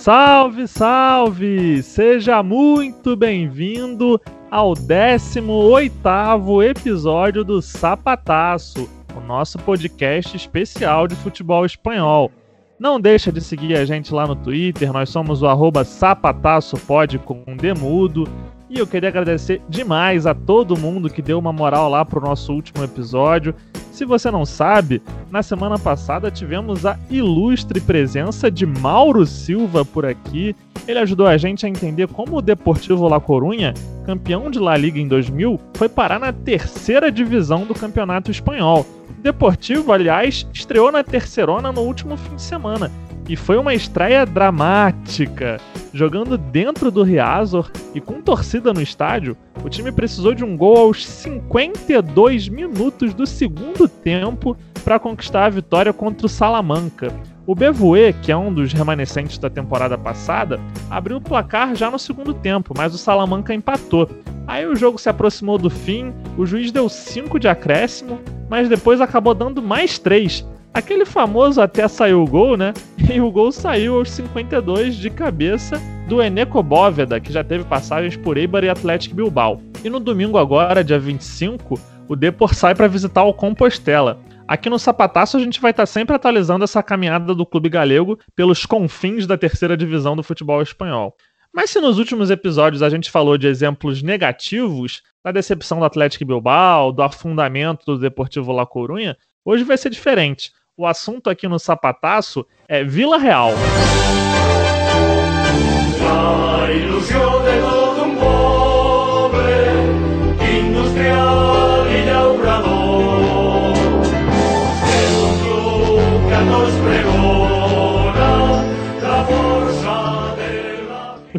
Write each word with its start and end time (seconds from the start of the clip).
Salve, 0.00 0.66
salve! 0.66 1.82
Seja 1.82 2.42
muito 2.42 3.14
bem-vindo 3.14 4.18
ao 4.50 4.72
18º 4.72 6.64
episódio 6.64 7.44
do 7.44 7.60
Sapataço, 7.60 8.88
o 9.14 9.20
nosso 9.20 9.58
podcast 9.58 10.34
especial 10.34 11.06
de 11.06 11.14
futebol 11.16 11.66
espanhol. 11.66 12.32
Não 12.78 12.98
deixa 12.98 13.30
de 13.30 13.42
seguir 13.42 13.76
a 13.76 13.84
gente 13.84 14.14
lá 14.14 14.26
no 14.26 14.34
Twitter, 14.34 14.90
nós 14.90 15.10
somos 15.10 15.42
o 15.42 15.46
arroba 15.46 15.84
sapataçopod 15.84 17.18
com 17.18 17.44
demudo. 17.54 18.26
E 18.70 18.78
eu 18.78 18.86
queria 18.86 19.10
agradecer 19.10 19.60
demais 19.68 20.26
a 20.26 20.32
todo 20.32 20.78
mundo 20.78 21.10
que 21.10 21.20
deu 21.20 21.38
uma 21.38 21.52
moral 21.52 21.90
lá 21.90 22.06
pro 22.06 22.22
nosso 22.22 22.54
último 22.54 22.82
episódio. 22.82 23.54
Se 23.90 24.04
você 24.04 24.30
não 24.30 24.46
sabe, 24.46 25.02
na 25.30 25.42
semana 25.42 25.78
passada 25.78 26.30
tivemos 26.30 26.86
a 26.86 26.98
ilustre 27.10 27.80
presença 27.80 28.50
de 28.50 28.64
Mauro 28.64 29.26
Silva 29.26 29.84
por 29.84 30.06
aqui. 30.06 30.54
Ele 30.86 30.98
ajudou 30.98 31.26
a 31.26 31.36
gente 31.36 31.66
a 31.66 31.68
entender 31.68 32.08
como 32.08 32.36
o 32.36 32.42
Deportivo 32.42 33.08
La 33.08 33.20
Corunha, 33.20 33.74
campeão 34.06 34.50
de 34.50 34.58
La 34.58 34.76
Liga 34.76 34.98
em 34.98 35.08
2000, 35.08 35.60
foi 35.74 35.88
parar 35.88 36.18
na 36.18 36.32
terceira 36.32 37.10
divisão 37.10 37.66
do 37.66 37.74
Campeonato 37.74 38.30
Espanhol. 38.30 38.86
O 39.18 39.22
Deportivo, 39.22 39.92
aliás, 39.92 40.46
estreou 40.52 40.90
na 40.90 41.04
terceirona 41.04 41.70
no 41.70 41.82
último 41.82 42.16
fim 42.16 42.36
de 42.36 42.42
semana 42.42 42.90
e 43.30 43.36
foi 43.36 43.56
uma 43.56 43.72
estreia 43.72 44.26
dramática. 44.26 45.58
Jogando 45.94 46.36
dentro 46.36 46.90
do 46.90 47.04
Riazor 47.04 47.70
e 47.94 48.00
com 48.00 48.20
torcida 48.20 48.72
no 48.72 48.82
estádio, 48.82 49.36
o 49.62 49.68
time 49.68 49.92
precisou 49.92 50.34
de 50.34 50.44
um 50.44 50.56
gol 50.56 50.76
aos 50.76 51.06
52 51.06 52.48
minutos 52.48 53.14
do 53.14 53.24
segundo 53.24 53.86
tempo 53.88 54.56
para 54.82 54.98
conquistar 54.98 55.44
a 55.44 55.50
vitória 55.50 55.92
contra 55.92 56.26
o 56.26 56.28
Salamanca. 56.28 57.14
O 57.46 57.54
Bevoe, 57.54 58.12
que 58.14 58.32
é 58.32 58.36
um 58.36 58.52
dos 58.52 58.72
remanescentes 58.72 59.38
da 59.38 59.48
temporada 59.48 59.96
passada, 59.96 60.58
abriu 60.90 61.18
o 61.18 61.20
placar 61.20 61.76
já 61.76 61.88
no 61.88 62.00
segundo 62.00 62.34
tempo, 62.34 62.74
mas 62.76 62.92
o 62.92 62.98
Salamanca 62.98 63.54
empatou. 63.54 64.10
Aí 64.44 64.66
o 64.66 64.74
jogo 64.74 64.98
se 64.98 65.08
aproximou 65.08 65.56
do 65.56 65.70
fim, 65.70 66.12
o 66.36 66.44
juiz 66.44 66.72
deu 66.72 66.88
5 66.88 67.38
de 67.38 67.46
acréscimo, 67.46 68.18
mas 68.48 68.68
depois 68.68 69.00
acabou 69.00 69.34
dando 69.34 69.62
mais 69.62 70.00
3, 70.00 70.44
Aquele 70.72 71.04
famoso 71.04 71.60
até 71.60 71.88
saiu 71.88 72.22
o 72.22 72.26
gol, 72.26 72.56
né? 72.56 72.72
E 73.12 73.20
o 73.20 73.30
gol 73.30 73.50
saiu 73.50 73.96
aos 73.96 74.08
52 74.10 74.94
de 74.94 75.10
cabeça 75.10 75.80
do 76.08 76.22
Eneco 76.22 76.62
Bóveda, 76.62 77.18
que 77.18 77.32
já 77.32 77.42
teve 77.42 77.64
passagens 77.64 78.16
por 78.16 78.36
Eibar 78.36 78.62
e 78.62 78.68
Atlético 78.68 79.16
Bilbao. 79.16 79.60
E 79.84 79.90
no 79.90 79.98
domingo 79.98 80.38
agora, 80.38 80.84
dia 80.84 80.98
25, 80.98 81.78
o 82.08 82.14
Depor 82.14 82.54
sai 82.54 82.72
para 82.74 82.86
visitar 82.86 83.24
o 83.24 83.34
Compostela. 83.34 84.20
Aqui 84.46 84.70
no 84.70 84.78
Sapataço 84.78 85.36
a 85.36 85.40
gente 85.40 85.60
vai 85.60 85.72
estar 85.72 85.82
tá 85.82 85.86
sempre 85.86 86.14
atualizando 86.14 86.62
essa 86.62 86.82
caminhada 86.84 87.34
do 87.34 87.44
clube 87.44 87.68
galego 87.68 88.16
pelos 88.36 88.64
confins 88.64 89.26
da 89.26 89.36
terceira 89.36 89.76
divisão 89.76 90.14
do 90.14 90.22
futebol 90.22 90.62
espanhol. 90.62 91.16
Mas 91.52 91.70
se 91.70 91.80
nos 91.80 91.98
últimos 91.98 92.30
episódios 92.30 92.82
a 92.82 92.88
gente 92.88 93.10
falou 93.10 93.36
de 93.36 93.48
exemplos 93.48 94.02
negativos, 94.02 95.02
da 95.22 95.32
decepção 95.32 95.80
do 95.80 95.84
Atlético 95.84 96.24
Bilbao, 96.24 96.92
do 96.92 97.02
afundamento 97.02 97.84
do 97.86 97.98
Deportivo 97.98 98.52
La 98.52 98.64
Corunha, 98.64 99.16
hoje 99.44 99.64
vai 99.64 99.76
ser 99.76 99.90
diferente. 99.90 100.52
O 100.80 100.86
assunto 100.86 101.28
aqui 101.28 101.46
no 101.46 101.58
Sapataço 101.58 102.46
é 102.66 102.82
Vila 102.82 103.18
Real. 103.18 103.52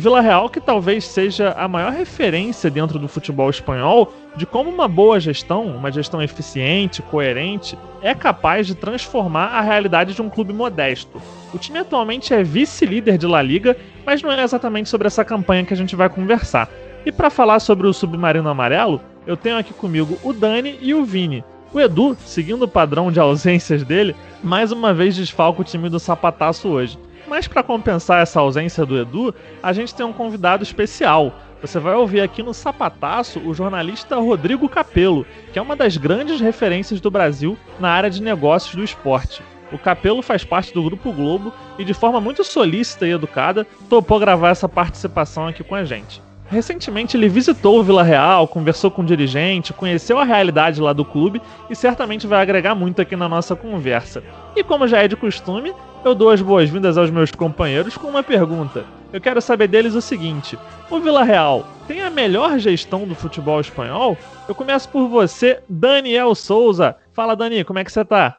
Vila 0.02 0.20
Real 0.20 0.50
que 0.50 0.60
talvez 0.60 1.06
seja 1.06 1.52
a 1.52 1.68
maior 1.68 1.92
referência 1.92 2.72
dentro 2.72 2.98
do 2.98 3.08
futebol 3.08 3.52
espanhol 3.52 4.12
de 4.36 4.48
como 4.48 4.68
uma 4.68 4.88
boa 4.88 5.20
gestão, 5.20 5.68
uma 5.68 5.92
gestão 5.92 6.20
eficiente, 6.20 7.04
coerente, 7.04 7.78
é 8.02 8.16
capaz 8.16 8.66
de 8.66 8.74
transformar 8.74 9.50
a 9.50 9.62
realidade 9.62 10.16
de 10.16 10.22
um 10.24 10.28
clube 10.28 10.54
modesto. 10.54 11.22
O 11.54 11.60
time 11.60 11.78
atualmente 11.78 12.34
é 12.34 12.42
vice-líder 12.42 13.16
de 13.16 13.28
La 13.28 13.44
Liga, 13.44 13.78
mas 14.04 14.24
não 14.24 14.32
é 14.32 14.42
exatamente 14.42 14.90
sobre 14.90 15.06
essa 15.06 15.24
campanha 15.24 15.64
que 15.64 15.74
a 15.74 15.78
gente 15.78 15.96
vai 15.96 16.10
conversar. 16.10 16.68
E 17.06 17.12
para 17.12 17.30
falar 17.30 17.60
sobre 17.60 17.86
o 17.86 17.94
Submarino 17.94 18.50
Amarelo, 18.50 19.00
eu 19.28 19.38
tenho 19.38 19.60
aqui 19.60 19.72
comigo 19.72 20.18
o 20.24 20.34
Dani 20.34 20.80
e 20.82 20.96
o 20.96 21.06
Vini. 21.06 21.44
O 21.72 21.80
Edu, 21.80 22.18
seguindo 22.26 22.64
o 22.64 22.68
padrão 22.68 23.12
de 23.12 23.20
ausências 23.20 23.84
dele, 23.84 24.16
mais 24.44 24.72
uma 24.72 24.96
vez 24.96 25.16
desfalca 25.16 25.62
o 25.62 25.64
time 25.64 25.90
do 25.90 26.00
Sapataço 26.00 26.70
hoje. 26.70 26.98
Mas 27.32 27.48
para 27.48 27.64
compensar 27.64 28.22
essa 28.22 28.42
ausência 28.42 28.86
do 28.86 29.00
Edu, 29.00 29.34
a 29.64 29.72
gente 29.72 29.96
tem 29.96 30.06
um 30.06 30.12
convidado 30.12 30.64
especial. 30.64 31.34
Você 31.62 31.80
vai 31.80 31.96
ouvir 31.96 32.20
aqui 32.20 32.44
no 32.44 32.54
Sapataço 32.54 33.40
o 33.40 33.54
jornalista 33.54 34.18
Rodrigo 34.18 34.68
Capello, 34.68 35.26
que 35.54 35.58
é 35.58 35.62
uma 35.62 35.74
das 35.74 35.96
grandes 35.96 36.42
referências 36.42 37.00
do 37.00 37.10
Brasil 37.10 37.58
na 37.80 37.90
área 37.90 38.10
de 38.10 38.22
negócios 38.22 38.76
do 38.76 38.84
esporte. 38.84 39.42
O 39.72 39.78
Capello 39.78 40.22
faz 40.22 40.44
parte 40.44 40.74
do 40.74 40.84
Grupo 40.84 41.14
Globo 41.14 41.54
e, 41.80 41.86
de 41.86 41.94
forma 41.94 42.20
muito 42.20 42.44
solícita 42.44 43.08
e 43.08 43.12
educada, 43.12 43.66
topou 43.90 44.20
gravar 44.20 44.50
essa 44.50 44.68
participação 44.68 45.48
aqui 45.48 45.64
com 45.64 45.76
a 45.76 45.86
gente. 45.86 46.22
Recentemente 46.50 47.16
ele 47.16 47.30
visitou 47.30 47.80
o 47.80 47.84
Vila 47.84 48.04
Real, 48.04 48.46
conversou 48.46 48.92
com 48.92 49.04
o 49.04 49.06
dirigente, 49.06 49.72
conheceu 49.72 50.20
a 50.20 50.26
realidade 50.26 50.82
lá 50.82 50.92
do 50.92 51.06
clube 51.06 51.42
e 51.70 51.76
certamente 51.78 52.28
vai 52.28 52.42
agregar 52.42 52.76
muito 52.76 53.02
aqui 53.02 53.16
na 53.16 53.30
nossa 53.30 53.56
conversa. 53.56 54.22
E 54.54 54.62
como 54.62 54.86
já 54.86 54.98
é 54.98 55.08
de 55.08 55.16
costume, 55.16 55.74
eu 56.04 56.16
dou 56.16 56.32
as 56.32 56.42
boas-vindas 56.42 56.98
aos 56.98 57.12
meus 57.12 57.32
companheiros 57.32 57.96
com 57.96 58.08
uma 58.08 58.24
pergunta. 58.24 58.86
Eu 59.14 59.22
quero 59.22 59.42
saber 59.42 59.68
deles 59.68 59.94
o 59.94 60.02
seguinte: 60.02 60.58
o 60.90 61.00
Vila 61.00 61.24
Real 61.24 61.68
tem 61.88 62.02
a 62.02 62.10
melhor 62.10 62.58
gestão 62.58 63.08
do 63.08 63.14
futebol 63.14 63.60
espanhol? 63.60 64.18
Eu 64.48 64.56
começo 64.56 64.90
por 64.90 65.08
você, 65.08 65.62
Daniel 65.70 66.34
Souza. 66.34 66.96
Fala, 67.14 67.36
Dani, 67.36 67.64
como 67.64 67.80
é 67.80 67.84
que 67.84 67.92
você 67.92 68.04
tá? 68.04 68.38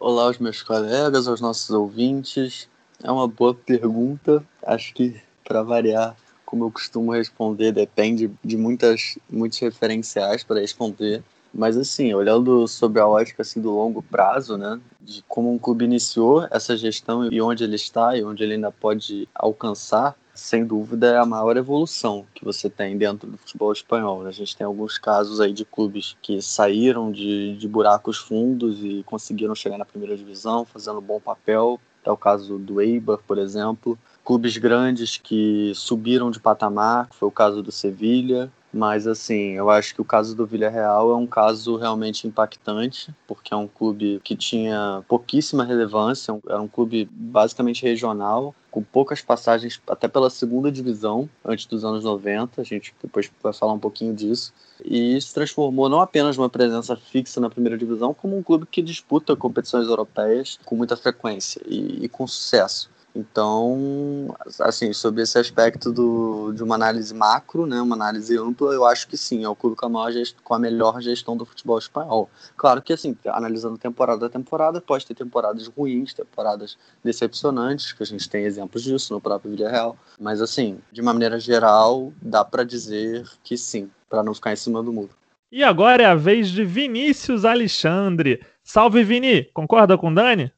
Olá 0.00 0.24
aos 0.24 0.38
meus 0.38 0.62
colegas, 0.62 1.28
aos 1.28 1.40
nossos 1.40 1.70
ouvintes. 1.70 2.68
É 3.02 3.10
uma 3.10 3.28
boa 3.28 3.54
pergunta. 3.54 4.42
Acho 4.64 4.94
que, 4.94 5.20
para 5.44 5.62
variar, 5.62 6.16
como 6.46 6.64
eu 6.64 6.70
costumo 6.70 7.12
responder, 7.12 7.72
depende 7.72 8.30
de 8.42 8.56
muitas, 8.56 9.18
muitos 9.30 9.58
referenciais 9.58 10.42
para 10.42 10.60
responder. 10.60 11.22
Mas 11.58 11.76
assim, 11.76 12.14
olhando 12.14 12.68
sobre 12.68 13.00
a 13.00 13.08
ótica 13.08 13.42
assim 13.42 13.60
do 13.60 13.74
longo 13.74 14.00
prazo, 14.00 14.56
né, 14.56 14.78
de 15.00 15.24
como 15.26 15.52
um 15.52 15.58
clube 15.58 15.84
iniciou 15.84 16.46
essa 16.52 16.76
gestão 16.76 17.24
e 17.32 17.42
onde 17.42 17.64
ele 17.64 17.74
está 17.74 18.16
e 18.16 18.22
onde 18.22 18.44
ele 18.44 18.54
ainda 18.54 18.70
pode 18.70 19.28
alcançar, 19.34 20.14
sem 20.32 20.64
dúvida 20.64 21.08
é 21.08 21.18
a 21.18 21.26
maior 21.26 21.56
evolução 21.56 22.24
que 22.32 22.44
você 22.44 22.70
tem 22.70 22.96
dentro 22.96 23.28
do 23.28 23.36
futebol 23.36 23.72
espanhol. 23.72 24.24
A 24.24 24.30
gente 24.30 24.56
tem 24.56 24.64
alguns 24.64 24.98
casos 24.98 25.40
aí 25.40 25.52
de 25.52 25.64
clubes 25.64 26.16
que 26.22 26.40
saíram 26.40 27.10
de, 27.10 27.56
de 27.56 27.66
buracos 27.66 28.18
fundos 28.18 28.78
e 28.80 29.02
conseguiram 29.04 29.52
chegar 29.52 29.76
na 29.76 29.84
primeira 29.84 30.16
divisão, 30.16 30.64
fazendo 30.64 31.00
um 31.00 31.02
bom 31.02 31.18
papel. 31.18 31.80
É 32.04 32.10
o 32.12 32.16
caso 32.16 32.56
do 32.56 32.80
Eibar, 32.80 33.18
por 33.26 33.36
exemplo. 33.36 33.98
Clubes 34.24 34.56
grandes 34.56 35.16
que 35.16 35.72
subiram 35.74 36.30
de 36.30 36.38
patamar, 36.38 37.08
foi 37.10 37.26
o 37.26 37.32
caso 37.32 37.64
do 37.64 37.72
Sevilha, 37.72 38.48
mas 38.78 39.08
assim, 39.08 39.54
eu 39.54 39.68
acho 39.68 39.92
que 39.92 40.00
o 40.00 40.04
caso 40.04 40.36
do 40.36 40.46
Villarreal 40.46 41.10
é 41.10 41.16
um 41.16 41.26
caso 41.26 41.76
realmente 41.76 42.28
impactante, 42.28 43.12
porque 43.26 43.52
é 43.52 43.56
um 43.56 43.66
clube 43.66 44.20
que 44.22 44.36
tinha 44.36 45.02
pouquíssima 45.08 45.64
relevância, 45.64 46.38
era 46.48 46.62
um 46.62 46.68
clube 46.68 47.08
basicamente 47.10 47.82
regional, 47.82 48.54
com 48.70 48.80
poucas 48.80 49.20
passagens 49.20 49.80
até 49.88 50.06
pela 50.06 50.30
segunda 50.30 50.70
divisão 50.70 51.28
antes 51.44 51.66
dos 51.66 51.84
anos 51.84 52.04
90, 52.04 52.60
a 52.60 52.64
gente 52.64 52.94
depois 53.02 53.28
vai 53.42 53.52
falar 53.52 53.72
um 53.72 53.78
pouquinho 53.80 54.14
disso. 54.14 54.52
E 54.84 55.20
se 55.20 55.34
transformou 55.34 55.88
não 55.88 56.00
apenas 56.00 56.36
numa 56.36 56.48
presença 56.48 56.94
fixa 56.94 57.40
na 57.40 57.50
primeira 57.50 57.76
divisão, 57.76 58.14
como 58.14 58.38
um 58.38 58.42
clube 58.44 58.64
que 58.70 58.80
disputa 58.80 59.34
competições 59.34 59.88
europeias 59.88 60.60
com 60.64 60.76
muita 60.76 60.96
frequência 60.96 61.60
e, 61.66 62.04
e 62.04 62.08
com 62.08 62.28
sucesso. 62.28 62.88
Então, 63.14 64.36
assim, 64.60 64.92
sobre 64.92 65.22
esse 65.22 65.38
aspecto 65.38 65.92
do, 65.92 66.52
de 66.52 66.62
uma 66.62 66.74
análise 66.74 67.12
macro, 67.14 67.66
né, 67.66 67.80
uma 67.80 67.96
análise 67.96 68.36
ampla, 68.38 68.72
eu 68.72 68.84
acho 68.84 69.08
que 69.08 69.16
sim, 69.16 69.44
é 69.44 69.48
o 69.48 69.56
clube 69.56 69.76
com 69.76 69.86
a, 69.86 69.88
maior 69.88 70.12
com 70.44 70.54
a 70.54 70.58
melhor 70.58 71.00
gestão 71.00 71.36
do 71.36 71.44
futebol 71.44 71.78
espanhol. 71.78 72.30
Claro 72.56 72.80
que, 72.80 72.92
assim, 72.92 73.16
analisando 73.26 73.78
temporada 73.78 74.26
a 74.26 74.30
temporada, 74.30 74.80
pode 74.80 75.06
ter 75.06 75.14
temporadas 75.14 75.66
ruins, 75.66 76.14
temporadas 76.14 76.76
decepcionantes, 77.02 77.92
que 77.92 78.02
a 78.02 78.06
gente 78.06 78.28
tem 78.28 78.44
exemplos 78.44 78.82
disso 78.82 79.12
no 79.12 79.20
próprio 79.20 79.50
Villarreal, 79.50 79.96
mas, 80.20 80.40
assim, 80.40 80.78
de 80.92 81.00
uma 81.00 81.12
maneira 81.12 81.40
geral, 81.40 82.12
dá 82.22 82.44
para 82.44 82.62
dizer 82.62 83.28
que 83.42 83.56
sim, 83.56 83.90
para 84.08 84.22
não 84.22 84.34
ficar 84.34 84.52
em 84.52 84.56
cima 84.56 84.82
do 84.82 84.92
muro. 84.92 85.10
E 85.50 85.64
agora 85.64 86.02
é 86.02 86.06
a 86.06 86.14
vez 86.14 86.50
de 86.50 86.62
Vinícius 86.62 87.46
Alexandre. 87.46 88.44
Salve, 88.62 89.02
Vini! 89.02 89.44
Concorda 89.54 89.96
com 89.96 90.12
Dani? 90.12 90.52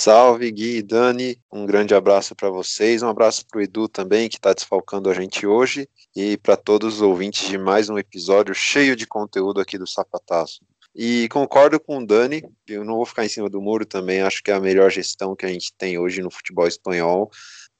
Salve, 0.00 0.48
Gui 0.52 0.76
e 0.76 0.82
Dani. 0.82 1.42
Um 1.52 1.66
grande 1.66 1.92
abraço 1.92 2.32
para 2.32 2.48
vocês. 2.48 3.02
Um 3.02 3.08
abraço 3.08 3.44
para 3.44 3.58
o 3.58 3.60
Edu 3.60 3.88
também, 3.88 4.28
que 4.28 4.36
está 4.36 4.52
desfalcando 4.52 5.10
a 5.10 5.12
gente 5.12 5.44
hoje. 5.44 5.88
E 6.14 6.36
para 6.36 6.56
todos 6.56 6.94
os 6.94 7.02
ouvintes 7.02 7.48
de 7.48 7.58
mais 7.58 7.90
um 7.90 7.98
episódio 7.98 8.54
cheio 8.54 8.94
de 8.94 9.08
conteúdo 9.08 9.60
aqui 9.60 9.76
do 9.76 9.88
Sapataço. 9.88 10.60
E 10.94 11.28
concordo 11.30 11.80
com 11.80 11.98
o 11.98 12.06
Dani, 12.06 12.44
eu 12.68 12.84
não 12.84 12.94
vou 12.94 13.06
ficar 13.06 13.24
em 13.24 13.28
cima 13.28 13.50
do 13.50 13.60
muro 13.60 13.84
também, 13.84 14.20
acho 14.20 14.40
que 14.40 14.52
é 14.52 14.54
a 14.54 14.60
melhor 14.60 14.88
gestão 14.88 15.34
que 15.34 15.44
a 15.44 15.48
gente 15.48 15.72
tem 15.76 15.98
hoje 15.98 16.22
no 16.22 16.30
futebol 16.30 16.68
espanhol. 16.68 17.28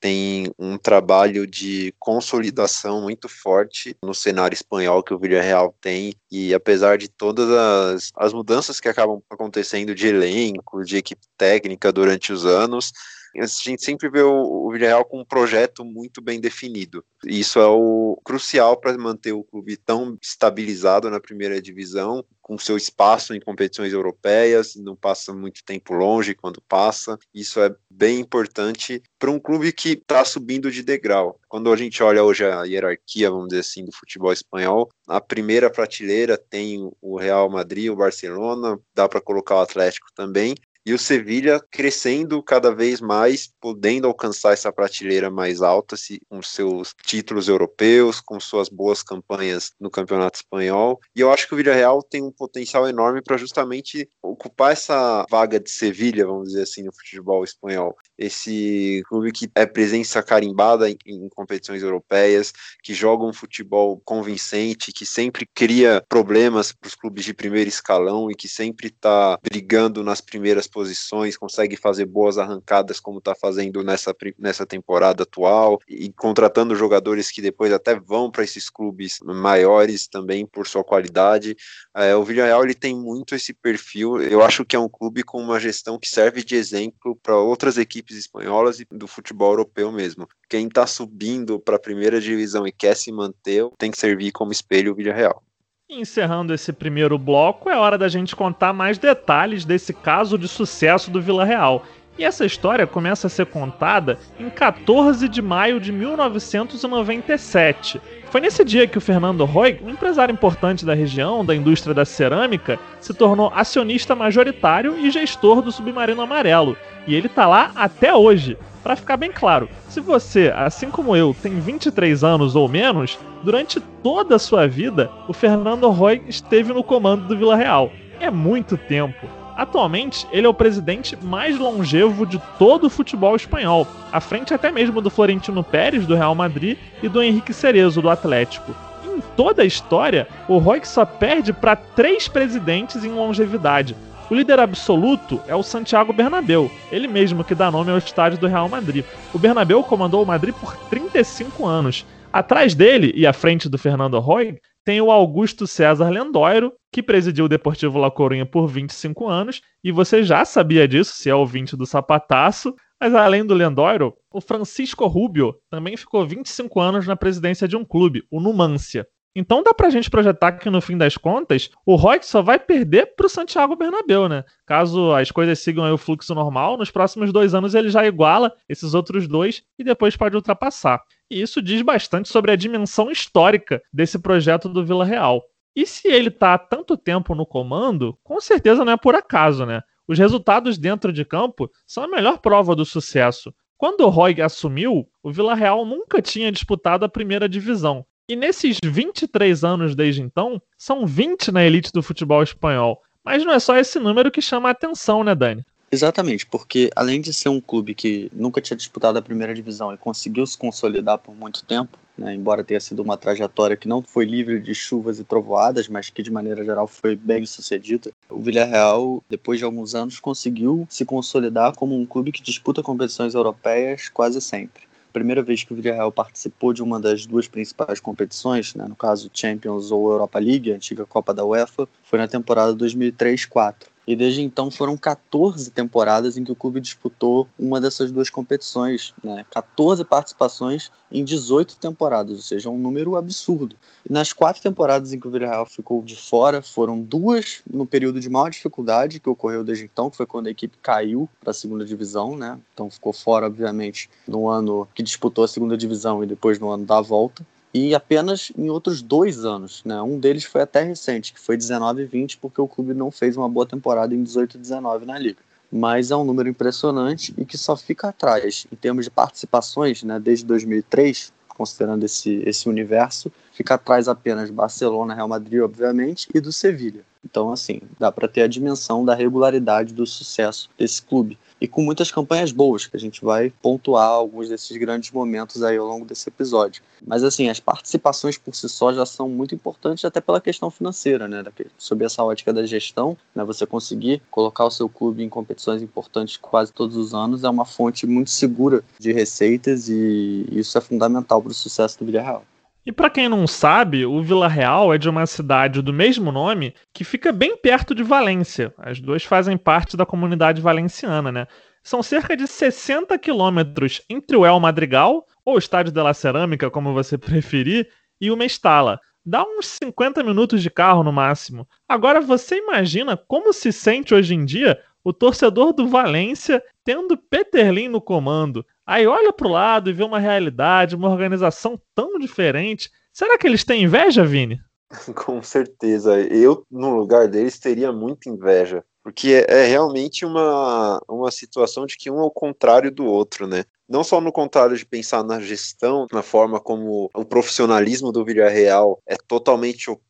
Tem 0.01 0.51
um 0.59 0.77
trabalho 0.77 1.47
de 1.47 1.93
consolidação 1.99 3.03
muito 3.03 3.29
forte 3.29 3.97
no 4.03 4.15
cenário 4.15 4.55
espanhol 4.55 5.03
que 5.03 5.13
o 5.13 5.19
Villarreal 5.19 5.75
tem, 5.81 6.15
e 6.31 6.55
apesar 6.55 6.99
de 6.99 7.09
todas 7.09 7.51
as, 7.51 8.13
as 8.17 8.33
mudanças 8.33 8.81
que 8.81 8.89
acabam 8.89 9.21
acontecendo 9.31 9.95
de 9.95 10.07
elenco, 10.07 10.85
de 10.85 10.97
equipe 10.97 11.27
técnica 11.37 11.93
durante 11.93 12.33
os 12.33 12.47
anos, 12.47 12.93
a 13.37 13.47
gente 13.47 13.85
sempre 13.85 14.09
vê 14.09 14.23
o, 14.23 14.67
o 14.67 14.73
Villarreal 14.73 15.05
com 15.05 15.21
um 15.21 15.25
projeto 15.25 15.85
muito 15.85 16.21
bem 16.21 16.41
definido. 16.41 17.05
E 17.25 17.41
isso 17.41 17.59
é 17.59 17.67
o 17.67 18.21
crucial 18.25 18.77
para 18.77 18.97
manter 18.97 19.33
o 19.33 19.45
clube 19.45 19.77
tão 19.77 20.17
estabilizado 20.23 21.11
na 21.11 21.21
primeira 21.21 21.61
divisão, 21.61 22.25
com 22.41 22.57
seu 22.57 22.79
espaço 22.79 23.35
em 23.35 23.41
competições 23.41 23.93
europeias, 23.93 24.75
não 24.77 24.97
passa 24.97 25.35
muito 25.35 25.63
tempo 25.63 25.93
longe 25.93 26.35
quando 26.35 26.63
passa. 26.63 27.19
Isso 27.35 27.61
é 27.61 27.75
bem 27.91 28.21
importante 28.21 29.03
para 29.19 29.31
um 29.31 29.39
clube 29.39 29.71
que 29.71 29.91
está 29.91 30.25
subindo 30.25 30.71
de 30.71 30.83
degrau. 30.83 31.39
Quando 31.47 31.71
a 31.71 31.77
gente 31.77 32.03
olha 32.03 32.25
hoje 32.25 32.47
a 32.47 32.65
hierarquia, 32.65 33.31
vamos 33.31 33.49
dizer 33.49 33.61
assim, 33.61 33.85
do 33.85 33.93
futebol 33.93 34.33
espanhol, 34.33 34.89
a 35.07 35.21
primeira 35.21 35.69
prateleira 35.69 36.39
tem 36.39 36.91
o 37.03 37.19
Real 37.19 37.51
Madrid, 37.51 37.91
o 37.91 37.97
Barcelona, 37.97 38.79
dá 38.95 39.07
para 39.07 39.21
colocar 39.21 39.57
o 39.57 39.61
Atlético 39.61 40.07
também, 40.15 40.55
e 40.89 40.95
o 40.95 40.99
Sevilha 40.99 41.61
crescendo 41.71 42.43
cada 42.43 42.75
vez 42.75 42.99
mais, 42.99 43.53
podendo 43.61 44.07
alcançar 44.07 44.55
essa 44.55 44.73
prateleira 44.73 45.31
mais 45.31 45.61
alta 45.61 45.97
com 46.31 46.41
seus 46.41 46.95
títulos 47.05 47.47
europeus, 47.47 48.23
com 48.23 48.41
suas 48.41 48.71
boas 48.71 49.03
campanhas 49.03 49.71
no 49.79 49.91
Campeonato 49.91 50.39
Espanhol. 50.39 50.99
E 51.15 51.21
eu 51.21 51.31
acho 51.31 51.47
que 51.47 51.53
o 51.53 51.59
Villarreal 51.59 52.03
tem 52.03 52.23
um 52.23 52.33
potencial 52.33 52.89
enorme 52.89 53.21
para 53.21 53.37
justamente 53.37 54.09
ocupar 54.23 54.73
essa 54.73 55.27
vaga 55.31 55.61
de 55.61 55.71
Sevilha, 55.71 56.27
vamos 56.27 56.49
dizer 56.49 56.63
assim, 56.63 56.83
no 56.83 56.93
futebol 56.95 57.45
espanhol. 57.45 57.95
Esse 58.19 59.03
clube 59.09 59.33
que 59.33 59.49
é 59.55 59.65
presença 59.65 60.23
carimbada 60.23 60.91
em, 60.91 60.97
em 61.07 61.29
competições 61.29 61.83
europeias, 61.83 62.53
que 62.83 62.93
joga 62.93 63.25
um 63.25 63.33
futebol 63.33 64.01
convincente, 64.05 64.93
que 64.93 65.07
sempre 65.07 65.47
cria 65.55 66.03
problemas 66.09 66.73
para 66.73 66.89
os 66.89 66.95
clubes 66.95 67.25
de 67.25 67.35
primeiro 67.35 67.69
escalão 67.69 68.31
e 68.31 68.35
que 68.35 68.49
sempre 68.49 68.89
está 68.89 69.39
brigando 69.43 70.03
nas 70.03 70.21
primeiras 70.21 70.67
posições 70.67 71.37
consegue 71.37 71.77
fazer 71.77 72.07
boas 72.07 72.39
arrancadas 72.39 73.01
como 73.01 73.19
está 73.19 73.35
fazendo 73.35 73.83
nessa, 73.83 74.15
nessa 74.39 74.67
temporada 74.67 75.23
atual 75.23 75.79
e 75.89 76.13
contratando 76.13 76.75
jogadores 76.75 77.31
que 77.31 77.43
depois 77.43 77.73
até 77.73 77.99
vão 77.99 78.31
para 78.31 78.45
esses 78.45 78.69
clubes 78.71 79.19
maiores 79.23 80.09
também 80.09 80.47
por 80.47 80.67
sua 80.67 80.83
qualidade. 80.83 81.57
É, 81.95 82.15
o 82.15 82.25
Villarreal 82.25 82.65
ele 82.65 82.75
tem 82.75 82.97
muito 82.97 83.35
esse 83.35 83.53
perfil. 83.53 84.21
Eu 84.23 84.43
acho 84.43 84.65
que 84.65 84.77
é 84.77 84.79
um 84.79 84.89
clube 84.89 85.23
com 85.23 85.41
uma 85.41 85.61
gestão 85.61 85.99
que 85.99 86.09
serve 86.09 86.43
de 86.43 86.55
exemplo 86.55 87.17
para 87.23 87.37
outras 87.37 87.77
equipes 87.77 88.08
espanholas 88.17 88.81
e 88.81 88.87
do 88.91 89.07
futebol 89.07 89.51
europeu 89.51 89.93
mesmo. 89.93 90.27
Quem 90.49 90.67
está 90.67 90.87
subindo 90.87 91.59
para 91.59 91.77
a 91.77 91.81
primeira 91.81 92.21
divisão 92.21 92.67
e 92.67 92.73
quer 92.73 92.97
se 92.97 93.13
manter 93.13 93.69
tem 93.77 93.91
que 93.91 93.99
servir 93.99 94.33
como 94.33 94.53
espelho 94.53 94.93
o 94.93 94.95
Villarreal. 94.95 95.43
Encerrando 95.91 96.53
esse 96.53 96.71
primeiro 96.71 97.19
bloco, 97.19 97.71
é 97.71 97.77
hora 97.77 97.97
da 97.97 98.09
gente 98.09 98.37
contar 98.37 98.75
mais 98.75 98.99
detalhes 98.99 99.65
desse 99.65 99.95
caso 99.95 100.37
de 100.37 100.47
sucesso 100.47 101.11
do 101.11 101.23
Vila 101.23 101.47
Real. 101.47 101.83
E 102.19 102.25
essa 102.25 102.45
história 102.45 102.87
começa 102.87 103.29
a 103.29 103.31
ser 103.31 103.47
contada 103.47 104.19
em 104.39 104.51
14 104.51 105.27
de 105.29 105.41
maio 105.41 105.81
de 105.81 105.91
1997. 105.91 108.03
Foi 108.31 108.43
nesse 108.43 108.63
dia 108.63 108.87
que 108.87 108.99
o 108.99 109.01
Fernando 109.01 109.45
Roy, 109.47 109.81
um 109.83 109.89
empresário 109.89 110.33
importante 110.33 110.85
da 110.85 110.93
região, 110.93 111.43
da 111.43 111.57
indústria 111.57 111.95
da 111.95 112.05
cerâmica, 112.05 112.79
se 113.01 113.15
tornou 113.15 113.51
acionista 113.55 114.15
majoritário 114.15 114.99
e 114.99 115.11
gestor 115.11 115.63
do 115.63 115.73
Submarino 115.73 116.21
Amarelo. 116.21 116.77
E 117.07 117.15
ele 117.15 117.27
está 117.27 117.47
lá 117.47 117.73
até 117.75 118.15
hoje. 118.15 118.59
Para 118.83 118.97
ficar 118.97 119.17
bem 119.17 119.33
claro, 119.33 119.69
se 119.89 120.01
você, 120.01 120.53
assim 120.55 120.91
como 120.91 121.17
eu, 121.17 121.35
tem 121.43 121.59
23 121.59 122.23
anos 122.23 122.55
ou 122.55 122.69
menos, 122.69 123.19
durante 123.43 123.81
toda 123.81 124.37
a 124.37 124.39
sua 124.39 124.69
vida, 124.69 125.11
o 125.27 125.33
Fernando 125.33 125.89
Roy 125.91 126.23
esteve 126.29 126.73
no 126.73 126.85
comando 126.85 127.27
do 127.27 127.37
Vila 127.37 127.57
Real. 127.57 127.91
É 128.21 128.31
muito 128.31 128.77
tempo. 128.77 129.27
Atualmente, 129.59 130.25
ele 130.31 130.47
é 130.47 130.49
o 130.49 130.55
presidente 130.55 131.19
mais 131.21 131.59
longevo 131.59 132.25
de 132.25 132.41
todo 132.61 132.85
o 132.85 132.91
futebol 132.91 133.35
espanhol, 133.35 133.89
à 134.13 134.21
frente 134.21 134.55
até 134.55 134.71
mesmo 134.71 135.01
do 135.01 135.11
Florentino 135.11 135.65
Pérez, 135.65 136.07
do 136.07 136.15
Real 136.15 136.35
Madrid, 136.35 136.79
e 137.03 137.09
do 137.09 137.21
Henrique 137.21 137.53
Cerezo, 137.53 138.01
do 138.01 138.09
Atlético. 138.09 138.73
Em 139.05 139.21
toda 139.37 139.63
a 139.63 139.67
história, 139.67 140.29
o 140.47 140.59
Roy 140.59 140.81
só 140.85 141.05
perde 141.05 141.53
para 141.53 141.75
três 141.75 142.29
presidentes 142.29 143.05
em 143.05 143.11
longevidade, 143.11 143.97
o 144.31 144.35
líder 144.35 144.61
absoluto 144.61 145.41
é 145.49 145.57
o 145.57 145.63
Santiago 145.63 146.13
Bernabéu, 146.13 146.71
ele 146.93 147.09
mesmo 147.09 147.43
que 147.43 147.55
dá 147.55 147.71
nome 147.71 147.91
ao 147.91 147.97
estádio 147.97 148.39
do 148.39 148.47
Real 148.47 148.69
Madrid. 148.69 149.03
O 149.33 149.39
Bernabéu 149.39 149.83
comandou 149.83 150.23
o 150.23 150.27
Madrid 150.27 150.55
por 150.55 150.77
35 150.91 151.65
anos. 151.65 152.05
Atrás 152.31 152.75
dele 152.75 153.11
e 153.17 153.27
à 153.27 153.33
frente 153.33 153.71
do 153.71 153.79
Fernando 153.79 154.19
Roy 154.19 154.59
tem 154.89 155.03
o 155.03 155.11
Augusto 155.11 155.67
César 155.67 156.09
Lendoiro, 156.09 156.73
que 156.91 157.03
presidiu 157.03 157.45
o 157.45 157.49
Deportivo 157.49 157.99
La 157.99 158.11
Coruña 158.11 158.47
por 158.47 158.67
25 158.67 159.29
anos, 159.29 159.61
e 159.85 159.93
você 159.93 160.23
já 160.23 160.47
sabia 160.47 160.89
disso 160.89 161.13
se 161.15 161.29
é 161.29 161.35
ouvinte 161.35 161.77
do 161.77 161.85
Sapataço, 161.85 162.75
mas 162.99 163.15
além 163.15 163.45
do 163.45 163.53
Lendoiro, 163.53 164.15
o 164.33 164.41
Francisco 164.41 165.07
Rubio 165.07 165.55
também 165.69 165.95
ficou 165.95 166.27
25 166.27 166.81
anos 166.81 167.07
na 167.07 167.15
presidência 167.17 167.69
de 167.69 167.77
um 167.77 167.85
clube, 167.85 168.25
o 168.31 168.41
Numância. 168.41 169.07
Então 169.37 169.63
dá 169.63 169.75
pra 169.75 169.91
gente 169.91 170.09
projetar 170.09 170.53
que 170.53 170.71
no 170.71 170.81
fim 170.81 170.97
das 170.97 171.19
contas, 171.19 171.69
o 171.85 171.95
Roy 171.95 172.21
só 172.23 172.41
vai 172.41 172.59
perder 172.59 173.15
pro 173.15 173.29
Santiago 173.29 173.77
Bernabéu, 173.77 174.27
né? 174.27 174.43
Caso 174.67 175.13
as 175.13 175.31
coisas 175.31 175.59
sigam 175.59 175.93
o 175.93 175.99
fluxo 175.99 176.35
normal, 176.35 176.79
nos 176.79 176.91
próximos 176.91 177.31
dois 177.31 177.55
anos 177.55 177.75
ele 177.75 177.91
já 177.91 178.07
iguala 178.07 178.55
esses 178.67 178.95
outros 178.95 179.29
dois 179.29 179.63
e 179.79 179.85
depois 179.85 180.17
pode 180.17 180.35
ultrapassar. 180.35 181.03
E 181.31 181.41
isso 181.41 181.61
diz 181.61 181.83
bastante 181.83 182.29
sobre 182.29 182.51
a 182.51 182.57
dimensão 182.57 183.11
histórica 183.11 183.83
desse 183.93 184.19
projeto 184.19 184.69
do 184.69 184.85
Vila 184.85 185.05
Real. 185.05 185.45
E 185.77 185.87
se 185.87 186.09
ele 186.09 186.31
tá 186.31 186.55
há 186.55 186.59
tanto 186.59 186.97
tempo 186.97 187.35
no 187.35 187.47
comando, 187.47 188.19
com 188.25 188.41
certeza 188.41 188.85
não 188.85 188.93
é 188.93 188.97
por 188.97 189.15
acaso, 189.15 189.67
né? 189.67 189.83
Os 190.07 190.19
resultados 190.19 190.79
dentro 190.79 191.13
de 191.13 191.25
campo 191.25 191.71
são 191.87 192.05
a 192.05 192.09
melhor 192.09 192.39
prova 192.39 192.75
do 192.75 192.85
sucesso. 192.85 193.55
Quando 193.77 194.01
o 194.01 194.09
Roy 194.09 194.41
assumiu, 194.41 195.09
o 195.23 195.31
Vila 195.31 195.55
Real 195.55 195.85
nunca 195.85 196.21
tinha 196.21 196.51
disputado 196.51 197.05
a 197.05 197.09
primeira 197.09 197.49
divisão, 197.49 198.05
e 198.31 198.37
nesses 198.37 198.77
23 198.85 199.65
anos 199.65 199.95
desde 199.95 200.21
então, 200.21 200.61
são 200.77 201.07
20 201.07 201.51
na 201.51 201.65
elite 201.65 201.91
do 201.91 202.03
futebol 202.03 202.43
espanhol. 202.43 203.01
Mas 203.25 203.43
não 203.43 203.55
é 203.55 203.59
só 203.59 203.77
esse 203.77 203.99
número 203.99 204.31
que 204.31 204.43
chama 204.43 204.69
a 204.69 204.73
atenção, 204.73 205.25
né, 205.25 205.35
Dani? 205.35 205.65
Exatamente, 205.91 206.45
porque 206.45 206.91
além 206.95 207.21
de 207.21 207.33
ser 207.33 207.49
um 207.49 207.61
clube 207.61 207.95
que 207.95 208.31
nunca 208.35 208.61
tinha 208.61 208.77
disputado 208.77 209.19
a 209.19 209.23
primeira 209.23 209.55
divisão 209.55 209.93
e 209.93 209.97
conseguiu 209.97 210.47
se 210.47 210.59
consolidar 210.59 211.19
por 211.19 211.35
muito 211.35 211.65
tempo, 211.65 211.97
né, 212.17 212.35
embora 212.35 212.63
tenha 212.63 212.81
sido 212.81 213.01
uma 213.01 213.17
trajetória 213.17 213.77
que 213.77 213.89
não 213.89 214.03
foi 214.03 214.27
livre 214.27 214.61
de 214.61 214.75
chuvas 214.75 215.19
e 215.19 215.25
trovoadas, 215.25 215.89
mas 215.89 216.11
que 216.11 216.23
de 216.23 216.31
maneira 216.31 216.63
geral 216.63 216.87
foi 216.87 217.17
bem 217.17 217.47
sucedida, 217.47 218.11
o 218.29 218.39
Villarreal, 218.39 219.25
depois 219.31 219.59
de 219.59 219.65
alguns 219.65 219.95
anos, 219.95 220.21
conseguiu 220.21 220.87
se 220.91 221.07
consolidar 221.07 221.75
como 221.75 221.99
um 221.99 222.05
clube 222.05 222.33
que 222.33 222.43
disputa 222.43 222.83
competições 222.83 223.35
europeias 223.35 224.11
quase 224.11 224.41
sempre 224.43 224.89
primeira 225.19 225.43
vez 225.43 225.65
que 225.65 225.73
o 225.73 225.77
Villarreal 225.77 226.13
participou 226.13 226.73
de 226.73 226.81
uma 226.81 227.01
das 227.01 227.27
duas 227.27 227.49
principais 227.49 227.99
competições, 227.99 228.75
né, 228.75 228.87
no 228.89 228.95
caso 228.95 229.29
Champions 229.35 229.91
ou 229.91 230.11
Europa 230.11 230.39
League, 230.39 230.71
a 230.71 230.77
antiga 230.77 231.05
Copa 231.05 231.35
da 231.35 231.45
UEFA, 231.45 231.89
foi 232.05 232.19
na 232.21 232.29
temporada 232.29 232.73
2003-04. 232.75 233.89
E 234.09 234.17
desde 234.17 234.41
então 234.41 234.71
foram 234.71 234.97
14 234.97 235.71
temporadas 235.71 236.39
em 236.39 236.43
que 236.43 236.51
o 236.51 236.57
clube 236.57 236.81
disputou 236.81 237.47
uma 237.59 237.79
dessas 237.79 238.11
duas 238.11 238.31
competições, 238.31 239.13
né? 239.23 239.45
14 239.51 240.03
participações 240.03 240.91
em 241.13 241.23
18 241.23 241.77
temporadas, 241.77 242.37
ou 242.37 242.43
seja, 242.43 242.71
um 242.71 242.79
número 242.79 243.17
absurdo. 243.17 243.77
E 244.09 244.11
nas 244.11 244.33
quatro 244.33 244.63
temporadas 244.63 245.13
em 245.13 245.21
que 245.21 245.29
o 245.29 245.31
Villarreal 245.31 245.67
ficou 245.67 246.03
de 246.03 246.17
fora, 246.17 246.63
foram 246.63 247.03
duas 247.03 247.61
no 247.71 247.85
período 247.85 248.19
de 248.19 248.31
maior 248.31 248.49
dificuldade 248.49 249.21
que 249.21 249.29
ocorreu 249.29 249.63
desde 249.63 249.85
então, 249.85 250.09
que 250.09 250.17
foi 250.17 250.25
quando 250.25 250.47
a 250.47 250.51
equipe 250.51 250.79
caiu 250.81 251.29
para 251.39 251.51
a 251.51 251.55
segunda 251.55 251.85
divisão, 251.85 252.35
né? 252.35 252.59
Então 252.73 252.89
ficou 252.89 253.13
fora, 253.13 253.45
obviamente, 253.45 254.09
no 254.27 254.49
ano 254.49 254.89
que 254.95 255.03
disputou 255.03 255.45
a 255.45 255.49
segunda 255.49 255.77
divisão 255.77 256.25
e 256.25 256.27
depois 256.27 256.59
no 256.59 256.71
ano 256.71 256.87
da 256.87 257.03
volta 257.03 257.45
e 257.87 257.95
apenas 257.95 258.51
em 258.57 258.69
outros 258.69 259.01
dois 259.01 259.45
anos. 259.45 259.83
Né? 259.85 260.01
Um 260.03 260.19
deles 260.19 260.45
foi 260.45 260.63
até 260.63 260.83
recente, 260.83 261.33
que 261.33 261.41
foi 261.41 261.57
19 261.57 262.03
e 262.03 262.07
20, 262.07 262.39
porque 262.39 262.61
o 262.61 262.67
clube 262.67 262.93
não 262.93 263.11
fez 263.11 263.37
uma 263.37 263.49
boa 263.49 263.67
temporada 263.67 264.15
em 264.15 264.23
18 264.23 264.57
e 264.57 264.61
19 264.61 265.07
na 265.07 265.19
Liga. 265.19 265.39
Mas 265.71 266.11
é 266.11 266.17
um 266.17 266.25
número 266.25 266.49
impressionante 266.49 267.33
e 267.37 267.45
que 267.45 267.57
só 267.57 267.77
fica 267.77 268.09
atrás 268.09 268.67
em 268.73 268.77
termos 268.77 269.05
de 269.05 269.11
participações, 269.11 270.03
né, 270.03 270.19
desde 270.19 270.45
2003, 270.47 271.33
considerando 271.49 272.05
esse, 272.05 272.43
esse 272.47 272.69
universo, 272.69 273.31
fica 273.53 273.75
atrás 273.75 274.09
apenas 274.09 274.51
Barcelona, 274.51 275.15
Real 275.15 275.29
Madrid, 275.29 275.61
obviamente, 275.61 276.29
e 276.35 276.41
do 276.41 276.53
Sevilha. 276.53 277.05
Então, 277.25 277.53
assim, 277.53 277.81
dá 277.99 278.11
para 278.11 278.29
ter 278.29 278.43
a 278.43 278.47
dimensão 278.47 279.05
da 279.05 279.15
regularidade 279.15 279.93
do 279.93 280.07
sucesso 280.07 280.71
desse 280.79 281.03
clube. 281.03 281.37
E 281.61 281.67
com 281.67 281.83
muitas 281.83 282.11
campanhas 282.11 282.53
boas, 282.53 282.87
que 282.87 282.97
a 282.97 283.01
gente 283.01 283.25
vai 283.25 283.53
pontuar 283.63 284.09
alguns 284.09 284.49
desses 284.49 284.77
grandes 284.77 285.11
momentos 285.11 285.63
aí 285.63 285.77
ao 285.77 285.87
longo 285.87 286.05
desse 286.05 286.29
episódio. 286.29 286.83
Mas 287.07 287.23
assim, 287.25 287.49
as 287.49 287.61
participações 287.61 288.37
por 288.39 288.55
si 288.55 288.69
só 288.69 288.93
já 288.93 289.07
são 289.07 289.29
muito 289.29 289.55
importantes 289.55 290.05
até 290.05 290.21
pela 290.21 290.41
questão 290.41 290.71
financeira, 290.71 291.29
né? 291.29 291.45
Sob 291.77 292.05
essa 292.05 292.23
ótica 292.23 292.53
da 292.53 292.67
gestão, 292.67 293.17
né? 293.35 293.45
Você 293.45 293.67
conseguir 293.67 294.23
colocar 294.31 294.65
o 294.65 294.71
seu 294.71 294.89
clube 294.89 295.23
em 295.23 295.29
competições 295.29 295.83
importantes 295.83 296.37
quase 296.37 296.73
todos 296.73 296.97
os 296.97 297.15
anos 297.15 297.45
é 297.45 297.49
uma 297.49 297.65
fonte 297.65 298.07
muito 298.07 298.31
segura 298.31 298.83
de 298.99 299.13
receitas 299.13 299.89
e 299.89 300.47
isso 300.51 300.77
é 300.77 300.81
fundamental 300.81 301.41
para 301.43 301.53
o 301.53 301.55
sucesso 301.55 301.99
do 301.99 302.07
Villarreal. 302.07 302.45
E 302.89 302.93
para 302.93 303.11
quem 303.11 303.29
não 303.29 303.47
sabe, 303.47 304.07
o 304.07 304.23
Vila 304.23 304.49
Real 304.49 304.95
é 304.95 304.97
de 304.97 305.11
uma 305.11 305.27
cidade 305.27 305.83
do 305.83 305.93
mesmo 305.93 306.33
nome 306.33 306.75
que 306.91 307.05
fica 307.05 307.31
bem 307.31 307.55
perto 307.55 307.95
de 307.95 308.03
Valência. 308.03 308.73
As 308.79 308.99
duas 308.99 309.23
fazem 309.25 309.59
parte 309.59 309.95
da 309.95 310.07
comunidade 310.07 310.63
valenciana, 310.63 311.31
né? 311.31 311.47
São 311.83 312.03
cerca 312.03 312.35
de 312.35 312.47
60 312.47 313.19
quilômetros 313.19 314.01
entre 314.09 314.39
o 314.39 314.47
El 314.47 314.59
Madrigal, 314.59 315.27
ou 315.45 315.59
Estádio 315.59 315.93
de 315.93 316.01
la 316.01 316.15
Cerâmica, 316.15 316.71
como 316.71 316.95
você 316.95 317.19
preferir, 317.21 317.91
e 318.19 318.31
o 318.31 318.37
Mestala. 318.39 318.99
Dá 319.23 319.45
uns 319.45 319.67
50 319.83 320.23
minutos 320.23 320.63
de 320.63 320.71
carro 320.71 321.05
no 321.05 321.13
máximo. 321.13 321.69
Agora 321.87 322.23
você 322.23 322.57
imagina 322.57 323.19
como 323.19 323.53
se 323.53 323.71
sente 323.71 324.15
hoje 324.15 324.35
em 324.35 324.47
dia 324.47 324.81
o 325.05 325.13
torcedor 325.13 325.75
do 325.75 325.87
Valência 325.87 326.63
tendo 326.83 327.19
Peterlin 327.19 327.89
no 327.89 328.01
comando. 328.01 328.65
Aí 328.89 329.07
olha 329.07 329.35
para 329.35 329.47
o 329.47 329.51
lado 329.51 329.91
e 329.91 329.93
vê 329.93 330.03
uma 330.03 330.19
realidade, 330.19 330.97
uma 330.97 331.11
organização 331.11 331.79
tão 331.95 332.19
diferente. 332.19 332.91
Será 333.13 333.37
que 333.37 333.47
eles 333.47 333.63
têm 333.63 333.83
inveja, 333.83 334.25
Vini? 334.25 334.59
Com 335.15 335.43
certeza. 335.43 336.19
Eu, 336.19 336.65
no 336.71 336.97
lugar 336.97 337.29
deles, 337.29 337.59
teria 337.59 337.93
muita 337.93 338.31
inveja. 338.31 338.83
Porque 339.03 339.45
é, 339.47 339.65
é 339.65 339.67
realmente 339.67 340.25
uma, 340.25 341.03
uma 341.07 341.31
situação 341.31 341.85
de 341.85 341.99
que 341.99 342.11
um 342.11 342.19
é 342.19 342.23
o 342.23 342.31
contrário 342.31 342.91
do 342.91 343.05
outro, 343.05 343.47
né? 343.47 343.65
não 343.89 344.05
só 344.05 344.21
no 344.21 344.31
contrário 344.31 344.77
de 344.77 344.85
pensar 344.85 345.25
na 345.25 345.41
gestão, 345.41 346.07
na 346.13 346.23
forma 346.23 346.61
como 346.61 347.09
o 347.15 347.25
profissionalismo 347.25 348.13
do 348.13 348.25
Villarreal 348.25 349.01
é 349.07 349.17
totalmente 349.17 349.91
oposto 349.91 350.08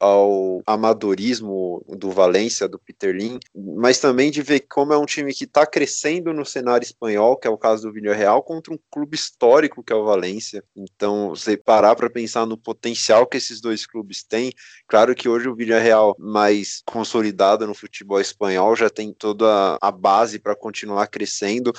ao 0.00 0.62
amadorismo 0.66 1.84
do 1.88 2.10
Valência, 2.10 2.68
do 2.68 2.78
Peter 2.78 3.14
Lim, 3.14 3.38
mas 3.54 3.98
também 3.98 4.30
de 4.30 4.40
ver 4.42 4.60
como 4.60 4.92
é 4.92 4.98
um 4.98 5.04
time 5.04 5.34
que 5.34 5.44
está 5.44 5.66
crescendo 5.66 6.32
no 6.32 6.44
cenário 6.44 6.84
espanhol, 6.84 7.36
que 7.36 7.46
é 7.46 7.50
o 7.50 7.58
caso 7.58 7.82
do 7.82 7.92
Villarreal, 7.92 8.42
contra 8.42 8.72
um 8.72 8.78
clube 8.90 9.14
histórico 9.14 9.82
que 9.82 9.92
é 9.92 9.96
o 9.96 10.04
Valência. 10.04 10.64
Então, 10.74 11.30
você 11.30 11.56
parar 11.56 11.94
para 11.94 12.08
pensar 12.08 12.46
no 12.46 12.56
potencial 12.56 13.26
que 13.26 13.36
esses 13.36 13.60
dois 13.60 13.86
clubes 13.86 14.24
têm, 14.24 14.52
claro 14.88 15.14
que 15.14 15.28
hoje 15.28 15.48
o 15.48 15.54
Villarreal 15.54 16.16
mais 16.18 16.82
consolidado 16.86 17.66
no 17.66 17.74
futebol 17.74 18.20
espanhol 18.20 18.74
já 18.74 18.88
tem 18.88 19.12
toda 19.12 19.78
a 19.80 19.90
base 19.90 20.38
para 20.38 20.56
continuar 20.56 21.06
crescendo, 21.08 21.72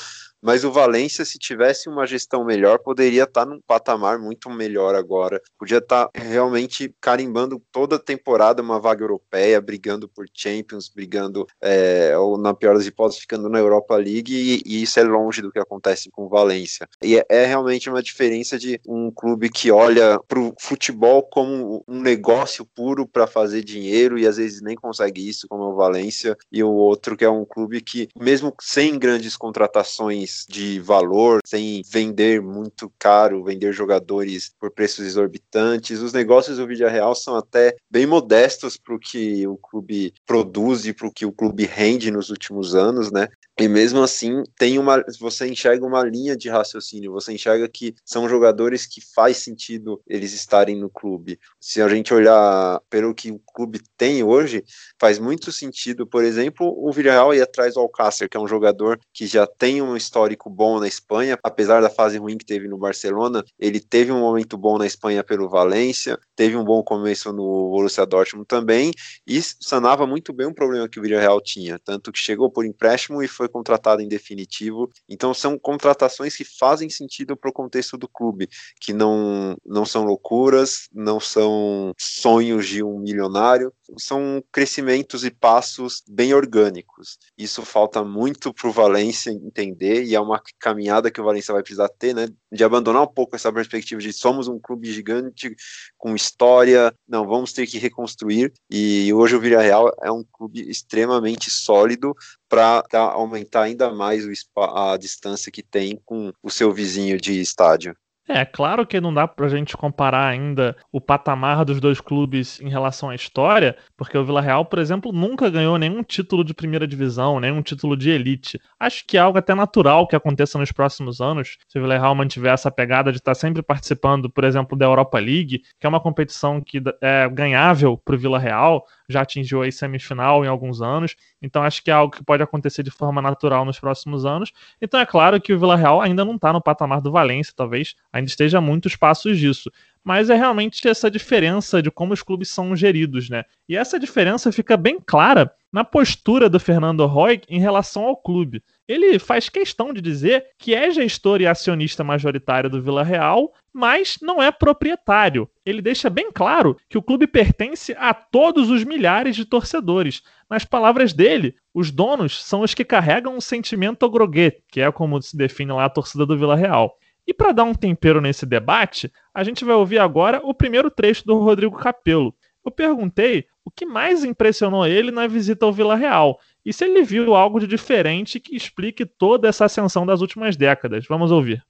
mas 0.45 0.63
o 0.63 0.71
Valência, 0.71 1.25
se 1.25 1.39
tivesse 1.39 1.89
uma 1.89 2.05
gestão 2.05 2.45
melhor, 2.45 2.77
poderia 2.77 3.23
estar 3.23 3.45
tá 3.45 3.49
num 3.51 3.59
patamar 3.65 4.19
muito 4.19 4.47
melhor 4.47 4.93
agora. 4.93 5.41
Podia 5.57 5.79
estar 5.79 6.07
tá 6.07 6.21
realmente 6.21 6.93
carimbando 7.01 7.54
toda 7.71 7.99
temporada 7.99 8.61
uma 8.61 8.79
vaga 8.79 9.03
europeia, 9.03 9.61
brigando 9.61 10.07
por 10.07 10.25
Champions, 10.33 10.89
brigando, 10.89 11.47
é, 11.61 12.17
ou 12.17 12.37
na 12.37 12.53
pior 12.53 12.75
das 12.75 12.85
hipóteses, 12.85 13.21
ficando 13.21 13.49
na 13.49 13.59
Europa 13.59 13.95
League, 13.95 14.33
e, 14.33 14.61
e, 14.65 14.81
isso 14.81 14.99
é 14.99 15.03
longe 15.03 15.41
do 15.41 15.51
que 15.51 15.59
acontece 15.59 16.09
com 16.11 16.25
o 16.25 16.29
Valência. 16.29 16.87
E 17.01 17.17
é, 17.17 17.25
é 17.29 17.45
realmente 17.45 17.89
uma 17.89 18.01
diferença 18.01 18.57
de 18.57 18.79
um 18.87 19.11
clube 19.11 19.49
que 19.49 19.71
olha 19.71 20.19
para 20.27 20.39
o 20.39 20.53
futebol 20.59 21.23
como 21.23 21.83
um 21.87 22.01
negócio 22.01 22.65
puro 22.65 23.07
para 23.07 23.27
fazer 23.27 23.63
dinheiro 23.63 24.17
e 24.17 24.27
às 24.27 24.37
vezes 24.37 24.61
nem 24.61 24.75
consegue 24.75 25.27
isso, 25.27 25.47
como 25.47 25.63
é 25.63 25.67
o 25.67 25.75
Valência, 25.75 26.35
e 26.51 26.63
o 26.63 26.71
outro 26.71 27.15
que 27.15 27.25
é 27.25 27.29
um 27.29 27.45
clube 27.45 27.81
que, 27.81 28.07
mesmo 28.19 28.53
sem 28.61 28.97
grandes 28.97 29.37
contratações 29.37 30.45
de 30.49 30.79
valor, 30.79 31.39
sem 31.45 31.81
vender 31.89 32.41
muito 32.41 32.91
caro, 32.97 33.43
vender 33.43 33.71
jogadores 33.73 34.53
por 34.59 34.71
preços 34.71 35.05
exorbitantes. 35.05 36.01
Os 36.01 36.13
negócios 36.13 36.57
do 36.57 36.67
Vídeo 36.67 36.89
Real 36.89 37.15
são 37.15 37.35
até 37.45 37.75
bem 37.89 38.05
modestos 38.05 38.77
para 38.77 38.95
o 38.95 38.99
que 38.99 39.47
o 39.47 39.57
clube 39.57 40.13
produz 40.25 40.85
e 40.85 40.93
para 40.93 41.07
o 41.07 41.11
que 41.11 41.25
o 41.25 41.31
clube 41.31 41.65
rende 41.65 42.11
nos 42.11 42.29
últimos 42.29 42.75
anos, 42.75 43.11
né? 43.11 43.27
E 43.57 43.69
mesmo 43.69 44.03
assim, 44.03 44.43
tem 44.57 44.77
uma, 44.77 45.01
você 45.17 45.47
enxerga 45.47 45.85
uma 45.85 46.03
linha 46.03 46.35
de 46.35 46.49
raciocínio, 46.49 47.13
você 47.13 47.31
enxerga 47.31 47.69
que 47.69 47.95
são 48.03 48.27
jogadores 48.27 48.85
que 48.85 48.99
faz 48.99 49.37
sentido 49.37 50.01
eles 50.05 50.33
estarem 50.33 50.75
no 50.75 50.89
clube. 50.89 51.39
Se 51.57 51.81
a 51.81 51.87
gente 51.87 52.13
olhar 52.13 52.81
pelo 52.89 53.15
que 53.15 53.31
o 53.31 53.39
clube 53.39 53.79
tem 53.97 54.21
hoje, 54.23 54.61
faz 54.99 55.19
muito 55.19 55.53
sentido, 55.53 56.05
por 56.05 56.21
exemplo, 56.21 56.67
o 56.77 56.91
Villarreal 56.91 57.33
ir 57.33 57.41
atrás 57.41 57.75
do 57.75 57.79
Alcácer, 57.79 58.27
que 58.27 58.35
é 58.35 58.39
um 58.39 58.47
jogador 58.47 58.99
que 59.13 59.25
já 59.25 59.47
tem 59.47 59.81
um 59.81 59.95
histórico 59.95 60.49
bom 60.49 60.77
na 60.81 60.87
Espanha, 60.87 61.39
apesar 61.41 61.81
da 61.81 61.89
fase 61.89 62.17
ruim 62.17 62.37
que 62.37 62.45
teve 62.45 62.67
no 62.67 62.77
Barcelona, 62.77 63.41
ele 63.57 63.79
teve 63.79 64.11
um 64.11 64.19
momento 64.19 64.57
bom 64.57 64.77
na 64.77 64.85
Espanha 64.85 65.23
pelo 65.23 65.47
Valência, 65.47 66.19
teve 66.35 66.57
um 66.57 66.63
bom 66.65 66.83
começo 66.83 67.31
no 67.31 67.69
Borussia 67.69 68.05
Dortmund 68.05 68.45
também, 68.47 68.91
e 69.25 69.41
sanava 69.41 70.05
muito 70.05 70.14
bem 70.33 70.47
um 70.47 70.53
problema 70.53 70.89
que 70.89 70.99
o 70.99 71.01
Villarreal 71.01 71.39
tinha, 71.39 71.79
tanto 71.79 72.11
que 72.11 72.19
chegou 72.19 72.51
por 72.51 72.65
empréstimo 72.65 73.23
e 73.23 73.27
foi 73.27 73.45
foi 73.45 73.49
contratado 73.49 74.01
em 74.01 74.07
definitivo. 74.07 74.91
Então 75.07 75.33
são 75.33 75.57
contratações 75.57 76.35
que 76.35 76.43
fazem 76.43 76.89
sentido 76.89 77.37
para 77.37 77.49
o 77.49 77.53
contexto 77.53 77.97
do 77.97 78.07
clube, 78.07 78.49
que 78.81 78.91
não, 78.91 79.55
não 79.65 79.85
são 79.85 80.03
loucuras, 80.03 80.87
não 80.93 81.19
são 81.19 81.93
sonhos 81.97 82.67
de 82.67 82.83
um 82.83 82.99
milionário, 82.99 83.71
são 83.97 84.43
crescimentos 84.51 85.23
e 85.23 85.31
passos 85.31 86.03
bem 86.07 86.33
orgânicos. 86.33 87.17
Isso 87.37 87.61
falta 87.61 88.03
muito 88.03 88.53
para 88.53 88.67
o 88.67 88.71
Valência 88.71 89.29
entender 89.29 90.03
e 90.03 90.15
é 90.15 90.19
uma 90.19 90.41
caminhada 90.59 91.11
que 91.11 91.21
o 91.21 91.23
Valência 91.23 91.53
vai 91.53 91.61
precisar 91.61 91.89
ter, 91.89 92.13
né? 92.13 92.27
De 92.51 92.63
abandonar 92.63 93.03
um 93.03 93.07
pouco 93.07 93.35
essa 93.35 93.51
perspectiva 93.51 94.01
de 94.01 94.11
somos 94.11 94.47
um 94.47 94.59
clube 94.59 94.91
gigante 94.91 95.55
com 95.97 96.15
história, 96.15 96.93
não, 97.07 97.27
vamos 97.27 97.53
ter 97.53 97.67
que 97.67 97.77
reconstruir. 97.77 98.51
E 98.69 99.13
hoje 99.13 99.35
o 99.35 99.39
Villarreal 99.39 99.91
é 100.05 100.11
um 100.11 100.23
clube 100.23 100.61
extremamente 100.69 101.49
sólido 101.49 102.15
para 102.47 102.83
aumentar 102.93 103.63
ainda 103.63 103.91
mais 103.91 104.23
a 104.55 104.97
distância 104.97 105.51
que 105.51 105.63
tem 105.63 105.99
com 106.05 106.31
o 106.41 106.49
seu 106.49 106.71
vizinho 106.71 107.19
de 107.19 107.41
estádio. 107.41 107.95
É, 108.27 108.43
claro 108.43 108.87
que 108.87 108.99
não 108.99 109.13
dá 109.13 109.27
pra 109.27 109.47
gente 109.47 109.77
comparar 109.77 110.27
ainda 110.27 110.75
o 110.91 110.99
patamar 110.99 111.63
dos 111.63 111.79
dois 111.79 112.01
clubes 112.01 112.59
em 112.59 112.69
relação 112.69 113.09
à 113.09 113.15
história, 113.15 113.77
porque 113.95 114.17
o 114.17 114.25
Vila 114.25 114.41
Real, 114.41 114.65
por 114.65 114.79
exemplo, 114.79 115.11
nunca 115.11 115.47
ganhou 115.47 115.77
nenhum 115.77 116.01
título 116.01 116.43
de 116.43 116.51
primeira 116.51 116.87
divisão, 116.87 117.39
nenhum 117.39 117.61
título 117.61 117.95
de 117.95 118.09
elite. 118.09 118.59
Acho 118.79 119.05
que 119.05 119.15
é 119.15 119.19
algo 119.19 119.37
até 119.37 119.53
natural 119.53 120.07
que 120.07 120.15
aconteça 120.15 120.57
nos 120.57 120.71
próximos 120.71 121.21
anos, 121.21 121.57
se 121.67 121.77
o 121.77 121.81
Vila 121.83 121.99
Real 121.99 122.15
mantiver 122.15 122.51
essa 122.51 122.71
pegada 122.71 123.11
de 123.11 123.19
estar 123.19 123.35
sempre 123.35 123.61
participando, 123.61 124.27
por 124.27 124.43
exemplo, 124.43 124.75
da 124.75 124.85
Europa 124.85 125.19
League, 125.19 125.61
que 125.79 125.85
é 125.85 125.89
uma 125.89 126.01
competição 126.01 126.59
que 126.59 126.81
é 127.01 127.29
ganhável 127.29 127.95
pro 127.95 128.17
Vila 128.17 128.39
Real, 128.39 128.87
já 129.07 129.21
atingiu 129.21 129.61
a 129.61 129.71
semifinal 129.71 130.43
em 130.43 130.47
alguns 130.47 130.81
anos, 130.81 131.15
então 131.41 131.63
acho 131.63 131.83
que 131.83 131.91
é 131.91 131.93
algo 131.93 132.15
que 132.15 132.23
pode 132.23 132.41
acontecer 132.41 132.83
de 132.83 132.91
forma 132.91 133.21
natural 133.21 133.65
nos 133.65 133.79
próximos 133.79 134.25
anos. 134.25 134.51
Então 134.81 134.99
é 134.99 135.05
claro 135.05 135.39
que 135.39 135.53
o 135.53 135.59
Vila 135.59 135.75
Real 135.75 136.01
ainda 136.01 136.23
não 136.25 136.35
está 136.35 136.51
no 136.51 136.61
patamar 136.61 137.01
do 137.01 137.11
Valência, 137.11 137.53
talvez 137.55 137.95
ainda 138.11 138.27
esteja 138.27 138.57
a 138.57 138.61
muitos 138.61 138.95
passos 138.95 139.37
disso. 139.37 139.71
Mas 140.03 140.29
é 140.29 140.35
realmente 140.35 140.87
essa 140.87 141.09
diferença 141.09 141.81
de 141.81 141.89
como 141.89 142.13
os 142.13 142.21
clubes 142.21 142.49
são 142.49 142.75
geridos, 142.75 143.29
né? 143.29 143.43
E 143.67 143.75
essa 143.75 143.99
diferença 143.99 144.51
fica 144.51 144.77
bem 144.77 144.99
clara 145.03 145.51
na 145.75 145.83
postura 145.83 146.49
do 146.49 146.57
Fernando 146.57 147.05
Roy 147.05 147.41
em 147.49 147.59
relação 147.59 148.05
ao 148.05 148.15
clube. 148.15 148.63
Ele 148.87 149.19
faz 149.19 149.49
questão 149.49 149.91
de 149.91 149.99
dizer 149.99 150.45
que 150.57 150.73
é 150.73 150.89
gestor 150.89 151.41
e 151.41 151.45
acionista 151.45 152.01
majoritário 152.01 152.69
do 152.69 152.81
Vila 152.81 153.03
Real, 153.03 153.51
mas 153.73 154.17
não 154.21 154.41
é 154.41 154.53
proprietário. 154.53 155.49
Ele 155.65 155.81
deixa 155.81 156.09
bem 156.09 156.31
claro 156.31 156.77
que 156.87 156.97
o 156.97 157.01
clube 157.01 157.27
pertence 157.27 157.93
a 157.99 158.13
todos 158.13 158.69
os 158.69 158.85
milhares 158.85 159.35
de 159.35 159.43
torcedores. 159.43 160.23
Nas 160.49 160.63
palavras 160.63 161.11
dele, 161.11 161.53
os 161.73 161.91
donos 161.91 162.41
são 162.41 162.61
os 162.61 162.73
que 162.73 162.85
carregam 162.85 163.35
o 163.35 163.41
sentimento 163.41 164.09
groguet, 164.09 164.63
que 164.71 164.79
é 164.79 164.89
como 164.93 165.21
se 165.21 165.35
define 165.35 165.73
lá 165.73 165.83
a 165.83 165.89
torcida 165.89 166.25
do 166.25 166.37
Vila 166.37 166.55
Real. 166.55 166.97
E 167.27 167.33
para 167.33 167.51
dar 167.51 167.65
um 167.65 167.73
tempero 167.73 168.21
nesse 168.21 168.45
debate, 168.45 169.11
a 169.33 169.43
gente 169.43 169.65
vai 169.65 169.75
ouvir 169.75 169.99
agora 169.99 170.39
o 170.41 170.53
primeiro 170.53 170.89
trecho 170.89 171.25
do 171.25 171.37
Rodrigo 171.37 171.75
Capello. 171.75 172.33
Eu 172.63 172.71
perguntei 172.71 173.45
o 173.65 173.71
que 173.71 173.85
mais 173.85 174.23
impressionou 174.23 174.85
ele 174.85 175.09
na 175.09 175.25
visita 175.25 175.65
ao 175.65 175.73
Vila 175.73 175.95
Real 175.95 176.39
e 176.63 176.71
se 176.71 176.85
ele 176.85 177.01
viu 177.01 177.33
algo 177.33 177.59
de 177.59 177.65
diferente 177.65 178.39
que 178.39 178.55
explique 178.55 179.05
toda 179.05 179.47
essa 179.47 179.65
ascensão 179.65 180.05
das 180.05 180.21
últimas 180.21 180.55
décadas. 180.55 181.05
Vamos 181.09 181.31
ouvir. 181.31 181.63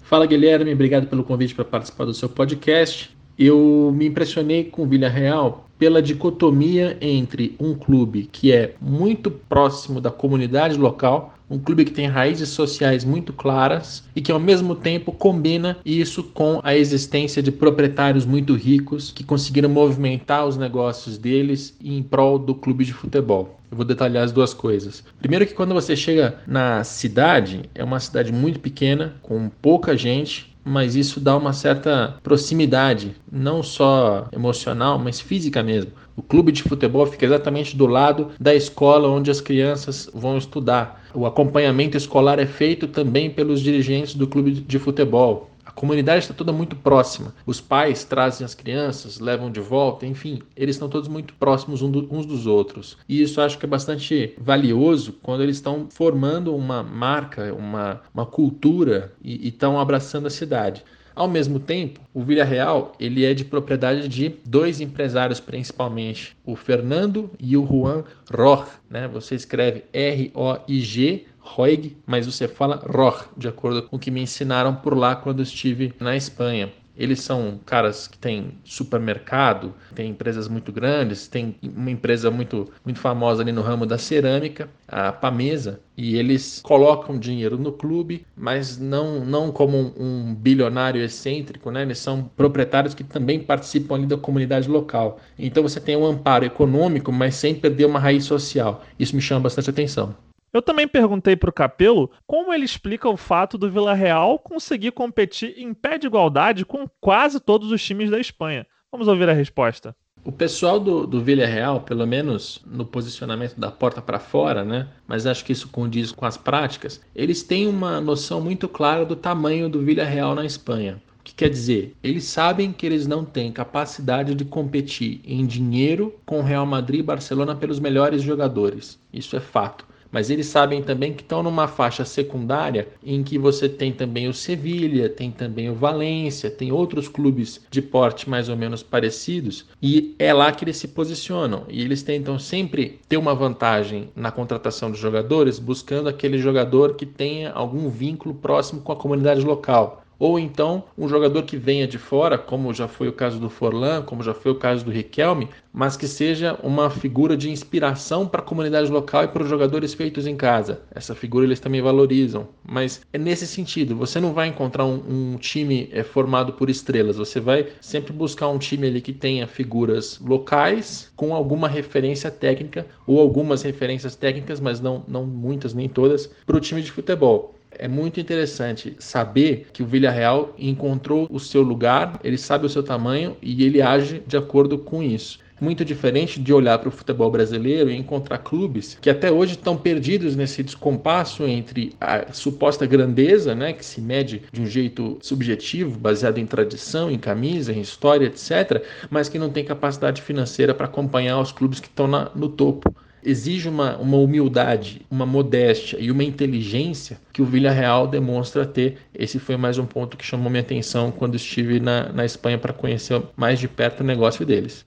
Fala 0.00 0.26
Guilherme, 0.26 0.72
obrigado 0.72 1.06
pelo 1.06 1.24
convite 1.24 1.54
para 1.54 1.64
participar 1.64 2.06
do 2.06 2.14
seu 2.14 2.28
podcast. 2.28 3.14
Eu 3.38 3.92
me 3.94 4.06
impressionei 4.06 4.64
com 4.64 4.82
o 4.82 4.86
Vila 4.86 5.08
Real 5.08 5.68
pela 5.78 6.00
dicotomia 6.00 6.96
entre 7.00 7.56
um 7.58 7.74
clube 7.74 8.28
que 8.30 8.52
é 8.52 8.74
muito 8.80 9.30
próximo 9.30 10.00
da 10.00 10.10
comunidade 10.10 10.78
local, 10.78 11.34
um 11.54 11.58
clube 11.58 11.84
que 11.84 11.92
tem 11.92 12.06
raízes 12.06 12.48
sociais 12.48 13.04
muito 13.04 13.32
claras 13.32 14.02
e 14.14 14.20
que 14.20 14.32
ao 14.32 14.40
mesmo 14.40 14.74
tempo 14.74 15.12
combina 15.12 15.76
isso 15.84 16.24
com 16.24 16.60
a 16.64 16.76
existência 16.76 17.40
de 17.40 17.52
proprietários 17.52 18.26
muito 18.26 18.54
ricos 18.54 19.12
que 19.12 19.22
conseguiram 19.22 19.68
movimentar 19.68 20.46
os 20.46 20.56
negócios 20.56 21.16
deles 21.16 21.76
em 21.80 22.02
prol 22.02 22.38
do 22.38 22.54
clube 22.54 22.84
de 22.84 22.92
futebol. 22.92 23.60
Eu 23.70 23.76
vou 23.76 23.86
detalhar 23.86 24.24
as 24.24 24.32
duas 24.32 24.52
coisas. 24.52 25.04
Primeiro 25.20 25.46
que 25.46 25.54
quando 25.54 25.74
você 25.74 25.94
chega 25.94 26.38
na 26.46 26.82
cidade, 26.82 27.62
é 27.74 27.84
uma 27.84 28.00
cidade 28.00 28.32
muito 28.32 28.58
pequena, 28.58 29.14
com 29.22 29.48
pouca 29.48 29.96
gente, 29.96 30.54
mas 30.64 30.96
isso 30.96 31.20
dá 31.20 31.36
uma 31.36 31.52
certa 31.52 32.16
proximidade, 32.22 33.14
não 33.30 33.62
só 33.62 34.28
emocional, 34.32 34.98
mas 34.98 35.20
física 35.20 35.62
mesmo. 35.62 35.92
O 36.16 36.22
clube 36.22 36.52
de 36.52 36.62
futebol 36.62 37.06
fica 37.06 37.26
exatamente 37.26 37.76
do 37.76 37.86
lado 37.86 38.30
da 38.40 38.54
escola 38.54 39.08
onde 39.08 39.30
as 39.30 39.40
crianças 39.40 40.08
vão 40.14 40.38
estudar. 40.38 41.03
O 41.14 41.26
acompanhamento 41.26 41.96
escolar 41.96 42.40
é 42.40 42.46
feito 42.46 42.88
também 42.88 43.30
pelos 43.30 43.60
dirigentes 43.60 44.16
do 44.16 44.26
clube 44.26 44.50
de 44.50 44.78
futebol. 44.80 45.48
A 45.64 45.70
comunidade 45.70 46.24
está 46.24 46.34
toda 46.34 46.52
muito 46.52 46.74
próxima. 46.74 47.32
Os 47.46 47.60
pais 47.60 48.02
trazem 48.02 48.44
as 48.44 48.52
crianças, 48.52 49.20
levam 49.20 49.50
de 49.50 49.60
volta, 49.60 50.04
enfim, 50.04 50.42
eles 50.56 50.74
estão 50.74 50.88
todos 50.88 51.08
muito 51.08 51.32
próximos 51.34 51.82
uns 51.82 52.26
dos 52.26 52.46
outros. 52.46 52.98
E 53.08 53.22
isso 53.22 53.40
acho 53.40 53.58
que 53.58 53.64
é 53.64 53.68
bastante 53.68 54.34
valioso 54.36 55.14
quando 55.22 55.42
eles 55.42 55.56
estão 55.56 55.86
formando 55.88 56.54
uma 56.54 56.82
marca, 56.82 57.54
uma, 57.54 58.00
uma 58.12 58.26
cultura 58.26 59.12
e 59.22 59.48
estão 59.48 59.78
abraçando 59.78 60.26
a 60.26 60.30
cidade. 60.30 60.84
Ao 61.14 61.28
mesmo 61.28 61.60
tempo, 61.60 62.00
o 62.12 62.22
Villarreal 62.22 62.92
ele 62.98 63.24
é 63.24 63.32
de 63.32 63.44
propriedade 63.44 64.08
de 64.08 64.34
dois 64.44 64.80
empresários 64.80 65.38
principalmente, 65.38 66.36
o 66.44 66.56
Fernando 66.56 67.30
e 67.38 67.56
o 67.56 67.64
Juan 67.64 68.02
Roig. 68.32 68.66
Né? 68.90 69.06
Você 69.06 69.36
escreve 69.36 69.84
R-O-I-G, 69.92 71.26
Roig, 71.38 71.96
mas 72.04 72.26
você 72.26 72.48
fala 72.48 72.82
Roig, 72.84 73.28
de 73.36 73.46
acordo 73.46 73.82
com 73.82 73.94
o 73.94 73.98
que 73.98 74.10
me 74.10 74.22
ensinaram 74.22 74.74
por 74.74 74.96
lá 74.96 75.14
quando 75.14 75.42
estive 75.42 75.94
na 76.00 76.16
Espanha. 76.16 76.72
Eles 76.96 77.20
são 77.20 77.58
caras 77.64 78.06
que 78.06 78.16
têm 78.16 78.52
supermercado, 78.64 79.74
têm 79.94 80.10
empresas 80.10 80.48
muito 80.48 80.70
grandes, 80.72 81.26
tem 81.26 81.56
uma 81.62 81.90
empresa 81.90 82.30
muito, 82.30 82.70
muito 82.84 83.00
famosa 83.00 83.42
ali 83.42 83.52
no 83.52 83.62
ramo 83.62 83.84
da 83.84 83.98
cerâmica, 83.98 84.68
a 84.86 85.12
Pamesa, 85.12 85.80
e 85.96 86.16
eles 86.16 86.60
colocam 86.62 87.18
dinheiro 87.18 87.58
no 87.58 87.72
clube, 87.72 88.26
mas 88.36 88.78
não, 88.78 89.24
não 89.24 89.50
como 89.50 89.76
um, 89.76 89.92
um, 89.98 90.34
bilionário 90.34 91.02
excêntrico, 91.02 91.70
né? 91.70 91.82
Eles 91.82 91.98
são 91.98 92.30
proprietários 92.36 92.94
que 92.94 93.04
também 93.04 93.40
participam 93.40 93.94
ali 93.96 94.06
da 94.06 94.16
comunidade 94.16 94.68
local. 94.68 95.20
Então 95.38 95.62
você 95.62 95.80
tem 95.80 95.96
um 95.96 96.06
amparo 96.06 96.44
econômico, 96.44 97.12
mas 97.12 97.34
sem 97.36 97.54
perder 97.54 97.86
uma 97.86 97.98
raiz 97.98 98.24
social. 98.24 98.82
Isso 98.98 99.14
me 99.14 99.22
chama 99.22 99.42
bastante 99.42 99.70
atenção. 99.70 100.14
Eu 100.54 100.62
também 100.62 100.86
perguntei 100.86 101.34
para 101.34 101.50
o 101.50 101.52
Capelo 101.52 102.08
como 102.28 102.54
ele 102.54 102.64
explica 102.64 103.08
o 103.08 103.16
fato 103.16 103.58
do 103.58 103.68
Vila 103.68 103.92
Real 103.92 104.38
conseguir 104.38 104.92
competir 104.92 105.52
em 105.58 105.74
pé 105.74 105.98
de 105.98 106.06
igualdade 106.06 106.64
com 106.64 106.88
quase 107.00 107.40
todos 107.40 107.72
os 107.72 107.84
times 107.84 108.08
da 108.08 108.20
Espanha. 108.20 108.64
Vamos 108.92 109.08
ouvir 109.08 109.28
a 109.28 109.32
resposta. 109.32 109.96
O 110.24 110.30
pessoal 110.30 110.78
do, 110.78 111.08
do 111.08 111.20
Villarreal, 111.20 111.80
pelo 111.80 112.06
menos 112.06 112.62
no 112.64 112.86
posicionamento 112.86 113.58
da 113.58 113.68
porta 113.68 114.00
para 114.00 114.20
fora, 114.20 114.64
né? 114.64 114.86
Mas 115.08 115.26
acho 115.26 115.44
que 115.44 115.50
isso 115.50 115.68
condiz 115.68 116.12
com 116.12 116.24
as 116.24 116.36
práticas. 116.36 117.00
Eles 117.16 117.42
têm 117.42 117.66
uma 117.66 118.00
noção 118.00 118.40
muito 118.40 118.68
clara 118.68 119.04
do 119.04 119.16
tamanho 119.16 119.68
do 119.68 119.82
Villarreal 119.82 120.36
na 120.36 120.46
Espanha. 120.46 121.02
O 121.18 121.24
que 121.24 121.34
quer 121.34 121.50
dizer? 121.50 121.96
Eles 122.00 122.24
sabem 122.24 122.72
que 122.72 122.86
eles 122.86 123.08
não 123.08 123.24
têm 123.24 123.50
capacidade 123.50 124.36
de 124.36 124.44
competir 124.44 125.20
em 125.24 125.44
dinheiro 125.44 126.14
com 126.24 126.42
Real 126.42 126.64
Madrid 126.64 127.00
e 127.00 127.02
Barcelona 127.02 127.56
pelos 127.56 127.80
melhores 127.80 128.22
jogadores. 128.22 129.00
Isso 129.12 129.34
é 129.34 129.40
fato 129.40 129.84
mas 130.14 130.30
eles 130.30 130.46
sabem 130.46 130.80
também 130.80 131.12
que 131.12 131.22
estão 131.22 131.42
numa 131.42 131.66
faixa 131.66 132.04
secundária 132.04 132.86
em 133.04 133.24
que 133.24 133.36
você 133.36 133.68
tem 133.68 133.92
também 133.92 134.28
o 134.28 134.32
Sevilha, 134.32 135.08
tem 135.08 135.28
também 135.28 135.68
o 135.68 135.74
Valência, 135.74 136.48
tem 136.48 136.70
outros 136.70 137.08
clubes 137.08 137.60
de 137.68 137.82
porte 137.82 138.30
mais 138.30 138.48
ou 138.48 138.56
menos 138.56 138.80
parecidos 138.80 139.66
e 139.82 140.14
é 140.16 140.32
lá 140.32 140.52
que 140.52 140.62
eles 140.64 140.76
se 140.76 140.86
posicionam. 140.86 141.64
E 141.68 141.82
eles 141.82 142.04
tentam 142.04 142.38
sempre 142.38 143.00
ter 143.08 143.16
uma 143.16 143.34
vantagem 143.34 144.08
na 144.14 144.30
contratação 144.30 144.92
de 144.92 145.00
jogadores, 145.00 145.58
buscando 145.58 146.08
aquele 146.08 146.38
jogador 146.38 146.94
que 146.94 147.04
tenha 147.04 147.50
algum 147.50 147.88
vínculo 147.88 148.36
próximo 148.36 148.82
com 148.82 148.92
a 148.92 148.96
comunidade 148.96 149.40
local 149.40 150.03
ou 150.18 150.38
então 150.38 150.84
um 150.96 151.08
jogador 151.08 151.42
que 151.42 151.56
venha 151.56 151.86
de 151.86 151.98
fora, 151.98 152.38
como 152.38 152.72
já 152.72 152.88
foi 152.88 153.08
o 153.08 153.12
caso 153.12 153.38
do 153.38 153.50
Forlan, 153.50 154.02
como 154.02 154.22
já 154.22 154.34
foi 154.34 154.52
o 154.52 154.56
caso 154.56 154.84
do 154.84 154.90
Riquelme, 154.90 155.48
mas 155.72 155.96
que 155.96 156.06
seja 156.06 156.58
uma 156.62 156.88
figura 156.88 157.36
de 157.36 157.50
inspiração 157.50 158.26
para 158.26 158.40
a 158.40 158.44
comunidade 158.44 158.90
local 158.90 159.24
e 159.24 159.28
para 159.28 159.42
os 159.42 159.48
jogadores 159.48 159.92
feitos 159.92 160.26
em 160.26 160.36
casa. 160.36 160.82
Essa 160.94 161.14
figura 161.14 161.44
eles 161.44 161.60
também 161.60 161.82
valorizam, 161.82 162.48
mas 162.64 163.02
é 163.12 163.18
nesse 163.18 163.46
sentido. 163.46 163.96
Você 163.96 164.20
não 164.20 164.32
vai 164.32 164.48
encontrar 164.48 164.84
um, 164.84 165.32
um 165.34 165.36
time 165.36 165.88
é, 165.92 166.02
formado 166.02 166.52
por 166.52 166.70
estrelas. 166.70 167.16
Você 167.16 167.40
vai 167.40 167.66
sempre 167.80 168.12
buscar 168.12 168.48
um 168.48 168.58
time 168.58 168.86
ali 168.86 169.00
que 169.00 169.12
tenha 169.12 169.46
figuras 169.46 170.20
locais 170.20 171.12
com 171.16 171.34
alguma 171.34 171.66
referência 171.68 172.30
técnica 172.30 172.86
ou 173.06 173.20
algumas 173.20 173.62
referências 173.62 174.14
técnicas, 174.14 174.60
mas 174.60 174.80
não, 174.80 175.04
não 175.08 175.26
muitas 175.26 175.74
nem 175.74 175.88
todas, 175.88 176.30
para 176.46 176.56
o 176.56 176.60
time 176.60 176.82
de 176.82 176.92
futebol 176.92 177.54
é 177.78 177.88
muito 177.88 178.20
interessante 178.20 178.96
saber 178.98 179.68
que 179.72 179.82
o 179.82 179.86
Villarreal 179.86 180.54
encontrou 180.58 181.26
o 181.30 181.38
seu 181.40 181.62
lugar, 181.62 182.20
ele 182.22 182.38
sabe 182.38 182.66
o 182.66 182.68
seu 182.68 182.82
tamanho 182.82 183.36
e 183.42 183.64
ele 183.64 183.82
age 183.82 184.22
de 184.26 184.36
acordo 184.36 184.78
com 184.78 185.02
isso. 185.02 185.38
Muito 185.60 185.84
diferente 185.84 186.40
de 186.40 186.52
olhar 186.52 186.78
para 186.78 186.88
o 186.88 186.92
futebol 186.92 187.30
brasileiro 187.30 187.88
e 187.88 187.96
encontrar 187.96 188.38
clubes 188.38 188.98
que 189.00 189.08
até 189.08 189.30
hoje 189.30 189.52
estão 189.52 189.76
perdidos 189.76 190.34
nesse 190.34 190.62
descompasso 190.62 191.44
entre 191.44 191.94
a 192.00 192.32
suposta 192.32 192.84
grandeza, 192.84 193.54
né, 193.54 193.72
que 193.72 193.84
se 193.84 194.00
mede 194.00 194.42
de 194.52 194.60
um 194.60 194.66
jeito 194.66 195.16
subjetivo, 195.22 195.98
baseado 195.98 196.38
em 196.38 196.46
tradição, 196.46 197.10
em 197.10 197.18
camisa, 197.18 197.72
em 197.72 197.80
história, 197.80 198.26
etc., 198.26 198.82
mas 199.08 199.28
que 199.28 199.38
não 199.38 199.48
tem 199.48 199.64
capacidade 199.64 200.22
financeira 200.22 200.74
para 200.74 200.86
acompanhar 200.86 201.40
os 201.40 201.52
clubes 201.52 201.78
que 201.78 201.88
estão 201.88 202.08
no 202.34 202.48
topo 202.48 202.94
exige 203.24 203.68
uma, 203.68 203.96
uma 203.96 204.16
humildade, 204.16 205.02
uma 205.10 205.24
modéstia 205.24 205.98
e 205.98 206.10
uma 206.10 206.22
inteligência 206.22 207.18
que 207.32 207.42
o 207.42 207.44
Villarreal 207.44 208.06
demonstra 208.06 208.66
ter. 208.66 208.98
Esse 209.14 209.38
foi 209.38 209.56
mais 209.56 209.78
um 209.78 209.86
ponto 209.86 210.16
que 210.16 210.24
chamou 210.24 210.50
minha 210.50 210.62
atenção 210.62 211.10
quando 211.10 211.34
estive 211.34 211.80
na, 211.80 212.12
na 212.12 212.24
Espanha 212.24 212.58
para 212.58 212.72
conhecer 212.72 213.22
mais 213.36 213.58
de 213.58 213.68
perto 213.68 214.00
o 214.00 214.04
negócio 214.04 214.44
deles. 214.44 214.86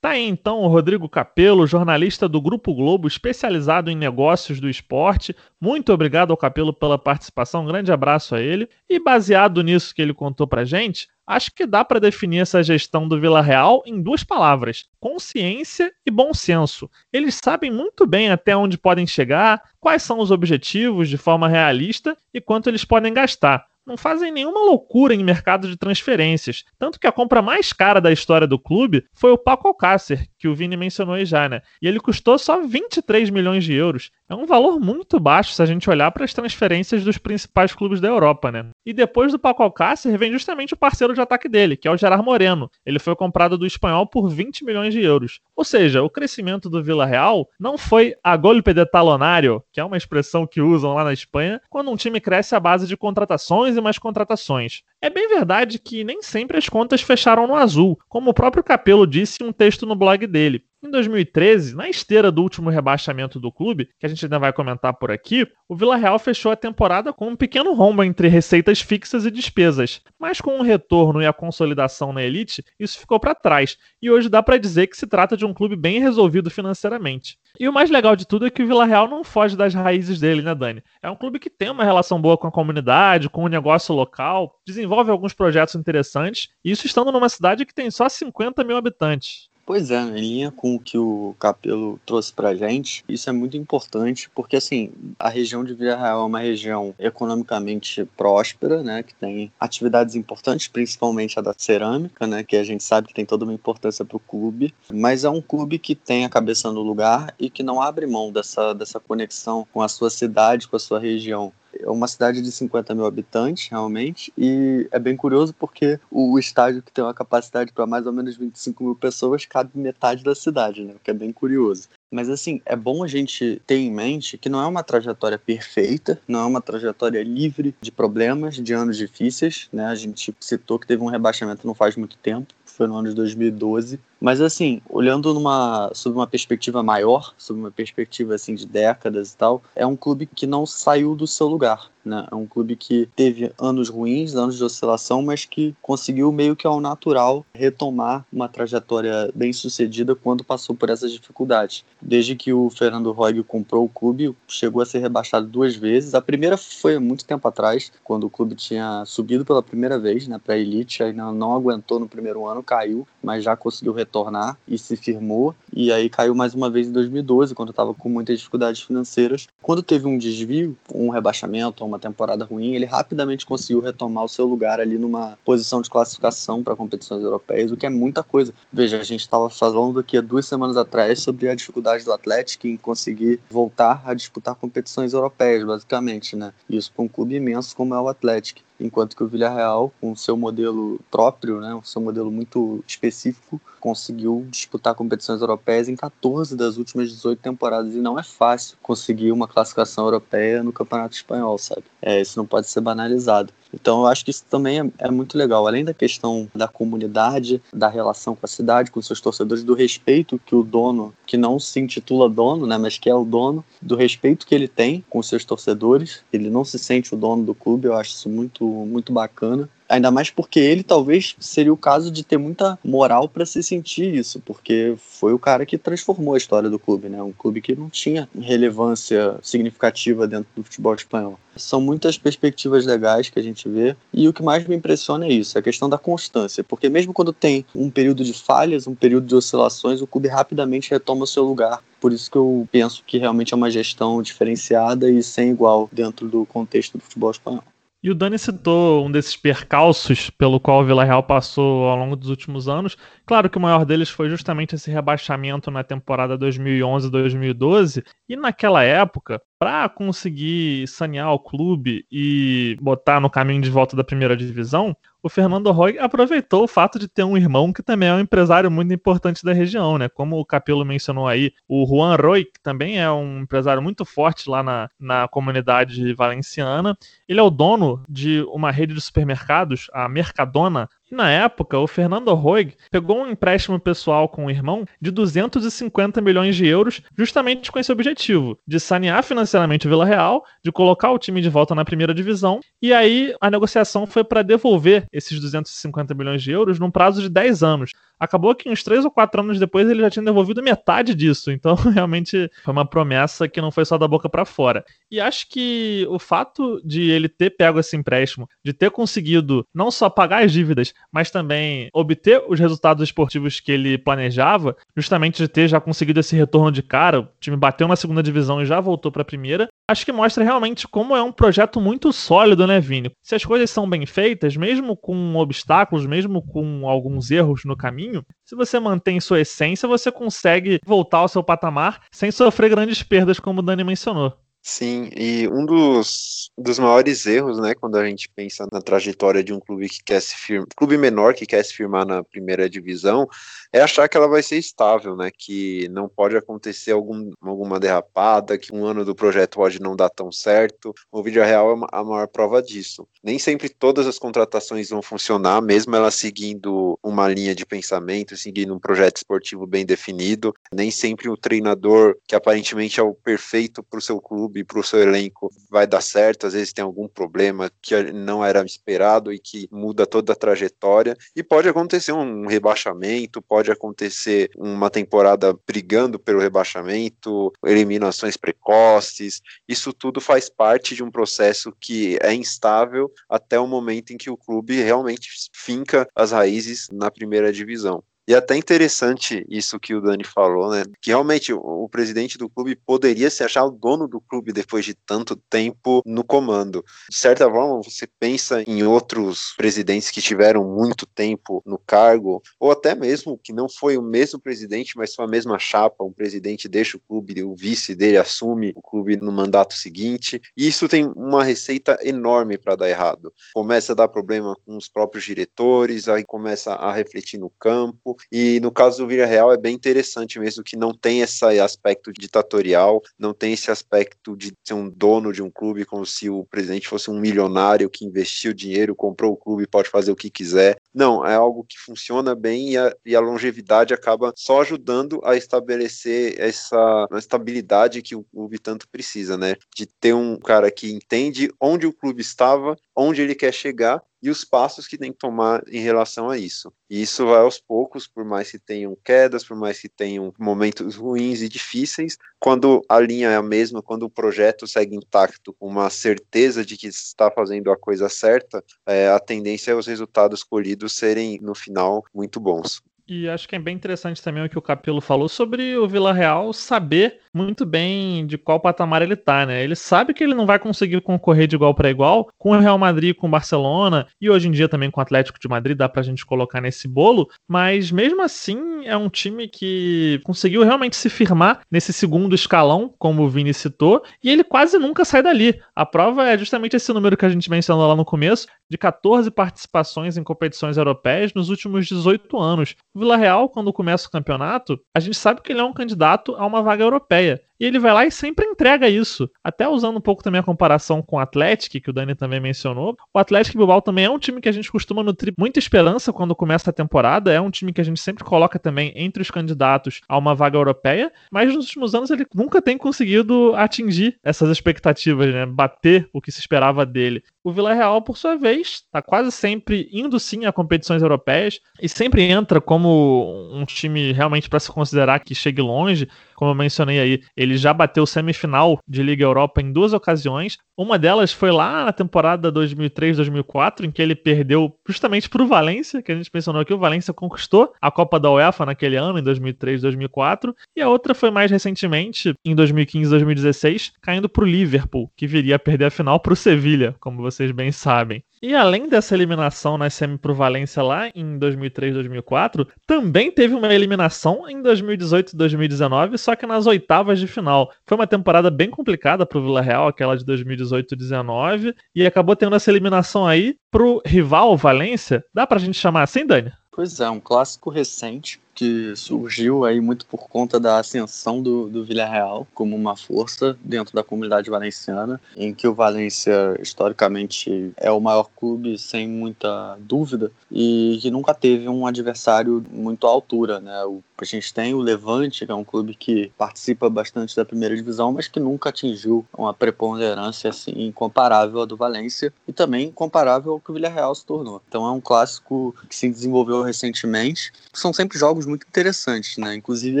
Tá 0.04 0.10
aí 0.10 0.28
então 0.28 0.60
o 0.60 0.68
Rodrigo 0.68 1.08
Capelo, 1.08 1.66
jornalista 1.66 2.28
do 2.28 2.38
Grupo 2.38 2.74
Globo, 2.74 3.08
especializado 3.08 3.90
em 3.90 3.96
negócios 3.96 4.60
do 4.60 4.68
esporte. 4.68 5.34
Muito 5.58 5.94
obrigado 5.94 6.30
ao 6.30 6.36
Capelo 6.36 6.74
pela 6.74 6.98
participação, 6.98 7.62
um 7.62 7.66
grande 7.66 7.90
abraço 7.90 8.34
a 8.34 8.40
ele. 8.42 8.68
E 8.86 8.98
baseado 8.98 9.62
nisso 9.62 9.94
que 9.94 10.02
ele 10.02 10.12
contou 10.12 10.46
pra 10.46 10.62
gente, 10.62 11.08
acho 11.26 11.50
que 11.54 11.66
dá 11.66 11.84
para 11.84 12.00
definir 12.00 12.40
essa 12.40 12.62
gestão 12.62 13.08
do 13.08 13.20
Vila 13.20 13.40
Real 13.40 13.82
em 13.86 14.00
duas 14.00 14.24
palavras: 14.24 14.86
consciência 15.00 15.92
e 16.06 16.10
bom 16.10 16.32
senso. 16.32 16.90
Eles 17.12 17.38
sabem 17.42 17.70
muito 17.70 18.06
bem 18.06 18.30
até 18.30 18.56
onde 18.56 18.78
podem 18.78 19.06
chegar, 19.06 19.62
quais 19.80 20.02
são 20.02 20.18
os 20.18 20.30
objetivos 20.30 21.08
de 21.08 21.16
forma 21.16 21.48
realista 21.48 22.16
e 22.32 22.40
quanto 22.40 22.68
eles 22.68 22.84
podem 22.84 23.12
gastar 23.12 23.66
não 23.86 23.96
fazem 23.96 24.32
nenhuma 24.32 24.60
loucura 24.60 25.14
em 25.14 25.22
mercado 25.22 25.68
de 25.68 25.76
transferências. 25.76 26.64
Tanto 26.78 26.98
que 26.98 27.06
a 27.06 27.12
compra 27.12 27.42
mais 27.42 27.72
cara 27.72 28.00
da 28.00 28.10
história 28.10 28.46
do 28.46 28.58
clube 28.58 29.04
foi 29.12 29.30
o 29.30 29.38
Paco 29.38 29.68
Alcácer, 29.68 30.26
que 30.38 30.48
o 30.48 30.54
Vini 30.54 30.76
mencionou 30.76 31.14
aí 31.14 31.26
já, 31.26 31.48
né? 31.48 31.60
E 31.82 31.86
ele 31.86 32.00
custou 32.00 32.38
só 32.38 32.62
23 32.62 33.30
milhões 33.30 33.64
de 33.64 33.74
euros. 33.74 34.10
É 34.26 34.34
um 34.34 34.46
valor 34.46 34.80
muito 34.80 35.20
baixo 35.20 35.52
se 35.52 35.62
a 35.62 35.66
gente 35.66 35.90
olhar 35.90 36.10
para 36.10 36.24
as 36.24 36.32
transferências 36.32 37.04
dos 37.04 37.18
principais 37.18 37.74
clubes 37.74 38.00
da 38.00 38.08
Europa, 38.08 38.50
né? 38.50 38.70
E 38.86 38.92
depois 38.94 39.30
do 39.30 39.38
Paco 39.38 39.62
Alcácer 39.62 40.16
vem 40.16 40.32
justamente 40.32 40.72
o 40.72 40.78
parceiro 40.78 41.12
de 41.12 41.20
ataque 41.20 41.46
dele, 41.46 41.76
que 41.76 41.86
é 41.86 41.90
o 41.90 41.96
Gerard 41.96 42.24
Moreno. 42.24 42.70
Ele 42.86 42.98
foi 42.98 43.14
comprado 43.14 43.58
do 43.58 43.66
espanhol 43.66 44.06
por 44.06 44.30
20 44.30 44.64
milhões 44.64 44.94
de 44.94 45.02
euros. 45.02 45.40
Ou 45.54 45.62
seja, 45.62 46.02
o 46.02 46.08
crescimento 46.08 46.70
do 46.70 46.82
Vila 46.82 47.04
Real 47.04 47.46
não 47.60 47.76
foi 47.76 48.14
a 48.24 48.34
golpe 48.34 48.72
de 48.72 48.86
talonário, 48.86 49.62
que 49.70 49.78
é 49.78 49.84
uma 49.84 49.98
expressão 49.98 50.46
que 50.46 50.62
usam 50.62 50.94
lá 50.94 51.04
na 51.04 51.12
Espanha, 51.12 51.60
quando 51.68 51.90
um 51.90 51.96
time 51.96 52.18
cresce 52.18 52.54
à 52.54 52.60
base 52.60 52.86
de 52.86 52.96
contratações 52.96 53.76
e 53.76 53.80
mais 53.82 53.98
contratações. 53.98 54.82
É 55.02 55.10
bem 55.10 55.28
verdade 55.28 55.78
que 55.78 56.02
nem 56.02 56.22
sempre 56.22 56.56
as 56.56 56.66
contas 56.66 57.02
fecharam 57.02 57.46
no 57.46 57.54
azul, 57.56 57.98
como 58.08 58.30
o 58.30 58.34
próprio 58.34 58.64
Capelo 58.64 59.06
disse 59.06 59.42
em 59.42 59.46
um 59.46 59.52
texto 59.52 59.84
no 59.84 59.94
blog 59.94 60.26
dele. 60.26 60.64
Em 60.84 60.90
2013, 60.90 61.74
na 61.74 61.88
esteira 61.88 62.30
do 62.30 62.42
último 62.42 62.68
rebaixamento 62.68 63.40
do 63.40 63.50
clube, 63.50 63.88
que 63.98 64.04
a 64.04 64.08
gente 64.08 64.26
ainda 64.26 64.38
vai 64.38 64.52
comentar 64.52 64.92
por 64.92 65.10
aqui, 65.10 65.48
o 65.66 65.74
Vila 65.74 65.96
Real 65.96 66.18
fechou 66.18 66.52
a 66.52 66.56
temporada 66.56 67.10
com 67.10 67.28
um 67.28 67.36
pequeno 67.36 67.72
rombo 67.72 68.04
entre 68.04 68.28
receitas 68.28 68.82
fixas 68.82 69.24
e 69.24 69.30
despesas, 69.30 70.02
mas 70.18 70.42
com 70.42 70.58
o 70.58 70.62
retorno 70.62 71.22
e 71.22 71.26
a 71.26 71.32
consolidação 71.32 72.12
na 72.12 72.22
elite, 72.22 72.62
isso 72.78 72.98
ficou 72.98 73.18
para 73.18 73.34
trás, 73.34 73.78
e 74.02 74.10
hoje 74.10 74.28
dá 74.28 74.42
para 74.42 74.58
dizer 74.58 74.86
que 74.88 74.96
se 74.98 75.06
trata 75.06 75.38
de 75.38 75.46
um 75.46 75.54
clube 75.54 75.74
bem 75.74 76.00
resolvido 76.00 76.50
financeiramente. 76.50 77.38
E 77.58 77.66
o 77.66 77.72
mais 77.72 77.88
legal 77.88 78.14
de 78.14 78.26
tudo 78.26 78.44
é 78.44 78.50
que 78.50 78.62
o 78.62 78.66
Vila 78.66 78.84
Real 78.84 79.08
não 79.08 79.24
foge 79.24 79.56
das 79.56 79.72
raízes 79.72 80.20
dele, 80.20 80.42
né, 80.42 80.54
Dani? 80.54 80.82
É 81.02 81.08
um 81.08 81.16
clube 81.16 81.38
que 81.38 81.48
tem 81.48 81.70
uma 81.70 81.82
relação 81.82 82.20
boa 82.20 82.36
com 82.36 82.46
a 82.46 82.52
comunidade, 82.52 83.30
com 83.30 83.42
o 83.42 83.48
negócio 83.48 83.94
local, 83.94 84.60
desenvolve 84.66 85.10
alguns 85.10 85.32
projetos 85.32 85.76
interessantes, 85.76 86.50
e 86.62 86.70
isso 86.70 86.84
estando 86.84 87.10
numa 87.10 87.30
cidade 87.30 87.64
que 87.64 87.72
tem 87.72 87.90
só 87.90 88.06
50 88.06 88.62
mil 88.64 88.76
habitantes. 88.76 89.48
Pois 89.66 89.90
é, 89.90 89.98
em 89.98 90.20
linha 90.20 90.50
com 90.50 90.74
o 90.74 90.78
que 90.78 90.98
o 90.98 91.34
Capelo 91.38 91.98
trouxe 92.04 92.30
pra 92.30 92.54
gente, 92.54 93.02
isso 93.08 93.30
é 93.30 93.32
muito 93.32 93.56
importante, 93.56 94.28
porque 94.34 94.56
assim, 94.56 94.92
a 95.18 95.30
região 95.30 95.64
de 95.64 95.72
Vila 95.72 95.96
Real 95.96 96.20
é 96.20 96.24
uma 96.24 96.40
região 96.40 96.94
economicamente 96.98 98.04
próspera, 98.14 98.82
né, 98.82 99.02
que 99.02 99.14
tem 99.14 99.50
atividades 99.58 100.16
importantes, 100.16 100.68
principalmente 100.68 101.38
a 101.38 101.42
da 101.42 101.54
cerâmica, 101.56 102.26
né, 102.26 102.44
que 102.44 102.56
a 102.56 102.62
gente 102.62 102.84
sabe 102.84 103.08
que 103.08 103.14
tem 103.14 103.24
toda 103.24 103.46
uma 103.46 103.54
importância 103.54 104.04
para 104.04 104.18
o 104.18 104.20
clube, 104.20 104.74
mas 104.92 105.24
é 105.24 105.30
um 105.30 105.40
clube 105.40 105.78
que 105.78 105.94
tem 105.94 106.26
a 106.26 106.28
cabeça 106.28 106.70
no 106.70 106.82
lugar 106.82 107.34
e 107.38 107.48
que 107.48 107.62
não 107.62 107.80
abre 107.80 108.06
mão 108.06 108.30
dessa, 108.30 108.74
dessa 108.74 109.00
conexão 109.00 109.66
com 109.72 109.80
a 109.80 109.88
sua 109.88 110.10
cidade, 110.10 110.68
com 110.68 110.76
a 110.76 110.80
sua 110.80 111.00
região 111.00 111.50
é 111.80 111.90
uma 111.90 112.08
cidade 112.08 112.40
de 112.40 112.50
50 112.50 112.94
mil 112.94 113.06
habitantes, 113.06 113.68
realmente, 113.68 114.32
e 114.36 114.88
é 114.90 114.98
bem 114.98 115.16
curioso 115.16 115.54
porque 115.58 115.98
o 116.10 116.38
estádio 116.38 116.82
que 116.82 116.92
tem 116.92 117.04
uma 117.04 117.14
capacidade 117.14 117.72
para 117.72 117.86
mais 117.86 118.06
ou 118.06 118.12
menos 118.12 118.36
25 118.36 118.84
mil 118.84 118.94
pessoas 118.94 119.44
cabe 119.44 119.70
metade 119.74 120.22
da 120.22 120.34
cidade, 120.34 120.84
né? 120.84 120.94
O 120.94 121.00
que 121.02 121.10
é 121.10 121.14
bem 121.14 121.32
curioso. 121.32 121.88
Mas 122.14 122.30
assim, 122.30 122.62
é 122.64 122.76
bom 122.76 123.02
a 123.02 123.08
gente 123.08 123.60
ter 123.66 123.76
em 123.76 123.90
mente 123.90 124.38
que 124.38 124.48
não 124.48 124.62
é 124.62 124.66
uma 124.66 124.84
trajetória 124.84 125.36
perfeita, 125.36 126.20
não 126.28 126.40
é 126.40 126.44
uma 126.44 126.60
trajetória 126.60 127.22
livre 127.24 127.74
de 127.80 127.90
problemas, 127.90 128.54
de 128.54 128.72
anos 128.72 128.96
difíceis, 128.96 129.68
né? 129.72 129.86
A 129.86 129.94
gente 129.96 130.34
citou 130.38 130.78
que 130.78 130.86
teve 130.86 131.02
um 131.02 131.08
rebaixamento 131.08 131.66
não 131.66 131.74
faz 131.74 131.96
muito 131.96 132.16
tempo, 132.18 132.54
foi 132.74 132.86
no 132.86 132.96
ano 132.96 133.08
de 133.08 133.14
2012. 133.14 134.00
Mas 134.20 134.40
assim, 134.40 134.80
olhando 134.88 135.32
numa 135.32 135.90
sob 135.94 136.16
uma 136.16 136.26
perspectiva 136.26 136.82
maior, 136.82 137.32
sob 137.38 137.60
uma 137.60 137.70
perspectiva 137.70 138.34
assim 138.34 138.54
de 138.54 138.66
décadas 138.66 139.32
e 139.32 139.36
tal, 139.36 139.62
é 139.76 139.86
um 139.86 139.96
clube 139.96 140.26
que 140.26 140.46
não 140.46 140.66
saiu 140.66 141.14
do 141.14 141.26
seu 141.26 141.46
lugar. 141.46 141.90
Né? 142.04 142.26
É 142.30 142.34
um 142.34 142.46
clube 142.46 142.76
que 142.76 143.08
teve 143.16 143.52
anos 143.58 143.88
ruins, 143.88 144.34
anos 144.34 144.56
de 144.56 144.64
oscilação, 144.64 145.22
mas 145.22 145.44
que 145.44 145.74
conseguiu 145.80 146.30
meio 146.30 146.54
que 146.54 146.66
ao 146.66 146.80
natural 146.80 147.44
retomar 147.54 148.24
uma 148.32 148.48
trajetória 148.48 149.30
bem 149.34 149.52
sucedida 149.52 150.14
quando 150.14 150.44
passou 150.44 150.74
por 150.74 150.90
essas 150.90 151.12
dificuldades. 151.12 151.84
Desde 152.00 152.36
que 152.36 152.52
o 152.52 152.68
Fernando 152.70 153.12
Roig 153.12 153.42
comprou 153.44 153.84
o 153.84 153.88
clube, 153.88 154.34
chegou 154.46 154.82
a 154.82 154.86
ser 154.86 154.98
rebaixado 154.98 155.46
duas 155.46 155.74
vezes. 155.74 156.14
A 156.14 156.20
primeira 156.20 156.56
foi 156.56 156.98
muito 156.98 157.24
tempo 157.24 157.46
atrás, 157.48 157.92
quando 158.02 158.24
o 158.24 158.30
clube 158.30 158.54
tinha 158.54 159.04
subido 159.06 159.44
pela 159.44 159.62
primeira 159.62 159.98
vez 159.98 160.28
né, 160.28 160.40
para 160.42 160.54
a 160.54 160.58
elite, 160.58 161.02
não, 161.12 161.32
não 161.32 161.54
aguentou 161.54 161.98
no 161.98 162.08
primeiro 162.08 162.46
ano, 162.46 162.62
caiu, 162.62 163.06
mas 163.22 163.44
já 163.44 163.56
conseguiu 163.56 163.92
retornar 163.92 164.58
e 164.66 164.76
se 164.76 164.96
firmou. 164.96 165.54
E 165.72 165.92
aí 165.92 166.08
caiu 166.08 166.34
mais 166.34 166.54
uma 166.54 166.70
vez 166.70 166.88
em 166.88 166.92
2012, 166.92 167.54
quando 167.54 167.70
estava 167.70 167.94
com 167.94 168.08
muitas 168.08 168.38
dificuldades 168.38 168.82
financeiras. 168.82 169.46
Quando 169.62 169.82
teve 169.82 170.06
um 170.06 170.18
desvio, 170.18 170.76
um 170.92 171.08
rebaixamento, 171.08 171.84
uma 171.84 171.93
temporada 171.98 172.44
ruim, 172.44 172.74
ele 172.74 172.84
rapidamente 172.84 173.46
conseguiu 173.46 173.80
retomar 173.80 174.24
o 174.24 174.28
seu 174.28 174.46
lugar 174.46 174.80
ali 174.80 174.98
numa 174.98 175.38
posição 175.44 175.80
de 175.80 175.90
classificação 175.90 176.62
para 176.62 176.76
competições 176.76 177.22
europeias, 177.22 177.72
o 177.72 177.76
que 177.76 177.86
é 177.86 177.90
muita 177.90 178.22
coisa. 178.22 178.52
Veja, 178.72 179.00
a 179.00 179.04
gente 179.04 179.20
estava 179.20 179.48
falando 179.50 180.00
aqui 180.00 180.16
há 180.16 180.20
duas 180.20 180.46
semanas 180.46 180.76
atrás 180.76 181.20
sobre 181.20 181.48
a 181.48 181.54
dificuldade 181.54 182.04
do 182.04 182.12
Atlético 182.12 182.66
em 182.66 182.76
conseguir 182.76 183.40
voltar 183.50 184.02
a 184.04 184.14
disputar 184.14 184.54
competições 184.54 185.12
europeias, 185.12 185.64
basicamente, 185.64 186.36
né? 186.36 186.52
Isso 186.68 186.92
para 186.92 187.04
um 187.04 187.08
clube 187.08 187.34
imenso 187.34 187.76
como 187.76 187.94
é 187.94 188.00
o 188.00 188.08
Atlético 188.08 188.60
enquanto 188.78 189.16
que 189.16 189.22
o 189.22 189.28
Villarreal, 189.28 189.92
com 190.00 190.12
o 190.12 190.16
seu 190.16 190.36
modelo 190.36 191.00
próprio, 191.10 191.60
né, 191.60 191.74
o 191.74 191.82
seu 191.82 192.00
modelo 192.00 192.30
muito 192.30 192.82
específico, 192.86 193.60
conseguiu 193.80 194.46
disputar 194.50 194.94
competições 194.94 195.40
europeias 195.40 195.88
em 195.88 195.96
14 195.96 196.56
das 196.56 196.76
últimas 196.76 197.10
18 197.10 197.40
temporadas 197.40 197.94
e 197.94 197.98
não 197.98 198.18
é 198.18 198.22
fácil 198.22 198.76
conseguir 198.82 199.30
uma 199.30 199.46
classificação 199.46 200.04
europeia 200.04 200.62
no 200.62 200.72
Campeonato 200.72 201.14
Espanhol, 201.14 201.58
sabe? 201.58 201.84
É, 202.00 202.20
isso 202.20 202.38
não 202.38 202.46
pode 202.46 202.66
ser 202.66 202.80
banalizado. 202.80 203.52
Então 203.74 204.00
eu 204.02 204.06
acho 204.06 204.24
que 204.24 204.30
isso 204.30 204.44
também 204.48 204.80
é, 204.80 204.90
é, 204.98 205.10
muito 205.10 205.36
legal. 205.36 205.66
Além 205.66 205.84
da 205.84 205.92
questão 205.92 206.48
da 206.54 206.68
comunidade, 206.68 207.60
da 207.72 207.88
relação 207.88 208.34
com 208.34 208.46
a 208.46 208.48
cidade, 208.48 208.90
com 208.90 209.02
seus 209.02 209.20
torcedores, 209.20 209.64
do 209.64 209.74
respeito 209.74 210.40
que 210.46 210.54
o 210.54 210.62
dono, 210.62 211.12
que 211.26 211.36
não 211.36 211.58
se 211.58 211.80
intitula 211.80 212.28
dono, 212.28 212.66
né, 212.66 212.78
mas 212.78 212.98
que 212.98 213.10
é 213.10 213.14
o 213.14 213.24
dono, 213.24 213.64
do 213.82 213.96
respeito 213.96 214.46
que 214.46 214.54
ele 214.54 214.68
tem 214.68 215.04
com 215.10 215.22
seus 215.22 215.44
torcedores. 215.44 216.22
Ele 216.32 216.48
não 216.48 216.64
se 216.64 216.78
sente 216.78 217.12
o 217.14 217.16
dono 217.16 217.44
do 217.44 217.54
clube, 217.54 217.86
eu 217.86 217.94
acho 217.94 218.12
isso 218.12 218.28
muito, 218.28 218.64
muito 218.64 219.12
bacana. 219.12 219.68
Ainda 219.88 220.10
mais 220.10 220.30
porque 220.30 220.58
ele 220.58 220.82
talvez 220.82 221.36
seria 221.38 221.72
o 221.72 221.76
caso 221.76 222.10
de 222.10 222.24
ter 222.24 222.38
muita 222.38 222.78
moral 222.84 223.28
para 223.28 223.44
se 223.44 223.62
sentir 223.62 224.14
isso, 224.14 224.40
porque 224.40 224.94
foi 224.98 225.32
o 225.32 225.38
cara 225.38 225.66
que 225.66 225.76
transformou 225.76 226.34
a 226.34 226.38
história 226.38 226.70
do 226.70 226.78
clube, 226.78 227.08
né? 227.08 227.22
Um 227.22 227.32
clube 227.32 227.60
que 227.60 227.76
não 227.76 227.90
tinha 227.90 228.28
relevância 228.38 229.36
significativa 229.42 230.26
dentro 230.26 230.48
do 230.56 230.64
futebol 230.64 230.94
espanhol. 230.94 231.38
São 231.56 231.80
muitas 231.80 232.18
perspectivas 232.18 232.84
legais 232.84 233.28
que 233.28 233.38
a 233.38 233.42
gente 233.42 233.68
vê, 233.68 233.94
e 234.12 234.26
o 234.26 234.32
que 234.32 234.42
mais 234.42 234.66
me 234.66 234.74
impressiona 234.74 235.26
é 235.26 235.32
isso, 235.32 235.56
é 235.56 235.60
a 235.60 235.62
questão 235.62 235.88
da 235.88 235.98
constância, 235.98 236.64
porque 236.64 236.88
mesmo 236.88 237.12
quando 237.12 237.32
tem 237.32 237.64
um 237.74 237.90
período 237.90 238.24
de 238.24 238.32
falhas, 238.32 238.86
um 238.86 238.94
período 238.94 239.26
de 239.26 239.34
oscilações, 239.34 240.00
o 240.00 240.06
clube 240.06 240.28
rapidamente 240.28 240.90
retoma 240.90 241.24
o 241.24 241.26
seu 241.26 241.44
lugar. 241.44 241.80
Por 242.00 242.12
isso 242.12 242.30
que 242.30 242.36
eu 242.36 242.68
penso 242.72 243.02
que 243.06 243.18
realmente 243.18 243.54
é 243.54 243.56
uma 243.56 243.70
gestão 243.70 244.20
diferenciada 244.20 245.10
e 245.10 245.22
sem 245.22 245.50
igual 245.50 245.88
dentro 245.92 246.28
do 246.28 246.44
contexto 246.44 246.98
do 246.98 247.04
futebol 247.04 247.30
espanhol. 247.30 247.64
E 248.04 248.10
o 248.10 248.14
Dani 248.14 248.38
citou 248.38 249.06
um 249.06 249.10
desses 249.10 249.34
percalços 249.34 250.28
pelo 250.28 250.60
qual 250.60 250.82
o 250.82 250.84
Vila 250.84 251.04
Real 251.04 251.22
passou 251.22 251.88
ao 251.88 251.96
longo 251.96 252.14
dos 252.14 252.28
últimos 252.28 252.68
anos. 252.68 252.98
Claro 253.24 253.48
que 253.48 253.56
o 253.56 253.60
maior 253.60 253.86
deles 253.86 254.10
foi 254.10 254.28
justamente 254.28 254.74
esse 254.74 254.90
rebaixamento 254.90 255.70
na 255.70 255.82
temporada 255.82 256.36
2011-2012. 256.36 258.04
E 258.28 258.36
naquela 258.36 258.84
época, 258.84 259.40
para 259.58 259.88
conseguir 259.88 260.86
sanear 260.86 261.32
o 261.32 261.38
clube 261.38 262.04
e 262.12 262.76
botar 262.78 263.20
no 263.20 263.30
caminho 263.30 263.62
de 263.62 263.70
volta 263.70 263.96
da 263.96 264.04
primeira 264.04 264.36
divisão, 264.36 264.94
o 265.24 265.28
Fernando 265.30 265.72
Roy 265.72 265.98
aproveitou 265.98 266.64
o 266.64 266.68
fato 266.68 266.98
de 266.98 267.08
ter 267.08 267.24
um 267.24 267.34
irmão 267.34 267.72
que 267.72 267.82
também 267.82 268.10
é 268.10 268.12
um 268.12 268.20
empresário 268.20 268.70
muito 268.70 268.92
importante 268.92 269.42
da 269.42 269.54
região, 269.54 269.96
né? 269.96 270.06
Como 270.06 270.38
o 270.38 270.44
Capelo 270.44 270.84
mencionou 270.84 271.26
aí, 271.26 271.50
o 271.66 271.86
Juan 271.86 272.14
Roy, 272.14 272.44
que 272.44 272.60
também 272.62 273.00
é 273.00 273.10
um 273.10 273.40
empresário 273.40 273.80
muito 273.80 274.04
forte 274.04 274.50
lá 274.50 274.62
na, 274.62 274.90
na 275.00 275.26
comunidade 275.26 276.12
valenciana, 276.12 276.94
ele 277.26 277.40
é 277.40 277.42
o 277.42 277.48
dono 277.48 278.02
de 278.06 278.42
uma 278.48 278.70
rede 278.70 278.92
de 278.92 279.00
supermercados, 279.00 279.86
a 279.94 280.06
Mercadona, 280.10 280.90
na 281.14 281.30
época, 281.30 281.78
o 281.78 281.86
Fernando 281.86 282.34
Roig 282.34 282.74
pegou 282.90 283.22
um 283.22 283.30
empréstimo 283.30 283.78
pessoal 283.80 284.28
com 284.28 284.46
o 284.46 284.50
irmão 284.50 284.84
de 285.00 285.10
250 285.10 286.20
milhões 286.20 286.56
de 286.56 286.66
euros, 286.66 287.00
justamente 287.16 287.70
com 287.70 287.78
esse 287.78 287.92
objetivo, 287.92 288.58
de 288.66 288.78
sanear 288.78 289.22
financeiramente 289.22 289.86
o 289.86 289.90
Vila 289.90 290.04
Real, 290.04 290.44
de 290.62 290.72
colocar 290.72 291.10
o 291.10 291.18
time 291.18 291.40
de 291.40 291.48
volta 291.48 291.74
na 291.74 291.84
primeira 291.84 292.12
divisão, 292.12 292.60
e 292.82 292.92
aí 292.92 293.34
a 293.40 293.50
negociação 293.50 294.06
foi 294.06 294.24
para 294.24 294.42
devolver 294.42 295.06
esses 295.12 295.40
250 295.40 296.14
milhões 296.14 296.42
de 296.42 296.50
euros 296.50 296.78
num 296.78 296.90
prazo 296.90 297.22
de 297.22 297.28
10 297.28 297.62
anos. 297.62 297.92
Acabou 298.18 298.54
que 298.54 298.68
uns 298.68 298.82
3 298.82 299.04
ou 299.04 299.10
4 299.10 299.40
anos 299.40 299.58
depois 299.58 299.88
ele 299.88 300.00
já 300.00 300.10
tinha 300.10 300.24
devolvido 300.24 300.62
metade 300.62 301.14
disso, 301.14 301.50
então 301.50 301.74
realmente 301.92 302.50
foi 302.64 302.72
uma 302.72 302.86
promessa 302.86 303.48
que 303.48 303.60
não 303.60 303.70
foi 303.70 303.84
só 303.84 303.98
da 303.98 304.08
boca 304.08 304.28
para 304.28 304.44
fora. 304.44 304.84
E 305.10 305.20
acho 305.20 305.48
que 305.48 306.06
o 306.08 306.18
fato 306.18 306.80
de 306.84 307.10
ele 307.10 307.28
ter 307.28 307.50
pego 307.50 307.78
esse 307.78 307.96
empréstimo, 307.96 308.48
de 308.64 308.72
ter 308.72 308.90
conseguido 308.90 309.66
não 309.74 309.90
só 309.90 310.08
pagar 310.08 310.44
as 310.44 310.52
dívidas, 310.52 310.92
mas 311.12 311.30
também 311.30 311.88
obter 311.92 312.42
os 312.48 312.58
resultados 312.58 313.02
esportivos 313.02 313.60
que 313.60 313.72
ele 313.72 313.98
planejava, 313.98 314.76
justamente 314.96 315.38
de 315.38 315.48
ter 315.48 315.68
já 315.68 315.80
conseguido 315.80 316.20
esse 316.20 316.36
retorno 316.36 316.70
de 316.70 316.82
cara, 316.82 317.20
o 317.20 317.28
time 317.40 317.56
bateu 317.56 317.86
na 317.88 317.96
segunda 317.96 318.22
divisão 318.22 318.60
e 318.60 318.66
já 318.66 318.80
voltou 318.80 319.10
para 319.10 319.22
a 319.22 319.24
primeira, 319.24 319.68
acho 319.88 320.04
que 320.04 320.12
mostra 320.12 320.44
realmente 320.44 320.88
como 320.88 321.16
é 321.16 321.22
um 321.22 321.32
projeto 321.32 321.80
muito 321.80 322.12
sólido, 322.12 322.66
né, 322.66 322.80
Vini? 322.80 323.10
Se 323.22 323.34
as 323.34 323.44
coisas 323.44 323.70
são 323.70 323.88
bem 323.88 324.06
feitas, 324.06 324.56
mesmo 324.56 324.96
com 324.96 325.36
obstáculos, 325.36 326.06
mesmo 326.06 326.42
com 326.42 326.88
alguns 326.88 327.30
erros 327.30 327.62
no 327.64 327.76
caminho, 327.76 328.24
se 328.44 328.54
você 328.54 328.78
mantém 328.78 329.20
sua 329.20 329.40
essência, 329.40 329.88
você 329.88 330.10
consegue 330.10 330.80
voltar 330.84 331.18
ao 331.18 331.28
seu 331.28 331.42
patamar 331.42 332.00
sem 332.10 332.30
sofrer 332.30 332.70
grandes 332.70 333.02
perdas, 333.02 333.38
como 333.38 333.60
o 333.60 333.62
Dani 333.62 333.84
mencionou. 333.84 334.43
Sim, 334.66 335.10
e 335.14 335.46
um 335.48 335.66
dos, 335.66 336.50
dos 336.56 336.78
maiores 336.78 337.26
erros, 337.26 337.60
né, 337.60 337.74
quando 337.74 337.98
a 337.98 338.08
gente 338.08 338.30
pensa 338.30 338.66
na 338.72 338.80
trajetória 338.80 339.44
de 339.44 339.52
um 339.52 339.60
clube 339.60 339.90
que 339.90 340.02
quer 340.02 340.22
se 340.22 340.34
firmar, 340.34 340.66
clube 340.74 340.96
menor 340.96 341.34
que 341.34 341.44
quer 341.44 341.62
se 341.62 341.74
firmar 341.74 342.06
na 342.06 342.24
primeira 342.24 342.68
divisão, 342.68 343.28
é 343.74 343.80
achar 343.80 344.08
que 344.08 344.16
ela 344.16 344.28
vai 344.28 344.40
ser 344.40 344.56
estável, 344.56 345.16
né, 345.16 345.32
que 345.36 345.88
não 345.88 346.08
pode 346.08 346.36
acontecer 346.36 346.92
algum, 346.92 347.32
alguma 347.42 347.80
derrapada, 347.80 348.56
que 348.56 348.72
um 348.72 348.86
ano 348.86 349.04
do 349.04 349.16
projeto 349.16 349.56
pode 349.56 349.80
não 349.80 349.96
dar 349.96 350.08
tão 350.08 350.30
certo. 350.30 350.94
O 351.10 351.24
vídeo 351.24 351.42
real 351.42 351.72
é 351.72 351.86
a 351.90 352.04
maior 352.04 352.28
prova 352.28 352.62
disso. 352.62 353.04
Nem 353.20 353.36
sempre 353.36 353.68
todas 353.68 354.06
as 354.06 354.16
contratações 354.16 354.90
vão 354.90 355.02
funcionar, 355.02 355.60
mesmo 355.60 355.96
elas 355.96 356.14
seguindo 356.14 356.96
uma 357.02 357.26
linha 357.26 357.52
de 357.52 357.66
pensamento, 357.66 358.36
seguindo 358.36 358.72
um 358.72 358.78
projeto 358.78 359.16
esportivo 359.16 359.66
bem 359.66 359.84
definido. 359.84 360.54
Nem 360.72 360.92
sempre 360.92 361.28
o 361.28 361.36
treinador, 361.36 362.16
que 362.28 362.36
aparentemente 362.36 363.00
é 363.00 363.02
o 363.02 363.12
perfeito 363.12 363.82
para 363.82 363.98
o 363.98 364.02
seu 364.02 364.20
clube, 364.20 364.62
para 364.62 364.78
o 364.78 364.84
seu 364.84 365.00
elenco, 365.00 365.50
vai 365.68 365.84
dar 365.84 366.00
certo. 366.00 366.46
Às 366.46 366.52
vezes 366.52 366.72
tem 366.72 366.84
algum 366.84 367.08
problema 367.08 367.68
que 367.82 368.12
não 368.12 368.44
era 368.44 368.64
esperado 368.64 369.32
e 369.32 369.38
que 369.40 369.66
muda 369.72 370.06
toda 370.06 370.32
a 370.32 370.36
trajetória. 370.36 371.16
E 371.34 371.42
pode 371.42 371.68
acontecer 371.68 372.12
um 372.12 372.46
rebaixamento, 372.46 373.42
pode 373.42 373.63
acontecer 373.70 374.50
uma 374.56 374.90
temporada 374.90 375.56
brigando 375.66 376.18
pelo 376.18 376.40
rebaixamento, 376.40 377.52
eliminações 377.64 378.36
precoces. 378.36 379.40
Isso 379.68 379.92
tudo 379.92 380.20
faz 380.20 380.48
parte 380.48 380.94
de 380.94 381.02
um 381.02 381.10
processo 381.10 381.72
que 381.80 382.18
é 382.22 382.32
instável 382.34 383.10
até 383.28 383.58
o 383.58 383.66
momento 383.66 384.12
em 384.12 384.16
que 384.16 384.30
o 384.30 384.36
clube 384.36 384.80
realmente 384.82 385.28
finca 385.54 386.06
as 386.14 386.32
raízes 386.32 386.88
na 386.90 387.10
primeira 387.10 387.52
divisão. 387.52 388.02
E 388.26 388.32
é 388.32 388.36
até 388.36 388.56
interessante 388.56 389.44
isso 389.48 389.78
que 389.78 389.94
o 389.94 390.00
Dani 390.00 390.24
falou, 390.24 390.70
né? 390.70 390.82
Que 391.00 391.10
realmente 391.10 391.52
o, 391.52 391.58
o 391.58 391.88
presidente 391.88 392.38
do 392.38 392.48
clube 392.48 392.74
poderia 392.74 393.28
se 393.28 393.44
achar 393.44 393.64
o 393.64 393.70
dono 393.70 394.08
do 394.08 394.20
clube 394.20 394.52
depois 394.52 394.84
de 394.84 394.94
tanto 394.94 395.36
tempo 395.50 396.02
no 396.06 396.24
comando. 396.24 396.82
De 397.10 397.16
certa 397.16 397.48
forma, 397.50 397.82
você 397.82 398.06
pensa 398.18 398.62
em 398.66 398.82
outros 398.82 399.52
presidentes 399.56 400.10
que 400.10 400.22
tiveram 400.22 400.64
muito 400.64 401.06
tempo 401.06 401.62
no 401.66 401.78
cargo, 401.78 402.42
ou 402.58 402.72
até 402.72 402.94
mesmo 402.94 403.38
que 403.38 403.52
não 403.52 403.68
foi 403.68 403.98
o 403.98 404.02
mesmo 404.02 404.40
presidente, 404.40 404.96
mas 404.96 405.14
foi 405.14 405.26
a 405.26 405.28
mesma 405.28 405.58
chapa, 405.58 406.02
um 406.02 406.12
presidente 406.12 406.68
deixa 406.68 406.96
o 406.96 407.00
clube, 407.00 407.42
o 407.42 407.54
vice 407.54 407.94
dele 407.94 408.16
assume 408.16 408.72
o 408.74 408.82
clube 408.82 409.16
no 409.16 409.32
mandato 409.32 409.74
seguinte. 409.74 410.40
E 410.56 410.66
isso 410.66 410.88
tem 410.88 411.12
uma 411.14 411.44
receita 411.44 411.98
enorme 412.02 412.56
para 412.56 412.76
dar 412.76 412.88
errado. 412.88 413.32
Começa 413.52 413.92
a 413.92 413.94
dar 413.94 414.08
problema 414.08 414.56
com 414.64 414.76
os 414.76 414.88
próprios 414.88 415.24
diretores, 415.24 416.08
aí 416.08 416.24
começa 416.24 416.72
a 416.74 416.92
refletir 416.92 417.38
no 417.38 417.50
campo. 417.50 418.13
E 418.30 418.60
no 418.60 418.70
caso 418.70 418.98
do 418.98 419.08
Villarreal 419.08 419.52
é 419.52 419.56
bem 419.56 419.74
interessante 419.74 420.38
mesmo 420.38 420.62
que 420.62 420.76
não 420.76 420.92
tem 420.94 421.20
esse 421.20 421.44
aspecto 421.60 422.12
ditatorial, 422.12 423.02
não 423.18 423.32
tem 423.34 423.52
esse 423.52 423.70
aspecto 423.70 424.36
de 424.36 424.52
ser 424.64 424.74
um 424.74 424.88
dono 424.88 425.32
de 425.32 425.42
um 425.42 425.50
clube 425.50 425.84
como 425.84 426.04
se 426.04 426.28
o 426.28 426.44
presidente 426.44 426.88
fosse 426.88 427.10
um 427.10 427.18
milionário 427.18 427.90
que 427.90 428.04
investiu 428.04 428.52
dinheiro, 428.52 428.94
comprou 428.94 429.32
o 429.32 429.36
clube, 429.36 429.66
pode 429.66 429.88
fazer 429.88 430.10
o 430.10 430.16
que 430.16 430.30
quiser. 430.30 430.76
Não, 430.92 431.26
é 431.26 431.34
algo 431.34 431.64
que 431.64 431.78
funciona 431.78 432.34
bem 432.34 432.70
e 432.70 432.78
a, 432.78 432.94
e 433.04 433.16
a 433.16 433.20
longevidade 433.20 433.94
acaba 433.94 434.32
só 434.36 434.60
ajudando 434.62 435.20
a 435.24 435.36
estabelecer 435.36 436.34
essa 436.38 437.06
estabilidade 437.12 438.02
que 438.02 438.14
o 438.14 438.24
clube 438.24 438.58
tanto 438.58 438.88
precisa, 438.88 439.36
né? 439.36 439.56
De 439.74 439.86
ter 439.86 440.14
um 440.14 440.36
cara 440.36 440.70
que 440.70 440.92
entende 440.92 441.50
onde 441.60 441.86
o 441.86 441.92
clube 441.92 442.20
estava, 442.20 442.76
onde 442.96 443.22
ele 443.22 443.34
quer 443.34 443.52
chegar 443.52 444.02
e 444.22 444.30
os 444.30 444.42
passos 444.42 444.86
que 444.86 444.96
tem 444.96 445.12
que 445.12 445.18
tomar 445.18 445.62
em 445.68 445.80
relação 445.80 446.30
a 446.30 446.38
isso. 446.38 446.72
E 446.88 447.02
isso 447.02 447.26
vai 447.26 447.40
aos 447.40 447.58
poucos, 447.58 448.06
por 448.06 448.24
mais 448.24 448.50
que 448.50 448.58
tenham 448.58 448.96
quedas, 449.04 449.44
por 449.44 449.54
mais 449.54 449.78
que 449.78 449.88
tenham 449.88 450.32
momentos 450.38 450.96
ruins 450.96 451.42
e 451.42 451.48
difíceis, 451.48 452.16
quando 452.40 452.82
a 452.88 452.98
linha 452.98 453.28
é 453.28 453.36
a 453.36 453.42
mesma, 453.42 453.82
quando 453.82 454.04
o 454.04 454.10
projeto 454.10 454.66
segue 454.66 454.96
intacto, 454.96 455.52
com 455.52 455.66
uma 455.66 455.90
certeza 455.90 456.64
de 456.64 456.76
que 456.76 456.86
está 456.86 457.30
fazendo 457.30 457.70
a 457.70 457.76
coisa 457.76 458.08
certa, 458.08 458.64
é, 458.86 459.08
a 459.08 459.18
tendência 459.18 459.72
é 459.72 459.74
os 459.74 459.86
resultados 459.86 460.42
colhidos 460.42 460.94
serem, 460.94 461.38
no 461.42 461.54
final, 461.54 462.02
muito 462.14 462.40
bons. 462.40 462.80
E 463.06 463.28
acho 463.28 463.46
que 463.46 463.54
é 463.54 463.58
bem 463.58 463.74
interessante 463.74 464.22
também 464.22 464.42
o 464.42 464.48
que 464.48 464.58
o 464.58 464.62
Capelo 464.62 465.00
falou 465.00 465.28
sobre 465.28 465.76
o 465.76 465.86
Vila 465.86 466.12
Real 466.12 466.52
saber 466.54 467.20
muito 467.34 467.66
bem 467.66 468.26
de 468.26 468.38
qual 468.38 468.58
patamar 468.58 469.02
ele 469.02 469.16
tá, 469.16 469.44
né? 469.44 469.62
Ele 469.62 469.74
sabe 469.74 470.14
que 470.14 470.24
ele 470.24 470.34
não 470.34 470.46
vai 470.46 470.58
conseguir 470.58 471.00
concorrer 471.02 471.46
de 471.46 471.56
igual 471.56 471.74
para 471.74 471.90
igual 471.90 472.30
com 472.38 472.50
o 472.50 472.58
Real 472.58 472.78
Madrid, 472.78 473.14
com 473.14 473.26
o 473.26 473.30
Barcelona 473.30 474.06
e 474.20 474.30
hoje 474.30 474.48
em 474.48 474.52
dia 474.52 474.68
também 474.68 474.90
com 474.90 475.00
o 475.00 475.02
Atlético 475.02 475.38
de 475.38 475.48
Madrid, 475.48 475.76
dá 475.76 475.88
pra 475.88 476.02
gente 476.02 476.24
colocar 476.24 476.60
nesse 476.60 476.88
bolo, 476.88 477.28
mas 477.46 477.90
mesmo 477.90 478.22
assim 478.22 478.86
é 478.86 478.96
um 478.96 479.10
time 479.10 479.48
que 479.48 480.20
conseguiu 480.24 480.62
realmente 480.62 480.96
se 480.96 481.10
firmar 481.10 481.60
nesse 481.70 481.92
segundo 481.92 482.34
escalão, 482.34 482.94
como 482.98 483.22
o 483.22 483.28
Vini 483.28 483.52
citou, 483.52 484.02
e 484.22 484.30
ele 484.30 484.44
quase 484.44 484.78
nunca 484.78 485.04
sai 485.04 485.22
dali. 485.22 485.60
A 485.74 485.84
prova 485.84 486.28
é 486.28 486.38
justamente 486.38 486.76
esse 486.76 486.92
número 486.92 487.16
que 487.16 487.26
a 487.26 487.28
gente 487.28 487.50
mencionou 487.50 487.86
lá 487.86 487.96
no 487.96 488.04
começo, 488.04 488.46
de 488.70 488.78
14 488.78 489.30
participações 489.30 490.16
em 490.16 490.24
competições 490.24 490.76
europeias 490.76 491.32
nos 491.34 491.48
últimos 491.48 491.86
18 491.86 492.38
anos. 492.38 492.74
O 492.94 493.00
Vila 493.00 493.16
Real, 493.16 493.48
quando 493.48 493.72
começa 493.72 494.08
o 494.08 494.10
campeonato, 494.10 494.80
a 494.94 495.00
gente 495.00 495.16
sabe 495.16 495.42
que 495.42 495.52
ele 495.52 495.60
é 495.60 495.64
um 495.64 495.72
candidato 495.72 496.34
a 496.36 496.46
uma 496.46 496.62
vaga 496.62 496.82
europeia. 496.82 497.40
E 497.58 497.64
ele 497.64 497.78
vai 497.78 497.92
lá 497.92 498.04
e 498.04 498.10
sempre 498.10 498.46
entrega 498.46 498.88
isso. 498.88 499.30
Até 499.42 499.68
usando 499.68 499.96
um 499.96 500.00
pouco 500.00 500.22
também 500.22 500.40
a 500.40 500.44
comparação 500.44 501.00
com 501.00 501.16
o 501.16 501.18
Atlético, 501.18 501.80
que 501.80 501.90
o 501.90 501.92
Dani 501.92 502.14
também 502.14 502.40
mencionou. 502.40 502.96
O 503.12 503.18
Atlético 503.18 503.58
Bilbao 503.58 503.80
também 503.80 504.04
é 504.04 504.10
um 504.10 504.18
time 504.18 504.40
que 504.40 504.48
a 504.48 504.52
gente 504.52 504.70
costuma 504.70 505.02
nutrir 505.02 505.32
muita 505.38 505.58
esperança 505.58 506.12
quando 506.12 506.34
começa 506.34 506.70
a 506.70 506.72
temporada. 506.72 507.32
É 507.32 507.40
um 507.40 507.50
time 507.50 507.72
que 507.72 507.80
a 507.80 507.84
gente 507.84 508.00
sempre 508.00 508.24
coloca 508.24 508.58
também 508.58 508.92
entre 508.96 509.22
os 509.22 509.30
candidatos 509.30 510.00
a 510.08 510.18
uma 510.18 510.34
vaga 510.34 510.58
europeia. 510.58 511.12
Mas 511.30 511.52
nos 511.54 511.66
últimos 511.66 511.94
anos 511.94 512.10
ele 512.10 512.26
nunca 512.34 512.60
tem 512.60 512.76
conseguido 512.76 513.54
atingir 513.54 514.18
essas 514.22 514.50
expectativas, 514.50 515.32
né? 515.32 515.46
Bater 515.46 516.08
o 516.12 516.20
que 516.20 516.32
se 516.32 516.40
esperava 516.40 516.84
dele. 516.84 517.22
O 517.42 517.52
Vila 517.52 517.74
Real, 517.74 518.00
por 518.00 518.16
sua 518.16 518.36
vez, 518.36 518.84
está 518.86 519.02
quase 519.02 519.30
sempre 519.30 519.88
indo 519.92 520.18
sim 520.18 520.46
a 520.46 520.52
competições 520.52 521.02
europeias 521.02 521.60
e 521.80 521.88
sempre 521.88 522.22
entra 522.22 522.58
como 522.60 523.50
um 523.52 523.66
time 523.66 524.12
realmente 524.12 524.48
para 524.48 524.58
se 524.58 524.72
considerar 524.72 525.20
que 525.20 525.34
chegue 525.34 525.60
longe. 525.60 526.08
Como 526.34 526.50
eu 526.50 526.54
mencionei 526.54 527.00
aí, 527.00 527.22
ele 527.36 527.56
já 527.56 527.72
bateu 527.72 528.06
semifinal 528.06 528.78
de 528.86 529.02
Liga 529.02 529.24
Europa 529.24 529.60
em 529.60 529.72
duas 529.72 529.92
ocasiões. 529.92 530.58
Uma 530.76 530.98
delas 530.98 531.32
foi 531.32 531.50
lá 531.50 531.84
na 531.84 531.92
temporada 531.92 532.52
2003-2004, 532.52 533.84
em 533.84 533.90
que 533.90 534.02
ele 534.02 534.14
perdeu 534.14 534.76
justamente 534.86 535.28
para 535.28 535.42
o 535.42 535.46
Valência, 535.46 536.02
que 536.02 536.10
a 536.10 536.16
gente 536.16 536.30
mencionou 536.32 536.62
aqui. 536.62 536.74
O 536.74 536.78
Valência 536.78 537.14
conquistou 537.14 537.72
a 537.80 537.90
Copa 537.90 538.18
da 538.18 538.30
UEFA 538.30 538.66
naquele 538.66 538.96
ano, 538.96 539.18
em 539.18 539.22
2003-2004. 539.22 540.54
E 540.76 540.82
a 540.82 540.88
outra 540.88 541.14
foi 541.14 541.30
mais 541.30 541.50
recentemente, 541.50 542.34
em 542.44 542.54
2015-2016, 542.56 543.92
caindo 544.02 544.28
para 544.28 544.44
o 544.44 544.46
Liverpool, 544.46 545.10
que 545.16 545.26
viria 545.26 545.56
a 545.56 545.58
perder 545.58 545.86
a 545.86 545.90
final 545.90 546.18
para 546.18 546.32
o 546.32 546.36
Sevilha, 546.36 546.94
como 547.00 547.22
vocês 547.22 547.50
bem 547.52 547.70
sabem. 547.70 548.22
E 548.46 548.54
além 548.54 548.90
dessa 548.90 549.14
eliminação 549.14 549.78
na 549.78 549.88
semi 549.88 550.18
pro 550.18 550.34
Valência 550.34 550.82
lá 550.82 551.08
em 551.14 551.38
2003, 551.38 551.94
2004, 551.94 552.68
também 552.86 553.30
teve 553.30 553.54
uma 553.54 553.72
eliminação 553.72 554.46
em 554.46 554.60
2018 554.60 555.32
e 555.32 555.36
2019, 555.38 556.18
só 556.18 556.36
que 556.36 556.44
nas 556.44 556.66
oitavas 556.66 557.18
de 557.18 557.26
final. 557.26 557.72
Foi 557.86 557.96
uma 557.96 558.06
temporada 558.06 558.50
bem 558.50 558.68
complicada 558.68 559.24
pro 559.24 559.40
Vila 559.40 559.62
Real, 559.62 559.88
aquela 559.88 560.14
de 560.14 560.26
2018 560.26 560.92
e 560.92 560.94
2019, 560.94 561.74
e 561.96 562.04
acabou 562.04 562.36
tendo 562.36 562.54
essa 562.54 562.70
eliminação 562.70 563.26
aí 563.26 563.56
pro 563.70 564.02
rival 564.04 564.54
Valência. 564.58 565.24
Dá 565.32 565.46
pra 565.46 565.58
gente 565.58 565.78
chamar 565.78 566.02
assim, 566.02 566.26
Dani? 566.26 566.52
Pois 566.70 567.00
é, 567.00 567.08
um 567.08 567.20
clássico 567.20 567.70
recente 567.70 568.38
que 568.54 568.94
surgiu 568.96 569.64
aí 569.64 569.80
muito 569.80 570.06
por 570.06 570.28
conta 570.28 570.60
da 570.60 570.78
ascensão 570.78 571.42
do, 571.42 571.68
do 571.68 571.84
Villarreal 571.84 572.46
como 572.54 572.76
uma 572.76 572.96
força 572.96 573.56
dentro 573.62 573.94
da 573.94 574.04
comunidade 574.04 574.48
valenciana, 574.48 575.20
em 575.36 575.52
que 575.52 575.66
o 575.66 575.74
Valência 575.74 576.56
historicamente 576.60 577.72
é 577.76 577.90
o 577.90 578.00
maior 578.00 578.28
clube 578.36 578.78
sem 578.78 579.08
muita 579.08 579.76
dúvida 579.80 580.30
e 580.50 580.98
que 581.02 581.10
nunca 581.10 581.34
teve 581.34 581.68
um 581.68 581.86
adversário 581.86 582.64
muito 582.70 583.06
à 583.06 583.10
altura, 583.10 583.60
né? 583.60 583.84
O, 583.84 584.02
a 584.16 584.24
gente 584.24 584.54
tem 584.54 584.72
o 584.72 584.80
Levante, 584.80 585.44
que 585.44 585.52
é 585.52 585.54
um 585.54 585.64
clube 585.64 585.94
que 585.94 586.30
participa 586.38 586.88
bastante 586.88 587.34
da 587.34 587.44
primeira 587.44 587.74
divisão, 587.74 588.12
mas 588.12 588.28
que 588.28 588.38
nunca 588.38 588.68
atingiu 588.68 589.26
uma 589.36 589.52
preponderância 589.52 590.50
assim 590.50 590.92
comparável 590.92 591.62
à 591.62 591.64
do 591.64 591.76
Valência 591.76 592.32
e 592.46 592.52
também 592.52 592.90
comparável 592.92 593.52
ao 593.52 593.60
que 593.60 593.70
o 593.70 593.74
Villarreal 593.74 594.14
se 594.14 594.24
tornou. 594.24 594.62
Então 594.68 594.86
é 594.86 594.90
um 594.90 595.00
clássico 595.00 595.74
que 595.88 595.96
se 595.96 596.08
desenvolveu 596.08 596.62
recentemente. 596.62 597.52
São 597.72 597.92
sempre 597.92 598.18
jogos 598.18 598.43
jogos 598.44 598.46
muito 598.46 598.66
interessantes, 598.68 599.36
né? 599.38 599.54
Inclusive, 599.54 600.00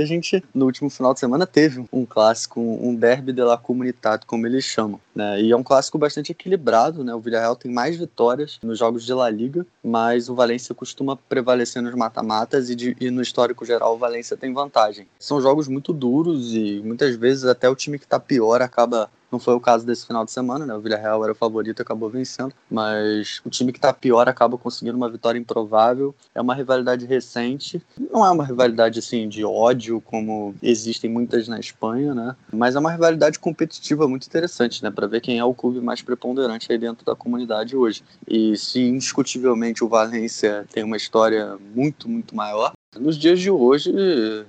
a 0.00 0.06
gente, 0.06 0.42
no 0.54 0.66
último 0.66 0.88
final 0.88 1.12
de 1.14 1.20
semana, 1.20 1.46
teve 1.46 1.84
um 1.92 2.06
clássico, 2.06 2.60
um 2.60 2.94
derby 2.94 3.32
de 3.32 3.42
la 3.42 3.56
comunidade, 3.56 4.26
como 4.26 4.46
eles 4.46 4.64
chamam, 4.64 5.00
né? 5.14 5.40
E 5.40 5.50
é 5.50 5.56
um 5.56 5.62
clássico 5.62 5.98
bastante 5.98 6.32
equilibrado, 6.32 7.02
né? 7.02 7.14
O 7.14 7.20
Villarreal 7.20 7.56
tem 7.56 7.72
mais 7.72 7.96
vitórias 7.96 8.58
nos 8.62 8.78
jogos 8.78 9.04
de 9.04 9.12
La 9.12 9.28
Liga, 9.30 9.66
mas 9.82 10.28
o 10.28 10.34
Valência 10.34 10.74
costuma 10.74 11.16
prevalecer 11.16 11.82
nos 11.82 11.94
mata-matas 11.94 12.70
e, 12.70 12.96
e, 13.00 13.10
no 13.10 13.22
histórico 13.22 13.64
geral 13.64 13.94
o 13.94 13.98
Valência 13.98 14.36
tem 14.36 14.52
vantagem. 14.52 15.06
São 15.18 15.40
jogos 15.40 15.66
muito 15.68 15.92
duros 15.92 16.54
e 16.54 16.80
muitas 16.84 17.16
vezes 17.16 17.44
até 17.44 17.68
o 17.68 17.74
time 17.74 17.98
que 17.98 18.04
está 18.04 18.20
pior 18.20 18.60
acaba 18.62 19.10
não 19.34 19.40
foi 19.40 19.54
o 19.54 19.60
caso 19.60 19.84
desse 19.84 20.06
final 20.06 20.24
de 20.24 20.30
semana, 20.30 20.64
né? 20.64 20.74
O 20.74 20.80
Villarreal 20.80 21.24
era 21.24 21.32
o 21.32 21.34
favorito 21.36 21.80
e 21.80 21.82
acabou 21.82 22.08
vencendo. 22.08 22.54
Mas 22.70 23.40
o 23.44 23.50
time 23.50 23.72
que 23.72 23.78
está 23.78 23.92
pior 23.92 24.28
acaba 24.28 24.56
conseguindo 24.56 24.96
uma 24.96 25.10
vitória 25.10 25.38
improvável. 25.38 26.14
É 26.32 26.40
uma 26.40 26.54
rivalidade 26.54 27.04
recente. 27.04 27.82
Não 27.98 28.24
é 28.24 28.30
uma 28.30 28.44
rivalidade 28.44 29.00
assim 29.00 29.28
de 29.28 29.44
ódio, 29.44 30.00
como 30.00 30.54
existem 30.62 31.10
muitas 31.10 31.48
na 31.48 31.58
Espanha, 31.58 32.14
né? 32.14 32.36
Mas 32.52 32.76
é 32.76 32.78
uma 32.78 32.92
rivalidade 32.92 33.40
competitiva 33.40 34.06
muito 34.06 34.26
interessante, 34.26 34.84
né? 34.84 34.90
Para 34.90 35.08
ver 35.08 35.20
quem 35.20 35.40
é 35.40 35.44
o 35.44 35.52
clube 35.52 35.80
mais 35.80 36.00
preponderante 36.00 36.70
aí 36.70 36.78
dentro 36.78 37.04
da 37.04 37.16
comunidade 37.16 37.76
hoje. 37.76 38.04
E 38.28 38.56
se 38.56 38.80
indiscutivelmente 38.80 39.82
o 39.82 39.88
Valência 39.88 40.64
tem 40.72 40.84
uma 40.84 40.96
história 40.96 41.58
muito, 41.74 42.08
muito 42.08 42.36
maior, 42.36 42.72
nos 42.98 43.16
dias 43.16 43.40
de 43.40 43.50
hoje, 43.50 43.92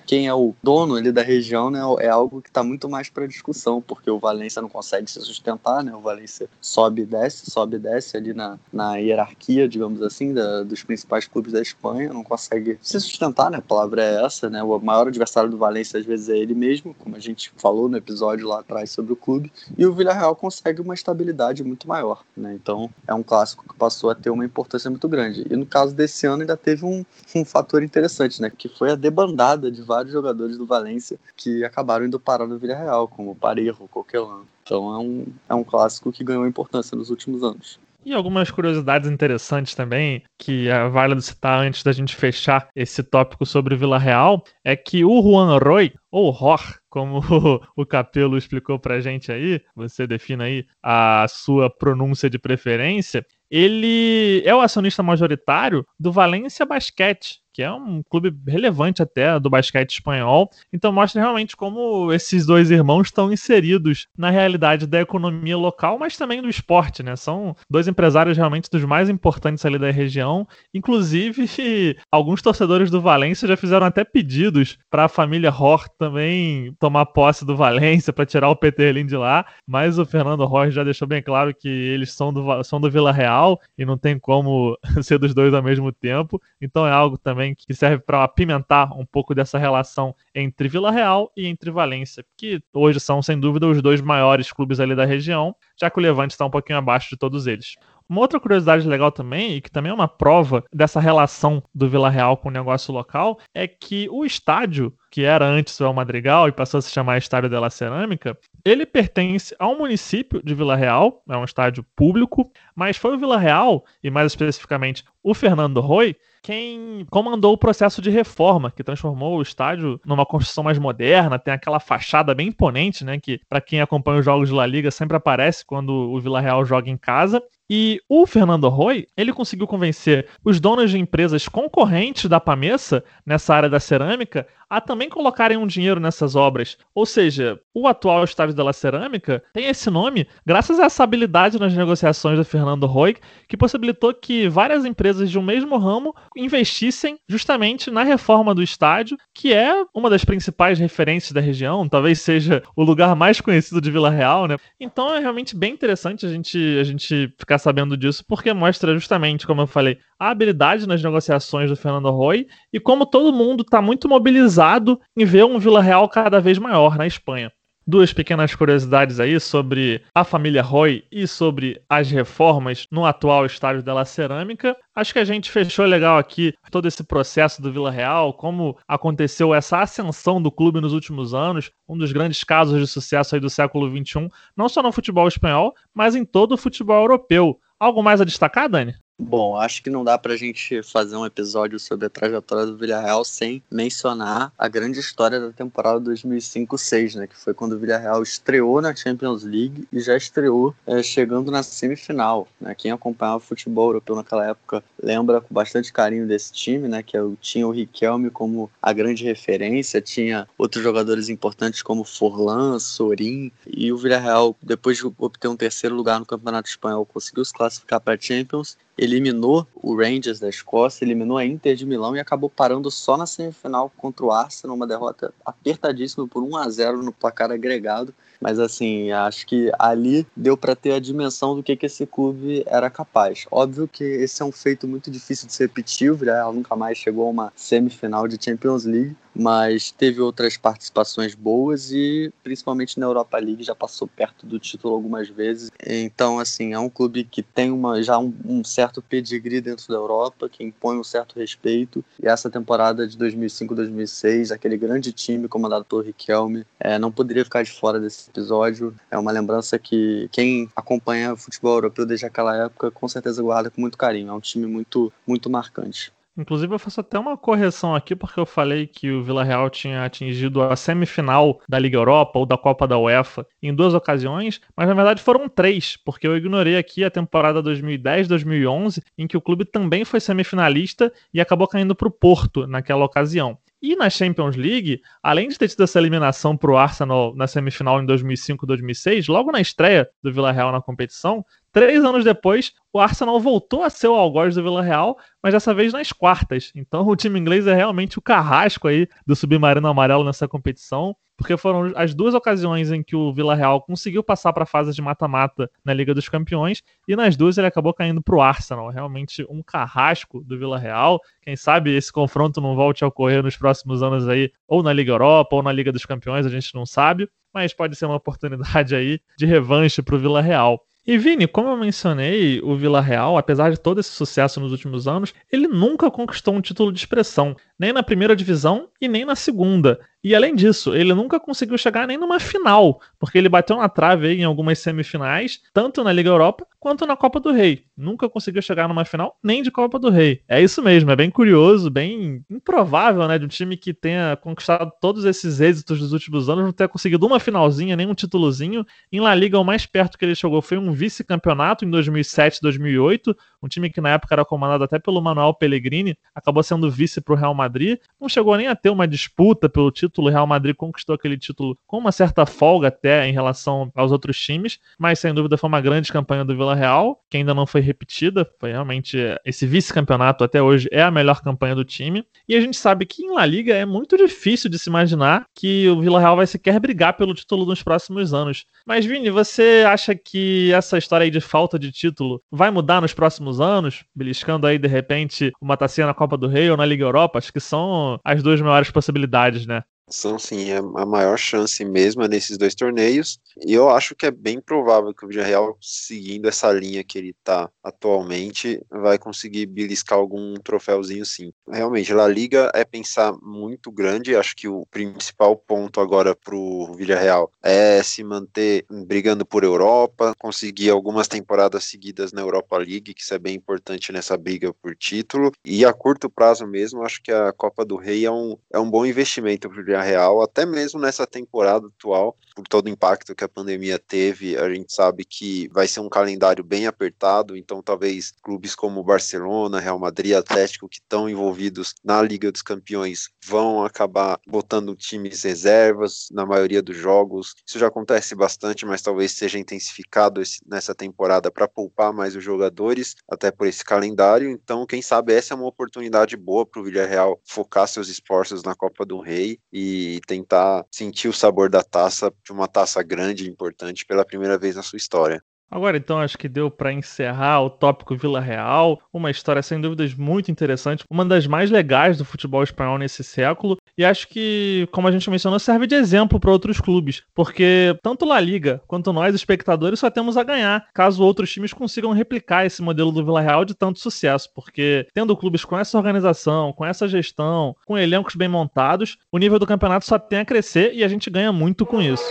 quem 0.06 0.28
é 0.28 0.34
o 0.34 0.54
dono 0.62 0.96
ali 0.96 1.12
da 1.12 1.22
região 1.22 1.70
né, 1.70 1.80
é 2.00 2.10
algo 2.10 2.42
que 2.42 2.50
está 2.50 2.64
muito 2.64 2.90
mais 2.90 3.10
para 3.10 3.28
discussão, 3.28 3.82
porque 3.82 4.10
o 4.10 4.20
Valência 4.20 4.62
não 4.62 4.70
consegue 4.70 5.10
se 5.10 5.20
sustentar, 5.22 5.84
né? 5.84 5.96
O 5.96 6.00
Valência 6.00 6.50
sobe 6.62 7.04
e 7.04 7.06
desce, 7.06 7.50
sobe 7.50 7.78
e 7.78 7.80
desce 7.80 8.18
ali 8.18 8.34
na, 8.34 8.58
na 8.72 8.96
hierarquia, 8.98 9.68
digamos 9.68 10.02
assim, 10.02 10.34
da, 10.34 10.64
dos 10.64 10.84
principais 10.84 11.26
clubes 11.28 11.54
da 11.54 11.62
Espanha, 11.62 12.14
não 12.14 12.24
consegue 12.24 12.78
se 12.82 13.00
sustentar, 13.00 13.50
né? 13.50 13.58
A 13.58 13.62
palavra 13.62 14.04
é 14.04 14.26
essa, 14.26 14.50
né? 14.50 14.62
O 14.64 14.80
maior 14.80 15.08
adversário 15.08 15.50
do 15.50 15.58
Valência 15.58 16.00
às 16.00 16.06
vezes 16.06 16.30
é 16.30 16.38
ele 16.38 16.54
mesmo, 16.54 16.94
como 17.00 17.16
a 17.16 17.20
gente 17.20 17.52
falou 17.58 17.90
no 17.90 17.98
episódio 17.98 18.48
lá 18.48 18.60
atrás 18.60 18.92
sobre 18.92 19.14
o 19.14 19.16
clube, 19.16 19.52
e 19.78 19.86
o 19.86 19.94
Villarreal 19.94 20.36
consegue 20.36 20.82
uma 20.82 20.94
estabilidade 20.94 21.64
muito 21.64 21.88
maior, 21.88 22.24
né? 22.36 22.54
Então 22.54 22.90
é 23.08 23.14
um 23.14 23.24
clássico 23.24 23.68
que 23.68 23.76
passou 23.76 24.10
a 24.10 24.16
ter 24.16 24.30
uma 24.30 24.46
importância 24.46 24.90
muito 24.90 25.08
grande. 25.08 25.46
E 25.50 25.56
no 25.56 25.66
caso 25.66 25.94
desse 25.96 26.26
ano 26.26 26.42
ainda 26.42 26.58
teve 26.58 26.86
um, 26.86 27.06
um 27.36 27.46
fator 27.46 27.84
interessante 27.84 28.35
né? 28.42 28.52
Que 28.56 28.70
foi 28.70 28.92
a 28.92 28.96
debandada 28.96 29.72
de 29.72 29.82
vários 29.82 30.14
jogadores 30.14 30.58
do 30.58 30.66
Valência 30.66 31.20
que 31.36 31.64
acabaram 31.64 32.06
indo 32.06 32.20
parar 32.20 32.48
no 32.48 32.58
Villarreal, 32.58 33.08
como 33.08 33.36
Parejo, 33.36 33.88
Coquelin. 33.90 34.44
Então 34.64 34.94
é 34.94 34.98
um, 34.98 35.26
é 35.50 35.56
um 35.56 35.64
clássico 35.64 36.12
que 36.12 36.24
ganhou 36.24 36.48
importância 36.48 36.98
nos 36.98 37.10
últimos 37.10 37.44
anos. 37.44 37.80
E 38.06 38.14
algumas 38.14 38.52
curiosidades 38.52 39.10
interessantes 39.10 39.74
também, 39.74 40.22
que 40.38 40.70
é 40.70 40.88
válido 40.88 41.20
citar 41.24 41.66
antes 41.66 41.82
da 41.82 41.92
gente 41.92 42.16
fechar 42.16 42.70
esse 42.76 43.02
tópico 43.02 43.48
sobre 43.48 43.74
o 43.74 43.78
Vila 43.78 43.98
Real, 43.98 44.44
é 44.64 44.76
que 44.76 45.04
o 45.04 45.24
Juan 45.24 45.58
Roy, 45.58 45.92
ou 46.12 46.30
Ror, 46.30 46.62
como 46.88 47.20
o 47.76 47.84
Capelo 47.84 48.38
explicou 48.38 48.78
pra 48.78 49.02
gente 49.02 49.32
aí, 49.32 49.60
você 49.76 50.06
defina 50.06 50.44
aí 50.44 50.68
a 50.84 51.26
sua 51.28 51.68
pronúncia 51.68 52.30
de 52.30 52.38
preferência, 52.38 53.26
ele 53.50 54.44
é 54.46 54.54
o 54.54 54.62
acionista 54.62 55.02
majoritário 55.02 55.84
do 56.00 56.12
Valência 56.12 56.64
Basquete, 56.64 57.40
que 57.56 57.64
é 57.64 57.72
um 57.72 58.04
clube 58.10 58.36
relevante 58.46 59.02
até 59.02 59.40
do 59.40 59.50
basquete 59.50 59.92
espanhol. 59.92 60.50
Então 60.74 60.92
mostra 60.92 61.22
realmente 61.22 61.56
como 61.56 62.12
esses 62.12 62.46
dois 62.46 62.70
irmãos 62.70 63.08
estão 63.08 63.32
inseridos 63.32 64.08
na 64.18 64.30
realidade 64.30 64.86
da 64.86 65.00
economia 65.00 65.58
local, 65.58 65.98
mas 65.98 66.18
também 66.18 66.42
do 66.42 66.50
esporte, 66.50 67.02
né? 67.02 67.16
São 67.16 67.56
dois 67.70 67.88
empresários 67.88 68.36
realmente 68.36 68.70
dos 68.70 68.84
mais 68.84 69.10
importantes 69.10 69.66
ali 69.66 69.80
da 69.80 69.90
região. 69.90 70.46
Inclusive, 70.74 71.46
alguns 72.12 72.42
torcedores 72.42 72.92
do 72.92 73.00
Valência 73.00 73.48
já 73.48 73.56
fizeram 73.56 73.88
até 73.88 74.04
pedidos 74.04 74.78
para 74.90 75.06
a 75.06 75.10
família 75.10 75.50
Hort 75.50 75.90
também 75.98 76.76
tomar 76.78 77.06
posse 77.06 77.46
do 77.46 77.56
Valência 77.56 78.12
para 78.12 78.26
tirar 78.26 78.50
o 78.50 78.56
Peterlin 78.56 79.06
de 79.06 79.16
lá, 79.16 79.46
mas 79.66 79.98
o 79.98 80.06
Fernando 80.06 80.42
Hort 80.42 80.72
já 80.72 80.84
deixou 80.84 81.08
bem 81.08 81.22
claro 81.22 81.56
que 81.56 81.70
eles 81.70 82.12
são 82.12 82.34
do, 82.34 82.64
são 82.66 82.82
do 82.82 82.92
Vila 82.92 83.14
Real 83.14 83.62
e 83.78 83.86
não 83.86 83.98
tem 83.98 84.20
como 84.20 84.78
ser 85.02 85.18
dos 85.18 85.34
dois 85.34 85.54
ao 85.54 85.64
mesmo 85.64 85.90
tempo. 85.94 86.42
Então 86.62 86.86
é 86.86 86.92
algo 86.92 87.18
também 87.18 87.45
também 87.46 87.56
que 87.56 87.74
serve 87.74 88.00
para 88.00 88.24
apimentar 88.24 88.92
um 88.98 89.06
pouco 89.06 89.36
dessa 89.36 89.58
relação 89.58 90.16
entre 90.34 90.68
Vila 90.68 90.90
Real 90.90 91.32
e 91.38 91.46
entre 91.46 91.70
Valência, 91.70 92.26
que 92.36 92.62
hoje 92.74 93.00
são, 93.00 93.22
sem 93.22 93.40
dúvida, 93.40 93.68
os 93.68 93.82
dois 93.82 94.02
maiores 94.02 94.52
clubes 94.52 94.80
ali 94.80 94.96
da 94.96 95.06
região, 95.06 95.56
já 95.80 95.90
que 95.90 96.00
o 96.00 96.02
Levante 96.02 96.32
está 96.32 96.46
um 96.46 96.50
pouquinho 96.50 96.80
abaixo 96.80 97.10
de 97.10 97.18
todos 97.18 97.46
eles. 97.46 97.76
Uma 98.08 98.22
outra 98.22 98.40
curiosidade 98.40 98.88
legal 98.88 99.12
também, 99.12 99.54
e 99.54 99.62
que 99.62 99.72
também 99.72 99.92
é 99.92 99.96
uma 99.96 100.08
prova 100.08 100.64
dessa 100.74 101.00
relação 101.00 101.64
do 101.74 101.90
Vila 101.90 102.10
Real 102.10 102.38
com 102.38 102.50
o 102.50 102.52
negócio 102.52 102.94
local, 102.94 103.40
é 103.54 103.68
que 103.68 104.08
o 104.12 104.24
estádio, 104.24 104.94
que 105.10 105.24
era 105.24 105.46
antes 105.46 105.80
o 105.80 105.86
El 105.86 105.94
Madrigal 105.94 106.48
e 106.48 106.52
passou 106.52 106.78
a 106.78 106.82
se 106.82 106.92
chamar 106.92 107.18
Estádio 107.18 107.50
de 107.50 107.58
la 107.58 107.70
Cerâmica, 107.70 108.38
ele 108.64 108.86
pertence 108.86 109.56
ao 109.58 109.78
município 109.78 110.42
de 110.44 110.54
Vila 110.54 110.76
Real, 110.76 111.24
é 111.28 111.38
um 111.38 111.44
estádio 111.44 111.86
público, 111.96 112.52
mas 112.76 112.98
foi 112.98 113.16
o 113.16 113.18
Vila 113.18 113.38
Real, 113.38 113.84
e 114.04 114.12
mais 114.12 114.32
especificamente 114.32 115.04
o 115.24 115.34
Fernando 115.34 115.82
Roy, 115.82 116.16
quem 116.44 117.08
comandou 117.10 117.54
o 117.54 117.58
processo 117.58 118.04
de 118.04 118.12
reforma, 118.12 118.70
que 118.70 118.84
transformou 118.84 119.38
o 119.38 119.42
estádio 119.42 120.00
numa 120.06 120.28
construção 120.28 120.64
mais 120.64 120.78
moderna, 120.78 121.40
tem 121.40 121.52
aquela 121.52 121.80
fachada 121.80 122.36
bem 122.36 122.50
imponente, 122.50 123.04
né, 123.04 123.20
que 123.20 123.40
para 123.50 123.60
quem 123.60 123.82
acompanha 123.82 124.20
os 124.20 124.26
jogos 124.26 124.50
de 124.50 124.54
La 124.54 124.68
Liga 124.68 124.92
sempre 124.92 125.18
aparece 125.18 125.66
quando 125.66 125.90
o 125.90 126.20
Vila 126.20 126.40
Real 126.40 126.64
joga 126.64 126.88
em 126.88 126.98
casa. 126.98 127.42
E 127.70 128.00
o 128.08 128.28
Fernando 128.28 128.70
Roy, 128.70 129.08
ele 129.18 129.34
conseguiu 129.34 129.66
convencer 129.66 130.28
os 130.44 130.60
donos 130.60 130.92
de 130.92 131.00
empresas 131.00 131.48
concorrentes 131.48 132.30
da 132.30 132.40
Pamessa 132.40 133.04
nessa 133.26 133.56
área 133.56 133.70
da 133.70 133.80
cerâmica 133.80 134.48
a 134.70 134.82
também 134.82 135.10
colocarem 135.10 135.58
um 135.58 135.68
dinheiro 135.68 136.00
nessas 136.00 136.36
obras. 136.36 136.78
Ou 136.94 137.06
seja, 137.06 137.60
o 137.74 137.88
atual 137.88 138.24
estádio 138.24 138.56
da 138.56 138.74
Cerâmica 138.74 139.44
tem 139.54 139.66
esse 139.68 139.90
nome 139.90 140.28
graças 140.46 140.80
a 140.80 140.86
essa 140.86 141.04
habilidade 141.04 141.60
nas 141.60 141.74
negociações 141.74 142.38
do 142.38 142.46
Fernando 142.46 142.86
Roy, 142.86 143.16
que 143.48 143.58
possibilitou 143.58 144.14
que 144.14 144.48
várias 144.48 144.86
empresas 144.86 145.30
de 145.30 145.38
um 145.40 145.44
mesmo 145.44 145.78
ramo 145.78 146.16
investissem 146.36 147.18
justamente 147.28 147.92
na 147.92 148.04
reforma 148.04 148.54
do 148.54 148.64
estádio, 148.64 149.18
que 149.34 149.54
é 149.54 149.84
uma 149.94 150.10
das 150.10 150.26
principais 150.26 150.80
referências 150.80 151.32
da 151.32 151.42
região, 151.42 151.88
talvez 151.88 152.22
seja 152.22 152.64
o 152.76 152.84
lugar 152.84 153.16
mais 153.16 153.40
conhecido 153.42 153.82
de 153.82 153.92
Vila 153.92 154.10
Real, 154.10 154.48
né? 154.48 154.58
Então 154.80 155.14
é 155.14 155.20
realmente 155.20 155.56
bem 155.56 155.74
interessante 155.74 156.26
a 156.26 156.30
gente, 156.30 156.58
a 156.80 156.84
gente 156.84 157.34
ficar 157.38 157.58
sabendo 157.58 157.98
disso, 157.98 158.24
porque 158.28 158.54
mostra 158.54 158.94
justamente, 158.94 159.46
como 159.46 159.62
eu 159.62 159.68
falei, 159.68 159.98
a 160.20 160.30
habilidade 160.30 160.88
nas 160.88 161.04
negociações 161.04 161.70
do 161.70 161.76
Fernando 161.76 162.10
Roy 162.12 162.48
e 162.72 162.80
como 162.80 163.06
todo 163.06 163.34
mundo 163.34 163.62
está 163.62 163.82
muito 163.82 164.08
mobilizado 164.08 165.00
em 165.16 165.26
ver 165.26 165.46
um 165.46 165.60
Vila 165.60 165.82
Real 165.82 166.08
cada 166.10 166.40
vez 166.40 166.58
maior 166.58 166.98
na 166.98 167.06
Espanha. 167.06 167.52
Duas 167.88 168.12
pequenas 168.12 168.56
curiosidades 168.56 169.20
aí 169.20 169.40
sobre 169.40 170.02
a 170.16 170.24
família 170.24 170.64
Roy 170.64 171.04
e 171.12 171.28
sobre 171.28 171.80
as 171.88 172.10
reformas 172.10 172.88
no 172.90 173.06
atual 173.06 173.46
estádio 173.46 173.84
da 173.84 174.04
Cerâmica. 174.04 174.76
Acho 174.96 175.14
que 175.14 175.20
a 175.20 175.24
gente 175.24 175.52
fechou 175.52 175.86
legal 175.86 176.18
aqui 176.18 176.52
todo 176.72 176.88
esse 176.88 177.04
processo 177.04 177.62
do 177.62 177.72
Vila 177.72 177.92
Real, 177.92 178.34
como 178.34 178.76
aconteceu 178.88 179.54
essa 179.54 179.82
ascensão 179.82 180.42
do 180.42 180.52
clube 180.52 180.82
nos 180.82 180.94
últimos 180.94 181.36
anos, 181.36 181.70
um 181.88 181.96
dos 181.96 182.12
grandes 182.12 182.44
casos 182.44 182.80
de 182.80 182.88
sucesso 182.88 183.36
aí 183.36 183.42
do 183.42 183.52
século 183.52 183.88
XXI, 183.88 184.30
não 184.58 184.68
só 184.68 184.82
no 184.82 184.92
futebol 184.92 185.28
espanhol, 185.28 185.76
mas 185.94 186.16
em 186.16 186.26
todo 186.26 186.54
o 186.54 186.58
futebol 186.58 187.02
europeu. 187.02 187.60
Algo 187.80 188.02
mais 188.02 188.20
a 188.20 188.26
destacar, 188.26 188.68
Dani? 188.68 188.96
Bom, 189.18 189.56
acho 189.56 189.82
que 189.82 189.90
não 189.90 190.04
dá 190.04 190.18
pra 190.18 190.36
gente 190.36 190.84
fazer 190.84 191.16
um 191.16 191.26
episódio 191.26 191.80
sobre 191.80 192.06
a 192.06 192.10
trajetória 192.10 192.66
do 192.66 192.76
Villarreal 192.76 193.24
sem 193.24 193.64
mencionar 193.72 194.52
a 194.58 194.68
grande 194.68 195.00
história 195.00 195.40
da 195.40 195.54
temporada 195.54 196.02
2005-6, 196.02 197.16
né? 197.16 197.26
Que 197.26 197.38
foi 197.38 197.54
quando 197.54 197.74
o 197.74 197.80
Villarreal 197.80 198.22
estreou 198.22 198.82
na 198.82 198.94
Champions 198.94 199.44
League 199.44 199.88
e 199.90 200.02
já 200.02 200.18
estreou 200.18 200.76
é, 200.86 201.02
chegando 201.02 201.50
na 201.50 201.64
semifinal. 201.64 202.46
Né? 202.60 202.76
Quem 202.76 202.92
acompanhava 202.92 203.38
o 203.38 203.40
futebol 203.40 203.88
europeu 203.88 204.18
naquela 204.18 204.50
época 204.50 204.84
lembra 205.02 205.40
com 205.40 205.54
bastante 205.54 205.94
carinho 205.94 206.28
desse 206.28 206.52
time, 206.52 206.90
né? 206.90 207.02
Que 207.02 207.16
é 207.16 207.22
tinha 207.40 207.66
o 207.66 207.72
Riquelme 207.72 208.30
como 208.30 208.70
a 208.82 208.92
grande 208.92 209.24
referência, 209.24 210.02
tinha 210.02 210.46
outros 210.58 210.84
jogadores 210.84 211.30
importantes 211.30 211.82
como 211.82 212.04
Forlan, 212.04 212.80
Sorin 212.80 213.50
e 213.66 213.94
o 213.94 213.98
Villarreal, 213.98 214.58
depois 214.62 214.98
de 214.98 215.06
obter 215.06 215.48
um 215.48 215.56
terceiro 215.56 215.96
lugar 215.96 216.20
no 216.20 216.26
Campeonato 216.26 216.68
Espanhol, 216.68 217.06
conseguiu 217.06 217.46
se 217.46 217.54
classificar 217.54 218.02
para 218.02 218.16
a 218.16 218.20
Champions 218.20 218.76
eliminou 219.06 219.68
o 219.76 219.96
Rangers 219.96 220.40
da 220.40 220.50
Escócia, 220.50 221.06
eliminou 221.06 221.38
a 221.38 221.46
Inter 221.46 221.76
de 221.76 221.86
Milão 221.86 222.16
e 222.16 222.20
acabou 222.20 222.50
parando 222.50 222.92
só 222.92 223.16
na 223.16 223.26
semifinal 223.26 223.92
contra 223.98 224.26
o 224.26 224.32
Arsenal, 224.32 224.76
uma 224.76 224.88
derrota 224.88 225.34
apertadíssima 225.46 226.28
por 226.28 226.44
1 226.44 226.58
a 226.58 226.70
0 226.70 227.04
no 227.04 227.14
placar 227.14 227.52
agregado. 227.52 228.14
Mas 228.40 228.60
assim, 228.60 229.12
acho 229.12 229.46
que 229.46 229.72
ali 229.78 230.26
deu 230.36 230.58
para 230.58 230.76
ter 230.76 230.94
a 230.94 231.00
dimensão 231.00 231.56
do 231.56 231.64
que, 231.64 231.76
que 231.76 231.86
esse 231.86 232.06
clube 232.06 232.64
era 232.68 232.90
capaz. 232.90 233.46
Óbvio 233.52 233.88
que 233.88 234.04
esse 234.04 234.42
é 234.42 234.46
um 234.46 234.52
feito 234.52 234.88
muito 234.88 235.10
difícil 235.10 235.48
de 235.48 235.54
se 235.54 235.64
repetir, 235.64 236.12
o 236.12 236.16
Villarreal 236.16 236.54
nunca 236.54 236.76
mais 236.76 236.98
chegou 236.98 237.28
a 237.28 237.32
uma 237.32 237.54
semifinal 237.56 238.28
de 238.28 238.44
Champions 238.44 238.86
League, 238.86 239.16
mas 239.36 239.92
teve 239.92 240.22
outras 240.22 240.56
participações 240.56 241.36
boas 241.36 241.92
e 241.92 242.32
principalmente 242.42 243.00
na 243.00 243.06
Europa 243.06 243.38
League 243.38 243.64
já 243.64 243.76
passou 243.76 244.08
perto 244.08 244.46
do 244.46 244.58
título 244.58 244.94
algumas 244.94 245.28
vezes. 245.28 245.70
Então, 245.86 246.40
assim, 246.40 246.74
é 246.74 246.80
um 246.80 246.90
clube 246.90 247.26
que 247.26 247.44
tem 247.44 247.70
uma, 247.72 248.02
já 248.02 248.18
um, 248.18 248.34
um 248.46 248.64
certo 248.64 249.02
pedigree 249.02 249.60
dentro 249.60 249.88
da 249.90 249.96
Europa, 249.96 250.48
que 250.48 250.64
impõe 250.64 250.98
um 250.98 251.04
certo 251.04 251.38
respeito. 251.38 252.04
E 252.22 252.28
essa 252.28 252.50
temporada 252.50 253.06
de 253.06 253.18
2005-2006, 253.18 254.52
aquele 254.52 254.78
grande 254.78 255.12
time 255.12 255.48
comandado 255.48 255.84
pelo 255.84 256.02
Riquelme, 256.02 256.66
é, 256.80 256.98
não 256.98 257.12
poderia 257.12 257.44
ficar 257.44 257.64
de 257.64 257.72
fora 257.72 258.00
desse 258.00 258.25
episódio. 258.30 258.96
É 259.10 259.18
uma 259.18 259.32
lembrança 259.32 259.78
que 259.80 260.28
quem 260.32 260.70
acompanha 260.76 261.34
o 261.34 261.38
futebol 261.38 261.76
europeu 261.76 262.06
desde 262.06 262.26
aquela 262.26 262.56
época 262.66 262.92
com 262.92 263.08
certeza 263.08 263.42
guarda 263.42 263.70
com 263.70 263.82
muito 263.82 263.98
carinho. 263.98 264.30
É 264.30 264.34
um 264.34 264.40
time 264.40 264.66
muito, 264.66 265.12
muito 265.28 265.50
marcante. 265.50 266.14
Inclusive, 266.38 266.74
eu 266.74 266.80
faço 266.80 267.00
até 267.00 267.18
uma 267.18 267.38
correção 267.38 267.96
aqui, 267.96 268.14
porque 268.14 268.38
eu 268.38 268.46
falei 268.46 268.86
que 268.86 269.10
o 269.10 269.24
Vila 269.24 269.44
Real 269.44 269.70
tinha 269.70 270.04
atingido 270.04 270.62
a 270.62 270.76
semifinal 270.76 271.62
da 271.68 271.80
Liga 271.80 271.98
Europa 271.98 272.38
ou 272.38 272.46
da 272.46 272.58
Copa 272.58 272.86
da 272.86 272.98
UEFA 272.98 273.48
em 273.64 273.74
duas 273.74 273.94
ocasiões, 273.94 274.60
mas 274.76 274.88
na 274.88 274.94
verdade 274.94 275.22
foram 275.22 275.48
três, 275.48 275.96
porque 275.96 276.28
eu 276.28 276.36
ignorei 276.36 276.76
aqui 276.76 277.06
a 277.06 277.10
temporada 277.10 277.64
2010-2011, 277.64 279.02
em 279.18 279.28
que 279.28 279.38
o 279.38 279.42
clube 279.42 279.64
também 279.64 280.04
foi 280.04 280.20
semifinalista 280.20 281.12
e 281.34 281.40
acabou 281.40 281.70
caindo 281.70 281.96
para 281.96 282.08
o 282.08 282.12
Porto 282.12 282.68
naquela 282.68 283.06
ocasião. 283.06 283.58
E 283.86 283.96
na 283.96 284.10
Champions 284.10 284.56
League, 284.56 285.00
além 285.22 285.48
de 285.48 285.60
ter 285.60 285.68
tido 285.68 285.84
essa 285.84 286.00
eliminação 286.00 286.58
para 286.58 286.72
o 286.72 286.76
Arsenal 286.76 287.36
na 287.36 287.46
semifinal 287.46 288.02
em 288.02 288.08
2005-2006, 288.08 289.32
logo 289.32 289.52
na 289.52 289.62
estreia 289.62 290.10
do 290.24 290.34
Vila 290.34 290.52
Real 290.52 290.72
na 290.72 290.82
competição, 290.82 291.46
três 291.76 292.06
anos 292.06 292.24
depois, 292.24 292.72
o 292.94 293.02
Arsenal 293.02 293.38
voltou 293.38 293.84
a 293.84 293.90
ser 293.90 294.08
o 294.08 294.14
algoz 294.14 294.56
do 294.56 294.64
Vila 294.64 294.82
Real, 294.82 295.18
mas 295.44 295.54
dessa 295.54 295.74
vez 295.74 295.92
nas 295.92 296.14
quartas. 296.14 296.72
Então 296.74 297.06
o 297.06 297.18
time 297.18 297.38
inglês 297.38 297.68
é 297.68 297.74
realmente 297.76 298.18
o 298.18 298.22
carrasco 298.22 298.88
aí 298.88 299.10
do 299.28 299.36
submarino 299.36 299.86
amarelo 299.86 300.24
nessa 300.24 300.48
competição 300.48 301.14
porque 301.38 301.58
foram 301.58 301.92
as 301.98 302.14
duas 302.14 302.34
ocasiões 302.34 302.94
em 302.94 303.04
que 303.04 303.14
o 303.14 303.34
Vila 303.34 303.56
Real 303.56 303.82
conseguiu 303.82 304.24
passar 304.24 304.54
para 304.54 304.64
a 304.64 304.66
fase 304.66 304.94
de 304.94 305.02
mata-mata 305.02 305.70
na 305.84 305.94
Liga 305.94 306.14
dos 306.14 306.30
Campeões, 306.30 306.82
e 307.06 307.14
nas 307.14 307.36
duas 307.36 307.58
ele 307.58 307.68
acabou 307.68 307.94
caindo 307.94 308.22
para 308.22 308.36
o 308.36 308.42
Arsenal. 308.42 308.90
Realmente 308.90 309.46
um 309.50 309.62
carrasco 309.62 310.42
do 310.44 310.58
Vila 310.58 310.80
Real. 310.80 311.20
Quem 311.42 311.56
sabe 311.56 311.94
esse 311.94 312.10
confronto 312.10 312.62
não 312.62 312.74
volte 312.74 313.04
a 313.04 313.08
ocorrer 313.08 313.44
nos 313.44 313.58
próximos 313.58 314.02
anos 314.02 314.30
aí, 314.30 314.50
ou 314.66 314.82
na 314.82 314.94
Liga 314.94 315.12
Europa, 315.12 315.56
ou 315.56 315.62
na 315.62 315.74
Liga 315.74 315.92
dos 315.92 316.06
Campeões, 316.06 316.46
a 316.46 316.50
gente 316.50 316.74
não 316.74 316.86
sabe, 316.86 317.30
mas 317.54 317.74
pode 317.74 317.98
ser 317.98 318.06
uma 318.06 318.16
oportunidade 318.16 318.96
aí 318.96 319.20
de 319.38 319.46
revanche 319.46 320.02
para 320.02 320.16
o 320.16 320.20
Vila 320.20 320.42
Real. 320.42 320.82
E 321.08 321.20
Vini, 321.20 321.48
como 321.48 321.70
eu 321.70 321.78
mencionei, 321.78 322.60
o 322.64 322.76
Vila 322.76 323.00
Real, 323.00 323.38
apesar 323.38 323.70
de 323.70 323.80
todo 323.80 324.00
esse 324.00 324.10
sucesso 324.10 324.60
nos 324.60 324.72
últimos 324.72 325.08
anos, 325.08 325.36
ele 325.52 325.68
nunca 325.68 326.10
conquistou 326.10 326.56
um 326.56 326.62
título 326.62 326.92
de 326.92 326.98
expressão, 326.98 327.56
nem 327.78 327.94
na 327.94 328.02
primeira 328.02 328.36
divisão 328.36 328.90
e 329.00 329.08
nem 329.08 329.24
na 329.24 329.36
segunda. 329.36 330.00
E 330.26 330.34
além 330.34 330.56
disso, 330.56 330.96
ele 330.96 331.14
nunca 331.14 331.40
conseguiu 331.40 331.78
chegar 331.78 332.08
nem 332.08 332.18
numa 332.18 332.40
final, 332.40 333.00
porque 333.20 333.38
ele 333.38 333.48
bateu 333.48 333.78
na 333.78 333.88
trave 333.88 334.34
em 334.34 334.44
algumas 334.44 334.80
semifinais, 334.80 335.62
tanto 335.72 336.04
na 336.04 336.12
Liga 336.12 336.32
Europa 336.32 336.66
quanto 336.80 337.06
na 337.06 337.16
Copa 337.16 337.40
do 337.40 337.52
Rei. 337.52 337.84
Nunca 337.96 338.28
conseguiu 338.28 338.60
chegar 338.62 338.88
numa 338.88 339.06
final 339.06 339.38
nem 339.44 339.62
de 339.62 339.70
Copa 339.70 340.00
do 340.00 340.10
Rei. 340.10 340.42
É 340.48 340.60
isso 340.60 340.82
mesmo, 340.82 341.12
é 341.12 341.16
bem 341.16 341.30
curioso, 341.30 341.92
bem 341.92 342.44
improvável, 342.50 343.28
né, 343.28 343.38
de 343.38 343.46
um 343.46 343.48
time 343.48 343.78
que 343.78 343.94
tenha 343.94 344.36
conquistado 344.36 344.92
todos 345.00 345.26
esses 345.26 345.62
êxitos 345.62 346.00
dos 346.00 346.12
últimos 346.12 346.50
anos 346.50 346.66
não 346.66 346.72
ter 346.72 346.88
conseguido 346.88 347.26
uma 347.28 347.40
finalzinha, 347.40 347.96
nem 347.96 348.08
um 348.08 348.16
títulozinho. 348.16 348.84
Em 349.12 349.20
La 349.20 349.36
Liga, 349.36 349.60
o 349.60 349.64
mais 349.64 349.86
perto 349.86 350.18
que 350.18 350.26
ele 350.26 350.34
chegou 350.34 350.60
foi 350.60 350.80
um 350.80 350.92
vice-campeonato 350.92 351.86
em 351.86 351.90
2007, 351.92 352.62
2008, 352.64 353.36
um 353.62 353.68
time 353.68 353.90
que 353.90 354.02
na 354.02 354.10
época 354.10 354.34
era 354.34 354.46
comandado 354.46 354.84
até 354.84 355.00
pelo 355.00 355.22
Manuel 355.22 355.54
Pellegrini, 355.54 356.18
acabou 356.34 356.64
sendo 356.64 356.90
vice 356.90 357.22
para 357.22 357.34
o 357.34 357.38
Real 357.38 357.54
Madrid. 357.54 358.00
Não 358.20 358.30
chegou 358.30 358.56
nem 358.58 358.68
a 358.68 358.76
ter 358.76 358.90
uma 358.90 359.08
disputa 359.08 359.68
pelo 359.68 359.92
título. 359.92 360.15
O 360.22 360.30
Real 360.30 360.48
Madrid 360.48 360.76
conquistou 360.76 361.16
aquele 361.16 361.38
título 361.38 361.78
com 361.86 361.98
uma 361.98 362.12
certa 362.12 362.46
folga 362.46 362.88
até 362.88 363.28
em 363.28 363.34
relação 363.34 363.92
aos 363.96 364.12
outros 364.12 364.40
times, 364.40 364.80
mas 364.98 365.20
sem 365.20 365.34
dúvida 365.34 365.58
foi 365.58 365.68
uma 365.68 365.82
grande 365.82 366.12
campanha 366.12 366.46
do 366.46 366.56
Vila 366.56 366.76
Real, 366.76 367.22
que 367.30 367.38
ainda 367.38 367.54
não 367.54 367.66
foi 367.66 367.82
repetida. 367.82 368.50
Foi 368.60 368.72
realmente 368.72 369.18
esse 369.46 369.66
vice-campeonato 369.66 370.44
até 370.44 370.62
hoje 370.62 370.88
é 370.92 371.02
a 371.02 371.12
melhor 371.12 371.42
campanha 371.42 371.76
do 371.76 371.84
time. 371.84 372.26
E 372.48 372.56
a 372.56 372.62
gente 372.62 372.78
sabe 372.78 373.06
que 373.06 373.24
em 373.24 373.34
La 373.34 373.46
Liga 373.46 373.76
é 373.76 373.86
muito 373.86 374.18
difícil 374.18 374.70
de 374.70 374.80
se 374.80 374.90
imaginar 374.90 375.46
que 375.54 375.88
o 375.90 376.00
Vila 376.00 376.20
Real 376.20 376.36
vai 376.36 376.48
sequer 376.48 376.80
brigar 376.80 377.14
pelo 377.14 377.34
título 377.34 377.66
nos 377.66 377.84
próximos 377.84 378.34
anos. 378.34 378.66
Mas 378.86 379.06
Vini, 379.06 379.30
você 379.30 379.84
acha 379.88 380.16
que 380.16 380.72
essa 380.74 380.98
história 380.98 381.26
aí 381.26 381.32
de 381.32 381.42
falta 381.42 381.78
de 381.78 381.92
título 381.92 382.42
vai 382.52 382.72
mudar 382.72 383.02
nos 383.02 383.14
próximos 383.14 383.60
anos, 383.60 384.04
beliscando 384.16 384.68
aí 384.68 384.78
de 384.78 384.88
repente 384.88 385.52
uma 385.62 385.78
tacinha 385.78 386.08
na 386.08 386.14
Copa 386.14 386.38
do 386.38 386.48
Rei 386.48 386.70
ou 386.70 386.78
na 386.78 386.86
Liga 386.86 387.04
Europa? 387.04 387.40
Acho 387.40 387.52
que 387.52 387.60
são 387.60 388.20
as 388.24 388.42
duas 388.42 388.62
maiores 388.62 388.92
possibilidades, 388.92 389.66
né? 389.66 389.84
São 390.08 390.38
sim 390.38 390.70
é 390.70 390.78
a 390.78 391.06
maior 391.06 391.38
chance 391.38 391.84
mesmo 391.84 392.24
é 392.24 392.28
nesses 392.28 392.58
dois 392.58 392.76
torneios. 392.76 393.40
E 393.66 393.74
eu 393.74 393.90
acho 393.90 394.16
que 394.16 394.26
é 394.26 394.32
bem 394.32 394.60
provável 394.62 395.14
que 395.14 395.26
o 395.26 395.28
Villarreal, 395.28 395.78
seguindo 395.82 396.48
essa 396.48 396.72
linha 396.72 397.04
que 397.04 397.18
ele 397.18 397.30
está 397.30 397.70
atualmente, 397.84 398.80
vai 398.90 399.18
conseguir 399.18 399.66
beliscar 399.66 400.18
algum 400.18 400.54
troféuzinho 400.56 401.26
sim. 401.26 401.52
Realmente, 401.68 402.14
a 402.14 402.28
Liga 402.28 402.72
é 402.76 402.84
pensar 402.84 403.34
muito 403.42 403.92
grande. 403.92 404.36
Acho 404.36 404.56
que 404.56 404.68
o 404.68 404.86
principal 404.92 405.56
ponto 405.56 406.00
agora 406.00 406.36
para 406.36 406.56
o 406.56 406.94
Villarreal 406.94 407.52
é 407.64 408.04
se 408.04 408.24
manter 408.24 408.86
brigando 409.08 409.46
por 409.46 409.64
Europa, 409.64 410.34
conseguir 410.38 410.90
algumas 410.90 411.28
temporadas 411.28 411.84
seguidas 411.86 412.32
na 412.32 412.42
Europa 412.42 412.78
League, 412.78 413.14
que 413.14 413.22
isso 413.22 413.34
é 413.34 413.40
bem 413.40 413.56
importante 413.56 414.12
nessa 414.12 414.38
briga 414.38 414.74
por 414.74 414.96
título. 414.96 415.52
E 415.64 415.84
a 415.84 415.94
curto 415.94 416.30
prazo 416.30 416.68
mesmo, 416.68 417.04
acho 417.04 417.22
que 417.24 417.32
a 417.32 417.52
Copa 417.54 417.86
do 417.86 417.96
Rei 417.96 418.26
é 418.26 418.32
um, 418.32 418.58
é 418.72 418.80
um 418.80 418.90
bom 418.90 419.06
investimento 419.06 419.70
para 419.70 419.82
o 419.98 420.02
real, 420.02 420.42
até 420.42 420.66
mesmo 420.66 421.00
nessa 421.00 421.26
temporada 421.26 421.88
atual, 421.88 422.36
por 422.56 422.68
todo 422.68 422.86
o 422.86 422.90
impacto 422.90 423.36
que 423.36 423.44
a 423.44 423.50
pandemia 423.50 424.00
teve, 424.00 424.58
a 424.58 424.74
gente 424.74 424.94
sabe 424.94 425.26
que 425.26 425.68
vai 425.74 425.88
ser 425.88 426.00
um 426.00 426.10
calendário 426.10 426.64
bem 426.64 426.88
apertado, 426.88 427.58
então 427.58 427.82
talvez 427.82 428.34
clubes 428.42 428.74
como 428.74 429.04
Barcelona, 429.04 429.80
Real 429.80 430.00
Madrid, 430.00 430.34
Atlético, 430.34 430.88
que 430.88 431.00
estão 431.00 431.30
envolvidos 431.30 431.94
na 432.04 432.22
Liga 432.22 432.52
dos 432.52 432.62
Campeões, 432.62 433.30
vão 433.46 433.84
acabar 433.84 434.40
botando 434.48 434.96
times 434.96 435.44
reservas 435.44 436.28
na 436.32 436.46
maioria 436.46 436.82
dos 436.82 436.96
jogos. 436.96 437.54
Isso 437.68 437.78
já 437.78 437.88
acontece 437.88 438.36
bastante, 438.36 438.86
mas 438.86 439.02
talvez 439.02 439.34
seja 439.34 439.60
intensificado 439.60 440.42
esse, 440.42 440.60
nessa 440.66 440.96
temporada 440.96 441.52
para 441.52 441.68
poupar 441.68 442.14
mais 442.14 442.36
os 442.36 442.44
jogadores, 442.44 443.16
até 443.30 443.52
por 443.52 443.68
esse 443.68 443.84
calendário. 443.84 444.50
Então, 444.50 444.86
quem 444.86 445.02
sabe 445.02 445.34
essa 445.34 445.54
é 445.54 445.58
uma 445.58 445.68
oportunidade 445.68 446.38
boa 446.38 446.66
para 446.66 446.82
o 446.82 446.86
Villarreal 446.86 447.40
focar 447.46 447.88
seus 447.88 448.08
esforços 448.08 448.64
na 448.64 448.76
Copa 448.76 449.06
do 449.06 449.20
Rei 449.20 449.60
e 449.72 449.85
e 449.86 450.22
tentar 450.28 450.86
sentir 450.92 451.28
o 451.28 451.34
sabor 451.34 451.70
da 451.70 451.84
taça, 451.84 452.34
de 452.44 452.52
uma 452.52 452.68
taça 452.68 453.02
grande 453.04 453.46
e 453.46 453.50
importante 453.50 454.06
pela 454.06 454.26
primeira 454.26 454.58
vez 454.58 454.76
na 454.76 454.84
sua 454.84 454.98
história. 454.98 455.44
Agora 455.70 455.98
então 455.98 456.20
acho 456.20 456.38
que 456.38 456.48
deu 456.48 456.70
para 456.70 456.94
encerrar 456.94 457.62
o 457.62 457.70
tópico 457.70 458.16
Vila 458.16 458.40
Real, 458.40 459.00
uma 459.12 459.32
história 459.32 459.62
sem 459.62 459.80
dúvidas 459.82 460.14
muito 460.14 460.52
interessante, 460.52 461.04
uma 461.10 461.26
das 461.26 461.48
mais 461.48 461.72
legais 461.72 462.18
do 462.18 462.26
futebol 462.26 462.64
espanhol 462.64 462.98
nesse 462.98 463.24
século, 463.24 463.78
e 463.98 464.06
acho 464.06 464.28
que, 464.28 464.88
como 464.92 465.08
a 465.08 465.12
gente 465.12 465.30
mencionou, 465.30 465.60
serve 465.60 465.88
de 465.88 465.96
exemplo 465.96 466.40
para 466.40 466.52
outros 466.52 466.80
clubes, 466.80 467.24
porque 467.34 467.98
tanto 468.04 468.26
La 468.26 468.40
Liga 468.40 468.82
quanto 468.88 469.12
nós 469.12 469.34
espectadores 469.34 470.00
só 470.00 470.10
temos 470.10 470.38
a 470.38 470.44
ganhar, 470.44 470.88
caso 470.94 471.24
outros 471.24 471.52
times 471.52 471.74
consigam 471.74 472.12
replicar 472.12 472.66
esse 472.66 472.82
modelo 472.82 473.12
do 473.12 473.24
Vila 473.24 473.42
Real 473.42 473.66
de 473.66 473.74
tanto 473.74 474.00
sucesso, 474.00 474.50
porque 474.54 475.08
tendo 475.14 475.36
clubes 475.36 475.66
com 475.66 475.78
essa 475.78 475.98
organização, 475.98 476.72
com 476.74 476.86
essa 476.86 477.08
gestão, 477.08 477.76
com 477.86 477.98
elencos 477.98 478.36
bem 478.36 478.48
montados, 478.48 479.18
o 479.32 479.38
nível 479.38 479.60
do 479.60 479.68
campeonato 479.68 480.06
só 480.06 480.20
tem 480.20 480.40
a 480.40 480.46
crescer 480.46 480.94
e 480.94 481.04
a 481.04 481.08
gente 481.08 481.30
ganha 481.30 481.52
muito 481.52 481.86
com 481.86 482.02
isso. 482.02 482.26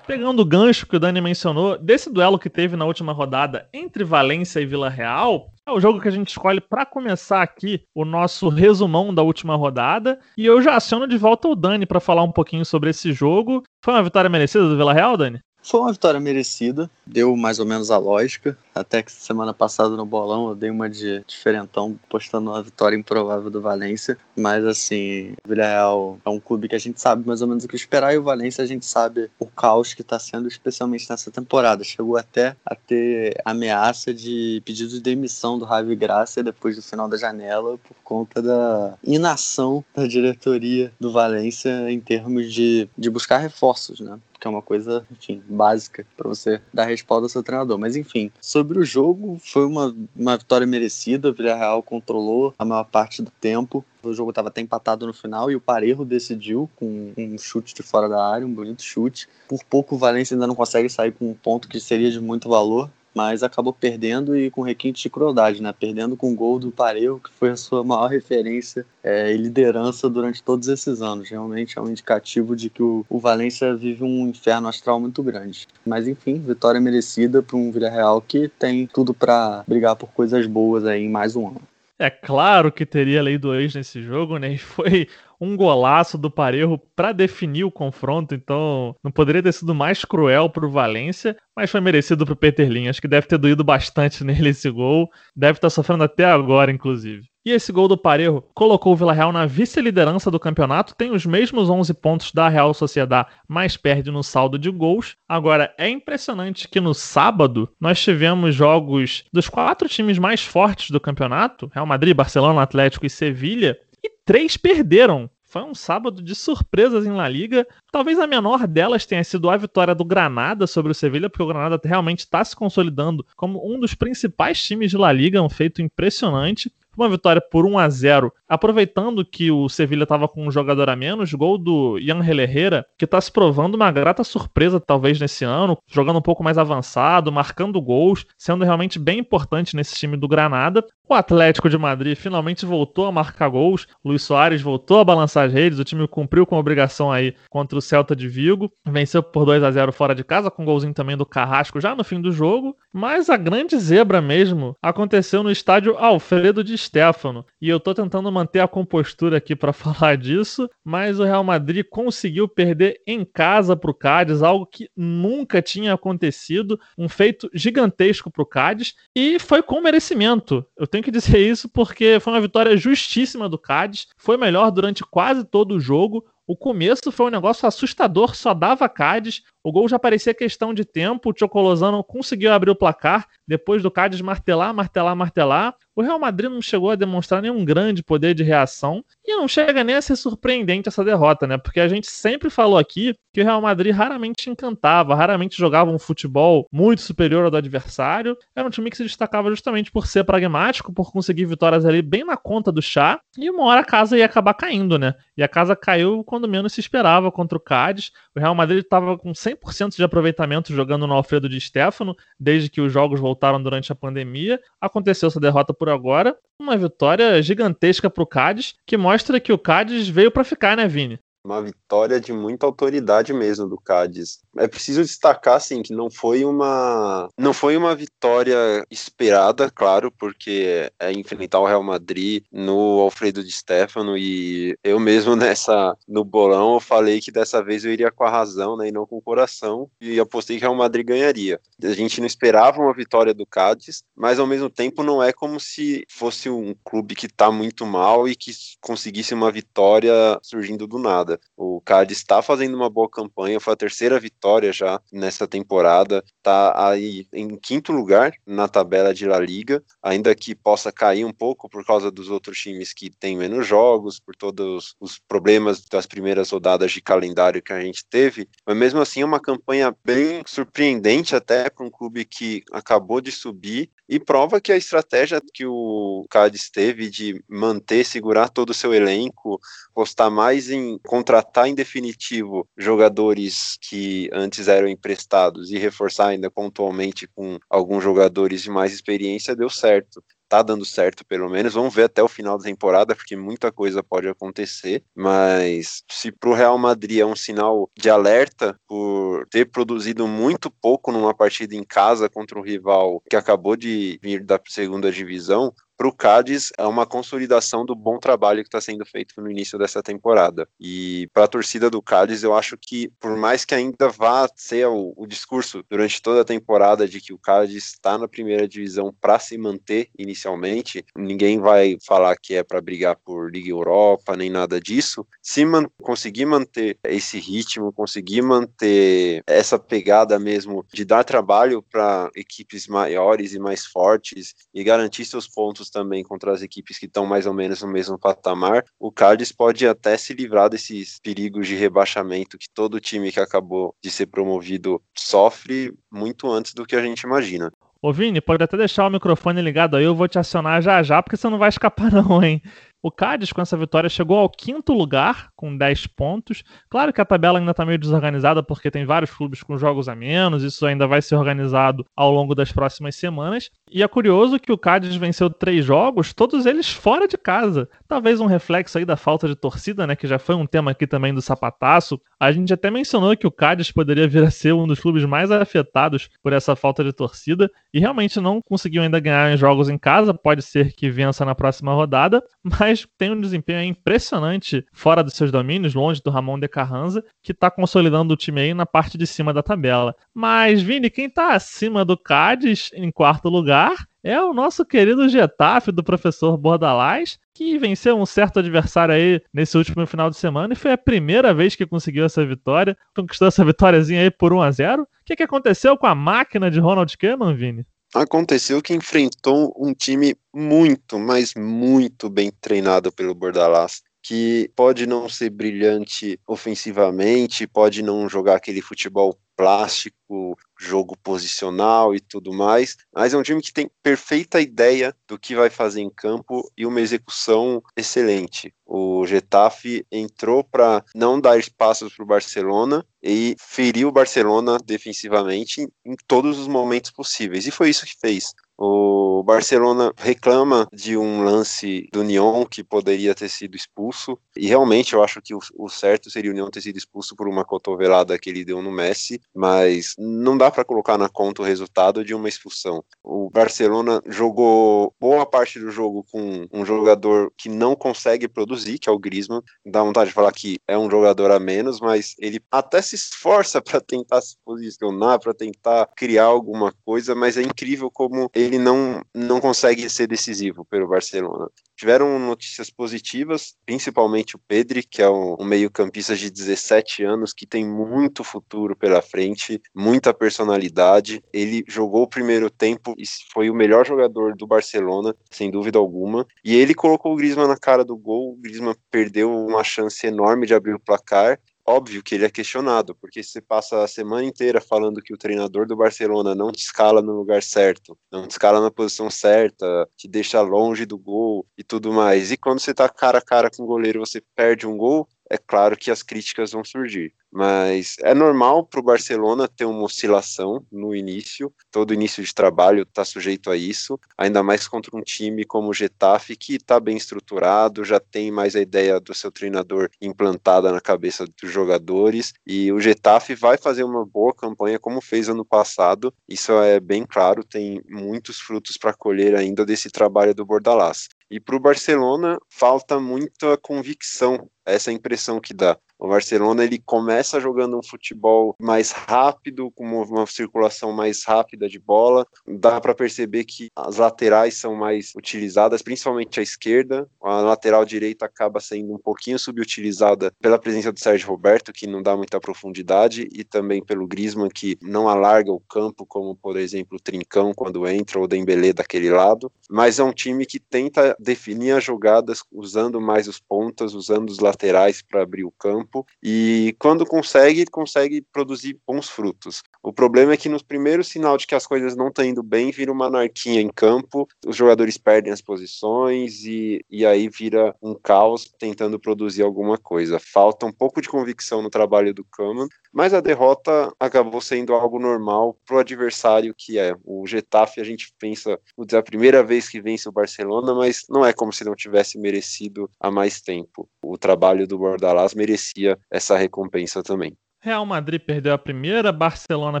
Pegando 0.06 0.40
o 0.40 0.44
gancho 0.44 0.86
que 0.86 0.96
o 0.96 1.00
Dani 1.00 1.20
mencionou, 1.20 1.78
desse 1.78 2.12
duelo 2.12 2.38
que 2.38 2.50
teve 2.50 2.76
na 2.76 2.84
última 2.84 3.12
rodada 3.12 3.68
entre 3.72 4.04
Valência 4.04 4.60
e 4.60 4.66
Vila 4.66 4.88
Real, 4.88 5.50
é 5.66 5.72
o 5.72 5.80
jogo 5.80 6.00
que 6.00 6.08
a 6.08 6.10
gente 6.10 6.28
escolhe 6.28 6.60
para 6.60 6.84
começar 6.84 7.42
aqui 7.42 7.82
o 7.94 8.04
nosso 8.04 8.48
resumão 8.48 9.14
da 9.14 9.22
última 9.22 9.56
rodada. 9.56 10.18
E 10.36 10.44
eu 10.44 10.60
já 10.60 10.76
aciono 10.76 11.08
de 11.08 11.16
volta 11.16 11.48
o 11.48 11.56
Dani 11.56 11.86
para 11.86 12.00
falar 12.00 12.22
um 12.22 12.32
pouquinho 12.32 12.64
sobre 12.64 12.90
esse 12.90 13.12
jogo. 13.12 13.62
Foi 13.82 13.94
uma 13.94 14.02
vitória 14.02 14.28
merecida 14.28 14.68
do 14.68 14.76
Vila 14.76 14.92
Real, 14.92 15.16
Dani? 15.16 15.40
Foi 15.64 15.80
uma 15.80 15.92
vitória 15.92 16.20
merecida, 16.20 16.90
deu 17.06 17.34
mais 17.34 17.58
ou 17.58 17.64
menos 17.64 17.90
a 17.90 17.96
lógica. 17.96 18.56
Até 18.74 19.02
que 19.02 19.10
semana 19.10 19.54
passada 19.54 19.96
no 19.96 20.04
bolão 20.04 20.48
eu 20.50 20.54
dei 20.54 20.68
uma 20.68 20.90
de 20.90 21.24
diferentão 21.26 21.98
postando 22.10 22.50
uma 22.50 22.62
vitória 22.62 22.94
improvável 22.94 23.50
do 23.50 23.62
Valência. 23.62 24.18
Mas 24.36 24.62
assim, 24.66 25.32
o 25.42 25.48
Villarreal 25.48 26.18
é 26.22 26.28
um 26.28 26.38
clube 26.38 26.68
que 26.68 26.74
a 26.74 26.78
gente 26.78 27.00
sabe 27.00 27.26
mais 27.26 27.40
ou 27.40 27.48
menos 27.48 27.64
o 27.64 27.68
que 27.68 27.76
esperar 27.76 28.12
e 28.12 28.18
o 28.18 28.22
Valência 28.22 28.62
a 28.62 28.66
gente 28.66 28.84
sabe 28.84 29.30
o 29.38 29.46
caos 29.46 29.94
que 29.94 30.02
está 30.02 30.18
sendo, 30.18 30.48
especialmente 30.48 31.08
nessa 31.08 31.30
temporada. 31.30 31.82
Chegou 31.82 32.18
até 32.18 32.54
a 32.66 32.74
ter 32.74 33.40
ameaça 33.42 34.12
de 34.12 34.60
pedido 34.66 34.90
de 34.90 35.00
demissão 35.00 35.58
do 35.58 35.66
Javi 35.66 35.96
Graça 35.96 36.42
depois 36.42 36.76
do 36.76 36.82
final 36.82 37.08
da 37.08 37.16
janela 37.16 37.78
por 37.78 37.96
conta 38.04 38.42
da 38.42 38.98
inação 39.02 39.82
da 39.96 40.06
diretoria 40.06 40.92
do 41.00 41.10
Valência 41.10 41.90
em 41.90 42.00
termos 42.00 42.52
de, 42.52 42.86
de 42.98 43.08
buscar 43.08 43.38
reforços, 43.38 44.00
né? 44.00 44.18
Que 44.44 44.48
é 44.48 44.50
uma 44.50 44.60
coisa, 44.60 45.06
enfim, 45.10 45.42
básica 45.48 46.06
para 46.14 46.28
você 46.28 46.60
dar 46.72 46.84
respaldo 46.84 47.24
ao 47.24 47.30
seu 47.30 47.42
treinador. 47.42 47.78
Mas 47.78 47.96
enfim, 47.96 48.30
sobre 48.38 48.78
o 48.78 48.84
jogo, 48.84 49.38
foi 49.42 49.64
uma, 49.64 49.96
uma 50.14 50.36
vitória 50.36 50.66
merecida. 50.66 51.30
O 51.30 51.32
Villarreal 51.32 51.82
controlou 51.82 52.54
a 52.58 52.64
maior 52.64 52.84
parte 52.84 53.22
do 53.22 53.30
tempo. 53.30 53.82
O 54.02 54.12
jogo 54.12 54.30
estava 54.30 54.48
até 54.48 54.60
empatado 54.60 55.06
no 55.06 55.14
final 55.14 55.50
e 55.50 55.56
o 55.56 55.60
Parejo 55.60 56.04
decidiu 56.04 56.68
com 56.76 57.14
um 57.16 57.38
chute 57.38 57.74
de 57.74 57.82
fora 57.82 58.06
da 58.06 58.22
área, 58.22 58.46
um 58.46 58.52
bonito 58.52 58.82
chute. 58.82 59.26
Por 59.48 59.64
pouco 59.64 59.94
o 59.94 59.98
Valência 59.98 60.34
ainda 60.34 60.46
não 60.46 60.54
consegue 60.54 60.90
sair 60.90 61.12
com 61.12 61.30
um 61.30 61.34
ponto 61.34 61.66
que 61.66 61.80
seria 61.80 62.10
de 62.10 62.20
muito 62.20 62.46
valor 62.46 62.90
mas 63.14 63.42
acabou 63.42 63.72
perdendo 63.72 64.36
e 64.36 64.50
com 64.50 64.62
requinte 64.62 65.02
de 65.02 65.10
crueldade, 65.10 65.62
né? 65.62 65.72
Perdendo 65.72 66.16
com 66.16 66.32
o 66.32 66.34
gol 66.34 66.58
do 66.58 66.70
Pareu, 66.70 67.20
que 67.20 67.30
foi 67.30 67.50
a 67.50 67.56
sua 67.56 67.84
maior 67.84 68.08
referência 68.08 68.84
é, 69.02 69.32
e 69.32 69.36
liderança 69.36 70.10
durante 70.10 70.42
todos 70.42 70.68
esses 70.68 71.00
anos. 71.00 71.30
Realmente 71.30 71.78
é 71.78 71.82
um 71.82 71.88
indicativo 71.88 72.56
de 72.56 72.68
que 72.68 72.82
o, 72.82 73.06
o 73.08 73.18
Valência 73.18 73.74
vive 73.74 74.02
um 74.02 74.28
inferno 74.28 74.68
astral 74.68 74.98
muito 74.98 75.22
grande. 75.22 75.68
Mas 75.86 76.08
enfim, 76.08 76.38
vitória 76.40 76.80
merecida 76.80 77.42
para 77.42 77.56
um 77.56 77.70
Villarreal 77.70 78.20
que 78.20 78.48
tem 78.48 78.86
tudo 78.86 79.14
para 79.14 79.64
brigar 79.66 79.96
por 79.96 80.08
coisas 80.08 80.46
boas 80.46 80.84
aí 80.84 81.04
em 81.04 81.10
mais 81.10 81.36
um 81.36 81.48
ano. 81.48 81.73
É 81.98 82.10
claro 82.10 82.72
que 82.72 82.84
teria 82.84 83.22
lei 83.22 83.38
do 83.38 83.54
ex 83.54 83.74
nesse 83.74 84.02
jogo, 84.02 84.36
né? 84.36 84.52
E 84.54 84.58
foi 84.58 85.08
um 85.40 85.56
golaço 85.56 86.18
do 86.18 86.30
Parejo 86.30 86.78
para 86.96 87.12
definir 87.12 87.64
o 87.64 87.70
confronto, 87.70 88.34
então 88.34 88.96
não 89.02 89.12
poderia 89.12 89.42
ter 89.42 89.52
sido 89.52 89.74
mais 89.74 90.04
cruel 90.04 90.50
para 90.50 90.66
o 90.66 90.70
Valência, 90.70 91.36
mas 91.56 91.70
foi 91.70 91.80
merecido 91.80 92.24
para 92.24 92.32
o 92.32 92.36
Peterlin. 92.36 92.88
Acho 92.88 93.00
que 93.00 93.08
deve 93.08 93.26
ter 93.28 93.38
doído 93.38 93.62
bastante 93.62 94.22
nele 94.24 94.48
esse 94.50 94.68
gol, 94.70 95.08
deve 95.36 95.58
estar 95.58 95.66
tá 95.66 95.70
sofrendo 95.70 96.04
até 96.04 96.24
agora, 96.24 96.72
inclusive. 96.72 97.33
E 97.44 97.50
esse 97.50 97.70
gol 97.70 97.86
do 97.86 97.98
Parejo 97.98 98.42
colocou 98.54 98.94
o 98.94 98.96
Vila 98.96 99.12
Real 99.12 99.30
na 99.30 99.44
vice-liderança 99.44 100.30
do 100.30 100.40
campeonato, 100.40 100.94
tem 100.94 101.12
os 101.12 101.26
mesmos 101.26 101.68
11 101.68 101.92
pontos 101.92 102.32
da 102.32 102.48
Real 102.48 102.72
Sociedade, 102.72 103.28
mas 103.46 103.76
perde 103.76 104.10
no 104.10 104.22
saldo 104.22 104.58
de 104.58 104.70
gols. 104.70 105.14
Agora, 105.28 105.74
é 105.76 105.86
impressionante 105.86 106.66
que 106.66 106.80
no 106.80 106.94
sábado 106.94 107.68
nós 107.78 108.02
tivemos 108.02 108.54
jogos 108.54 109.24
dos 109.30 109.46
quatro 109.46 109.86
times 109.90 110.18
mais 110.18 110.42
fortes 110.42 110.90
do 110.90 110.98
campeonato, 110.98 111.70
Real 111.74 111.84
Madrid, 111.84 112.16
Barcelona, 112.16 112.62
Atlético 112.62 113.04
e 113.04 113.10
Sevilha, 113.10 113.78
e 114.02 114.10
três 114.24 114.56
perderam. 114.56 115.28
Foi 115.42 115.62
um 115.62 115.74
sábado 115.74 116.22
de 116.22 116.34
surpresas 116.34 117.06
em 117.06 117.12
La 117.12 117.28
Liga. 117.28 117.66
Talvez 117.92 118.18
a 118.18 118.26
menor 118.26 118.66
delas 118.66 119.04
tenha 119.06 119.22
sido 119.22 119.50
a 119.50 119.56
vitória 119.56 119.94
do 119.94 120.04
Granada 120.04 120.66
sobre 120.66 120.90
o 120.90 120.94
Sevilha, 120.94 121.28
porque 121.28 121.42
o 121.42 121.46
Granada 121.46 121.78
realmente 121.84 122.20
está 122.20 122.42
se 122.42 122.56
consolidando 122.56 123.24
como 123.36 123.62
um 123.64 123.78
dos 123.78 123.94
principais 123.94 124.60
times 124.60 124.90
de 124.90 124.96
La 124.96 125.12
Liga, 125.12 125.42
um 125.42 125.48
feito 125.50 125.82
impressionante. 125.82 126.72
Uma 126.96 127.08
vitória 127.08 127.40
por 127.40 127.66
1 127.66 127.78
a 127.78 127.88
0 127.88 128.32
aproveitando 128.48 129.24
que 129.24 129.50
o 129.50 129.68
Sevilha 129.68 130.04
estava 130.04 130.28
com 130.28 130.46
um 130.46 130.50
jogador 130.50 130.88
a 130.88 130.96
menos, 130.96 131.32
gol 131.32 131.58
do 131.58 131.98
Ian 131.98 132.24
Herrera, 132.24 132.86
que 132.96 133.04
está 133.04 133.20
se 133.20 133.32
provando 133.32 133.74
uma 133.74 133.90
grata 133.90 134.22
surpresa 134.22 134.78
talvez 134.78 135.18
nesse 135.18 135.44
ano, 135.44 135.76
jogando 135.86 136.18
um 136.18 136.22
pouco 136.22 136.44
mais 136.44 136.56
avançado, 136.56 137.32
marcando 137.32 137.80
gols, 137.80 138.24
sendo 138.38 138.64
realmente 138.64 138.98
bem 138.98 139.18
importante 139.18 139.74
nesse 139.74 139.96
time 139.96 140.16
do 140.16 140.28
Granada. 140.28 140.84
O 141.08 141.14
Atlético 141.14 141.68
de 141.68 141.76
Madrid 141.76 142.16
finalmente 142.16 142.64
voltou 142.64 143.06
a 143.06 143.12
marcar 143.12 143.48
gols, 143.48 143.86
Luiz 144.04 144.22
Soares 144.22 144.62
voltou 144.62 145.00
a 145.00 145.04
balançar 145.04 145.46
as 145.46 145.52
redes, 145.52 145.78
o 145.78 145.84
time 145.84 146.06
cumpriu 146.08 146.46
com 146.46 146.56
a 146.56 146.58
obrigação 146.58 147.12
aí 147.12 147.34
contra 147.50 147.78
o 147.78 147.82
Celta 147.82 148.16
de 148.16 148.28
Vigo, 148.28 148.72
venceu 148.86 149.22
por 149.22 149.44
2 149.44 149.62
a 149.62 149.70
0 149.70 149.92
fora 149.92 150.14
de 150.14 150.24
casa, 150.24 150.50
com 150.50 150.62
um 150.62 150.66
golzinho 150.66 150.94
também 150.94 151.16
do 151.16 151.26
Carrasco 151.26 151.80
já 151.80 151.94
no 151.94 152.04
fim 152.04 152.20
do 152.20 152.32
jogo, 152.32 152.74
mas 152.94 153.28
a 153.28 153.36
grande 153.36 153.76
zebra 153.76 154.22
mesmo 154.22 154.76
aconteceu 154.80 155.42
no 155.42 155.50
estádio 155.50 155.98
Alfredo 155.98 156.62
de 156.62 156.78
Stefano, 156.78 157.44
e 157.60 157.68
eu 157.68 157.80
tô 157.80 157.92
tentando 157.92 158.30
manter 158.30 158.60
a 158.60 158.68
compostura 158.68 159.38
aqui 159.38 159.56
para 159.56 159.72
falar 159.74 160.16
disso, 160.16 160.70
mas 160.84 161.18
o 161.18 161.24
Real 161.24 161.42
Madrid 161.42 161.84
conseguiu 161.90 162.46
perder 162.48 163.00
em 163.04 163.24
casa 163.24 163.76
para 163.76 163.90
o 163.90 163.94
Cádiz, 163.94 164.42
algo 164.42 164.64
que 164.64 164.88
nunca 164.96 165.60
tinha 165.60 165.92
acontecido, 165.92 166.78
um 166.96 167.08
feito 167.08 167.50
gigantesco 167.52 168.30
para 168.30 168.42
o 168.42 168.46
Cádiz, 168.46 168.94
e 169.12 169.40
foi 169.40 169.60
com 169.60 169.80
merecimento. 169.80 170.64
Eu 170.78 170.86
tenho 170.86 171.02
que 171.02 171.10
dizer 171.10 171.38
isso 171.50 171.68
porque 171.68 172.20
foi 172.20 172.32
uma 172.32 172.40
vitória 172.40 172.76
justíssima 172.76 173.48
do 173.48 173.58
Cádiz, 173.58 174.06
foi 174.16 174.36
melhor 174.36 174.70
durante 174.70 175.02
quase 175.02 175.44
todo 175.44 175.74
o 175.74 175.80
jogo. 175.80 176.24
O 176.46 176.54
começo 176.54 177.10
foi 177.10 177.26
um 177.26 177.30
negócio 177.30 177.66
assustador, 177.66 178.36
só 178.36 178.52
dava 178.52 178.88
Cádiz. 178.88 179.42
O 179.64 179.72
gol 179.72 179.88
já 179.88 179.98
parecia 179.98 180.34
questão 180.34 180.74
de 180.74 180.84
tempo. 180.84 181.30
O 181.30 181.34
Chocolosano 181.36 182.04
conseguiu 182.04 182.52
abrir 182.52 182.70
o 182.70 182.76
placar 182.76 183.26
depois 183.48 183.82
do 183.82 183.90
Cádiz 183.90 184.20
martelar, 184.20 184.74
martelar, 184.74 185.16
martelar. 185.16 185.74
O 185.96 186.02
Real 186.02 186.18
Madrid 186.18 186.50
não 186.50 186.60
chegou 186.60 186.90
a 186.90 186.96
demonstrar 186.96 187.40
nenhum 187.40 187.64
grande 187.64 188.02
poder 188.02 188.34
de 188.34 188.42
reação 188.42 189.04
e 189.24 189.36
não 189.36 189.46
chega 189.46 189.84
nem 189.84 189.94
a 189.94 190.02
ser 190.02 190.16
surpreendente 190.16 190.88
essa 190.88 191.04
derrota, 191.04 191.46
né? 191.46 191.56
Porque 191.56 191.80
a 191.80 191.88
gente 191.88 192.08
sempre 192.10 192.50
falou 192.50 192.76
aqui 192.76 193.14
que 193.32 193.40
o 193.40 193.44
Real 193.44 193.60
Madrid 193.60 193.94
raramente 193.94 194.50
encantava, 194.50 195.14
raramente 195.14 195.56
jogava 195.56 195.90
um 195.90 195.98
futebol 195.98 196.66
muito 196.72 197.02
superior 197.02 197.44
ao 197.44 197.50
do 197.50 197.56
adversário. 197.56 198.36
Era 198.54 198.66
um 198.66 198.70
time 198.70 198.90
que 198.90 198.96
se 198.96 199.02
destacava 199.02 199.50
justamente 199.50 199.90
por 199.90 200.06
ser 200.06 200.24
pragmático, 200.24 200.92
por 200.92 201.12
conseguir 201.12 201.44
vitórias 201.46 201.84
ali 201.84 202.02
bem 202.02 202.24
na 202.24 202.36
conta 202.36 202.70
do 202.70 202.82
chá. 202.82 203.20
E 203.38 203.50
uma 203.50 203.64
hora 203.64 203.80
a 203.80 203.84
casa 203.84 204.16
ia 204.16 204.24
acabar 204.24 204.54
caindo, 204.54 204.98
né? 204.98 205.14
E 205.36 205.42
a 205.42 205.48
casa 205.48 205.74
caiu 205.74 206.22
quando 206.24 206.48
menos 206.48 206.72
se 206.72 206.80
esperava 206.80 207.30
contra 207.30 207.58
o 207.58 207.60
Cádiz. 207.60 208.12
O 208.36 208.40
Real 208.40 208.54
Madrid 208.54 208.84
estava 208.84 209.18
com 209.18 209.32
100% 209.32 209.96
de 209.96 210.04
aproveitamento 210.04 210.72
jogando 210.72 211.06
no 211.06 211.14
Alfredo 211.14 211.48
de 211.48 211.60
Stefano, 211.60 212.14
desde 212.38 212.68
que 212.68 212.80
os 212.80 212.92
jogos 212.92 213.18
voltaram 213.18 213.62
durante 213.62 213.90
a 213.90 213.96
pandemia. 213.96 214.60
Aconteceu 214.80 215.26
essa 215.26 215.40
derrota 215.40 215.74
agora. 215.88 216.36
Uma 216.60 216.76
vitória 216.76 217.42
gigantesca 217.42 218.08
para 218.08 218.22
o 218.22 218.26
Cádiz, 218.26 218.74
que 218.86 218.96
mostra 218.96 219.40
que 219.40 219.52
o 219.52 219.58
Cádiz 219.58 220.08
veio 220.08 220.30
para 220.30 220.44
ficar, 220.44 220.76
né, 220.76 220.86
Vini? 220.86 221.18
Uma 221.44 221.62
vitória 221.62 222.18
de 222.18 222.32
muita 222.32 222.64
autoridade 222.64 223.32
mesmo 223.32 223.68
do 223.68 223.76
Cádiz. 223.76 224.38
É 224.56 224.66
preciso 224.66 225.02
destacar 225.02 225.56
assim 225.56 225.82
que 225.82 225.92
não 225.92 226.10
foi 226.10 226.44
uma 226.44 227.28
não 227.38 227.52
foi 227.52 227.76
uma 227.76 227.94
vitória 227.94 228.84
esperada, 228.90 229.70
claro, 229.70 230.10
porque 230.10 230.90
é 230.98 231.12
enfrentar 231.12 231.60
o 231.60 231.66
Real 231.66 231.82
Madrid 231.82 232.44
no 232.50 233.00
Alfredo 233.00 233.44
de 233.44 233.52
Stefano 233.52 234.16
e 234.16 234.76
eu 234.82 234.98
mesmo 234.98 235.36
nessa 235.36 235.94
no 236.08 236.24
bolão 236.24 236.74
eu 236.74 236.80
falei 236.80 237.20
que 237.20 237.30
dessa 237.30 237.62
vez 237.62 237.84
eu 237.84 237.92
iria 237.92 238.10
com 238.10 238.24
a 238.24 238.30
razão, 238.30 238.76
né, 238.76 238.88
e 238.88 238.92
não 238.92 239.06
com 239.06 239.18
o 239.18 239.22
coração 239.22 239.90
e 240.00 240.18
apostei 240.18 240.56
que 240.56 240.64
o 240.64 240.68
Real 240.68 240.78
Madrid 240.78 241.06
ganharia. 241.06 241.60
A 241.82 241.92
gente 241.92 242.20
não 242.20 242.26
esperava 242.26 242.80
uma 242.80 242.94
vitória 242.94 243.34
do 243.34 243.44
Cádiz, 243.44 244.02
mas 244.16 244.38
ao 244.38 244.46
mesmo 244.46 244.70
tempo 244.70 245.02
não 245.02 245.22
é 245.22 245.32
como 245.32 245.60
se 245.60 246.04
fosse 246.08 246.48
um 246.48 246.74
clube 246.82 247.14
que 247.14 247.26
está 247.26 247.50
muito 247.50 247.84
mal 247.84 248.26
e 248.26 248.34
que 248.34 248.52
conseguisse 248.80 249.34
uma 249.34 249.50
vitória 249.50 250.12
surgindo 250.42 250.86
do 250.86 250.98
nada. 250.98 251.33
O 251.56 251.80
Cádiz 251.80 252.18
está 252.18 252.42
fazendo 252.42 252.74
uma 252.74 252.90
boa 252.90 253.08
campanha, 253.08 253.60
foi 253.60 253.72
a 253.72 253.76
terceira 253.76 254.18
vitória 254.18 254.72
já 254.72 255.00
nessa 255.12 255.46
temporada, 255.46 256.24
está 256.36 256.88
aí 256.88 257.26
em 257.32 257.56
quinto 257.56 257.92
lugar 257.92 258.32
na 258.46 258.68
tabela 258.68 259.12
de 259.12 259.26
La 259.26 259.38
Liga, 259.38 259.82
ainda 260.02 260.34
que 260.34 260.54
possa 260.54 260.92
cair 260.92 261.24
um 261.24 261.32
pouco 261.32 261.68
por 261.68 261.84
causa 261.84 262.10
dos 262.10 262.30
outros 262.30 262.58
times 262.58 262.92
que 262.92 263.10
têm 263.10 263.36
menos 263.36 263.66
jogos, 263.66 264.18
por 264.18 264.34
todos 264.36 264.94
os 265.00 265.18
problemas 265.18 265.84
das 265.84 266.06
primeiras 266.06 266.50
rodadas 266.50 266.92
de 266.92 267.00
calendário 267.00 267.62
que 267.62 267.72
a 267.72 267.80
gente 267.80 268.04
teve, 268.08 268.48
mas 268.66 268.76
mesmo 268.76 269.00
assim 269.00 269.22
é 269.22 269.24
uma 269.24 269.40
campanha 269.40 269.94
bem 270.04 270.42
surpreendente 270.46 271.34
até 271.34 271.68
para 271.70 271.84
um 271.84 271.90
clube 271.90 272.24
que 272.24 272.62
acabou 272.72 273.20
de 273.20 273.32
subir. 273.32 273.90
E 274.06 274.20
prova 274.20 274.60
que 274.60 274.70
a 274.70 274.76
estratégia 274.76 275.40
que 275.52 275.64
o 275.64 276.26
Cádiz 276.28 276.68
teve 276.68 277.08
de 277.08 277.42
manter, 277.48 278.04
segurar 278.04 278.50
todo 278.50 278.68
o 278.68 278.74
seu 278.74 278.92
elenco, 278.92 279.58
postar 279.94 280.28
mais 280.28 280.68
em 280.68 280.98
contratar 281.24 281.66
em 281.66 281.74
definitivo 281.74 282.68
jogadores 282.76 283.78
que 283.80 284.28
antes 284.30 284.68
eram 284.68 284.86
emprestados 284.86 285.70
e 285.70 285.78
reforçar 285.78 286.28
ainda 286.28 286.50
pontualmente 286.50 287.26
com 287.34 287.58
alguns 287.70 288.04
jogadores 288.04 288.62
de 288.62 288.70
mais 288.70 288.92
experiência 288.92 289.56
deu 289.56 289.70
certo 289.70 290.22
tá 290.46 290.62
dando 290.62 290.84
certo, 290.84 291.24
pelo 291.24 291.50
menos. 291.50 291.74
Vamos 291.74 291.92
ver 291.92 292.04
até 292.04 292.22
o 292.22 292.28
final 292.28 292.56
da 292.56 292.64
temporada, 292.64 293.14
porque 293.16 293.34
muita 293.34 293.72
coisa 293.72 294.04
pode 294.04 294.28
acontecer. 294.28 295.02
Mas 295.12 296.04
se 296.08 296.30
pro 296.30 296.52
Real 296.52 296.78
Madrid 296.78 297.18
é 297.18 297.26
um 297.26 297.34
sinal 297.34 297.90
de 297.98 298.08
alerta 298.08 298.78
por 298.86 299.46
ter 299.48 299.64
produzido 299.64 300.28
muito 300.28 300.70
pouco 300.70 301.10
numa 301.10 301.34
partida 301.34 301.74
em 301.74 301.82
casa 301.82 302.28
contra 302.28 302.58
um 302.58 302.62
rival 302.62 303.20
que 303.28 303.34
acabou 303.34 303.74
de 303.74 304.18
vir 304.22 304.44
da 304.44 304.60
segunda 304.68 305.10
divisão, 305.10 305.74
para 305.96 306.08
o 306.08 306.12
Cádiz 306.12 306.72
é 306.78 306.86
uma 306.86 307.06
consolidação 307.06 307.84
do 307.84 307.94
bom 307.94 308.18
trabalho 308.18 308.62
que 308.62 308.68
está 308.68 308.80
sendo 308.80 309.04
feito 309.06 309.40
no 309.40 309.50
início 309.50 309.78
dessa 309.78 310.02
temporada. 310.02 310.68
E 310.78 311.28
para 311.32 311.44
a 311.44 311.48
torcida 311.48 311.88
do 311.88 312.02
Cádiz, 312.02 312.42
eu 312.42 312.54
acho 312.54 312.76
que, 312.76 313.10
por 313.20 313.36
mais 313.36 313.64
que 313.64 313.74
ainda 313.74 314.08
vá 314.08 314.48
ser 314.56 314.86
o, 314.86 315.14
o 315.16 315.26
discurso 315.26 315.84
durante 315.88 316.20
toda 316.20 316.40
a 316.40 316.44
temporada 316.44 317.06
de 317.06 317.20
que 317.20 317.32
o 317.32 317.38
Cádiz 317.38 317.92
está 317.92 318.18
na 318.18 318.28
primeira 318.28 318.66
divisão 318.66 319.14
para 319.20 319.38
se 319.38 319.56
manter 319.56 320.08
inicialmente, 320.18 321.04
ninguém 321.16 321.58
vai 321.58 321.96
falar 322.04 322.36
que 322.36 322.54
é 322.54 322.62
para 322.62 322.80
brigar 322.80 323.16
por 323.24 323.50
Liga 323.50 323.70
Europa 323.70 324.36
nem 324.36 324.50
nada 324.50 324.80
disso. 324.80 325.26
Se 325.42 325.64
man 325.64 325.86
conseguir 326.02 326.46
manter 326.46 326.98
esse 327.04 327.38
ritmo, 327.38 327.92
conseguir 327.92 328.42
manter 328.42 329.42
essa 329.46 329.78
pegada 329.78 330.38
mesmo 330.38 330.84
de 330.92 331.04
dar 331.04 331.24
trabalho 331.24 331.82
para 331.82 332.30
equipes 332.34 332.86
maiores 332.86 333.54
e 333.54 333.58
mais 333.58 333.86
fortes 333.86 334.54
e 334.72 334.82
garantir 334.82 335.24
seus 335.24 335.48
pontos 335.48 335.83
pontos 335.84 335.90
também 335.90 336.22
contra 336.22 336.52
as 336.52 336.62
equipes 336.62 336.98
que 336.98 337.06
estão 337.06 337.26
mais 337.26 337.46
ou 337.46 337.54
menos 337.54 337.82
no 337.82 337.88
mesmo 337.88 338.18
patamar, 338.18 338.84
o 338.98 339.12
Cádiz 339.12 339.52
pode 339.52 339.86
até 339.86 340.16
se 340.16 340.32
livrar 340.32 340.70
desses 340.70 341.18
perigos 341.20 341.66
de 341.66 341.74
rebaixamento 341.74 342.58
que 342.58 342.68
todo 342.72 343.00
time 343.00 343.30
que 343.30 343.40
acabou 343.40 343.94
de 344.02 344.10
ser 344.10 344.26
promovido 344.26 345.00
sofre 345.16 345.92
muito 346.10 346.50
antes 346.50 346.72
do 346.74 346.86
que 346.86 346.96
a 346.96 347.02
gente 347.02 347.22
imagina. 347.22 347.70
Ô 348.02 348.12
Vini, 348.12 348.40
pode 348.40 348.62
até 348.62 348.76
deixar 348.76 349.06
o 349.06 349.10
microfone 349.10 349.62
ligado 349.62 349.96
aí, 349.96 350.04
eu 350.04 350.14
vou 350.14 350.28
te 350.28 350.38
acionar 350.38 350.82
já 350.82 351.02
já, 351.02 351.22
porque 351.22 351.36
você 351.36 351.48
não 351.48 351.58
vai 351.58 351.70
escapar 351.70 352.10
não, 352.12 352.42
hein? 352.42 352.60
O 353.02 353.10
Cádiz, 353.10 353.52
com 353.52 353.60
essa 353.60 353.76
vitória, 353.76 354.08
chegou 354.08 354.38
ao 354.38 354.48
quinto 354.48 354.94
lugar, 354.94 355.50
com 355.54 355.76
10 355.76 356.06
pontos. 356.06 356.62
Claro 356.88 357.12
que 357.12 357.20
a 357.20 357.24
tabela 357.24 357.58
ainda 357.58 357.72
está 357.72 357.84
meio 357.84 357.98
desorganizada, 357.98 358.62
porque 358.62 358.90
tem 358.90 359.04
vários 359.04 359.30
clubes 359.30 359.62
com 359.62 359.76
jogos 359.76 360.08
a 360.08 360.14
menos, 360.14 360.62
isso 360.62 360.86
ainda 360.86 361.06
vai 361.06 361.20
ser 361.20 361.34
organizado 361.34 362.06
ao 362.16 362.32
longo 362.32 362.54
das 362.54 362.72
próximas 362.72 363.14
semanas. 363.16 363.70
E 363.94 364.02
é 364.02 364.08
curioso 364.08 364.58
que 364.58 364.72
o 364.72 364.76
Cádiz 364.76 365.14
venceu 365.14 365.48
três 365.48 365.84
jogos, 365.84 366.32
todos 366.32 366.66
eles 366.66 366.90
fora 366.90 367.28
de 367.28 367.38
casa. 367.38 367.88
Talvez 368.08 368.40
um 368.40 368.46
reflexo 368.46 368.98
aí 368.98 369.04
da 369.04 369.16
falta 369.16 369.46
de 369.46 369.54
torcida, 369.54 370.04
né, 370.04 370.16
que 370.16 370.26
já 370.26 370.36
foi 370.36 370.56
um 370.56 370.66
tema 370.66 370.90
aqui 370.90 371.06
também 371.06 371.32
do 371.32 371.40
sapataço. 371.40 372.20
A 372.40 372.50
gente 372.50 372.74
até 372.74 372.90
mencionou 372.90 373.36
que 373.36 373.46
o 373.46 373.52
Cádiz 373.52 373.92
poderia 373.92 374.26
vir 374.26 374.42
a 374.42 374.50
ser 374.50 374.74
um 374.74 374.84
dos 374.84 374.98
clubes 374.98 375.24
mais 375.24 375.52
afetados 375.52 376.28
por 376.42 376.52
essa 376.52 376.74
falta 376.74 377.04
de 377.04 377.12
torcida, 377.12 377.70
e 377.92 378.00
realmente 378.00 378.40
não 378.40 378.60
conseguiu 378.60 379.00
ainda 379.00 379.20
ganhar 379.20 379.54
em 379.54 379.56
jogos 379.56 379.88
em 379.88 379.96
casa, 379.96 380.34
pode 380.34 380.62
ser 380.62 380.92
que 380.92 381.08
vença 381.08 381.44
na 381.44 381.54
próxima 381.54 381.94
rodada, 381.94 382.42
mas 382.64 383.06
tem 383.16 383.30
um 383.30 383.40
desempenho 383.40 383.80
impressionante 383.84 384.84
fora 384.92 385.22
dos 385.22 385.34
seus 385.34 385.52
domínios, 385.52 385.94
longe 385.94 386.20
do 386.20 386.30
Ramon 386.30 386.58
de 386.58 386.66
Carranza, 386.66 387.24
que 387.40 387.52
está 387.52 387.70
consolidando 387.70 388.34
o 388.34 388.36
time 388.36 388.60
aí 388.60 388.74
na 388.74 388.86
parte 388.86 389.16
de 389.16 389.24
cima 389.24 389.54
da 389.54 389.62
tabela. 389.62 390.16
Mas, 390.34 390.82
Vini, 390.82 391.08
quem 391.08 391.26
está 391.26 391.52
acima 391.52 392.04
do 392.04 392.18
Cádiz, 392.18 392.90
em 392.92 393.08
quarto 393.12 393.48
lugar, 393.48 393.83
é 394.22 394.40
o 394.40 394.54
nosso 394.54 394.84
querido 394.84 395.28
Getafe 395.28 395.90
do 395.90 396.04
professor 396.04 396.56
Bordalás, 396.56 397.38
que 397.52 397.78
venceu 397.78 398.16
um 398.18 398.24
certo 398.24 398.60
adversário 398.60 399.14
aí 399.14 399.40
nesse 399.52 399.76
último 399.76 400.06
final 400.06 400.30
de 400.30 400.36
semana 400.36 400.72
e 400.72 400.76
foi 400.76 400.92
a 400.92 400.98
primeira 400.98 401.52
vez 401.52 401.74
que 401.74 401.86
conseguiu 401.86 402.24
essa 402.24 402.44
vitória. 402.46 402.96
Conquistou 403.14 403.48
essa 403.48 403.64
vitóriazinha 403.64 404.22
aí 404.22 404.30
por 404.30 404.52
1 404.52 404.62
a 404.62 404.70
0 404.70 405.02
O 405.02 405.06
que, 405.24 405.36
que 405.36 405.42
aconteceu 405.42 405.96
com 405.96 406.06
a 406.06 406.14
máquina 406.14 406.70
de 406.70 406.80
Ronald 406.80 407.16
Koeman, 407.18 407.54
Vini? 407.54 407.86
aconteceu 408.14 408.80
que 408.80 408.94
enfrentou 408.94 409.74
um 409.76 409.92
time 409.92 410.36
muito, 410.54 411.18
mas 411.18 411.52
muito 411.56 412.30
bem 412.30 412.50
treinado 412.60 413.10
pelo 413.12 413.34
Bordalás. 413.34 414.02
Que 414.24 414.70
pode 414.74 415.06
não 415.06 415.28
ser 415.28 415.50
brilhante 415.50 416.40
ofensivamente, 416.46 417.66
pode 417.66 418.02
não 418.02 418.26
jogar 418.26 418.56
aquele 418.56 418.80
futebol 418.80 419.38
plástico, 419.54 420.58
jogo 420.80 421.16
posicional 421.22 422.14
e 422.14 422.20
tudo 422.20 422.52
mais, 422.52 422.96
mas 423.14 423.34
é 423.34 423.36
um 423.36 423.42
time 423.42 423.60
que 423.62 423.72
tem 423.72 423.88
perfeita 424.02 424.60
ideia 424.60 425.14
do 425.28 425.38
que 425.38 425.54
vai 425.54 425.70
fazer 425.70 426.00
em 426.00 426.10
campo 426.10 426.68
e 426.76 426.86
uma 426.86 427.00
execução 427.00 427.82
excelente. 427.94 428.74
O 428.86 429.26
Getafe 429.26 430.06
entrou 430.10 430.64
para 430.64 431.04
não 431.14 431.40
dar 431.40 431.58
espaços 431.58 432.14
para 432.14 432.24
o 432.24 432.26
Barcelona 432.26 433.04
e 433.22 433.54
feriu 433.60 434.08
o 434.08 434.12
Barcelona 434.12 434.78
defensivamente 434.84 435.86
em, 436.04 436.16
todos 436.26 436.58
os 436.58 436.66
momentos 436.66 437.10
possíveis, 437.10 437.66
e 437.66 437.70
foi 437.70 437.90
isso 437.90 438.06
que 438.06 438.16
fez. 438.20 438.52
O 438.76 439.42
Barcelona 439.44 440.12
reclama 440.16 440.88
de 440.92 441.16
um 441.16 441.44
lance 441.44 442.08
do 442.12 442.22
Nyon 442.24 442.64
que 442.64 442.82
poderia 442.82 443.34
ter 443.34 443.48
sido 443.48 443.76
expulso, 443.76 444.38
e 444.56 444.66
realmente 444.66 445.12
eu 445.12 445.22
acho 445.22 445.40
que 445.40 445.54
o, 445.54 445.60
o 445.76 445.88
certo 445.88 446.30
seria 446.30 446.50
o 446.50 446.54
Nyon 446.54 446.70
ter 446.70 446.80
sido 446.80 446.96
expulso 446.96 447.36
por 447.36 447.46
uma 447.46 447.64
cotovelada 447.64 448.38
que 448.38 448.50
ele 448.50 448.64
deu 448.64 448.82
no 448.82 448.90
Messi, 448.90 449.40
mas 449.54 450.14
não 450.18 450.56
dá 450.56 450.70
para 450.70 450.84
colocar 450.84 451.16
na 451.16 451.28
conta 451.28 451.62
o 451.62 451.64
resultado 451.64 452.24
de 452.24 452.34
uma 452.34 452.48
expulsão. 452.48 453.04
O 453.22 453.48
Barcelona 453.50 454.20
jogou 454.26 455.14
boa 455.20 455.46
parte 455.46 455.78
do 455.78 455.90
jogo 455.90 456.24
com 456.30 456.66
um 456.72 456.84
jogador 456.84 457.52
que 457.56 457.68
não 457.68 457.94
consegue 457.94 458.48
produzir, 458.48 458.98
que 458.98 459.08
é 459.08 459.12
o 459.12 459.18
Griezmann. 459.18 459.62
Dá 459.84 460.02
vontade 460.02 460.28
de 460.28 460.34
falar 460.34 460.52
que 460.52 460.78
é 460.88 460.96
um 460.98 461.10
jogador 461.10 461.50
a 461.50 461.60
menos, 461.60 462.00
mas 462.00 462.34
ele 462.38 462.60
até 462.70 463.00
se 463.00 463.14
esforça 463.14 463.80
para 463.82 464.00
tentar 464.00 464.40
se 464.40 464.56
posicionar, 464.64 465.38
para 465.38 465.54
tentar 465.54 466.08
criar 466.16 466.44
alguma 466.44 466.92
coisa, 467.04 467.34
mas 467.34 467.56
é 467.56 467.62
incrível 467.62 468.10
como 468.10 468.50
ele 468.54 468.63
não, 468.78 469.22
não 469.34 469.60
consegue 469.60 470.08
ser 470.08 470.26
decisivo 470.26 470.84
pelo 470.84 471.08
Barcelona. 471.08 471.68
Tiveram 471.96 472.38
notícias 472.38 472.90
positivas, 472.90 473.74
principalmente 473.86 474.56
o 474.56 474.58
Pedri, 474.58 475.02
que 475.02 475.22
é 475.22 475.28
um, 475.28 475.56
um 475.60 475.64
meio-campista 475.64 476.36
de 476.36 476.50
17 476.50 477.22
anos 477.22 477.52
que 477.52 477.66
tem 477.66 477.86
muito 477.86 478.42
futuro 478.42 478.96
pela 478.96 479.22
frente, 479.22 479.80
muita 479.94 480.34
personalidade. 480.34 481.42
Ele 481.52 481.84
jogou 481.86 482.22
o 482.22 482.28
primeiro 482.28 482.68
tempo 482.68 483.14
e 483.16 483.24
foi 483.52 483.70
o 483.70 483.74
melhor 483.74 484.06
jogador 484.06 484.56
do 484.56 484.66
Barcelona, 484.66 485.34
sem 485.50 485.70
dúvida 485.70 485.98
alguma. 485.98 486.46
E 486.64 486.74
ele 486.74 486.94
colocou 486.94 487.32
o 487.32 487.36
Griezmann 487.36 487.68
na 487.68 487.76
cara 487.76 488.04
do 488.04 488.16
gol. 488.16 488.52
O 488.52 488.56
Griezmann 488.56 488.96
perdeu 489.10 489.50
uma 489.50 489.84
chance 489.84 490.26
enorme 490.26 490.66
de 490.66 490.74
abrir 490.74 490.94
o 490.94 491.00
placar 491.00 491.58
óbvio 491.86 492.22
que 492.22 492.34
ele 492.34 492.44
é 492.44 492.50
questionado, 492.50 493.14
porque 493.14 493.42
você 493.42 493.60
passa 493.60 494.02
a 494.02 494.08
semana 494.08 494.44
inteira 494.44 494.80
falando 494.80 495.22
que 495.22 495.34
o 495.34 495.38
treinador 495.38 495.86
do 495.86 495.96
Barcelona 495.96 496.54
não 496.54 496.72
te 496.72 496.80
escala 496.80 497.20
no 497.20 497.32
lugar 497.32 497.62
certo, 497.62 498.16
não 498.32 498.46
te 498.46 498.52
escala 498.52 498.80
na 498.80 498.90
posição 498.90 499.30
certa, 499.30 500.08
te 500.16 500.26
deixa 500.26 500.60
longe 500.60 501.04
do 501.04 501.18
gol 501.18 501.66
e 501.76 501.84
tudo 501.84 502.12
mais. 502.12 502.50
E 502.50 502.56
quando 502.56 502.80
você 502.80 502.94
tá 502.94 503.08
cara 503.08 503.38
a 503.38 503.42
cara 503.42 503.70
com 503.70 503.82
o 503.82 503.86
goleiro, 503.86 504.20
você 504.20 504.42
perde 504.54 504.86
um 504.86 504.96
gol, 504.96 505.28
é 505.50 505.58
claro 505.58 505.96
que 505.96 506.10
as 506.10 506.22
críticas 506.22 506.72
vão 506.72 506.84
surgir. 506.84 507.32
Mas 507.56 508.16
é 508.20 508.34
normal 508.34 508.84
para 508.84 508.98
o 508.98 509.02
Barcelona 509.02 509.68
ter 509.68 509.84
uma 509.84 510.02
oscilação 510.02 510.84
no 510.90 511.14
início, 511.14 511.72
todo 511.88 512.12
início 512.12 512.42
de 512.42 512.52
trabalho 512.52 513.04
está 513.04 513.24
sujeito 513.24 513.70
a 513.70 513.76
isso, 513.76 514.18
ainda 514.36 514.60
mais 514.60 514.88
contra 514.88 515.16
um 515.16 515.22
time 515.22 515.64
como 515.64 515.90
o 515.90 515.94
Getafe, 515.94 516.56
que 516.56 516.74
está 516.74 516.98
bem 516.98 517.16
estruturado, 517.16 518.04
já 518.04 518.18
tem 518.18 518.50
mais 518.50 518.74
a 518.74 518.80
ideia 518.80 519.20
do 519.20 519.32
seu 519.32 519.52
treinador 519.52 520.10
implantada 520.20 520.90
na 520.90 521.00
cabeça 521.00 521.46
dos 521.46 521.70
jogadores, 521.70 522.52
e 522.66 522.90
o 522.90 523.00
Getafe 523.00 523.54
vai 523.54 523.78
fazer 523.78 524.02
uma 524.02 524.26
boa 524.26 524.52
campanha 524.52 524.98
como 524.98 525.20
fez 525.20 525.48
ano 525.48 525.64
passado, 525.64 526.34
isso 526.48 526.72
é 526.72 526.98
bem 526.98 527.24
claro, 527.24 527.62
tem 527.62 528.02
muitos 528.10 528.58
frutos 528.58 528.96
para 528.96 529.14
colher 529.14 529.54
ainda 529.54 529.86
desse 529.86 530.10
trabalho 530.10 530.56
do 530.56 530.66
Bordalás. 530.66 531.28
E 531.50 531.60
para 531.60 531.76
o 531.76 531.80
Barcelona 531.80 532.58
falta 532.68 533.20
muita 533.20 533.76
convicção, 533.78 534.70
essa 534.84 535.12
impressão 535.12 535.60
que 535.60 535.74
dá. 535.74 535.98
O 536.18 536.28
Barcelona 536.28 536.84
ele 536.84 536.98
começa 537.04 537.60
jogando 537.60 537.98
um 537.98 538.02
futebol 538.02 538.74
mais 538.78 539.10
rápido, 539.10 539.90
com 539.90 540.04
uma 540.04 540.46
circulação 540.46 541.12
mais 541.12 541.44
rápida 541.44 541.88
de 541.88 541.98
bola. 541.98 542.46
Dá 542.66 543.00
para 543.00 543.14
perceber 543.14 543.64
que 543.64 543.90
as 543.96 544.16
laterais 544.16 544.76
são 544.76 544.94
mais 544.94 545.32
utilizadas, 545.36 546.02
principalmente 546.02 546.60
a 546.60 546.62
esquerda. 546.62 547.28
A 547.42 547.60
lateral 547.60 548.04
direita 548.04 548.46
acaba 548.46 548.80
sendo 548.80 549.12
um 549.12 549.18
pouquinho 549.18 549.58
subutilizada 549.58 550.52
pela 550.60 550.78
presença 550.78 551.12
do 551.12 551.18
Sérgio 551.18 551.48
Roberto, 551.48 551.92
que 551.92 552.06
não 552.06 552.22
dá 552.22 552.36
muita 552.36 552.60
profundidade, 552.60 553.48
e 553.52 553.64
também 553.64 554.02
pelo 554.02 554.26
Griezmann, 554.26 554.70
que 554.70 554.96
não 555.02 555.28
alarga 555.28 555.72
o 555.72 555.80
campo, 555.80 556.24
como 556.24 556.54
por 556.54 556.76
exemplo 556.76 557.18
o 557.18 557.22
Trincão 557.22 557.72
quando 557.74 558.06
entra, 558.06 558.38
ou 558.38 558.44
o 558.44 558.48
Dembélé 558.48 558.92
daquele 558.92 559.30
lado. 559.30 559.70
Mas 559.90 560.18
é 560.18 560.24
um 560.24 560.32
time 560.32 560.64
que 560.64 560.78
tenta 560.78 561.36
definir 561.38 561.92
as 561.92 562.04
jogadas 562.04 562.62
usando 562.72 563.20
mais 563.20 563.48
os 563.48 563.58
pontas, 563.58 564.14
usando 564.14 564.50
os 564.50 564.58
laterais 564.58 565.20
para 565.20 565.42
abrir 565.42 565.64
o 565.64 565.72
campo 565.72 566.03
campo 566.04 566.26
e 566.42 566.94
quando 566.98 567.26
consegue, 567.26 567.86
consegue 567.86 568.42
produzir 568.52 568.98
bons 569.06 569.28
frutos. 569.28 569.82
O 570.02 570.12
problema 570.12 570.52
é 570.52 570.56
que 570.56 570.68
no 570.68 570.82
primeiro 570.84 571.24
sinal 571.24 571.56
de 571.56 571.66
que 571.66 571.74
as 571.74 571.86
coisas 571.86 572.14
não 572.14 572.28
estão 572.28 572.44
indo 572.44 572.62
bem, 572.62 572.90
vira 572.90 573.10
uma 573.10 573.26
anarquia 573.26 573.80
em 573.80 573.88
campo, 573.88 574.46
os 574.66 574.76
jogadores 574.76 575.16
perdem 575.16 575.52
as 575.52 575.62
posições 575.62 576.64
e, 576.64 577.04
e 577.10 577.24
aí 577.24 577.48
vira 577.48 577.94
um 578.02 578.14
caos 578.14 578.70
tentando 578.78 579.18
produzir 579.18 579.62
alguma 579.62 579.96
coisa. 579.96 580.38
Falta 580.38 580.84
um 580.84 580.92
pouco 580.92 581.22
de 581.22 581.28
convicção 581.28 581.80
no 581.80 581.88
trabalho 581.88 582.34
do 582.34 582.44
Kaman, 582.44 582.86
mas 583.12 583.32
a 583.32 583.40
derrota 583.40 584.12
acabou 584.20 584.60
sendo 584.60 584.92
algo 584.92 585.18
normal 585.18 585.78
para 585.86 585.96
o 585.96 586.00
adversário 586.00 586.74
que 586.76 586.98
é. 586.98 587.14
O 587.24 587.46
Getafe, 587.46 588.00
a 588.00 588.04
gente 588.04 588.34
pensa, 588.38 588.78
é 589.12 589.16
a 589.16 589.22
primeira 589.22 589.62
vez 589.62 589.88
que 589.88 590.02
vence 590.02 590.28
o 590.28 590.32
Barcelona, 590.32 590.92
mas 590.94 591.24
não 591.30 591.46
é 591.46 591.52
como 591.52 591.72
se 591.72 591.84
não 591.84 591.94
tivesse 591.94 592.38
merecido 592.38 593.08
há 593.18 593.30
mais 593.30 593.60
tempo. 593.60 594.08
O 594.22 594.36
trabalho 594.36 594.86
do 594.86 594.98
Bordalás 594.98 595.54
merecia 595.54 595.93
essa 596.30 596.56
recompensa 596.56 597.22
também. 597.22 597.56
Real 597.80 598.06
Madrid 598.06 598.40
perdeu 598.40 598.72
a 598.72 598.78
primeira, 598.78 599.30
Barcelona 599.30 600.00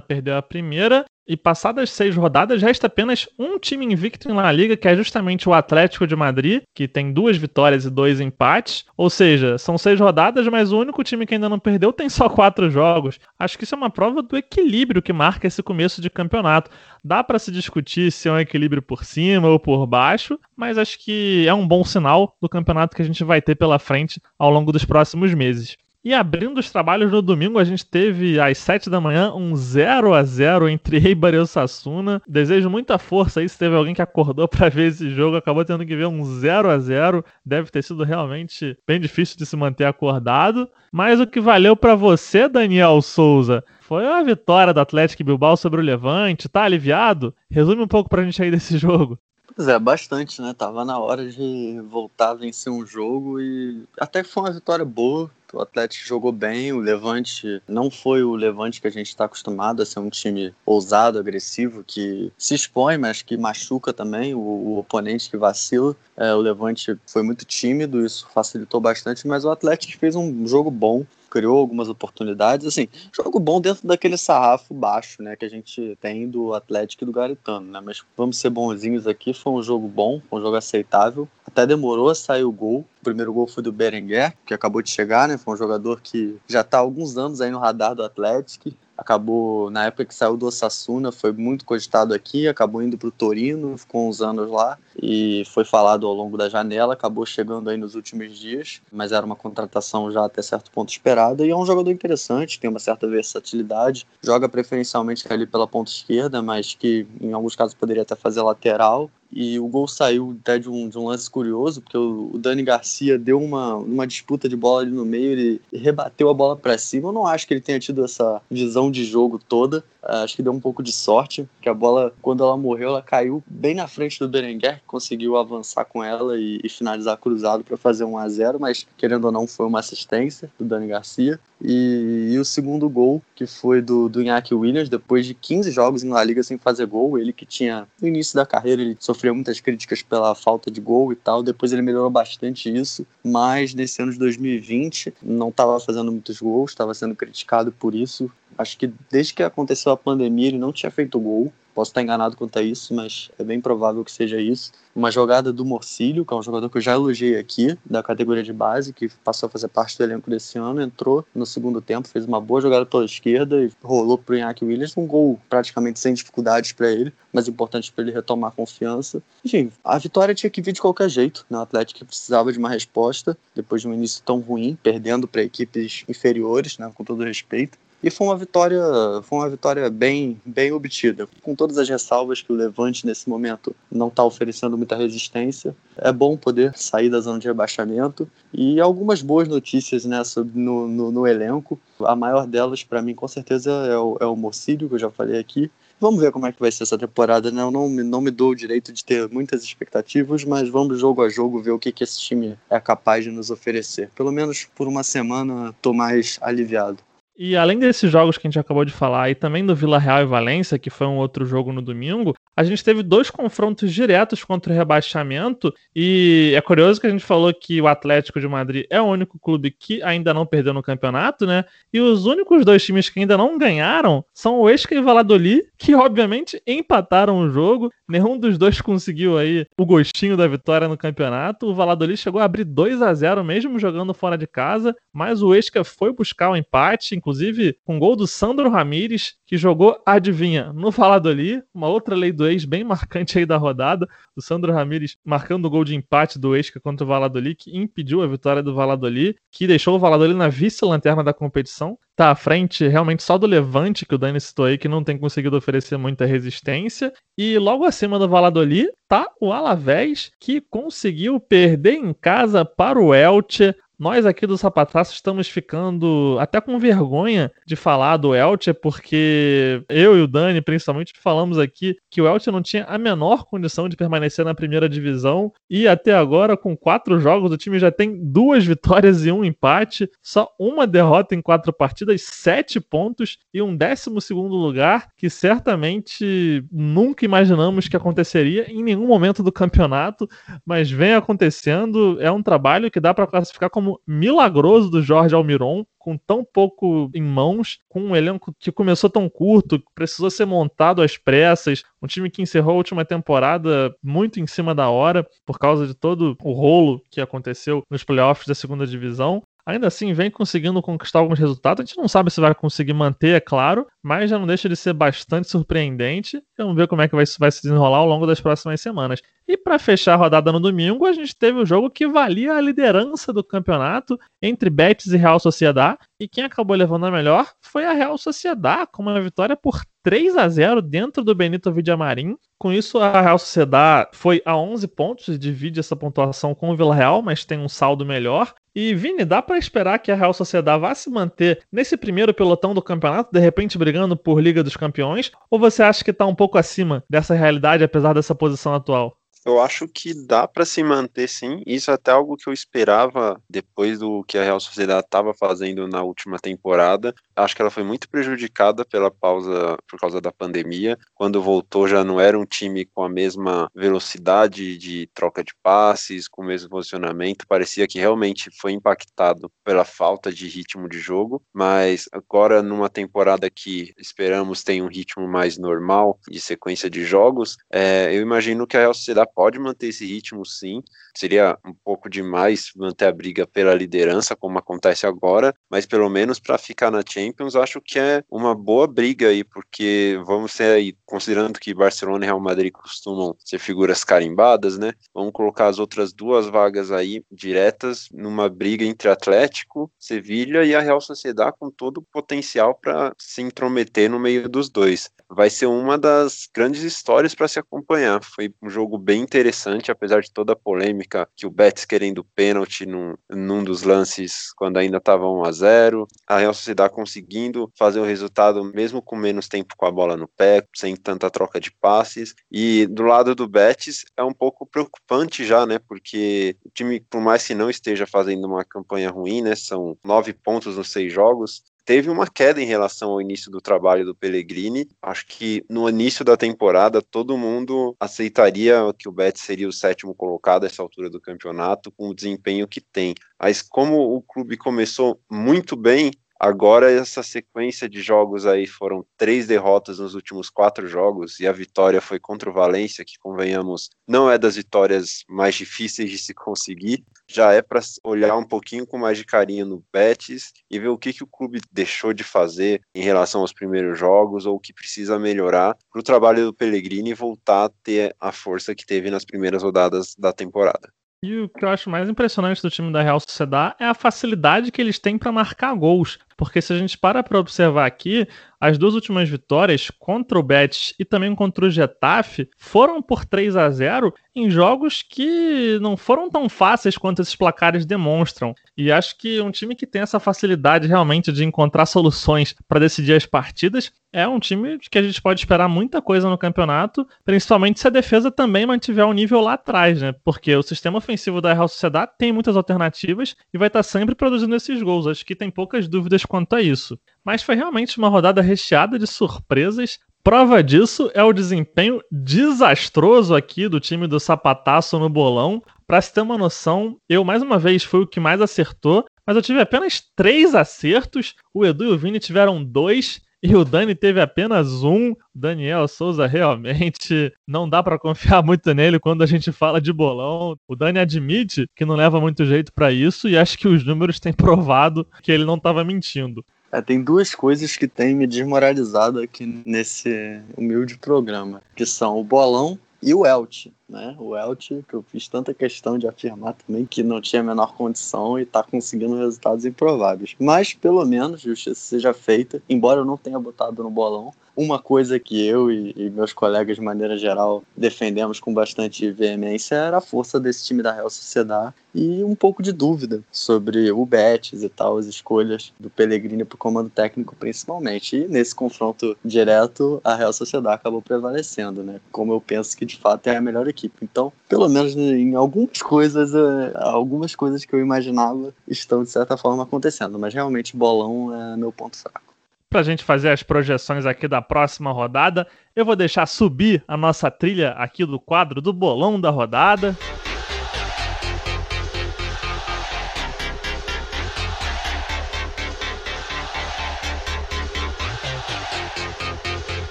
perdeu 0.00 0.38
a 0.38 0.42
primeira 0.42 1.04
e 1.26 1.36
passadas 1.36 1.90
seis 1.90 2.14
rodadas, 2.14 2.62
resta 2.62 2.86
apenas 2.86 3.28
um 3.38 3.58
time 3.58 3.84
invicto 3.86 4.28
em 4.28 4.34
La 4.34 4.52
Liga, 4.52 4.76
que 4.76 4.86
é 4.86 4.96
justamente 4.96 5.48
o 5.48 5.54
Atlético 5.54 6.06
de 6.06 6.14
Madrid, 6.14 6.62
que 6.74 6.86
tem 6.86 7.12
duas 7.12 7.36
vitórias 7.36 7.84
e 7.84 7.90
dois 7.90 8.20
empates. 8.20 8.84
Ou 8.96 9.08
seja, 9.08 9.56
são 9.58 9.78
seis 9.78 9.98
rodadas, 9.98 10.46
mas 10.48 10.72
o 10.72 10.78
único 10.78 11.02
time 11.02 11.26
que 11.26 11.34
ainda 11.34 11.48
não 11.48 11.58
perdeu 11.58 11.92
tem 11.92 12.08
só 12.08 12.28
quatro 12.28 12.70
jogos. 12.70 13.18
Acho 13.38 13.56
que 13.56 13.64
isso 13.64 13.74
é 13.74 13.78
uma 13.78 13.90
prova 13.90 14.22
do 14.22 14.36
equilíbrio 14.36 15.02
que 15.02 15.12
marca 15.12 15.46
esse 15.46 15.62
começo 15.62 16.00
de 16.00 16.10
campeonato. 16.10 16.70
Dá 17.02 17.24
para 17.24 17.38
se 17.38 17.50
discutir 17.50 18.10
se 18.12 18.28
é 18.28 18.32
um 18.32 18.38
equilíbrio 18.38 18.82
por 18.82 19.04
cima 19.04 19.48
ou 19.48 19.58
por 19.58 19.86
baixo, 19.86 20.38
mas 20.56 20.78
acho 20.78 20.98
que 20.98 21.46
é 21.48 21.54
um 21.54 21.66
bom 21.66 21.84
sinal 21.84 22.34
do 22.40 22.48
campeonato 22.48 22.96
que 22.96 23.02
a 23.02 23.04
gente 23.04 23.24
vai 23.24 23.40
ter 23.40 23.54
pela 23.54 23.78
frente 23.78 24.20
ao 24.38 24.50
longo 24.50 24.72
dos 24.72 24.84
próximos 24.84 25.32
meses. 25.34 25.76
E 26.04 26.12
abrindo 26.12 26.58
os 26.58 26.70
trabalhos 26.70 27.10
no 27.10 27.22
domingo, 27.22 27.58
a 27.58 27.64
gente 27.64 27.86
teve 27.86 28.38
às 28.38 28.58
7 28.58 28.90
da 28.90 29.00
manhã 29.00 29.32
um 29.32 29.56
0 29.56 30.12
a 30.12 30.22
0 30.22 30.68
entre 30.68 30.98
Eibar 30.98 31.32
e 31.32 31.38
o 31.38 31.46
Sassuna. 31.46 32.20
Desejo 32.28 32.68
muita 32.68 32.98
força 32.98 33.40
aí 33.40 33.48
se 33.48 33.58
teve 33.58 33.74
alguém 33.74 33.94
que 33.94 34.02
acordou 34.02 34.46
para 34.48 34.68
ver 34.68 34.88
esse 34.88 35.08
jogo, 35.08 35.38
acabou 35.38 35.64
tendo 35.64 35.86
que 35.86 35.96
ver 35.96 36.06
um 36.06 36.22
0 36.22 36.68
a 36.68 36.78
0. 36.78 37.24
Deve 37.42 37.70
ter 37.70 37.82
sido 37.82 38.04
realmente 38.04 38.76
bem 38.86 39.00
difícil 39.00 39.38
de 39.38 39.46
se 39.46 39.56
manter 39.56 39.86
acordado. 39.86 40.68
Mas 40.92 41.18
o 41.20 41.26
que 41.26 41.40
valeu 41.40 41.74
para 41.74 41.94
você, 41.94 42.50
Daniel 42.50 43.00
Souza, 43.00 43.64
foi 43.80 44.06
a 44.06 44.22
vitória 44.22 44.74
do 44.74 44.80
Atlético 44.80 45.24
Bilbao 45.24 45.56
sobre 45.56 45.80
o 45.80 45.84
Levante. 45.84 46.50
Tá 46.50 46.64
aliviado? 46.64 47.34
Resume 47.50 47.82
um 47.82 47.88
pouco 47.88 48.10
pra 48.10 48.22
gente 48.22 48.42
aí 48.42 48.50
desse 48.50 48.76
jogo. 48.78 49.18
Pois 49.56 49.68
é, 49.68 49.78
bastante, 49.78 50.42
né? 50.42 50.52
Tava 50.52 50.84
na 50.84 50.98
hora 50.98 51.26
de 51.26 51.80
voltar 51.88 52.30
a 52.30 52.34
vencer 52.34 52.70
um 52.70 52.84
jogo 52.84 53.40
e 53.40 53.84
até 53.98 54.22
que 54.22 54.28
foi 54.28 54.42
uma 54.42 54.52
vitória 54.52 54.84
boa. 54.84 55.30
O 55.54 55.60
Atlético 55.60 56.06
jogou 56.06 56.32
bem, 56.32 56.72
o 56.72 56.78
Levante 56.78 57.62
não 57.68 57.90
foi 57.90 58.24
o 58.24 58.34
Levante 58.34 58.80
que 58.80 58.88
a 58.88 58.90
gente 58.90 59.06
está 59.06 59.26
acostumado 59.26 59.82
a 59.82 59.86
ser 59.86 60.00
um 60.00 60.10
time 60.10 60.52
ousado, 60.66 61.18
agressivo, 61.18 61.84
que 61.84 62.32
se 62.36 62.54
expõe, 62.54 62.98
mas 62.98 63.22
que 63.22 63.36
machuca 63.36 63.92
também 63.92 64.34
o, 64.34 64.40
o 64.40 64.78
oponente 64.78 65.30
que 65.30 65.36
vacila. 65.36 65.94
É, 66.16 66.34
o 66.34 66.38
Levante 66.38 66.98
foi 67.06 67.22
muito 67.22 67.44
tímido, 67.44 68.04
isso 68.04 68.26
facilitou 68.34 68.80
bastante, 68.80 69.26
mas 69.28 69.44
o 69.44 69.50
Atlético 69.50 69.96
fez 69.98 70.16
um 70.16 70.46
jogo 70.46 70.70
bom 70.70 71.06
criou 71.34 71.58
algumas 71.58 71.88
oportunidades, 71.88 72.64
assim, 72.64 72.86
jogo 73.12 73.40
bom 73.40 73.60
dentro 73.60 73.84
daquele 73.84 74.16
sarrafo 74.16 74.72
baixo, 74.72 75.20
né, 75.20 75.34
que 75.34 75.44
a 75.44 75.48
gente 75.48 75.98
tem 76.00 76.28
do 76.28 76.54
Atlético 76.54 77.02
e 77.02 77.06
do 77.06 77.10
Garitano, 77.10 77.72
né, 77.72 77.80
mas 77.84 78.04
vamos 78.16 78.38
ser 78.38 78.50
bonzinhos 78.50 79.08
aqui, 79.08 79.34
foi 79.34 79.52
um 79.52 79.60
jogo 79.60 79.88
bom, 79.88 80.22
um 80.30 80.40
jogo 80.40 80.54
aceitável, 80.54 81.28
até 81.54 81.66
demorou 81.68 82.10
a 82.10 82.14
sair 82.16 82.42
o 82.42 82.50
gol, 82.50 82.80
o 82.80 83.04
primeiro 83.04 83.32
gol 83.32 83.46
foi 83.46 83.62
do 83.62 83.72
Berenguer, 83.72 84.34
que 84.44 84.52
acabou 84.52 84.82
de 84.82 84.90
chegar, 84.90 85.28
né, 85.28 85.38
foi 85.38 85.54
um 85.54 85.56
jogador 85.56 86.00
que 86.00 86.36
já 86.48 86.62
está 86.62 86.78
há 86.78 86.80
alguns 86.80 87.16
anos 87.16 87.40
aí 87.40 87.50
no 87.50 87.60
radar 87.60 87.94
do 87.94 88.02
Atlético, 88.02 88.72
acabou, 88.96 89.70
na 89.70 89.86
época 89.86 90.06
que 90.06 90.14
saiu 90.14 90.36
do 90.36 90.46
Osasuna, 90.46 91.12
foi 91.12 91.32
muito 91.32 91.64
cogitado 91.64 92.12
aqui, 92.12 92.48
acabou 92.48 92.82
indo 92.82 92.98
para 92.98 93.08
o 93.08 93.12
Torino, 93.12 93.76
ficou 93.76 94.08
uns 94.08 94.20
anos 94.20 94.50
lá 94.50 94.78
e 95.00 95.44
foi 95.46 95.64
falado 95.64 96.06
ao 96.06 96.14
longo 96.14 96.36
da 96.36 96.48
janela, 96.48 96.94
acabou 96.94 97.26
chegando 97.26 97.70
aí 97.70 97.76
nos 97.76 97.94
últimos 97.94 98.36
dias, 98.36 98.80
mas 98.90 99.12
era 99.12 99.24
uma 99.24 99.36
contratação 99.36 100.10
já 100.10 100.24
até 100.24 100.42
certo 100.42 100.70
ponto 100.70 100.90
esperada 100.90 101.44
e 101.44 101.50
é 101.50 101.56
um 101.56 101.66
jogador 101.66 101.90
interessante, 101.90 102.58
tem 102.58 102.70
uma 102.70 102.78
certa 102.78 103.06
versatilidade, 103.06 104.06
joga 104.22 104.48
preferencialmente 104.48 105.24
ali 105.32 105.46
pela 105.46 105.66
ponta 105.66 105.90
esquerda, 105.90 106.40
mas 106.42 106.74
que 106.74 107.06
em 107.20 107.32
alguns 107.32 107.54
casos 107.54 107.74
poderia 107.74 108.02
até 108.02 108.14
fazer 108.14 108.42
lateral 108.42 109.10
e 109.34 109.58
o 109.58 109.66
gol 109.66 109.88
saiu 109.88 110.36
até 110.40 110.58
de 110.60 110.70
um, 110.70 110.88
de 110.88 110.96
um 110.96 111.06
lance 111.06 111.28
curioso, 111.28 111.82
porque 111.82 111.98
o, 111.98 112.30
o, 112.32 112.38
Dani 112.38 112.62
Garcia 112.62 113.18
deu 113.18 113.42
uma, 113.42 113.74
uma 113.74 114.06
disputa 114.06 114.48
de 114.48 114.56
bola 114.56 114.82
ali 114.82 114.92
no 114.92 115.04
meio, 115.04 115.32
ele 115.32 115.60
rebateu 115.72 116.30
a 116.30 116.34
bola 116.34 116.56
para 116.56 116.78
cima. 116.78 117.08
Eu 117.08 117.12
não 117.12 117.26
acho 117.26 117.46
que 117.46 117.52
ele 117.52 117.60
tenha 117.60 117.80
tido 117.80 118.04
essa 118.04 118.40
visão 118.48 118.92
de 118.92 119.04
jogo 119.04 119.40
toda, 119.48 119.84
acho 120.06 120.36
que 120.36 120.42
deu 120.42 120.52
um 120.52 120.60
pouco 120.60 120.82
de 120.82 120.92
sorte, 120.92 121.48
que 121.60 121.68
a 121.68 121.74
bola, 121.74 122.12
quando 122.20 122.42
ela 122.42 122.56
morreu, 122.56 122.90
ela 122.90 123.02
caiu 123.02 123.42
bem 123.46 123.74
na 123.74 123.86
frente 123.86 124.18
do 124.18 124.28
Berenguer, 124.28 124.76
que 124.76 124.86
conseguiu 124.86 125.36
avançar 125.36 125.84
com 125.84 126.02
ela 126.02 126.38
e, 126.38 126.60
e 126.62 126.68
finalizar 126.68 127.16
cruzado 127.16 127.64
para 127.64 127.76
fazer 127.76 128.04
um 128.04 128.18
a 128.18 128.28
0 128.28 128.58
mas 128.60 128.86
querendo 128.96 129.24
ou 129.26 129.32
não, 129.32 129.46
foi 129.46 129.66
uma 129.66 129.80
assistência 129.80 130.50
do 130.58 130.64
Dani 130.64 130.86
Garcia. 130.86 131.38
E, 131.66 132.30
e, 132.32 132.38
o 132.38 132.44
segundo 132.44 132.88
gol, 132.90 133.22
que 133.34 133.46
foi 133.46 133.80
do, 133.80 134.08
do 134.08 134.20
Iñaki 134.20 134.54
Williams, 134.54 134.88
depois 134.88 135.24
de 135.24 135.32
15 135.32 135.70
jogos 135.70 136.04
em 136.04 136.10
La 136.10 136.22
Liga 136.22 136.42
sem 136.42 136.58
fazer 136.58 136.84
gol, 136.84 137.18
ele 137.18 137.32
que 137.32 137.46
tinha, 137.46 137.86
no 138.00 138.06
início 138.06 138.34
da 138.34 138.44
carreira, 138.44 138.82
ele 138.82 138.96
sofreu 139.00 139.34
muitas 139.34 139.60
críticas 139.60 140.02
pela 140.02 140.34
falta 140.34 140.70
de 140.70 140.80
gol 140.80 141.10
e 141.10 141.16
tal, 141.16 141.42
depois 141.42 141.72
ele 141.72 141.80
melhorou 141.80 142.10
bastante 142.10 142.74
isso, 142.74 143.06
mas 143.24 143.72
nesse 143.72 144.02
ano 144.02 144.12
de 144.12 144.18
2020 144.18 145.14
não 145.22 145.48
estava 145.48 145.80
fazendo 145.80 146.12
muitos 146.12 146.38
gols, 146.38 146.70
estava 146.70 146.92
sendo 146.92 147.14
criticado 147.14 147.72
por 147.72 147.94
isso. 147.94 148.30
Acho 148.56 148.78
que 148.78 148.92
desde 149.10 149.34
que 149.34 149.42
aconteceu 149.42 149.92
a 149.92 149.96
pandemia 149.96 150.48
ele 150.48 150.58
não 150.58 150.72
tinha 150.72 150.90
feito 150.90 151.18
gol, 151.18 151.52
Posso 151.74 151.90
estar 151.90 152.02
enganado 152.02 152.36
quanto 152.36 152.56
a 152.56 152.62
isso, 152.62 152.94
mas 152.94 153.30
é 153.36 153.42
bem 153.42 153.60
provável 153.60 154.04
que 154.04 154.12
seja 154.12 154.40
isso. 154.40 154.70
Uma 154.94 155.10
jogada 155.10 155.52
do 155.52 155.64
Morcílio, 155.64 156.24
que 156.24 156.32
é 156.32 156.36
um 156.36 156.42
jogador 156.42 156.70
que 156.70 156.78
eu 156.78 156.80
já 156.80 156.92
elogiei 156.92 157.36
aqui, 157.36 157.76
da 157.84 158.00
categoria 158.00 158.44
de 158.44 158.52
base, 158.52 158.92
que 158.92 159.08
passou 159.24 159.48
a 159.48 159.50
fazer 159.50 159.66
parte 159.66 159.98
do 159.98 160.04
elenco 160.04 160.30
desse 160.30 160.56
ano, 160.56 160.80
entrou 160.80 161.24
no 161.34 161.44
segundo 161.44 161.80
tempo, 161.80 162.06
fez 162.06 162.24
uma 162.24 162.40
boa 162.40 162.60
jogada 162.60 162.86
pela 162.86 163.04
esquerda 163.04 163.60
e 163.60 163.72
rolou 163.82 164.16
para 164.16 164.34
o 164.34 164.36
Iñaki 164.36 164.64
Williams, 164.64 164.96
um 164.96 165.04
gol 165.04 165.40
praticamente 165.50 165.98
sem 165.98 166.14
dificuldades 166.14 166.70
para 166.70 166.92
ele, 166.92 167.12
mas 167.32 167.48
importante 167.48 167.90
para 167.90 168.04
ele 168.04 168.12
retomar 168.12 168.50
a 168.50 168.54
confiança. 168.54 169.20
Enfim, 169.44 169.72
a 169.82 169.98
vitória 169.98 170.32
tinha 170.32 170.50
que 170.50 170.62
vir 170.62 170.72
de 170.72 170.80
qualquer 170.80 171.08
jeito. 171.08 171.44
Né? 171.50 171.58
O 171.58 171.62
Atlético 171.62 172.04
precisava 172.04 172.52
de 172.52 172.58
uma 172.58 172.68
resposta 172.68 173.36
depois 173.52 173.82
de 173.82 173.88
um 173.88 173.94
início 173.94 174.22
tão 174.24 174.38
ruim, 174.38 174.78
perdendo 174.80 175.26
para 175.26 175.42
equipes 175.42 176.04
inferiores, 176.08 176.78
né? 176.78 176.88
com 176.94 177.02
todo 177.02 177.24
respeito. 177.24 177.76
E 178.04 178.10
foi 178.10 178.26
uma 178.26 178.36
vitória, 178.36 178.82
foi 179.22 179.38
uma 179.38 179.48
vitória 179.48 179.88
bem, 179.88 180.38
bem 180.44 180.70
obtida, 180.72 181.26
com 181.40 181.54
todas 181.54 181.78
as 181.78 181.88
ressalvas 181.88 182.42
que 182.42 182.52
o 182.52 182.54
Levante 182.54 183.06
nesse 183.06 183.26
momento 183.30 183.74
não 183.90 184.08
está 184.08 184.22
oferecendo 184.22 184.76
muita 184.76 184.94
resistência. 184.94 185.74
É 185.96 186.12
bom 186.12 186.36
poder 186.36 186.76
sair 186.76 187.08
da 187.08 187.18
zona 187.18 187.38
de 187.38 187.46
rebaixamento 187.46 188.28
e 188.52 188.78
algumas 188.78 189.22
boas 189.22 189.48
notícias 189.48 190.04
né, 190.04 190.20
no, 190.54 190.86
no, 190.86 191.10
no 191.10 191.26
elenco. 191.26 191.80
A 192.00 192.14
maior 192.14 192.46
delas, 192.46 192.84
para 192.84 193.00
mim, 193.00 193.14
com 193.14 193.26
certeza, 193.26 193.70
é 193.70 193.96
o, 193.96 194.18
é 194.20 194.26
o 194.26 194.36
que 194.36 194.94
eu 194.96 194.98
já 194.98 195.10
falei 195.10 195.40
aqui. 195.40 195.70
Vamos 195.98 196.20
ver 196.20 196.30
como 196.30 196.46
é 196.46 196.52
que 196.52 196.60
vai 196.60 196.70
ser 196.70 196.82
essa 196.82 196.98
temporada, 196.98 197.50
né? 197.50 197.62
Eu 197.62 197.70
não, 197.70 197.88
não 197.88 198.20
me 198.20 198.30
dou 198.30 198.50
o 198.50 198.54
direito 198.54 198.92
de 198.92 199.02
ter 199.02 199.30
muitas 199.30 199.64
expectativas, 199.64 200.44
mas 200.44 200.68
vamos 200.68 201.00
jogo 201.00 201.22
a 201.22 201.30
jogo 201.30 201.62
ver 201.62 201.70
o 201.70 201.78
que, 201.78 201.90
que 201.90 202.04
esse 202.04 202.20
time 202.20 202.58
é 202.68 202.78
capaz 202.78 203.24
de 203.24 203.30
nos 203.30 203.50
oferecer. 203.50 204.10
Pelo 204.14 204.30
menos 204.30 204.68
por 204.74 204.86
uma 204.86 205.02
semana 205.02 205.70
estou 205.70 205.94
mais 205.94 206.38
aliviado. 206.42 206.98
E 207.36 207.56
além 207.56 207.78
desses 207.78 208.10
jogos 208.10 208.38
que 208.38 208.46
a 208.46 208.50
gente 208.50 208.58
acabou 208.58 208.84
de 208.84 208.92
falar, 208.92 209.28
e 209.30 209.34
também 209.34 209.66
do 209.66 209.74
Vila 209.74 209.98
Real 209.98 210.22
e 210.22 210.26
Valência, 210.26 210.78
que 210.78 210.88
foi 210.90 211.06
um 211.06 211.16
outro 211.16 211.44
jogo 211.44 211.72
no 211.72 211.82
domingo, 211.82 212.32
a 212.56 212.62
gente 212.62 212.84
teve 212.84 213.02
dois 213.02 213.30
confrontos 213.30 213.92
diretos 213.92 214.44
contra 214.44 214.72
o 214.72 214.76
rebaixamento. 214.76 215.74
E 215.94 216.52
é 216.54 216.60
curioso 216.60 217.00
que 217.00 217.06
a 217.06 217.10
gente 217.10 217.24
falou 217.24 217.52
que 217.52 217.80
o 217.80 217.88
Atlético 217.88 218.40
de 218.40 218.46
Madrid 218.46 218.86
é 218.90 219.00
o 219.00 219.06
único 219.06 219.38
clube 219.38 219.70
que 219.70 220.02
ainda 220.02 220.34
não 220.34 220.46
perdeu 220.46 220.72
no 220.72 220.82
campeonato, 220.82 221.46
né? 221.46 221.64
E 221.92 222.00
os 222.00 222.26
únicos 222.26 222.64
dois 222.64 222.84
times 222.84 223.08
que 223.08 223.20
ainda 223.20 223.36
não 223.36 223.58
ganharam 223.58 224.24
são 224.32 224.60
o 224.60 224.70
Esca 224.70 224.94
e 224.94 224.98
o 224.98 225.04
Valladolid, 225.04 225.64
que 225.78 225.94
obviamente 225.94 226.62
empataram 226.66 227.38
o 227.40 227.50
jogo. 227.50 227.90
Nenhum 228.08 228.38
dos 228.38 228.58
dois 228.58 228.80
conseguiu 228.80 229.38
aí 229.38 229.66
o 229.78 229.86
gostinho 229.86 230.36
da 230.36 230.46
vitória 230.46 230.86
no 230.86 230.96
campeonato. 230.96 231.66
O 231.66 231.74
Valladolid 231.74 232.18
chegou 232.18 232.40
a 232.40 232.44
abrir 232.44 232.64
2 232.64 233.02
a 233.02 233.12
0 233.12 233.42
mesmo 233.42 233.78
jogando 233.78 234.12
fora 234.14 234.36
de 234.36 234.46
casa, 234.46 234.94
mas 235.12 235.42
o 235.42 235.54
Esca 235.54 235.82
foi 235.82 236.12
buscar 236.12 236.50
o 236.50 236.56
empate 236.56 237.14
inclusive 237.14 237.76
com 237.84 237.98
gol 237.98 238.16
do 238.16 238.26
Sandro 238.26 238.68
Ramires, 238.68 239.34
que 239.46 239.56
jogou, 239.56 240.00
adivinha, 240.04 240.72
no 240.72 240.90
Valladolid, 240.90 241.62
uma 241.74 241.88
outra 241.88 242.14
lei 242.14 242.32
do 242.32 242.43
ex 242.46 242.64
bem 242.64 242.82
marcante 242.84 243.38
aí 243.38 243.46
da 243.46 243.56
rodada, 243.56 244.08
o 244.36 244.42
Sandro 244.42 244.72
Ramires 244.72 245.16
marcando 245.24 245.64
o 245.66 245.70
gol 245.70 245.84
de 245.84 245.94
empate 245.94 246.38
do 246.38 246.56
Esca 246.56 246.80
contra 246.80 247.04
o 247.04 247.08
Valladolid, 247.08 247.56
que 247.56 247.76
impediu 247.76 248.22
a 248.22 248.26
vitória 248.26 248.62
do 248.62 248.74
Valladolid, 248.74 249.36
que 249.50 249.66
deixou 249.66 249.96
o 249.96 249.98
Valladolid 249.98 250.36
na 250.36 250.48
vice-lanterna 250.48 251.22
da 251.22 251.32
competição. 251.32 251.98
Tá 252.16 252.30
à 252.30 252.34
frente 252.34 252.86
realmente 252.86 253.22
só 253.22 253.36
do 253.36 253.46
Levante, 253.46 254.06
que 254.06 254.14
o 254.14 254.18
Dani 254.18 254.40
citou 254.40 254.66
aí, 254.66 254.78
que 254.78 254.88
não 254.88 255.02
tem 255.02 255.18
conseguido 255.18 255.56
oferecer 255.56 255.96
muita 255.96 256.24
resistência. 256.24 257.12
E 257.36 257.58
logo 257.58 257.84
acima 257.84 258.18
do 258.18 258.28
Valladolid 258.28 258.88
tá 259.08 259.28
o 259.40 259.52
Alavés, 259.52 260.30
que 260.38 260.60
conseguiu 260.60 261.40
perder 261.40 261.94
em 261.94 262.12
casa 262.12 262.64
para 262.64 263.00
o 263.00 263.14
Elche. 263.14 263.74
Nós 264.04 264.26
aqui 264.26 264.46
do 264.46 264.58
Sapataço 264.58 265.14
estamos 265.14 265.48
ficando 265.48 266.36
até 266.38 266.60
com 266.60 266.78
vergonha 266.78 267.50
de 267.66 267.74
falar 267.74 268.18
do 268.18 268.34
Elche, 268.34 268.74
porque 268.74 269.82
eu 269.88 270.18
e 270.18 270.20
o 270.20 270.28
Dani, 270.28 270.60
principalmente, 270.60 271.14
falamos 271.18 271.58
aqui 271.58 271.96
que 272.10 272.20
o 272.20 272.28
Elche 272.28 272.50
não 272.50 272.60
tinha 272.60 272.84
a 272.84 272.98
menor 272.98 273.46
condição 273.46 273.88
de 273.88 273.96
permanecer 273.96 274.44
na 274.44 274.54
primeira 274.54 274.90
divisão 274.90 275.50
e 275.70 275.88
até 275.88 276.12
agora, 276.12 276.54
com 276.54 276.76
quatro 276.76 277.18
jogos, 277.18 277.50
o 277.50 277.56
time 277.56 277.78
já 277.78 277.90
tem 277.90 278.14
duas 278.30 278.66
vitórias 278.66 279.24
e 279.24 279.32
um 279.32 279.42
empate, 279.42 280.06
só 280.22 280.50
uma 280.60 280.86
derrota 280.86 281.34
em 281.34 281.40
quatro 281.40 281.72
partidas, 281.72 282.20
sete 282.20 282.78
pontos 282.78 283.38
e 283.54 283.62
um 283.62 283.74
décimo 283.74 284.20
segundo 284.20 284.54
lugar, 284.54 285.08
que 285.16 285.30
certamente 285.30 286.62
nunca 286.70 287.24
imaginamos 287.24 287.88
que 287.88 287.96
aconteceria 287.96 288.70
em 288.70 288.82
nenhum 288.82 289.06
momento 289.06 289.42
do 289.42 289.50
campeonato, 289.50 290.28
mas 290.62 290.90
vem 290.90 291.14
acontecendo. 291.14 292.18
É 292.20 292.30
um 292.30 292.42
trabalho 292.42 292.90
que 292.90 293.00
dá 293.00 293.14
para 293.14 293.26
classificar 293.26 293.70
como 293.70 293.93
milagroso 294.06 294.90
do 294.90 295.02
Jorge 295.02 295.34
Almiron, 295.34 295.84
com 295.98 296.18
tão 296.18 296.44
pouco 296.44 297.10
em 297.14 297.22
mãos, 297.22 297.78
com 297.88 298.00
um 298.00 298.16
elenco 298.16 298.54
que 298.58 298.70
começou 298.70 299.08
tão 299.08 299.28
curto, 299.28 299.82
precisou 299.94 300.30
ser 300.30 300.44
montado 300.44 301.00
às 301.00 301.16
pressas, 301.16 301.82
um 302.02 302.06
time 302.06 302.30
que 302.30 302.42
encerrou 302.42 302.74
a 302.74 302.76
última 302.76 303.04
temporada 303.04 303.94
muito 304.02 304.38
em 304.38 304.46
cima 304.46 304.74
da 304.74 304.90
hora, 304.90 305.26
por 305.46 305.58
causa 305.58 305.86
de 305.86 305.94
todo 305.94 306.36
o 306.42 306.52
rolo 306.52 307.00
que 307.10 307.20
aconteceu 307.20 307.82
nos 307.90 308.04
playoffs 308.04 308.46
da 308.46 308.54
segunda 308.54 308.86
divisão. 308.86 309.42
Ainda 309.66 309.86
assim, 309.86 310.12
vem 310.12 310.30
conseguindo 310.30 310.82
conquistar 310.82 311.20
alguns 311.20 311.38
resultados. 311.38 311.82
A 311.82 311.86
gente 311.86 311.96
não 311.96 312.06
sabe 312.06 312.30
se 312.30 312.40
vai 312.40 312.54
conseguir 312.54 312.92
manter, 312.92 313.36
é 313.36 313.40
claro, 313.40 313.86
mas 314.02 314.28
já 314.28 314.38
não 314.38 314.46
deixa 314.46 314.68
de 314.68 314.76
ser 314.76 314.92
bastante 314.92 315.48
surpreendente. 315.48 316.42
Vamos 316.58 316.76
ver 316.76 316.86
como 316.86 317.00
é 317.00 317.08
que 317.08 317.14
vai, 317.14 317.24
vai 317.38 317.50
se 317.50 317.62
desenrolar 317.62 317.98
ao 317.98 318.06
longo 318.06 318.26
das 318.26 318.40
próximas 318.40 318.80
semanas. 318.82 319.22
E 319.48 319.56
para 319.56 319.78
fechar 319.78 320.14
a 320.14 320.16
rodada 320.16 320.52
no 320.52 320.60
domingo, 320.60 321.06
a 321.06 321.12
gente 321.14 321.34
teve 321.34 321.58
o 321.58 321.64
jogo 321.66 321.90
que 321.90 322.06
valia 322.06 322.54
a 322.54 322.60
liderança 322.60 323.32
do 323.32 323.42
campeonato 323.42 324.18
entre 324.42 324.68
Betis 324.68 325.12
e 325.12 325.16
Real 325.16 325.40
Sociedad. 325.40 325.96
E 326.20 326.28
quem 326.28 326.44
acabou 326.44 326.76
levando 326.76 327.06
a 327.06 327.10
melhor 327.10 327.50
foi 327.62 327.86
a 327.86 327.92
Real 327.92 328.18
Sociedad, 328.18 328.86
com 328.92 329.02
uma 329.02 329.18
vitória 329.20 329.56
por 329.56 329.80
3 330.04 330.36
a 330.36 330.46
0 330.46 330.82
dentro 330.82 331.24
do 331.24 331.34
Benito 331.34 331.72
Villamarim. 331.72 332.36
Com 332.58 332.70
isso, 332.70 332.98
a 332.98 333.22
Real 333.22 333.38
Sociedad 333.38 334.06
foi 334.12 334.42
a 334.44 334.54
11 334.54 334.86
pontos, 334.86 335.38
divide 335.38 335.80
essa 335.80 335.96
pontuação 335.96 336.54
com 336.54 336.68
o 336.68 336.76
Vila 336.76 336.94
Real, 336.94 337.22
mas 337.22 337.46
tem 337.46 337.58
um 337.58 337.70
saldo 337.70 338.04
melhor. 338.04 338.52
E 338.74 338.94
Vini, 338.94 339.24
dá 339.24 339.40
para 339.40 339.56
esperar 339.56 339.98
que 339.98 340.12
a 340.12 340.14
Real 340.14 340.34
Sociedad 340.34 340.78
vá 340.78 340.94
se 340.94 341.08
manter 341.08 341.62
nesse 341.72 341.96
primeiro 341.96 342.34
pelotão 342.34 342.74
do 342.74 342.82
campeonato, 342.82 343.32
de 343.32 343.40
repente 343.40 343.78
brigando 343.78 344.14
por 344.14 344.38
Liga 344.42 344.62
dos 344.62 344.76
Campeões? 344.76 345.32
Ou 345.50 345.58
você 345.58 345.82
acha 345.82 346.04
que 346.04 346.10
está 346.10 346.26
um 346.26 346.34
pouco 346.34 346.58
acima 346.58 347.02
dessa 347.08 347.34
realidade, 347.34 347.82
apesar 347.82 348.12
dessa 348.12 348.34
posição 348.34 348.74
atual? 348.74 349.16
Eu 349.44 349.60
acho 349.60 349.86
que 349.86 350.14
dá 350.14 350.48
para 350.48 350.64
se 350.64 350.82
manter 350.82 351.28
sim. 351.28 351.62
Isso 351.66 351.90
é 351.90 351.94
até 351.94 352.10
algo 352.10 352.36
que 352.36 352.48
eu 352.48 352.52
esperava 352.52 353.40
depois 353.48 353.98
do 353.98 354.24
que 354.24 354.38
a 354.38 354.42
Real 354.42 354.58
Sociedade 354.58 355.04
estava 355.04 355.34
fazendo 355.34 355.86
na 355.86 356.02
última 356.02 356.38
temporada. 356.38 357.14
Acho 357.36 357.54
que 357.54 357.60
ela 357.60 357.70
foi 357.70 357.82
muito 357.82 358.08
prejudicada 358.08 358.84
pela 358.86 359.10
pausa 359.10 359.76
por 359.86 360.00
causa 360.00 360.18
da 360.20 360.32
pandemia. 360.32 360.96
Quando 361.14 361.42
voltou 361.42 361.86
já 361.86 362.02
não 362.02 362.18
era 362.18 362.38
um 362.38 362.46
time 362.46 362.86
com 362.86 363.04
a 363.04 363.08
mesma 363.08 363.68
velocidade 363.74 364.78
de 364.78 365.08
troca 365.12 365.44
de 365.44 365.52
passes, 365.62 366.26
com 366.26 366.42
o 366.42 366.46
mesmo 366.46 366.70
posicionamento. 366.70 367.46
Parecia 367.46 367.86
que 367.86 367.98
realmente 367.98 368.50
foi 368.58 368.72
impactado 368.72 369.52
pela 369.62 369.84
falta 369.84 370.32
de 370.32 370.48
ritmo 370.48 370.88
de 370.88 370.98
jogo. 370.98 371.42
Mas 371.52 372.08
agora 372.12 372.62
numa 372.62 372.88
temporada 372.88 373.50
que 373.50 373.92
esperamos 373.98 374.62
tenha 374.62 374.82
um 374.82 374.88
ritmo 374.88 375.28
mais 375.28 375.58
normal 375.58 376.18
de 376.26 376.40
sequência 376.40 376.88
de 376.88 377.04
jogos, 377.04 377.58
é, 377.70 378.08
eu 378.14 378.22
imagino 378.22 378.66
que 378.66 378.76
a 378.76 378.80
Real 378.80 378.94
Sociedade 378.94 379.33
pode 379.34 379.58
manter 379.58 379.88
esse 379.88 380.06
ritmo 380.06 380.44
sim. 380.44 380.82
Seria 381.16 381.58
um 381.64 381.74
pouco 381.74 382.08
demais 382.08 382.70
manter 382.76 383.06
a 383.06 383.12
briga 383.12 383.46
pela 383.46 383.74
liderança, 383.74 384.36
como 384.36 384.58
acontece 384.58 385.06
agora, 385.06 385.54
mas 385.70 385.86
pelo 385.86 386.08
menos 386.08 386.40
para 386.40 386.58
ficar 386.58 386.90
na 386.90 387.02
Champions, 387.06 387.56
acho 387.56 387.80
que 387.80 387.98
é 387.98 388.22
uma 388.30 388.54
boa 388.54 388.86
briga 388.86 389.28
aí, 389.28 389.44
porque 389.44 390.20
vamos 390.24 390.52
ser 390.52 390.76
aí, 390.76 390.96
considerando 391.04 391.58
que 391.58 391.74
Barcelona 391.74 392.24
e 392.24 392.26
Real 392.26 392.40
Madrid 392.40 392.72
costumam 392.72 393.36
ser 393.44 393.58
figuras 393.58 394.04
carimbadas, 394.04 394.78
né? 394.78 394.92
Vamos 395.14 395.32
colocar 395.32 395.66
as 395.66 395.78
outras 395.78 396.12
duas 396.12 396.46
vagas 396.46 396.90
aí 396.90 397.24
diretas 397.30 398.08
numa 398.12 398.48
briga 398.48 398.84
entre 398.84 399.08
Atlético, 399.08 399.90
Sevilha 399.98 400.64
e 400.64 400.74
a 400.74 400.80
Real 400.80 401.00
Sociedade 401.00 401.56
com 401.58 401.70
todo 401.70 401.98
o 401.98 402.02
potencial 402.02 402.74
para 402.74 403.12
se 403.18 403.42
intrometer 403.42 404.10
no 404.10 404.18
meio 404.18 404.48
dos 404.48 404.68
dois. 404.68 405.10
Vai 405.28 405.50
ser 405.50 405.66
uma 405.66 405.98
das 405.98 406.48
grandes 406.54 406.82
histórias 406.82 407.34
para 407.34 407.48
se 407.48 407.58
acompanhar. 407.58 408.22
Foi 408.22 408.52
um 408.62 408.68
jogo 408.68 408.98
bem 408.98 409.23
interessante, 409.24 409.90
apesar 409.90 410.20
de 410.20 410.30
toda 410.30 410.52
a 410.52 410.56
polêmica 410.56 411.28
que 411.36 411.46
o 411.46 411.50
Betis 411.50 411.84
querendo 411.84 412.24
pênalti 412.34 412.86
num, 412.86 413.14
num 413.30 413.64
dos 413.64 413.82
lances 413.82 414.52
quando 414.56 414.76
ainda 414.76 414.98
estava 414.98 415.28
1 415.28 415.44
a 415.44 415.52
0 415.52 416.06
a 416.26 416.38
Real 416.38 416.54
Sociedade 416.54 416.94
conseguindo 416.94 417.70
fazer 417.76 418.00
o 418.00 418.04
resultado 418.04 418.64
mesmo 418.64 419.02
com 419.02 419.16
menos 419.16 419.48
tempo 419.48 419.74
com 419.76 419.86
a 419.86 419.90
bola 419.90 420.16
no 420.16 420.28
pé, 420.28 420.66
sem 420.74 420.94
tanta 420.94 421.30
troca 421.30 421.60
de 421.60 421.70
passes. 421.72 422.34
E 422.50 422.86
do 422.86 423.02
lado 423.02 423.34
do 423.34 423.48
Betis 423.48 424.04
é 424.16 424.22
um 424.22 424.32
pouco 424.32 424.66
preocupante 424.66 425.44
já, 425.44 425.66
né? 425.66 425.78
Porque 425.78 426.56
o 426.64 426.70
time, 426.70 427.00
por 427.00 427.20
mais 427.20 427.46
que 427.46 427.54
não 427.54 427.70
esteja 427.70 428.06
fazendo 428.06 428.46
uma 428.46 428.64
campanha 428.64 429.10
ruim, 429.10 429.42
né? 429.42 429.54
São 429.56 429.96
nove 430.04 430.32
pontos 430.32 430.76
nos 430.76 430.90
seis 430.90 431.12
jogos, 431.12 431.62
teve 431.84 432.10
uma 432.10 432.26
queda 432.26 432.60
em 432.60 432.66
relação 432.66 433.10
ao 433.10 433.20
início 433.20 433.50
do 433.50 433.60
trabalho 433.60 434.04
do 434.04 434.14
Pellegrini. 434.14 434.88
Acho 435.02 435.26
que 435.26 435.64
no 435.68 435.88
início 435.88 436.24
da 436.24 436.36
temporada 436.36 437.02
todo 437.02 437.38
mundo 437.38 437.96
aceitaria 438.00 438.80
que 438.98 439.08
o 439.08 439.12
Betis 439.12 439.42
seria 439.42 439.68
o 439.68 439.72
sétimo 439.72 440.14
colocado 440.14 440.64
a 440.64 440.66
essa 440.66 440.82
altura 440.82 441.10
do 441.10 441.20
campeonato 441.20 441.92
com 441.92 442.08
o 442.08 442.14
desempenho 442.14 442.68
que 442.68 442.80
tem. 442.80 443.14
Mas 443.40 443.62
como 443.62 444.14
o 444.14 444.22
clube 444.22 444.56
começou 444.56 445.20
muito 445.30 445.76
bem, 445.76 446.10
Agora, 446.38 446.90
essa 446.90 447.22
sequência 447.22 447.88
de 447.88 448.02
jogos 448.02 448.44
aí 448.44 448.66
foram 448.66 449.06
três 449.16 449.46
derrotas 449.46 449.98
nos 449.98 450.14
últimos 450.14 450.50
quatro 450.50 450.86
jogos 450.86 451.38
e 451.38 451.46
a 451.46 451.52
vitória 451.52 452.00
foi 452.02 452.18
contra 452.18 452.50
o 452.50 452.52
Valência, 452.52 453.04
que, 453.04 453.18
convenhamos, 453.18 453.88
não 454.06 454.30
é 454.30 454.36
das 454.36 454.56
vitórias 454.56 455.24
mais 455.26 455.54
difíceis 455.54 456.10
de 456.10 456.18
se 456.18 456.34
conseguir. 456.34 457.04
Já 457.28 457.52
é 457.52 457.62
para 457.62 457.80
olhar 458.02 458.36
um 458.36 458.46
pouquinho 458.46 458.86
com 458.86 458.98
mais 458.98 459.16
de 459.16 459.24
carinho 459.24 459.66
no 459.66 459.84
Betis 459.92 460.52
e 460.70 460.78
ver 460.78 460.88
o 460.88 460.98
que, 460.98 461.12
que 461.12 461.24
o 461.24 461.26
clube 461.26 461.60
deixou 461.72 462.12
de 462.12 462.22
fazer 462.22 462.80
em 462.94 463.02
relação 463.02 463.40
aos 463.40 463.52
primeiros 463.52 463.98
jogos 463.98 464.46
ou 464.46 464.56
o 464.56 464.60
que 464.60 464.72
precisa 464.72 465.18
melhorar 465.18 465.76
para 465.90 466.00
o 466.00 466.04
trabalho 466.04 466.46
do 466.46 466.54
Pellegrini 466.54 467.14
voltar 467.14 467.64
a 467.64 467.70
ter 467.82 468.14
a 468.20 468.30
força 468.30 468.74
que 468.74 468.86
teve 468.86 469.10
nas 469.10 469.24
primeiras 469.24 469.62
rodadas 469.62 470.14
da 470.18 470.32
temporada. 470.32 470.92
E 471.24 471.40
o 471.40 471.48
que 471.48 471.64
eu 471.64 471.70
acho 471.70 471.88
mais 471.88 472.06
impressionante 472.06 472.60
do 472.60 472.68
time 472.68 472.92
da 472.92 473.00
Real 473.00 473.18
Sociedade 473.18 473.76
é 473.80 473.86
a 473.86 473.94
facilidade 473.94 474.70
que 474.70 474.78
eles 474.78 474.98
têm 474.98 475.16
para 475.16 475.32
marcar 475.32 475.74
gols. 475.74 476.18
Porque 476.36 476.60
se 476.60 476.70
a 476.70 476.76
gente 476.76 476.98
para 476.98 477.22
para 477.22 477.38
observar 477.38 477.86
aqui, 477.86 478.28
as 478.60 478.78
duas 478.78 478.94
últimas 478.94 479.28
vitórias 479.28 479.90
contra 479.98 480.38
o 480.38 480.42
Betis 480.42 480.94
e 480.98 481.04
também 481.04 481.34
contra 481.34 481.66
o 481.66 481.70
Getafe 481.70 482.48
foram 482.56 483.02
por 483.02 483.24
3 483.24 483.56
a 483.56 483.70
0 483.70 484.12
em 484.34 484.50
jogos 484.50 485.02
que 485.02 485.78
não 485.80 485.96
foram 485.96 486.28
tão 486.28 486.48
fáceis 486.48 486.98
quanto 486.98 487.22
esses 487.22 487.36
placares 487.36 487.86
demonstram. 487.86 488.54
E 488.76 488.90
acho 488.90 489.16
que 489.16 489.40
um 489.40 489.50
time 489.50 489.76
que 489.76 489.86
tem 489.86 490.02
essa 490.02 490.18
facilidade 490.18 490.88
realmente 490.88 491.30
de 491.30 491.44
encontrar 491.44 491.86
soluções 491.86 492.54
para 492.66 492.80
decidir 492.80 493.14
as 493.14 493.26
partidas 493.26 493.92
é 494.12 494.26
um 494.28 494.38
time 494.38 494.78
que 494.78 494.96
a 494.96 495.02
gente 495.02 495.20
pode 495.20 495.40
esperar 495.40 495.68
muita 495.68 496.00
coisa 496.00 496.30
no 496.30 496.38
campeonato, 496.38 497.06
principalmente 497.24 497.80
se 497.80 497.86
a 497.88 497.90
defesa 497.90 498.30
também 498.30 498.64
mantiver 498.64 499.04
o 499.04 499.12
nível 499.12 499.40
lá 499.40 499.54
atrás, 499.54 500.00
né? 500.00 500.14
Porque 500.24 500.54
o 500.54 500.62
sistema 500.62 500.98
ofensivo 500.98 501.40
da 501.40 501.52
Real 501.52 501.66
Sociedade 501.66 502.12
tem 502.16 502.32
muitas 502.32 502.56
alternativas 502.56 503.34
e 503.52 503.58
vai 503.58 503.66
estar 503.66 503.82
sempre 503.82 504.14
produzindo 504.14 504.54
esses 504.54 504.80
gols. 504.80 505.08
Acho 505.08 505.26
que 505.26 505.34
tem 505.34 505.50
poucas 505.50 505.88
dúvidas 505.88 506.24
quanto 506.24 506.54
a 506.54 506.62
isso. 506.62 506.96
Mas 507.24 507.42
foi 507.42 507.54
realmente 507.54 507.98
uma 507.98 508.08
rodada 508.08 508.42
recheada 508.42 508.98
de 508.98 509.06
surpresas. 509.06 509.98
Prova 510.22 510.62
disso 510.62 511.10
é 511.14 511.22
o 511.22 511.32
desempenho 511.32 512.00
desastroso 512.10 513.34
aqui 513.34 513.68
do 513.68 513.80
time 513.80 514.06
do 514.06 514.20
Sapataço 514.20 514.98
no 514.98 515.08
bolão. 515.08 515.62
Para 515.86 516.00
se 516.00 516.12
ter 516.12 516.20
uma 516.20 516.38
noção, 516.38 516.96
eu 517.08 517.24
mais 517.24 517.42
uma 517.42 517.58
vez 517.58 517.84
fui 517.84 518.00
o 518.00 518.06
que 518.06 518.20
mais 518.20 518.40
acertou, 518.40 519.04
mas 519.26 519.36
eu 519.36 519.42
tive 519.42 519.60
apenas 519.60 520.02
três 520.16 520.54
acertos. 520.54 521.34
O 521.52 521.64
Edu 521.64 521.84
e 521.84 521.88
o 521.88 521.98
Vini 521.98 522.18
tiveram 522.18 522.62
dois. 522.62 523.22
E 523.46 523.54
o 523.54 523.62
Dani 523.62 523.94
teve 523.94 524.22
apenas 524.22 524.82
um. 524.82 525.14
Daniel 525.34 525.86
Souza 525.86 526.26
realmente 526.26 527.30
não 527.46 527.68
dá 527.68 527.82
para 527.82 527.98
confiar 527.98 528.40
muito 528.42 528.72
nele 528.72 528.98
quando 528.98 529.20
a 529.20 529.26
gente 529.26 529.52
fala 529.52 529.82
de 529.82 529.92
bolão. 529.92 530.56
O 530.66 530.74
Dani 530.74 530.98
admite 530.98 531.66
que 531.76 531.84
não 531.84 531.94
leva 531.94 532.18
muito 532.18 532.46
jeito 532.46 532.72
para 532.72 532.90
isso 532.90 533.28
e 533.28 533.36
acho 533.36 533.58
que 533.58 533.68
os 533.68 533.84
números 533.84 534.18
têm 534.18 534.32
provado 534.32 535.06
que 535.22 535.30
ele 535.30 535.44
não 535.44 535.56
estava 535.56 535.84
mentindo. 535.84 536.42
É, 536.74 536.82
tem 536.82 537.00
duas 537.00 537.32
coisas 537.36 537.76
que 537.76 537.86
têm 537.86 538.16
me 538.16 538.26
desmoralizado 538.26 539.20
aqui 539.20 539.62
nesse 539.64 540.40
humilde 540.56 540.98
programa, 540.98 541.62
que 541.76 541.86
são 541.86 542.18
o 542.18 542.24
bolão 542.24 542.76
e 543.00 543.14
o 543.14 543.24
Elche, 543.24 543.72
né? 543.88 544.16
O 544.18 544.36
Elche, 544.36 544.84
que 544.88 544.94
eu 544.94 545.04
fiz 545.04 545.28
tanta 545.28 545.54
questão 545.54 545.96
de 545.96 546.08
afirmar 546.08 546.54
também 546.54 546.84
que 546.84 547.04
não 547.04 547.20
tinha 547.20 547.42
a 547.42 547.44
menor 547.44 547.76
condição 547.76 548.36
e 548.36 548.42
está 548.42 548.60
conseguindo 548.64 549.16
resultados 549.16 549.64
improváveis. 549.64 550.34
Mas, 550.36 550.74
pelo 550.74 551.04
menos, 551.04 551.42
justiça 551.42 551.80
seja 551.80 552.12
feita, 552.12 552.60
embora 552.68 553.02
eu 553.02 553.04
não 553.04 553.16
tenha 553.16 553.38
botado 553.38 553.80
no 553.80 553.90
bolão, 553.90 554.32
uma 554.56 554.78
coisa 554.78 555.18
que 555.18 555.44
eu 555.46 555.70
e, 555.70 555.94
e, 555.96 556.10
meus 556.10 556.32
colegas, 556.32 556.76
de 556.76 556.82
maneira 556.82 557.16
geral, 557.16 557.62
defendemos 557.76 558.40
com 558.40 558.52
bastante 558.52 559.10
veemência 559.10 559.74
era 559.74 559.98
a 559.98 560.00
força 560.00 560.38
desse 560.38 560.64
time 560.64 560.82
da 560.82 560.92
Real 560.92 561.10
Sociedade 561.10 561.74
e 561.94 562.24
um 562.24 562.34
pouco 562.34 562.62
de 562.62 562.72
dúvida 562.72 563.22
sobre 563.30 563.90
o 563.92 564.04
Betis 564.04 564.62
e 564.62 564.68
tal, 564.68 564.98
as 564.98 565.06
escolhas 565.06 565.72
do 565.78 565.88
Pellegrini 565.88 566.44
para 566.44 566.56
o 566.56 566.58
comando 566.58 566.90
técnico, 566.90 567.36
principalmente. 567.36 568.16
E 568.16 568.28
nesse 568.28 568.54
confronto 568.54 569.16
direto, 569.24 570.00
a 570.02 570.16
Real 570.16 570.32
Sociedade 570.32 570.74
acabou 570.74 571.00
prevalecendo, 571.00 571.82
né? 571.82 572.00
Como 572.10 572.32
eu 572.32 572.40
penso 572.40 572.76
que 572.76 572.84
de 572.84 572.96
fato 572.96 573.28
é 573.28 573.36
a 573.36 573.40
melhor 573.40 573.68
equipe. 573.68 573.96
Então, 574.02 574.32
pelo 574.48 574.68
menos 574.68 574.96
em 574.96 575.34
algumas 575.34 575.80
coisas, 575.82 576.34
é, 576.34 576.72
algumas 576.74 577.34
coisas 577.34 577.64
que 577.64 577.74
eu 577.74 577.80
imaginava 577.80 578.52
estão 578.66 579.04
de 579.04 579.10
certa 579.10 579.36
forma 579.36 579.62
acontecendo, 579.62 580.18
mas 580.18 580.34
realmente 580.34 580.76
bolão 580.76 581.32
é 581.34 581.56
meu 581.56 581.70
ponto 581.70 581.96
fraco 581.96 582.33
para 582.74 582.80
a 582.80 582.84
gente 582.84 583.04
fazer 583.04 583.30
as 583.30 583.40
projeções 583.40 584.04
aqui 584.04 584.26
da 584.26 584.42
próxima 584.42 584.90
rodada, 584.90 585.46
eu 585.76 585.84
vou 585.84 585.94
deixar 585.94 586.26
subir 586.26 586.82
a 586.88 586.96
nossa 586.96 587.30
trilha 587.30 587.70
aqui 587.70 588.04
do 588.04 588.18
quadro 588.18 588.60
do 588.60 588.72
bolão 588.72 589.20
da 589.20 589.30
rodada. 589.30 589.96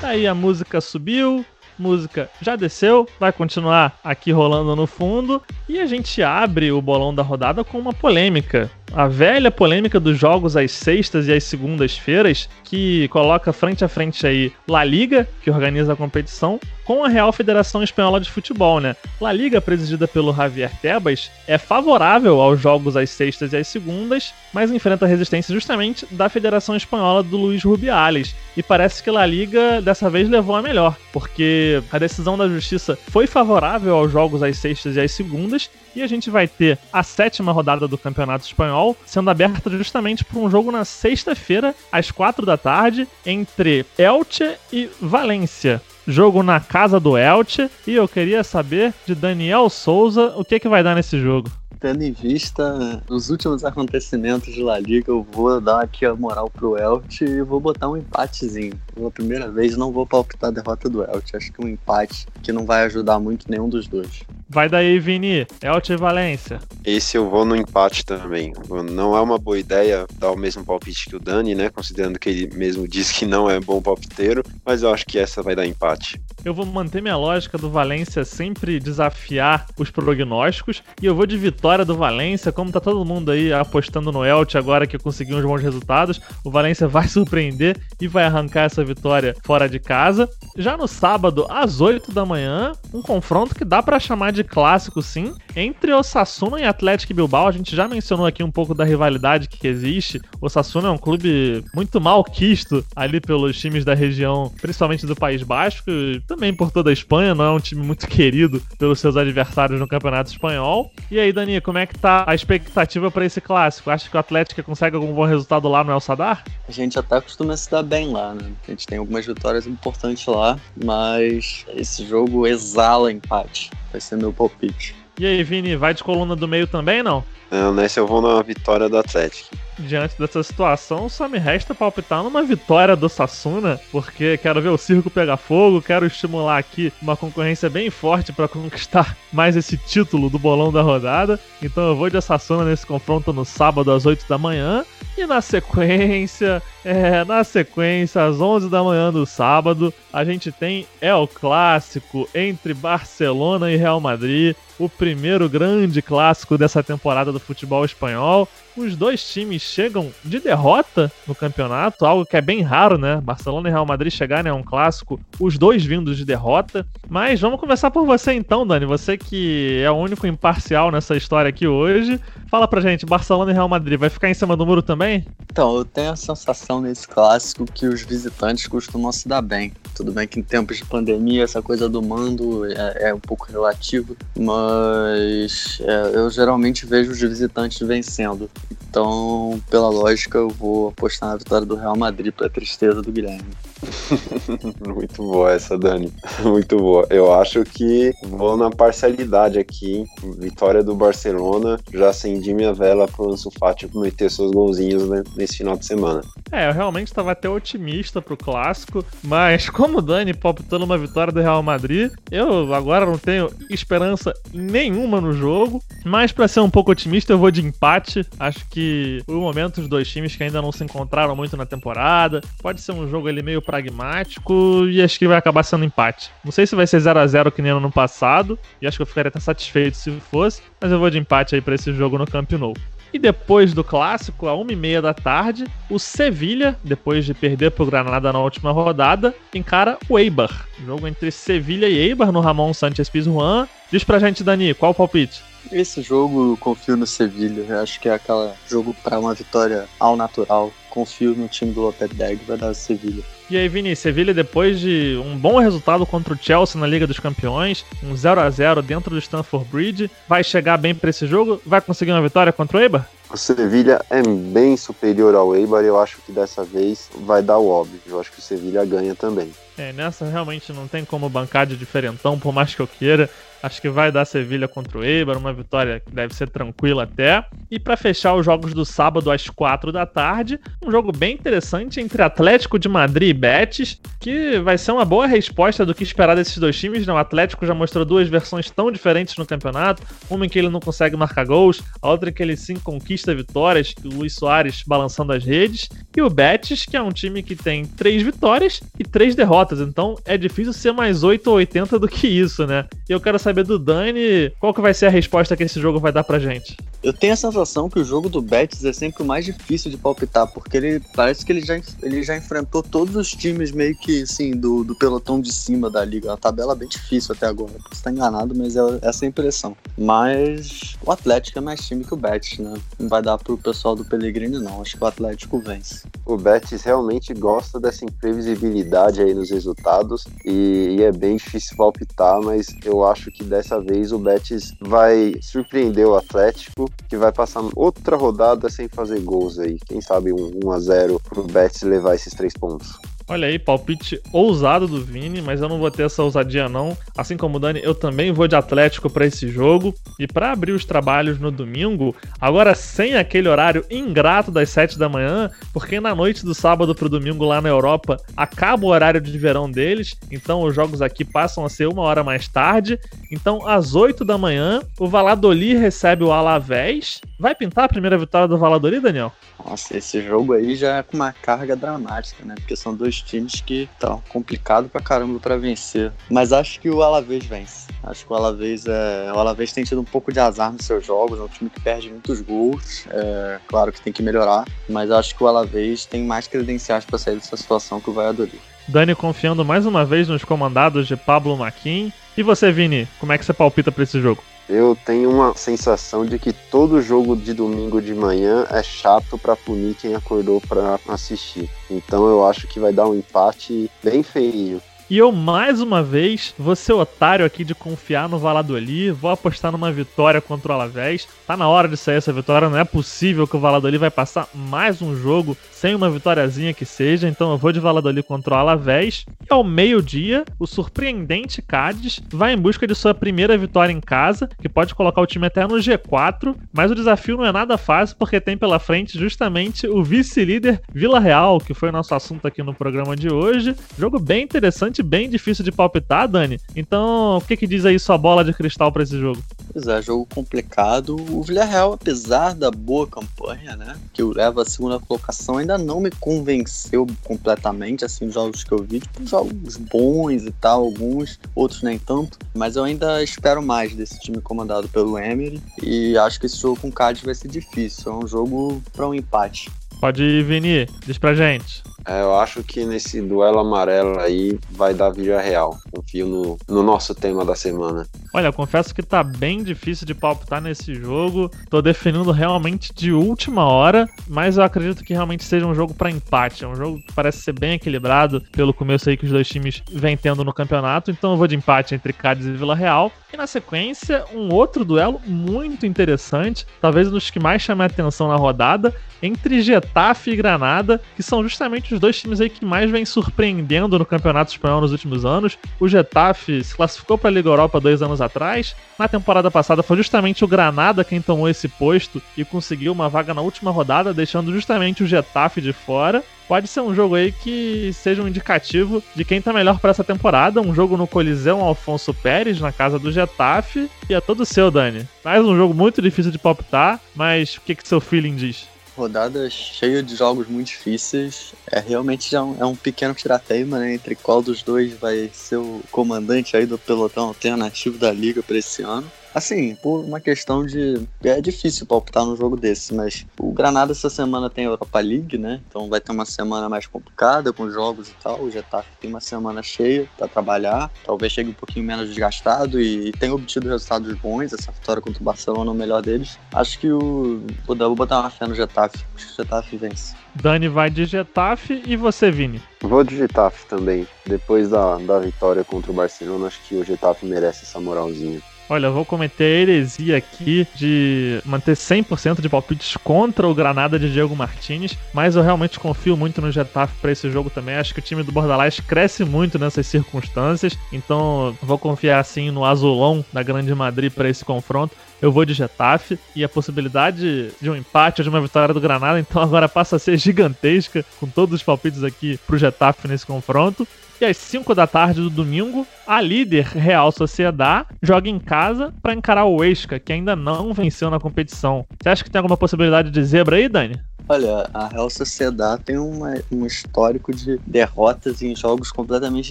Aí 0.00 0.24
a 0.28 0.32
música 0.32 0.80
subiu, 0.80 1.44
música 1.76 2.30
já 2.40 2.54
desceu, 2.54 3.08
vai 3.18 3.32
continuar 3.32 3.98
aqui 4.04 4.30
rolando 4.30 4.76
no 4.76 4.86
fundo 4.86 5.42
e 5.68 5.80
a 5.80 5.86
gente 5.86 6.22
abre 6.22 6.70
o 6.70 6.80
bolão 6.80 7.12
da 7.12 7.24
rodada 7.24 7.64
com 7.64 7.80
uma 7.80 7.92
polêmica 7.92 8.70
a 8.92 9.06
velha 9.06 9.50
polêmica 9.50 10.00
dos 10.00 10.18
jogos 10.18 10.56
às 10.56 10.72
sextas 10.72 11.28
e 11.28 11.32
às 11.32 11.44
segundas-feiras, 11.44 12.48
que 12.64 13.08
coloca 13.08 13.52
frente 13.52 13.84
a 13.84 13.88
frente 13.88 14.26
aí 14.26 14.52
La 14.66 14.84
Liga, 14.84 15.28
que 15.42 15.50
organiza 15.50 15.92
a 15.92 15.96
competição, 15.96 16.58
com 16.84 17.04
a 17.04 17.08
Real 17.08 17.32
Federação 17.32 17.84
Espanhola 17.84 18.18
de 18.18 18.28
Futebol, 18.28 18.80
né? 18.80 18.96
La 19.20 19.32
Liga, 19.32 19.60
presidida 19.60 20.08
pelo 20.08 20.34
Javier 20.34 20.72
Tebas, 20.80 21.30
é 21.46 21.56
favorável 21.56 22.40
aos 22.40 22.60
jogos 22.60 22.96
às 22.96 23.10
sextas 23.10 23.52
e 23.52 23.56
às 23.56 23.68
segundas, 23.68 24.34
mas 24.52 24.72
enfrenta 24.72 25.04
a 25.04 25.08
resistência 25.08 25.54
justamente 25.54 26.04
da 26.10 26.28
Federação 26.28 26.74
Espanhola 26.74 27.22
do 27.22 27.36
Luiz 27.36 27.62
Rubiales. 27.62 28.34
E 28.56 28.62
parece 28.62 29.04
que 29.04 29.10
La 29.10 29.24
Liga 29.24 29.80
dessa 29.80 30.10
vez 30.10 30.28
levou 30.28 30.56
a 30.56 30.62
melhor, 30.62 30.96
porque 31.12 31.80
a 31.92 31.98
decisão 31.98 32.36
da 32.36 32.48
justiça 32.48 32.98
foi 33.08 33.28
favorável 33.28 33.94
aos 33.94 34.10
jogos 34.10 34.42
às 34.42 34.58
sextas 34.58 34.96
e 34.96 35.00
às 35.00 35.12
segundas, 35.12 35.70
e 35.94 36.02
a 36.02 36.06
gente 36.06 36.28
vai 36.28 36.48
ter 36.48 36.78
a 36.92 37.02
sétima 37.02 37.52
rodada 37.52 37.86
do 37.86 37.98
Campeonato 37.98 38.44
Espanhol 38.44 38.79
sendo 39.06 39.30
aberta 39.30 39.70
justamente 39.70 40.24
por 40.24 40.38
um 40.38 40.50
jogo 40.50 40.70
na 40.70 40.84
sexta-feira, 40.84 41.74
às 41.90 42.10
quatro 42.10 42.46
da 42.46 42.56
tarde, 42.56 43.06
entre 43.24 43.84
Elche 43.98 44.56
e 44.72 44.88
Valência. 45.00 45.80
Jogo 46.06 46.42
na 46.42 46.58
casa 46.58 46.98
do 46.98 47.16
Elche. 47.16 47.70
E 47.86 47.94
eu 47.94 48.08
queria 48.08 48.42
saber 48.42 48.92
de 49.06 49.14
Daniel 49.14 49.68
Souza 49.68 50.32
o 50.36 50.44
que, 50.44 50.58
que 50.58 50.68
vai 50.68 50.82
dar 50.82 50.94
nesse 50.94 51.20
jogo 51.20 51.50
tendo 51.80 52.02
em 52.02 52.12
vista 52.12 53.02
os 53.08 53.30
últimos 53.30 53.64
acontecimentos 53.64 54.52
de 54.54 54.62
La 54.62 54.78
Liga, 54.78 55.10
eu 55.10 55.26
vou 55.32 55.60
dar 55.60 55.82
aqui 55.82 56.04
a 56.04 56.14
moral 56.14 56.50
pro 56.50 56.76
Elche 56.76 57.24
e 57.24 57.42
vou 57.42 57.58
botar 57.58 57.88
um 57.88 57.96
empatezinho. 57.96 58.78
Pela 58.94 59.10
primeira 59.10 59.50
vez, 59.50 59.76
não 59.76 59.90
vou 59.90 60.06
palpitar 60.06 60.50
a 60.50 60.52
derrota 60.52 60.88
do 60.88 61.02
Elche. 61.02 61.34
Acho 61.34 61.52
que 61.52 61.64
um 61.64 61.68
empate 61.68 62.26
que 62.42 62.52
não 62.52 62.66
vai 62.66 62.84
ajudar 62.84 63.18
muito 63.18 63.50
nenhum 63.50 63.68
dos 63.68 63.88
dois. 63.88 64.22
Vai 64.48 64.68
daí, 64.68 64.98
Vini. 64.98 65.46
Elche 65.62 65.94
e 65.94 65.96
Valência. 65.96 66.60
Esse 66.84 67.16
eu 67.16 67.30
vou 67.30 67.44
no 67.44 67.56
empate 67.56 68.04
também. 68.04 68.52
Não 68.92 69.16
é 69.16 69.20
uma 69.20 69.38
boa 69.38 69.58
ideia 69.58 70.06
dar 70.18 70.32
o 70.32 70.36
mesmo 70.36 70.64
palpite 70.64 71.08
que 71.08 71.16
o 71.16 71.20
Dani, 71.20 71.54
né? 71.54 71.70
Considerando 71.70 72.18
que 72.18 72.28
ele 72.28 72.54
mesmo 72.54 72.86
diz 72.86 73.10
que 73.10 73.24
não 73.24 73.48
é 73.48 73.58
bom 73.58 73.80
palpiteiro, 73.80 74.44
mas 74.64 74.82
eu 74.82 74.92
acho 74.92 75.06
que 75.06 75.18
essa 75.18 75.42
vai 75.42 75.54
dar 75.54 75.66
empate. 75.66 76.20
Eu 76.44 76.52
vou 76.52 76.66
manter 76.66 77.00
minha 77.00 77.16
lógica 77.16 77.56
do 77.56 77.70
Valência 77.70 78.24
sempre 78.24 78.80
desafiar 78.80 79.66
os 79.78 79.90
prognósticos 79.90 80.82
e 81.00 81.06
eu 81.06 81.14
vou 81.14 81.26
de 81.26 81.38
vitória 81.38 81.69
vitória 81.70 81.84
do 81.84 81.94
Valência, 81.94 82.50
como 82.50 82.72
tá 82.72 82.80
todo 82.80 83.04
mundo 83.04 83.30
aí 83.30 83.52
apostando 83.52 84.10
no 84.10 84.24
Elche 84.24 84.58
agora 84.58 84.88
que 84.88 84.98
conseguiu 84.98 85.38
uns 85.38 85.44
bons 85.44 85.62
resultados, 85.62 86.20
o 86.44 86.50
Valência 86.50 86.88
vai 86.88 87.06
surpreender 87.06 87.78
e 88.00 88.08
vai 88.08 88.24
arrancar 88.24 88.62
essa 88.62 88.84
vitória 88.84 89.36
fora 89.44 89.68
de 89.68 89.78
casa. 89.78 90.28
Já 90.56 90.76
no 90.76 90.88
sábado, 90.88 91.46
às 91.48 91.80
8 91.80 92.10
da 92.10 92.26
manhã, 92.26 92.72
um 92.92 93.00
confronto 93.00 93.54
que 93.54 93.64
dá 93.64 93.80
para 93.80 94.00
chamar 94.00 94.32
de 94.32 94.42
clássico 94.42 95.00
sim, 95.00 95.32
entre 95.54 95.92
Osasuna 95.92 96.58
e 96.58 96.64
Atlético 96.64 97.14
Bilbao. 97.14 97.46
A 97.46 97.52
gente 97.52 97.76
já 97.76 97.86
mencionou 97.86 98.26
aqui 98.26 98.42
um 98.42 98.50
pouco 98.50 98.74
da 98.74 98.84
rivalidade 98.84 99.48
que 99.48 99.68
existe. 99.68 100.20
O 100.40 100.46
Osasuna 100.46 100.88
é 100.88 100.90
um 100.90 100.98
clube 100.98 101.64
muito 101.72 102.00
mal 102.00 102.24
quisto 102.24 102.84
ali 102.96 103.20
pelos 103.20 103.56
times 103.56 103.84
da 103.84 103.94
região, 103.94 104.52
principalmente 104.60 105.06
do 105.06 105.14
País 105.14 105.44
Basco, 105.44 105.88
também 106.26 106.52
por 106.52 106.72
toda 106.72 106.90
a 106.90 106.92
Espanha, 106.92 107.32
não 107.32 107.44
é 107.44 107.50
um 107.52 107.60
time 107.60 107.82
muito 107.82 108.08
querido 108.08 108.60
pelos 108.76 108.98
seus 108.98 109.16
adversários 109.16 109.78
no 109.78 109.86
Campeonato 109.86 110.32
Espanhol. 110.32 110.90
E 111.08 111.20
aí, 111.20 111.32
Dani, 111.32 111.59
como 111.60 111.78
é 111.78 111.86
que 111.86 111.98
tá 111.98 112.24
a 112.26 112.34
expectativa 112.34 113.10
para 113.10 113.24
esse 113.24 113.40
clássico? 113.40 113.90
Acha 113.90 114.08
que 114.08 114.16
o 114.16 114.20
Atlético 114.20 114.62
consegue 114.62 114.96
algum 114.96 115.12
bom 115.12 115.24
resultado 115.24 115.68
lá 115.68 115.82
no 115.84 115.92
El 115.92 116.00
Sadar? 116.00 116.44
A 116.68 116.72
gente 116.72 116.98
até 116.98 117.20
costuma 117.20 117.56
se 117.56 117.70
dar 117.70 117.82
bem 117.82 118.10
lá, 118.10 118.34
né? 118.34 118.50
A 118.66 118.70
gente 118.70 118.86
tem 118.86 118.98
algumas 118.98 119.26
vitórias 119.26 119.66
importantes 119.66 120.26
lá, 120.26 120.58
mas 120.82 121.66
esse 121.74 122.06
jogo 122.06 122.46
exala 122.46 123.12
empate. 123.12 123.70
Vai 123.92 124.00
ser 124.00 124.16
meu 124.16 124.32
palpite. 124.32 124.94
E 125.18 125.26
aí, 125.26 125.42
Vini, 125.42 125.76
vai 125.76 125.92
de 125.92 126.02
coluna 126.02 126.34
do 126.34 126.48
meio 126.48 126.66
também, 126.66 127.02
não? 127.02 127.24
Não, 127.50 127.74
nessa 127.74 128.00
eu 128.00 128.06
vou 128.06 128.22
na 128.22 128.40
vitória 128.42 128.88
do 128.88 128.96
Atlético 128.96 129.56
diante 129.80 130.18
dessa 130.18 130.42
situação, 130.42 131.08
só 131.08 131.28
me 131.28 131.38
resta 131.38 131.74
palpitar 131.74 132.22
numa 132.22 132.42
vitória 132.42 132.94
do 132.94 133.08
Sassuna, 133.08 133.80
porque 133.90 134.36
quero 134.38 134.60
ver 134.60 134.68
o 134.68 134.78
circo 134.78 135.10
pegar 135.10 135.36
fogo, 135.36 135.82
quero 135.82 136.06
estimular 136.06 136.58
aqui 136.58 136.92
uma 137.00 137.16
concorrência 137.16 137.68
bem 137.68 137.90
forte 137.90 138.32
para 138.32 138.46
conquistar 138.48 139.16
mais 139.32 139.56
esse 139.56 139.76
título 139.76 140.30
do 140.30 140.38
bolão 140.38 140.72
da 140.72 140.82
rodada. 140.82 141.38
Então 141.62 141.88
eu 141.88 141.96
vou 141.96 142.10
de 142.10 142.20
Sassuna 142.20 142.64
nesse 142.64 142.86
confronto 142.86 143.32
no 143.32 143.44
sábado 143.44 143.90
às 143.90 144.06
8 144.06 144.26
da 144.28 144.38
manhã. 144.38 144.84
E 145.16 145.26
na 145.26 145.40
sequência, 145.40 146.62
é, 146.84 147.24
na 147.24 147.44
sequência, 147.44 148.24
às 148.24 148.40
11 148.40 148.68
da 148.68 148.82
manhã 148.82 149.12
do 149.12 149.26
sábado, 149.26 149.92
a 150.12 150.24
gente 150.24 150.50
tem 150.50 150.86
El 151.00 151.28
Clássico 151.28 152.28
entre 152.34 152.72
Barcelona 152.72 153.70
e 153.70 153.76
Real 153.76 154.00
Madrid, 154.00 154.56
o 154.78 154.88
primeiro 154.88 155.48
grande 155.48 156.00
clássico 156.00 156.56
dessa 156.56 156.82
temporada 156.82 157.30
do 157.30 157.38
futebol 157.38 157.84
espanhol 157.84 158.48
os 158.76 158.96
dois 158.96 159.22
times 159.22 159.62
chegam 159.62 160.10
de 160.24 160.40
derrota 160.40 161.10
no 161.26 161.34
campeonato, 161.34 162.04
algo 162.04 162.24
que 162.24 162.36
é 162.36 162.40
bem 162.40 162.62
raro, 162.62 162.98
né? 162.98 163.20
Barcelona 163.20 163.68
e 163.68 163.72
Real 163.72 163.86
Madrid 163.86 164.12
chegarem 164.12 164.50
a 164.50 164.54
um 164.54 164.62
clássico, 164.62 165.20
os 165.38 165.58
dois 165.58 165.84
vindos 165.84 166.16
de 166.16 166.24
derrota. 166.24 166.86
Mas 167.08 167.40
vamos 167.40 167.60
começar 167.60 167.90
por 167.90 168.04
você 168.04 168.32
então, 168.32 168.66
Dani. 168.66 168.86
Você 168.86 169.16
que 169.16 169.80
é 169.84 169.90
o 169.90 169.94
único 169.94 170.26
imparcial 170.26 170.90
nessa 170.90 171.16
história 171.16 171.48
aqui 171.48 171.66
hoje. 171.66 172.20
Fala 172.48 172.66
pra 172.66 172.80
gente, 172.80 173.06
Barcelona 173.06 173.52
e 173.52 173.54
Real 173.54 173.68
Madrid, 173.68 173.98
vai 173.98 174.10
ficar 174.10 174.28
em 174.28 174.34
cima 174.34 174.56
do 174.56 174.66
muro 174.66 174.82
também? 174.82 175.24
Então, 175.50 175.76
eu 175.76 175.84
tenho 175.84 176.10
a 176.10 176.16
sensação 176.16 176.80
nesse 176.80 177.06
clássico 177.06 177.64
que 177.64 177.86
os 177.86 178.02
visitantes 178.02 178.66
costumam 178.66 179.12
se 179.12 179.28
dar 179.28 179.42
bem. 179.42 179.72
Tudo 179.94 180.12
bem 180.12 180.26
que 180.26 180.40
em 180.40 180.42
tempos 180.42 180.78
de 180.78 180.84
pandemia 180.84 181.44
essa 181.44 181.62
coisa 181.62 181.88
do 181.88 182.02
mando 182.02 182.64
é, 182.66 183.10
é 183.10 183.14
um 183.14 183.20
pouco 183.20 183.46
relativo, 183.50 184.16
mas 184.38 185.80
é, 185.82 186.16
eu 186.16 186.30
geralmente 186.30 186.86
vejo 186.86 187.12
os 187.12 187.20
visitantes 187.20 187.86
vencendo. 187.86 188.50
Então, 188.88 189.60
pela 189.70 189.88
lógica, 189.88 190.38
eu 190.38 190.48
vou 190.48 190.88
apostar 190.88 191.30
na 191.30 191.36
vitória 191.36 191.64
do 191.64 191.76
Real 191.76 191.96
Madrid 191.96 192.32
para 192.32 192.50
tristeza 192.50 193.00
do 193.00 193.12
Guilherme. 193.12 193.46
Muito 194.94 195.22
boa 195.22 195.52
essa, 195.52 195.78
Dani. 195.78 196.12
Muito 196.42 196.76
boa. 196.76 197.06
Eu 197.08 197.32
acho 197.32 197.64
que 197.64 198.12
vou 198.24 198.56
na 198.56 198.68
parcialidade 198.68 199.58
aqui. 199.58 199.98
Hein? 199.98 200.06
Vitória 200.38 200.82
do 200.82 200.94
Barcelona. 200.94 201.78
Já 201.92 202.10
acendi 202.10 202.52
minha 202.52 202.72
vela 202.72 203.06
pro 203.06 203.30
Ansu 203.30 203.50
Fati 203.58 203.88
meter 203.94 204.28
seus 204.28 204.50
golzinhos 204.50 205.08
né, 205.08 205.22
nesse 205.36 205.58
final 205.58 205.76
de 205.76 205.86
semana. 205.86 206.22
É, 206.50 206.68
eu 206.68 206.72
realmente 206.72 207.08
estava 207.08 207.32
até 207.32 207.48
otimista 207.48 208.20
pro 208.20 208.36
clássico, 208.36 209.04
mas 209.22 209.68
como 209.70 209.98
o 209.98 210.02
Dani 210.02 210.34
palpitou 210.34 210.78
numa 210.78 210.98
vitória 210.98 211.32
do 211.32 211.40
Real 211.40 211.62
Madrid, 211.62 212.10
eu 212.30 212.74
agora 212.74 213.06
não 213.06 213.18
tenho 213.18 213.50
esperança 213.68 214.32
nenhuma 214.52 215.20
no 215.20 215.32
jogo. 215.32 215.82
Mas 216.04 216.32
para 216.32 216.48
ser 216.48 216.60
um 216.60 216.70
pouco 216.70 216.90
otimista, 216.90 217.32
eu 217.32 217.38
vou 217.38 217.50
de 217.50 217.64
empate. 217.64 218.26
Acho 218.38 218.49
que 218.70 219.22
o 219.26 219.34
momento 219.34 219.80
dos 219.80 219.88
dois 219.88 220.08
times 220.08 220.36
que 220.36 220.42
ainda 220.42 220.62
não 220.62 220.72
se 220.72 220.84
encontraram 220.84 221.34
muito 221.34 221.56
na 221.56 221.66
temporada. 221.66 222.40
Pode 222.62 222.80
ser 222.80 222.92
um 222.92 223.08
jogo 223.08 223.28
ali 223.28 223.42
meio 223.42 223.62
pragmático 223.62 224.86
e 224.88 225.02
acho 225.02 225.18
que 225.18 225.28
vai 225.28 225.36
acabar 225.36 225.62
sendo 225.62 225.84
empate. 225.84 226.30
Não 226.44 226.52
sei 226.52 226.66
se 226.66 226.74
vai 226.74 226.86
ser 226.86 227.00
0 227.00 227.18
a 227.18 227.26
0 227.26 227.52
que 227.52 227.62
nem 227.62 227.72
no 227.72 227.78
ano 227.78 227.90
passado, 227.90 228.58
e 228.80 228.86
acho 228.86 228.98
que 228.98 229.02
eu 229.02 229.06
ficaria 229.06 229.28
até 229.28 229.40
satisfeito 229.40 229.96
se 229.96 230.10
fosse, 230.30 230.62
mas 230.80 230.90
eu 230.90 230.98
vou 230.98 231.10
de 231.10 231.18
empate 231.18 231.54
aí 231.54 231.60
para 231.60 231.74
esse 231.74 231.92
jogo 231.92 232.18
no 232.18 232.26
Camp 232.26 232.52
Nou. 232.52 232.74
E 233.12 233.18
depois 233.18 233.74
do 233.74 233.82
clássico, 233.82 234.46
a 234.46 234.52
1h30 234.52 235.00
da 235.00 235.12
tarde, 235.12 235.66
o 235.88 235.98
Sevilha, 235.98 236.76
depois 236.84 237.24
de 237.24 237.34
perder 237.34 237.72
para 237.72 237.82
o 237.82 237.86
Granada 237.86 238.32
na 238.32 238.38
última 238.38 238.70
rodada, 238.70 239.34
encara 239.52 239.98
o 240.08 240.18
Eibar. 240.18 240.66
Jogo 240.84 241.08
entre 241.08 241.30
Sevilha 241.30 241.88
e 241.88 241.98
Eibar 241.98 242.30
no 242.30 242.40
Ramon 242.40 242.72
Sanchez 242.72 243.08
Pizjuan. 243.08 243.68
Diz 243.90 244.04
pra 244.04 244.20
gente, 244.20 244.44
Dani, 244.44 244.74
qual 244.74 244.92
o 244.92 244.94
palpite? 244.94 245.49
Esse 245.72 246.02
jogo 246.02 246.52
eu 246.52 246.56
confio 246.56 246.96
no 246.96 247.06
Sevilha. 247.06 247.80
Acho 247.80 248.00
que 248.00 248.08
é 248.08 248.14
aquele 248.14 248.50
jogo 248.68 248.94
para 249.02 249.18
uma 249.18 249.34
vitória 249.34 249.86
ao 249.98 250.16
natural. 250.16 250.72
Confio 250.88 251.34
no 251.34 251.48
time 251.48 251.72
do 251.72 251.82
Lopetegui, 251.82 252.44
vai 252.46 252.56
dar 252.56 252.74
Sevilha. 252.74 253.22
E 253.50 253.56
aí, 253.56 253.68
Vini, 253.68 253.96
Sevilha, 253.96 254.32
depois 254.32 254.78
de 254.78 255.20
um 255.24 255.36
bom 255.36 255.58
resultado 255.58 256.06
contra 256.06 256.32
o 256.32 256.38
Chelsea 256.40 256.80
na 256.80 256.86
Liga 256.86 257.04
dos 257.04 257.18
Campeões, 257.18 257.84
um 258.00 258.16
0 258.16 258.40
a 258.40 258.48
0 258.48 258.80
dentro 258.80 259.10
do 259.10 259.18
Stamford 259.18 259.68
Bridge, 259.68 260.10
vai 260.28 260.44
chegar 260.44 260.76
bem 260.76 260.94
para 260.94 261.10
esse 261.10 261.26
jogo? 261.26 261.60
Vai 261.66 261.80
conseguir 261.80 262.12
uma 262.12 262.22
vitória 262.22 262.52
contra 262.52 262.78
o 262.78 262.80
Eibar? 262.80 263.08
O 263.28 263.36
Sevilha 263.36 264.04
é 264.08 264.22
bem 264.22 264.76
superior 264.76 265.34
ao 265.34 265.56
Eibar 265.56 265.82
e 265.82 265.88
eu 265.88 266.00
acho 266.00 266.18
que 266.22 266.30
dessa 266.30 266.62
vez 266.62 267.10
vai 267.22 267.42
dar 267.42 267.58
o 267.58 267.68
óbvio. 267.68 268.00
Eu 268.06 268.20
acho 268.20 268.30
que 268.30 268.38
o 268.38 268.42
Sevilha 268.42 268.84
ganha 268.84 269.16
também. 269.16 269.52
É, 269.76 269.92
nessa 269.92 270.24
realmente 270.26 270.72
não 270.72 270.86
tem 270.86 271.04
como 271.04 271.28
bancar 271.28 271.66
de 271.66 271.76
diferentão, 271.76 272.38
por 272.38 272.52
mais 272.52 272.74
que 272.74 272.80
eu 272.80 272.86
queira. 272.86 273.28
Acho 273.62 273.80
que 273.80 273.90
vai 273.90 274.10
dar 274.10 274.24
Sevilha 274.24 274.66
contra 274.66 274.98
o 274.98 275.04
Eibar, 275.04 275.36
uma 275.36 275.52
vitória 275.52 276.00
que 276.00 276.10
deve 276.12 276.34
ser 276.34 276.48
tranquila 276.48 277.02
até. 277.02 277.44
E 277.70 277.78
para 277.78 277.96
fechar 277.96 278.34
os 278.34 278.44
jogos 278.44 278.72
do 278.72 278.84
sábado 278.84 279.30
às 279.30 279.48
4 279.48 279.92
da 279.92 280.06
tarde, 280.06 280.58
um 280.82 280.90
jogo 280.90 281.12
bem 281.12 281.34
interessante 281.34 282.00
entre 282.00 282.22
Atlético 282.22 282.78
de 282.78 282.88
Madrid 282.88 283.30
e 283.30 283.34
Betis, 283.34 284.00
que 284.18 284.58
vai 284.60 284.78
ser 284.78 284.92
uma 284.92 285.04
boa 285.04 285.26
resposta 285.26 285.84
do 285.84 285.94
que 285.94 286.02
esperar 286.02 286.34
desses 286.34 286.56
dois 286.56 286.78
times. 286.78 287.06
Né? 287.06 287.12
O 287.12 287.18
Atlético 287.18 287.66
já 287.66 287.74
mostrou 287.74 288.04
duas 288.04 288.28
versões 288.28 288.70
tão 288.70 288.90
diferentes 288.90 289.36
no 289.36 289.44
campeonato, 289.44 290.02
uma 290.30 290.46
em 290.46 290.48
que 290.48 290.58
ele 290.58 290.70
não 290.70 290.80
consegue 290.80 291.16
marcar 291.16 291.44
gols, 291.44 291.82
a 292.00 292.08
outra 292.08 292.30
em 292.30 292.32
que 292.32 292.42
ele 292.42 292.56
sim 292.56 292.76
conquista 292.76 293.34
vitórias, 293.34 293.94
o 294.04 294.08
Luiz 294.08 294.34
Soares 294.34 294.82
balançando 294.86 295.32
as 295.32 295.44
redes, 295.44 295.88
e 296.16 296.22
o 296.22 296.30
Betis, 296.30 296.86
que 296.86 296.96
é 296.96 297.02
um 297.02 297.12
time 297.12 297.42
que 297.42 297.54
tem 297.54 297.84
três 297.84 298.22
vitórias 298.22 298.80
e 298.98 299.04
três 299.04 299.34
derrotas, 299.34 299.80
então 299.80 300.16
é 300.24 300.36
difícil 300.38 300.72
ser 300.72 300.92
mais 300.92 301.22
8 301.22 301.46
ou 301.48 301.56
80 301.56 301.98
do 301.98 302.08
que 302.08 302.26
isso, 302.26 302.66
né? 302.66 302.86
E 303.08 303.12
eu 303.12 303.20
quero 303.20 303.38
saber 303.38 303.49
saber 303.50 303.64
do 303.64 303.78
Dani 303.78 304.52
qual 304.58 304.72
que 304.72 304.80
vai 304.80 304.94
ser 304.94 305.06
a 305.06 305.10
resposta 305.10 305.56
que 305.56 305.64
esse 305.64 305.80
jogo 305.80 305.98
vai 305.98 306.12
dar 306.12 306.24
pra 306.24 306.38
gente. 306.38 306.76
Eu 307.02 307.14
tenho 307.14 307.32
a 307.32 307.36
sensação 307.36 307.88
que 307.88 307.98
o 307.98 308.04
jogo 308.04 308.28
do 308.28 308.42
Betis 308.42 308.84
é 308.84 308.92
sempre 308.92 309.22
o 309.22 309.26
mais 309.26 309.44
difícil 309.44 309.90
de 309.90 309.96
palpitar, 309.96 310.46
porque 310.52 310.76
ele 310.76 311.00
parece 311.14 311.44
que 311.46 311.50
ele 311.50 311.62
já, 311.62 311.80
ele 312.02 312.22
já 312.22 312.36
enfrentou 312.36 312.82
todos 312.82 313.16
os 313.16 313.30
times 313.30 313.72
meio 313.72 313.96
que 313.96 314.22
assim, 314.22 314.50
do, 314.50 314.84
do 314.84 314.94
pelotão 314.94 315.40
de 315.40 315.50
cima 315.50 315.88
da 315.88 316.04
liga. 316.04 316.34
A 316.34 316.36
tabela 316.36 316.74
é 316.74 316.76
bem 316.76 316.88
difícil 316.88 317.34
até 317.34 317.46
agora. 317.46 317.72
Posso 317.72 317.94
estar 317.94 318.10
enganado, 318.10 318.54
mas 318.54 318.76
é 318.76 318.80
essa 319.00 319.24
a 319.24 319.28
impressão. 319.28 319.74
Mas 319.96 320.94
o 321.02 321.10
Atlético 321.10 321.58
é 321.58 321.62
mais 321.62 321.80
time 321.86 322.04
que 322.04 322.12
o 322.12 322.16
Betis, 322.18 322.58
né? 322.58 322.74
Não 322.98 323.08
vai 323.08 323.22
dar 323.22 323.38
pro 323.38 323.56
pessoal 323.56 323.96
do 323.96 324.04
Pellegrini, 324.04 324.58
não. 324.58 324.82
Acho 324.82 324.98
que 324.98 325.02
o 325.02 325.06
Atlético 325.06 325.58
vence. 325.58 326.02
O 326.26 326.36
Betis 326.36 326.82
realmente 326.82 327.32
gosta 327.32 327.80
dessa 327.80 328.04
imprevisibilidade 328.04 329.22
aí 329.22 329.32
nos 329.32 329.50
resultados 329.50 330.26
e, 330.44 330.96
e 330.98 331.02
é 331.02 331.10
bem 331.10 331.36
difícil 331.36 331.78
palpitar, 331.78 332.42
mas 332.42 332.66
eu 332.84 333.04
acho 333.04 333.30
que 333.30 333.42
dessa 333.42 333.80
vez 333.80 334.12
o 334.12 334.18
Betis 334.18 334.74
vai 334.80 335.34
surpreender 335.40 336.06
o 336.06 336.14
Atlético, 336.14 336.89
que 337.08 337.16
vai 337.16 337.32
passar 337.32 337.62
outra 337.74 338.16
rodada 338.16 338.68
sem 338.68 338.88
fazer 338.88 339.20
gols 339.20 339.58
aí. 339.58 339.78
Quem 339.86 340.00
sabe 340.00 340.32
um 340.32 340.50
1 340.64 340.70
a 340.70 340.80
0 340.80 341.20
pro 341.28 341.44
Betis 341.44 341.82
levar 341.82 342.14
esses 342.14 342.32
três 342.32 342.52
pontos. 342.52 342.98
Olha 343.30 343.46
aí, 343.46 343.60
palpite 343.60 344.20
ousado 344.32 344.88
do 344.88 345.00
Vini, 345.04 345.40
mas 345.40 345.60
eu 345.60 345.68
não 345.68 345.78
vou 345.78 345.88
ter 345.88 346.02
essa 346.02 346.20
ousadia 346.20 346.68
não. 346.68 346.98
Assim 347.16 347.36
como 347.36 347.58
o 347.58 347.60
Dani, 347.60 347.80
eu 347.80 347.94
também 347.94 348.32
vou 348.32 348.48
de 348.48 348.56
Atlético 348.56 349.08
para 349.08 349.24
esse 349.24 349.46
jogo. 349.46 349.94
E 350.18 350.26
para 350.26 350.50
abrir 350.50 350.72
os 350.72 350.84
trabalhos 350.84 351.38
no 351.38 351.48
domingo, 351.48 352.12
agora 352.40 352.74
sem 352.74 353.14
aquele 353.14 353.48
horário 353.48 353.84
ingrato 353.88 354.50
das 354.50 354.70
7 354.70 354.98
da 354.98 355.08
manhã, 355.08 355.48
porque 355.72 356.00
na 356.00 356.12
noite 356.12 356.44
do 356.44 356.52
sábado 356.52 356.92
pro 356.92 357.08
domingo 357.08 357.44
lá 357.44 357.60
na 357.60 357.68
Europa 357.68 358.16
acaba 358.36 358.84
o 358.84 358.88
horário 358.88 359.20
de 359.20 359.38
verão 359.38 359.70
deles, 359.70 360.16
então 360.28 360.62
os 360.62 360.74
jogos 360.74 361.00
aqui 361.00 361.24
passam 361.24 361.64
a 361.64 361.68
ser 361.68 361.86
uma 361.86 362.02
hora 362.02 362.24
mais 362.24 362.48
tarde. 362.48 362.98
Então 363.30 363.64
às 363.64 363.94
8 363.94 364.24
da 364.24 364.36
manhã, 364.36 364.82
o 364.98 365.06
Valladolid 365.06 365.76
recebe 365.76 366.24
o 366.24 366.32
Alavés. 366.32 367.20
Vai 367.38 367.54
pintar 367.54 367.84
a 367.84 367.88
primeira 367.88 368.18
vitória 368.18 368.48
do 368.48 368.58
Valladolid, 368.58 369.00
Daniel? 369.00 369.32
Nossa, 369.64 369.96
esse 369.96 370.20
jogo 370.20 370.52
aí 370.52 370.74
já 370.74 370.96
é 370.96 371.02
com 371.04 371.16
uma 371.16 371.32
carga 371.32 371.76
dramática, 371.76 372.44
né? 372.44 372.56
Porque 372.56 372.74
são 372.74 372.92
dois 372.92 373.19
times 373.22 373.60
que 373.60 373.88
estão 373.92 374.22
complicado 374.28 374.88
pra 374.88 375.00
caramba 375.00 375.38
para 375.38 375.56
vencer. 375.56 376.12
Mas 376.28 376.52
acho 376.52 376.80
que 376.80 376.90
o 376.90 377.02
Alavés 377.02 377.44
vence. 377.44 377.88
Acho 378.02 378.26
que 378.26 378.32
o 378.32 378.36
Alavés 378.36 378.86
é. 378.86 379.32
O 379.34 379.38
Alavés 379.38 379.72
tem 379.72 379.84
tido 379.84 380.00
um 380.00 380.04
pouco 380.04 380.32
de 380.32 380.40
azar 380.40 380.72
nos 380.72 380.86
seus 380.86 381.04
jogos, 381.04 381.38
é 381.38 381.42
um 381.42 381.48
time 381.48 381.70
que 381.70 381.80
perde 381.80 382.10
muitos 382.10 382.40
gols. 382.40 383.06
É... 383.10 383.58
Claro 383.66 383.92
que 383.92 384.00
tem 384.00 384.12
que 384.12 384.22
melhorar, 384.22 384.64
mas 384.88 385.10
acho 385.10 385.34
que 385.36 385.44
o 385.44 385.46
Alavés 385.46 386.06
tem 386.06 386.24
mais 386.24 386.46
credenciais 386.46 387.04
para 387.04 387.18
sair 387.18 387.36
dessa 387.36 387.56
situação 387.56 388.00
que 388.00 388.10
o 388.10 388.12
Valladolid. 388.12 388.60
Dani 388.90 389.14
confiando 389.14 389.64
mais 389.64 389.86
uma 389.86 390.04
vez 390.04 390.28
nos 390.28 390.44
comandados 390.44 391.06
de 391.06 391.16
Pablo 391.16 391.56
Maquin. 391.56 392.12
E 392.36 392.42
você, 392.42 392.72
Vini, 392.72 393.06
como 393.20 393.32
é 393.32 393.38
que 393.38 393.44
você 393.44 393.52
palpita 393.52 393.92
para 393.92 394.02
esse 394.02 394.20
jogo? 394.20 394.42
Eu 394.68 394.96
tenho 395.04 395.30
uma 395.30 395.54
sensação 395.56 396.24
de 396.26 396.38
que 396.38 396.52
todo 396.52 397.00
jogo 397.00 397.36
de 397.36 397.54
domingo 397.54 398.00
de 398.00 398.14
manhã 398.14 398.66
é 398.70 398.82
chato 398.82 399.38
para 399.38 399.56
punir 399.56 399.94
quem 399.94 400.14
acordou 400.14 400.60
para 400.60 400.98
assistir. 401.08 401.68
Então 401.90 402.28
eu 402.28 402.46
acho 402.46 402.66
que 402.66 402.78
vai 402.80 402.92
dar 402.92 403.08
um 403.08 403.14
empate 403.14 403.90
bem 404.02 404.22
feio. 404.22 404.82
E 405.10 405.18
eu, 405.18 405.32
mais 405.32 405.80
uma 405.80 406.04
vez, 406.04 406.54
vou 406.56 406.76
ser 406.76 406.92
otário 406.92 407.44
aqui 407.44 407.64
de 407.64 407.74
confiar 407.74 408.28
no 408.28 408.38
Valladolid, 408.38 409.10
vou 409.10 409.32
apostar 409.32 409.72
numa 409.72 409.90
vitória 409.90 410.40
contra 410.40 410.70
o 410.70 410.74
Alavés. 410.76 411.26
Tá 411.48 411.56
na 411.56 411.66
hora 411.66 411.88
de 411.88 411.96
sair 411.96 412.18
essa 412.18 412.32
vitória, 412.32 412.68
não 412.68 412.78
é 412.78 412.84
possível 412.84 413.44
que 413.44 413.56
o 413.56 413.58
Valladolid 413.58 413.98
vai 413.98 414.08
passar 414.08 414.46
mais 414.54 415.02
um 415.02 415.16
jogo 415.16 415.56
sem 415.72 415.96
uma 415.96 416.10
vitóriazinha 416.10 416.74
que 416.74 416.84
seja, 416.84 417.26
então 417.26 417.50
eu 417.50 417.58
vou 417.58 417.72
de 417.72 417.80
Valladolid 417.80 418.22
contra 418.22 418.54
o 418.54 418.56
Alavés. 418.58 419.24
E 419.40 419.52
ao 419.52 419.64
meio-dia, 419.64 420.44
o 420.60 420.66
surpreendente 420.66 421.60
Cádiz 421.60 422.20
vai 422.30 422.52
em 422.52 422.58
busca 422.58 422.86
de 422.86 422.94
sua 422.94 423.12
primeira 423.12 423.58
vitória 423.58 423.92
em 423.92 424.00
casa, 424.00 424.48
que 424.60 424.68
pode 424.68 424.94
colocar 424.94 425.22
o 425.22 425.26
time 425.26 425.46
até 425.46 425.66
no 425.66 425.76
G4, 425.76 426.54
mas 426.72 426.90
o 426.90 426.94
desafio 426.94 427.36
não 427.36 427.46
é 427.46 427.50
nada 427.50 427.76
fácil 427.76 428.14
porque 428.16 428.40
tem 428.40 428.56
pela 428.56 428.78
frente 428.78 429.18
justamente 429.18 429.88
o 429.88 430.04
vice-líder 430.04 430.82
Vila 430.92 431.18
Real, 431.18 431.58
que 431.58 431.74
foi 431.74 431.88
o 431.88 431.92
nosso 431.92 432.14
assunto 432.14 432.46
aqui 432.46 432.62
no 432.62 432.74
programa 432.74 433.16
de 433.16 433.32
hoje. 433.32 433.74
Jogo 433.98 434.20
bem 434.20 434.44
interessante, 434.44 434.99
bem 435.02 435.28
difícil 435.28 435.64
de 435.64 435.72
palpitar, 435.72 436.28
Dani. 436.28 436.60
Então, 436.74 437.38
o 437.38 437.40
que, 437.40 437.56
que 437.56 437.66
diz 437.66 437.84
aí 437.84 437.98
sua 437.98 438.18
bola 438.18 438.44
de 438.44 438.52
cristal 438.52 438.90
para 438.92 439.02
esse 439.02 439.18
jogo? 439.18 439.42
Pois 439.72 439.86
é, 439.86 440.02
jogo 440.02 440.26
complicado. 440.32 441.16
O 441.30 441.42
Villarreal, 441.42 441.92
apesar 441.92 442.54
da 442.54 442.70
boa 442.70 443.06
campanha, 443.06 443.76
né, 443.76 443.96
que 444.12 444.22
o 444.22 444.32
leva 444.34 444.62
à 444.62 444.64
segunda 444.64 444.98
colocação, 444.98 445.58
ainda 445.58 445.78
não 445.78 446.00
me 446.00 446.10
convenceu 446.10 447.06
completamente, 447.24 448.04
assim, 448.04 448.26
os 448.26 448.34
jogos 448.34 448.64
que 448.64 448.72
eu 448.72 448.82
vi, 448.82 449.00
tipo, 449.00 449.26
jogos 449.26 449.76
bons 449.76 450.44
e 450.44 450.50
tal, 450.52 450.84
alguns, 450.84 451.38
outros 451.54 451.82
nem 451.82 451.98
tanto, 451.98 452.38
mas 452.54 452.76
eu 452.76 452.84
ainda 452.84 453.22
espero 453.22 453.62
mais 453.62 453.94
desse 453.94 454.18
time 454.20 454.40
comandado 454.40 454.88
pelo 454.88 455.18
Emery 455.18 455.60
e 455.82 456.16
acho 456.18 456.40
que 456.40 456.46
esse 456.46 456.58
jogo 456.58 456.80
com 456.80 456.88
o 456.88 456.92
Cádiz 456.92 457.22
vai 457.22 457.34
ser 457.34 457.48
difícil, 457.48 458.12
é 458.12 458.24
um 458.24 458.26
jogo 458.26 458.82
para 458.92 459.08
um 459.08 459.14
empate. 459.14 459.70
Pode 460.00 460.22
ir, 460.22 460.42
Vini, 460.44 460.88
diz 461.06 461.18
pra 461.18 461.34
gente. 461.34 461.82
É, 462.06 462.22
eu 462.22 462.34
acho 462.34 462.62
que 462.62 462.84
nesse 462.84 463.20
duelo 463.20 463.58
amarelo 463.58 464.18
aí 464.18 464.58
vai 464.70 464.94
dar 464.94 465.10
Vila 465.10 465.40
Real. 465.40 465.78
Confio 465.90 466.26
no, 466.26 466.58
no 466.68 466.82
nosso 466.82 467.14
tema 467.14 467.44
da 467.44 467.54
semana. 467.54 468.06
Olha, 468.32 468.52
confesso 468.52 468.94
que 468.94 469.02
tá 469.02 469.22
bem 469.22 469.62
difícil 469.62 470.06
de 470.06 470.14
palpitar 470.14 470.60
nesse 470.60 470.94
jogo. 470.94 471.50
Tô 471.68 471.82
definindo 471.82 472.30
realmente 472.30 472.92
de 472.94 473.12
última 473.12 473.64
hora, 473.64 474.08
mas 474.28 474.56
eu 474.56 474.62
acredito 474.62 475.04
que 475.04 475.12
realmente 475.12 475.44
seja 475.44 475.66
um 475.66 475.74
jogo 475.74 475.94
para 475.94 476.10
empate. 476.10 476.64
É 476.64 476.68
um 476.68 476.76
jogo 476.76 477.00
que 477.00 477.12
parece 477.12 477.38
ser 477.38 477.52
bem 477.52 477.74
equilibrado 477.74 478.40
pelo 478.52 478.72
começo 478.72 479.08
aí 479.08 479.16
que 479.16 479.26
os 479.26 479.32
dois 479.32 479.48
times 479.48 479.82
vêm 479.90 480.16
tendo 480.16 480.44
no 480.44 480.52
campeonato. 480.52 481.10
Então 481.10 481.32
eu 481.32 481.36
vou 481.36 481.46
de 481.46 481.56
empate 481.56 481.94
entre 481.94 482.12
Cádiz 482.12 482.46
e 482.46 482.52
Vila 482.52 482.74
Real. 482.74 483.12
E 483.32 483.36
na 483.36 483.46
sequência, 483.46 484.24
um 484.34 484.52
outro 484.52 484.84
duelo 484.84 485.20
muito 485.24 485.86
interessante, 485.86 486.66
talvez 486.80 487.06
um 487.06 487.12
dos 487.12 487.30
que 487.30 487.38
mais 487.38 487.62
chame 487.62 487.82
a 487.82 487.86
atenção 487.86 488.26
na 488.26 488.34
rodada, 488.34 488.94
entre 489.22 489.62
Getafe 489.62 490.32
e 490.32 490.36
Granada, 490.36 491.00
que 491.14 491.22
são 491.22 491.42
justamente 491.42 491.89
os 491.94 492.00
dois 492.00 492.20
times 492.20 492.40
aí 492.40 492.48
que 492.48 492.64
mais 492.64 492.90
vêm 492.90 493.04
surpreendendo 493.04 493.98
no 493.98 494.06
Campeonato 494.06 494.50
Espanhol 494.50 494.80
nos 494.80 494.92
últimos 494.92 495.24
anos. 495.24 495.58
O 495.78 495.88
Getafe 495.88 496.62
se 496.62 496.74
classificou 496.74 497.18
para 497.18 497.30
a 497.30 497.32
Liga 497.32 497.48
Europa 497.48 497.80
dois 497.80 498.02
anos 498.02 498.20
atrás. 498.20 498.74
Na 498.98 499.08
temporada 499.08 499.50
passada 499.50 499.82
foi 499.82 499.96
justamente 499.96 500.44
o 500.44 500.48
Granada 500.48 501.04
quem 501.04 501.20
tomou 501.20 501.48
esse 501.48 501.68
posto 501.68 502.22
e 502.36 502.44
conseguiu 502.44 502.92
uma 502.92 503.08
vaga 503.08 503.34
na 503.34 503.40
última 503.40 503.70
rodada, 503.70 504.14
deixando 504.14 504.52
justamente 504.52 505.02
o 505.02 505.06
Getafe 505.06 505.60
de 505.60 505.72
fora 505.72 506.22
pode 506.50 506.66
ser 506.66 506.80
um 506.80 506.92
jogo 506.92 507.14
aí 507.14 507.30
que 507.30 507.92
seja 507.92 508.20
um 508.20 508.26
indicativo 508.26 509.00
de 509.14 509.24
quem 509.24 509.40
tá 509.40 509.52
melhor 509.52 509.78
para 509.78 509.90
essa 509.90 510.02
temporada. 510.02 510.60
Um 510.60 510.74
jogo 510.74 510.96
no 510.96 511.06
Coliseu 511.06 511.60
Alfonso 511.60 512.12
Pérez, 512.12 512.58
na 512.58 512.72
casa 512.72 512.98
do 512.98 513.12
Getafe. 513.12 513.88
E 514.08 514.14
é 514.14 514.20
todo 514.20 514.44
seu, 514.44 514.68
Dani. 514.68 515.08
Mais 515.24 515.44
um 515.44 515.56
jogo 515.56 515.72
muito 515.72 516.02
difícil 516.02 516.32
de 516.32 516.38
palpitar, 516.38 516.98
mas 517.14 517.56
o 517.56 517.60
que, 517.60 517.76
que 517.76 517.86
seu 517.86 518.00
feeling 518.00 518.34
diz? 518.34 518.66
Rodada 519.00 519.48
cheia 519.48 520.02
de 520.02 520.14
jogos 520.14 520.46
muito 520.46 520.68
difíceis. 520.68 521.54
É 521.70 521.80
realmente 521.80 522.30
já 522.30 522.44
um, 522.44 522.56
é 522.60 522.64
um 522.64 522.76
pequeno 522.76 523.14
tirateima 523.14 523.78
né, 523.78 523.94
entre 523.94 524.14
qual 524.14 524.42
dos 524.42 524.62
dois 524.62 524.92
vai 524.92 525.30
ser 525.32 525.56
o 525.56 525.80
comandante 525.90 526.56
aí 526.56 526.66
do 526.66 526.78
pelotão 526.78 527.28
alternativo 527.28 527.96
da 527.98 528.12
liga 528.12 528.42
para 528.42 528.58
esse 528.58 528.82
ano. 528.82 529.10
Assim, 529.34 529.76
por 529.76 530.04
uma 530.04 530.20
questão 530.20 530.66
de. 530.66 531.06
É 531.22 531.40
difícil 531.40 531.86
palpitar 531.86 532.24
num 532.24 532.36
jogo 532.36 532.56
desse, 532.56 532.94
mas 532.94 533.26
o 533.38 533.52
Granada 533.52 533.92
essa 533.92 534.10
semana 534.10 534.50
tem 534.50 534.66
a 534.66 534.70
Europa 534.70 535.00
League, 535.00 535.38
né? 535.38 535.60
Então 535.68 535.88
vai 535.88 536.00
ter 536.00 536.12
uma 536.12 536.24
semana 536.24 536.68
mais 536.68 536.86
complicada 536.86 537.52
com 537.52 537.70
jogos 537.70 538.08
e 538.08 538.14
tal. 538.22 538.40
O 538.40 538.50
Getafe 538.50 538.88
tem 539.00 539.10
uma 539.10 539.20
semana 539.20 539.62
cheia 539.62 540.08
para 540.18 540.26
trabalhar. 540.26 540.90
Talvez 541.04 541.32
chegue 541.32 541.50
um 541.50 541.54
pouquinho 541.54 541.84
menos 541.86 542.08
desgastado 542.08 542.80
e 542.80 543.12
tem 543.12 543.30
obtido 543.30 543.68
resultados 543.68 544.12
bons. 544.18 544.52
Essa 544.52 544.72
vitória 544.72 545.00
contra 545.00 545.20
o 545.20 545.24
Barcelona 545.24 545.70
é 545.70 545.74
o 545.74 545.76
melhor 545.76 546.02
deles. 546.02 546.38
Acho 546.52 546.78
que 546.78 546.90
o. 546.90 547.42
Vou 547.66 547.94
botar 547.94 548.20
uma 548.20 548.30
fé 548.30 548.46
no 548.46 548.54
Getafe. 548.54 548.98
Acho 549.14 549.26
que 549.26 549.32
o 549.32 549.36
Getafe 549.36 549.76
vence. 549.76 550.14
Dani 550.34 550.68
vai 550.68 550.90
de 550.90 551.04
Getafe 551.04 551.82
e 551.86 551.96
você, 551.96 552.30
Vini? 552.30 552.62
Vou 552.80 553.02
de 553.04 553.16
Getafe 553.16 553.66
também. 553.66 554.06
Depois 554.26 554.70
da, 554.70 554.96
da 554.98 555.18
vitória 555.18 555.64
contra 555.64 555.90
o 555.90 555.94
Barcelona, 555.94 556.46
acho 556.46 556.60
que 556.62 556.76
o 556.76 556.84
Getafe 556.84 557.26
merece 557.26 557.64
essa 557.64 557.80
moralzinha. 557.80 558.40
Olha, 558.70 558.86
eu 558.86 558.92
vou 558.92 559.04
cometer 559.04 559.42
a 559.42 559.62
heresia 559.62 560.16
aqui 560.16 560.64
de 560.76 561.42
manter 561.44 561.74
100% 561.74 562.40
de 562.40 562.48
palpites 562.48 562.96
contra 563.02 563.48
o 563.48 563.52
Granada 563.52 563.98
de 563.98 564.12
Diego 564.12 564.36
Martinez, 564.36 564.96
mas 565.12 565.34
eu 565.34 565.42
realmente 565.42 565.80
confio 565.80 566.16
muito 566.16 566.40
no 566.40 566.52
Getafe 566.52 566.94
para 567.02 567.10
esse 567.10 567.28
jogo 567.32 567.50
também. 567.50 567.74
Acho 567.74 567.92
que 567.92 567.98
o 567.98 568.02
time 568.02 568.22
do 568.22 568.30
Bordalás 568.30 568.78
cresce 568.78 569.24
muito 569.24 569.58
nessas 569.58 569.88
circunstâncias, 569.88 570.78
então 570.92 571.52
vou 571.60 571.78
confiar 571.78 572.20
assim 572.20 572.52
no 572.52 572.64
azulão 572.64 573.24
da 573.32 573.42
Grande 573.42 573.74
Madrid 573.74 574.12
para 574.12 574.28
esse 574.28 574.44
confronto. 574.44 574.94
Eu 575.20 575.32
vou 575.32 575.44
de 575.44 575.52
Getafe 575.52 576.16
e 576.36 576.44
a 576.44 576.48
possibilidade 576.48 577.50
de 577.60 577.68
um 577.68 577.74
empate 577.74 578.20
ou 578.20 578.22
de 578.22 578.28
uma 578.28 578.40
vitória 578.40 578.72
do 578.72 578.80
Granada, 578.80 579.18
então 579.18 579.42
agora 579.42 579.68
passa 579.68 579.96
a 579.96 579.98
ser 579.98 580.16
gigantesca, 580.16 581.04
com 581.18 581.26
todos 581.26 581.56
os 581.56 581.62
palpites 581.64 582.04
aqui 582.04 582.38
pro 582.46 582.56
Getafe 582.56 583.08
nesse 583.08 583.26
confronto. 583.26 583.84
E 584.20 584.24
às 584.26 584.36
5 584.36 584.74
da 584.74 584.86
tarde 584.86 585.18
do 585.18 585.30
domingo, 585.30 585.86
a 586.06 586.20
líder 586.20 586.66
Real 586.66 587.10
Sociedad 587.10 587.86
joga 588.02 588.28
em 588.28 588.38
casa 588.38 588.92
para 589.02 589.14
encarar 589.14 589.46
o 589.46 589.56
Huesca, 589.56 589.98
que 589.98 590.12
ainda 590.12 590.36
não 590.36 590.74
venceu 590.74 591.08
na 591.08 591.18
competição. 591.18 591.86
Você 592.02 592.08
acha 592.10 592.22
que 592.22 592.30
tem 592.30 592.38
alguma 592.38 592.56
possibilidade 592.56 593.10
de 593.10 593.24
zebra 593.24 593.56
aí, 593.56 593.66
Dani? 593.66 593.98
Olha, 594.28 594.68
a 594.74 594.88
Real 594.88 595.08
Sociedad 595.08 595.80
tem 595.80 595.96
uma, 595.96 596.34
um 596.52 596.66
histórico 596.66 597.34
de 597.34 597.58
derrotas 597.66 598.42
em 598.42 598.54
jogos 598.54 598.92
completamente 598.92 599.50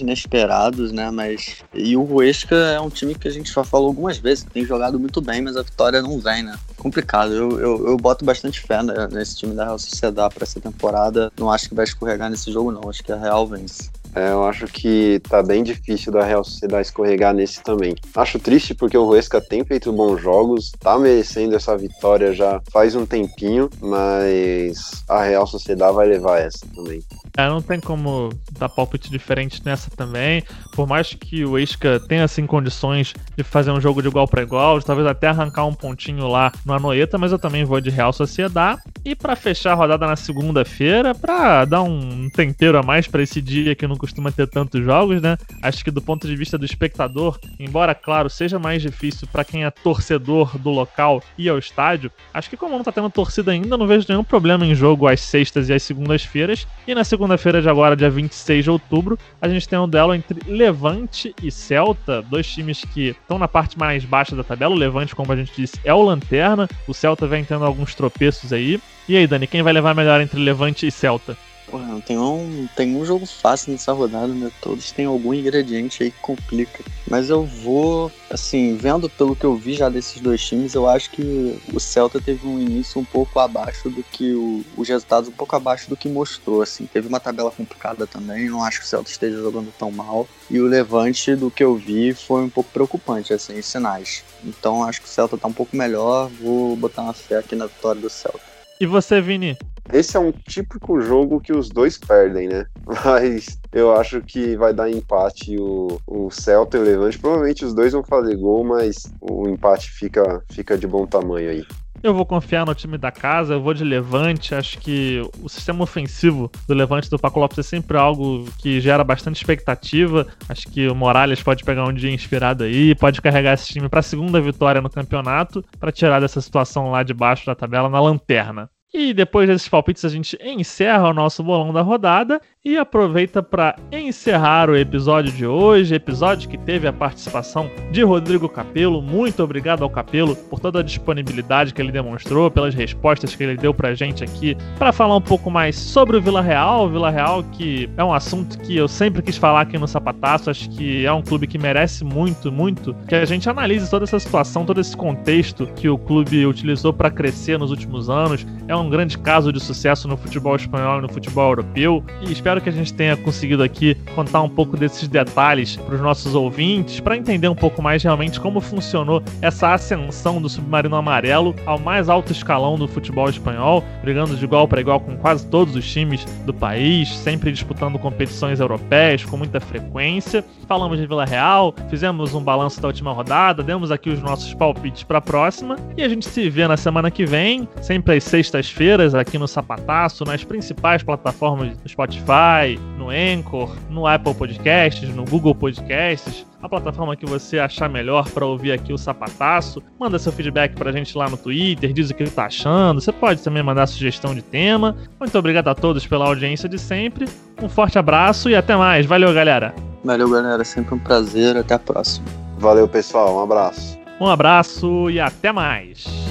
inesperados, 0.00 0.92
né? 0.92 1.10
Mas 1.10 1.56
e 1.74 1.96
o 1.96 2.04
Huesca 2.04 2.54
é 2.54 2.80
um 2.80 2.88
time 2.88 3.16
que 3.16 3.26
a 3.26 3.30
gente 3.30 3.52
já 3.52 3.64
falou 3.64 3.88
algumas 3.88 4.18
vezes, 4.18 4.44
tem 4.44 4.64
jogado 4.64 5.00
muito 5.00 5.20
bem, 5.20 5.42
mas 5.42 5.56
a 5.56 5.62
vitória 5.62 6.00
não 6.00 6.20
vem, 6.20 6.44
né? 6.44 6.56
Complicado. 6.76 7.34
Eu, 7.34 7.58
eu, 7.58 7.88
eu 7.88 7.96
boto 7.96 8.24
bastante 8.24 8.60
fé 8.60 8.82
né, 8.84 9.08
nesse 9.10 9.36
time 9.36 9.54
da 9.54 9.64
Real 9.64 9.78
Sociedad 9.78 10.32
para 10.32 10.44
essa 10.44 10.60
temporada. 10.60 11.30
Não 11.36 11.50
acho 11.50 11.68
que 11.68 11.74
vai 11.74 11.84
escorregar 11.84 12.30
nesse 12.30 12.52
jogo, 12.52 12.70
não. 12.70 12.88
Acho 12.88 13.02
que 13.02 13.12
a 13.12 13.16
Real 13.16 13.46
vence. 13.46 13.90
É, 14.14 14.30
eu 14.30 14.44
acho 14.44 14.66
que 14.66 15.20
tá 15.28 15.42
bem 15.42 15.62
difícil 15.62 16.12
da 16.12 16.24
Real 16.24 16.42
Sociedade 16.42 16.86
escorregar 16.86 17.32
nesse 17.32 17.62
também. 17.62 17.94
Acho 18.14 18.38
triste 18.38 18.74
porque 18.74 18.96
o 18.96 19.06
Huesca 19.06 19.40
tem 19.40 19.64
feito 19.64 19.92
bons 19.92 20.20
jogos, 20.20 20.72
tá 20.80 20.98
merecendo 20.98 21.54
essa 21.54 21.76
vitória 21.76 22.32
já 22.32 22.60
faz 22.72 22.94
um 22.94 23.06
tempinho, 23.06 23.70
mas 23.80 25.04
a 25.08 25.22
Real 25.22 25.46
Sociedade 25.46 25.94
vai 25.94 26.08
levar 26.08 26.40
essa 26.40 26.66
também. 26.74 27.02
É, 27.36 27.48
não 27.48 27.62
tem 27.62 27.80
como 27.80 28.30
dar 28.58 28.68
palpite 28.68 29.10
diferente 29.10 29.62
nessa 29.64 29.90
também. 29.90 30.42
Por 30.72 30.86
mais 30.86 31.14
que 31.14 31.44
o 31.44 31.58
Isca 31.58 32.00
tenha 32.00 32.24
assim 32.24 32.46
condições 32.46 33.14
de 33.36 33.42
fazer 33.42 33.70
um 33.70 33.80
jogo 33.80 34.02
de 34.02 34.08
igual 34.08 34.26
para 34.26 34.42
igual, 34.42 34.78
de 34.78 34.84
talvez 34.84 35.06
até 35.06 35.28
arrancar 35.28 35.66
um 35.66 35.74
pontinho 35.74 36.26
lá 36.26 36.52
no 36.64 36.72
Anoeta, 36.72 37.18
mas 37.18 37.32
eu 37.32 37.38
também 37.38 37.64
vou 37.64 37.80
de 37.80 37.90
Real 37.90 38.12
Sociedade. 38.12 38.80
E 39.04 39.14
para 39.14 39.36
fechar 39.36 39.72
a 39.72 39.74
rodada 39.74 40.06
na 40.06 40.16
segunda-feira, 40.16 41.14
para 41.14 41.64
dar 41.64 41.82
um 41.82 42.28
tempero 42.30 42.78
a 42.78 42.82
mais 42.82 43.06
para 43.06 43.22
esse 43.22 43.40
dia 43.40 43.74
que 43.74 43.86
não 43.86 43.96
costuma 43.96 44.30
ter 44.30 44.46
tantos 44.46 44.84
jogos, 44.84 45.22
né? 45.22 45.36
Acho 45.62 45.84
que 45.84 45.90
do 45.90 46.02
ponto 46.02 46.26
de 46.26 46.36
vista 46.36 46.58
do 46.58 46.64
espectador, 46.64 47.38
embora 47.58 47.94
claro 47.94 48.28
seja 48.28 48.58
mais 48.58 48.82
difícil 48.82 49.28
para 49.30 49.44
quem 49.44 49.64
é 49.64 49.70
torcedor 49.70 50.58
do 50.58 50.70
local 50.70 51.22
ir 51.38 51.48
ao 51.48 51.58
estádio, 51.58 52.10
acho 52.34 52.50
que 52.50 52.56
como 52.56 52.76
não 52.76 52.84
tá 52.84 52.92
tendo 52.92 53.10
torcida 53.10 53.52
ainda, 53.52 53.76
não 53.76 53.86
vejo 53.86 54.06
nenhum 54.08 54.24
problema 54.24 54.66
em 54.66 54.74
jogo 54.74 55.06
às 55.06 55.20
sextas 55.20 55.68
e 55.68 55.72
às 55.72 55.82
segundas-feiras. 55.82 56.66
E 56.86 56.94
na 56.94 57.04
segunda-feira 57.20 57.60
de 57.60 57.68
agora, 57.68 57.94
dia 57.94 58.08
26 58.08 58.64
de 58.64 58.70
outubro, 58.70 59.18
a 59.42 59.46
gente 59.46 59.68
tem 59.68 59.78
um 59.78 59.86
duelo 59.86 60.14
entre 60.14 60.40
Levante 60.50 61.34
e 61.42 61.50
Celta, 61.50 62.22
dois 62.22 62.46
times 62.46 62.82
que 62.82 63.08
estão 63.08 63.38
na 63.38 63.46
parte 63.46 63.78
mais 63.78 64.06
baixa 64.06 64.34
da 64.34 64.42
tabela. 64.42 64.74
O 64.74 64.78
Levante, 64.78 65.14
como 65.14 65.30
a 65.30 65.36
gente 65.36 65.52
disse, 65.54 65.78
é 65.84 65.92
o 65.92 66.02
lanterna. 66.02 66.66
O 66.88 66.94
Celta 66.94 67.26
vem 67.26 67.44
tendo 67.44 67.66
alguns 67.66 67.94
tropeços 67.94 68.54
aí. 68.54 68.80
E 69.06 69.18
aí, 69.18 69.26
Dani, 69.26 69.46
quem 69.46 69.62
vai 69.62 69.74
levar 69.74 69.94
melhor 69.94 70.18
entre 70.22 70.40
Levante 70.40 70.86
e 70.86 70.90
Celta? 70.90 71.36
Porra, 71.70 71.86
não 71.86 72.00
tem 72.00 72.18
um, 72.18 72.68
tem 72.74 72.96
um 72.96 73.04
jogo 73.04 73.24
fácil 73.24 73.70
nessa 73.70 73.92
rodada, 73.92 74.26
né? 74.26 74.50
Todos 74.60 74.90
têm 74.90 75.06
algum 75.06 75.32
ingrediente 75.32 76.02
aí 76.02 76.10
que 76.10 76.18
complica. 76.20 76.82
Mas 77.08 77.30
eu 77.30 77.44
vou, 77.44 78.10
assim, 78.28 78.76
vendo 78.76 79.08
pelo 79.08 79.36
que 79.36 79.44
eu 79.44 79.54
vi 79.54 79.74
já 79.74 79.88
desses 79.88 80.20
dois 80.20 80.44
times, 80.44 80.74
eu 80.74 80.88
acho 80.88 81.10
que 81.10 81.60
o 81.72 81.78
Celta 81.78 82.20
teve 82.20 82.46
um 82.46 82.58
início 82.58 83.00
um 83.00 83.04
pouco 83.04 83.38
abaixo 83.38 83.88
do 83.88 84.02
que 84.02 84.32
o, 84.32 84.64
os 84.76 84.88
resultados 84.88 85.28
um 85.28 85.32
pouco 85.32 85.54
abaixo 85.54 85.88
do 85.88 85.96
que 85.96 86.08
mostrou, 86.08 86.60
assim. 86.60 86.86
Teve 86.86 87.06
uma 87.06 87.20
tabela 87.20 87.52
complicada 87.52 88.04
também, 88.04 88.48
não 88.48 88.64
acho 88.64 88.80
que 88.80 88.86
o 88.86 88.88
Celta 88.88 89.10
esteja 89.10 89.36
jogando 89.36 89.72
tão 89.78 89.92
mal. 89.92 90.26
E 90.50 90.58
o 90.58 90.66
Levante, 90.66 91.36
do 91.36 91.52
que 91.52 91.62
eu 91.62 91.76
vi, 91.76 92.12
foi 92.14 92.42
um 92.42 92.50
pouco 92.50 92.70
preocupante, 92.72 93.32
assim, 93.32 93.56
em 93.56 93.62
sinais. 93.62 94.24
Então 94.44 94.82
acho 94.82 95.00
que 95.00 95.06
o 95.06 95.10
Celta 95.10 95.38
tá 95.38 95.46
um 95.46 95.52
pouco 95.52 95.76
melhor, 95.76 96.28
vou 96.40 96.74
botar 96.74 97.02
uma 97.02 97.12
fé 97.12 97.36
aqui 97.38 97.54
na 97.54 97.66
vitória 97.66 98.00
do 98.00 98.10
Celta. 98.10 98.40
E 98.80 98.86
você, 98.86 99.20
Vini? 99.20 99.58
Esse 99.92 100.16
é 100.16 100.20
um 100.20 100.32
típico 100.32 101.00
jogo 101.00 101.40
que 101.40 101.52
os 101.52 101.68
dois 101.68 101.98
perdem, 101.98 102.48
né? 102.48 102.66
Mas 103.04 103.58
eu 103.72 103.94
acho 103.94 104.20
que 104.20 104.56
vai 104.56 104.72
dar 104.72 104.90
empate 104.90 105.56
o, 105.58 106.00
o 106.06 106.30
Celta 106.30 106.76
e 106.76 106.80
o 106.80 106.84
Levante. 106.84 107.18
Provavelmente 107.18 107.64
os 107.64 107.74
dois 107.74 107.92
vão 107.92 108.02
fazer 108.02 108.36
gol, 108.36 108.64
mas 108.64 109.12
o 109.20 109.48
empate 109.48 109.90
fica, 109.90 110.42
fica 110.50 110.76
de 110.76 110.86
bom 110.86 111.06
tamanho 111.06 111.50
aí. 111.50 111.66
Eu 112.02 112.14
vou 112.14 112.24
confiar 112.24 112.64
no 112.64 112.74
time 112.74 112.96
da 112.96 113.10
casa, 113.10 113.54
eu 113.54 113.60
vou 113.60 113.74
de 113.74 113.84
Levante. 113.84 114.54
Acho 114.54 114.78
que 114.78 115.20
o 115.42 115.48
sistema 115.50 115.82
ofensivo 115.82 116.50
do 116.66 116.72
Levante 116.72 117.10
do 117.10 117.18
Paco 117.18 117.38
Lopes 117.38 117.58
é 117.58 117.62
sempre 117.62 117.98
algo 117.98 118.46
que 118.58 118.80
gera 118.80 119.04
bastante 119.04 119.36
expectativa. 119.36 120.26
Acho 120.48 120.66
que 120.68 120.88
o 120.88 120.94
Morales 120.94 121.42
pode 121.42 121.62
pegar 121.62 121.84
um 121.84 121.92
dia 121.92 122.10
inspirado 122.10 122.64
aí, 122.64 122.94
pode 122.94 123.20
carregar 123.20 123.52
esse 123.52 123.66
time 123.66 123.88
para 123.88 124.00
a 124.00 124.02
segunda 124.02 124.40
vitória 124.40 124.80
no 124.80 124.88
campeonato, 124.88 125.62
para 125.78 125.92
tirar 125.92 126.20
dessa 126.20 126.40
situação 126.40 126.90
lá 126.90 127.02
de 127.02 127.12
baixo 127.12 127.44
da 127.44 127.54
tabela 127.54 127.88
na 127.90 128.00
lanterna. 128.00 128.70
E 128.92 129.14
depois 129.14 129.48
desses 129.48 129.68
palpites 129.68 130.04
a 130.04 130.08
gente 130.08 130.36
encerra 130.42 131.08
o 131.08 131.14
nosso 131.14 131.44
bolão 131.44 131.72
da 131.72 131.80
rodada 131.80 132.40
e 132.62 132.76
aproveita 132.76 133.40
para 133.40 133.76
encerrar 133.90 134.68
o 134.68 134.76
episódio 134.76 135.32
de 135.32 135.46
hoje, 135.46 135.94
episódio 135.94 136.48
que 136.48 136.58
teve 136.58 136.88
a 136.88 136.92
participação 136.92 137.70
de 137.92 138.02
Rodrigo 138.02 138.48
Capelo. 138.48 139.00
Muito 139.00 139.42
obrigado 139.42 139.84
ao 139.84 139.88
Capelo 139.88 140.34
por 140.34 140.58
toda 140.58 140.80
a 140.80 140.82
disponibilidade 140.82 141.72
que 141.72 141.80
ele 141.80 141.92
demonstrou, 141.92 142.50
pelas 142.50 142.74
respostas 142.74 143.34
que 143.34 143.44
ele 143.44 143.56
deu 143.56 143.72
pra 143.72 143.94
gente 143.94 144.24
aqui, 144.24 144.56
para 144.76 144.92
falar 144.92 145.16
um 145.16 145.22
pouco 145.22 145.50
mais 145.50 145.76
sobre 145.76 146.16
o 146.16 146.20
Vila 146.20 146.42
Real. 146.42 146.86
O 146.86 146.90
Vila 146.90 147.10
Real 147.10 147.44
que 147.44 147.88
é 147.96 148.02
um 148.02 148.12
assunto 148.12 148.58
que 148.58 148.76
eu 148.76 148.88
sempre 148.88 149.22
quis 149.22 149.36
falar 149.36 149.60
aqui 149.60 149.78
no 149.78 149.86
Sapataço, 149.86 150.50
acho 150.50 150.68
que 150.68 151.06
é 151.06 151.12
um 151.12 151.22
clube 151.22 151.46
que 151.46 151.58
merece 151.58 152.04
muito, 152.04 152.50
muito 152.50 152.94
que 153.06 153.14
a 153.14 153.24
gente 153.24 153.48
analise 153.48 153.88
toda 153.88 154.04
essa 154.04 154.18
situação, 154.18 154.66
todo 154.66 154.80
esse 154.80 154.96
contexto 154.96 155.66
que 155.76 155.88
o 155.88 155.96
clube 155.96 156.44
utilizou 156.44 156.92
para 156.92 157.08
crescer 157.08 157.56
nos 157.56 157.70
últimos 157.70 158.10
anos. 158.10 158.44
É 158.68 158.76
um 158.76 158.79
grande 158.88 159.18
caso 159.18 159.52
de 159.52 159.60
sucesso 159.60 160.08
no 160.08 160.16
futebol 160.16 160.56
espanhol 160.56 160.98
e 160.98 161.02
no 161.02 161.08
futebol 161.08 161.48
europeu 161.48 162.04
e 162.22 162.32
espero 162.32 162.60
que 162.60 162.68
a 162.68 162.72
gente 162.72 162.94
tenha 162.94 163.16
conseguido 163.16 163.62
aqui 163.62 163.94
contar 164.14 164.42
um 164.42 164.48
pouco 164.48 164.76
desses 164.76 165.08
detalhes 165.08 165.76
para 165.76 165.94
os 165.94 166.00
nossos 166.00 166.34
ouvintes, 166.34 167.00
para 167.00 167.16
entender 167.16 167.48
um 167.48 167.54
pouco 167.54 167.82
mais 167.82 168.02
realmente 168.02 168.40
como 168.40 168.60
funcionou 168.60 169.22
essa 169.42 169.72
ascensão 169.72 170.40
do 170.40 170.48
Submarino 170.48 170.96
Amarelo 170.96 171.54
ao 171.66 171.78
mais 171.78 172.08
alto 172.08 172.32
escalão 172.32 172.76
do 172.76 172.86
futebol 172.88 173.28
espanhol, 173.28 173.84
brigando 174.02 174.36
de 174.36 174.44
igual 174.44 174.66
para 174.68 174.80
igual 174.80 175.00
com 175.00 175.16
quase 175.16 175.46
todos 175.46 175.74
os 175.76 175.90
times 175.90 176.24
do 176.46 176.54
país, 176.54 177.08
sempre 177.16 177.52
disputando 177.52 177.98
competições 177.98 178.60
europeias 178.60 179.24
com 179.24 179.36
muita 179.36 179.60
frequência. 179.60 180.44
Falamos 180.66 180.98
de 180.98 181.06
Vila 181.06 181.24
Real, 181.24 181.74
fizemos 181.88 182.34
um 182.34 182.42
balanço 182.42 182.80
da 182.80 182.88
última 182.88 183.12
rodada, 183.12 183.62
demos 183.62 183.90
aqui 183.90 184.10
os 184.10 184.20
nossos 184.20 184.54
palpites 184.54 185.02
para 185.02 185.18
a 185.18 185.22
próxima 185.22 185.76
e 185.96 186.02
a 186.02 186.08
gente 186.08 186.26
se 186.26 186.48
vê 186.48 186.66
na 186.66 186.76
semana 186.76 187.10
que 187.10 187.24
vem, 187.26 187.68
sempre 187.80 188.16
às 188.16 188.69
sextas-feiras 188.70 189.14
aqui 189.14 189.38
no 189.38 189.48
Sapataço, 189.48 190.24
nas 190.24 190.44
principais 190.44 191.02
plataformas 191.02 191.76
do 191.76 191.88
Spotify 191.88 192.78
no 192.96 193.10
Anchor, 193.10 193.74
no 193.88 194.06
Apple 194.06 194.34
Podcasts, 194.34 195.08
no 195.14 195.24
Google 195.24 195.54
Podcasts, 195.54 196.46
a 196.62 196.68
plataforma 196.68 197.16
que 197.16 197.26
você 197.26 197.58
achar 197.58 197.88
melhor 197.88 198.28
para 198.30 198.44
ouvir 198.46 198.72
aqui 198.72 198.92
o 198.92 198.98
Sapataço. 198.98 199.82
Manda 199.98 200.18
seu 200.18 200.32
feedback 200.32 200.74
pra 200.74 200.92
gente 200.92 201.16
lá 201.16 201.28
no 201.28 201.36
Twitter, 201.36 201.92
diz 201.92 202.10
o 202.10 202.14
que 202.14 202.24
tá 202.24 202.46
achando. 202.46 203.00
Você 203.00 203.12
pode 203.12 203.42
também 203.42 203.62
mandar 203.62 203.86
sugestão 203.86 204.34
de 204.34 204.42
tema. 204.42 204.96
Muito 205.18 205.36
obrigado 205.38 205.68
a 205.68 205.74
todos 205.74 206.06
pela 206.06 206.26
audiência 206.26 206.68
de 206.68 206.78
sempre. 206.78 207.26
Um 207.60 207.68
forte 207.68 207.98
abraço 207.98 208.48
e 208.48 208.54
até 208.54 208.76
mais. 208.76 209.06
Valeu, 209.06 209.32
galera. 209.32 209.74
Valeu, 210.04 210.30
galera. 210.30 210.64
Sempre 210.64 210.94
um 210.94 210.98
prazer. 210.98 211.56
Até 211.56 211.74
a 211.74 211.78
próxima. 211.78 212.26
Valeu, 212.58 212.86
pessoal. 212.86 213.36
Um 213.36 213.42
abraço. 213.42 213.98
Um 214.20 214.26
abraço 214.26 215.08
e 215.08 215.18
até 215.18 215.50
mais. 215.50 216.29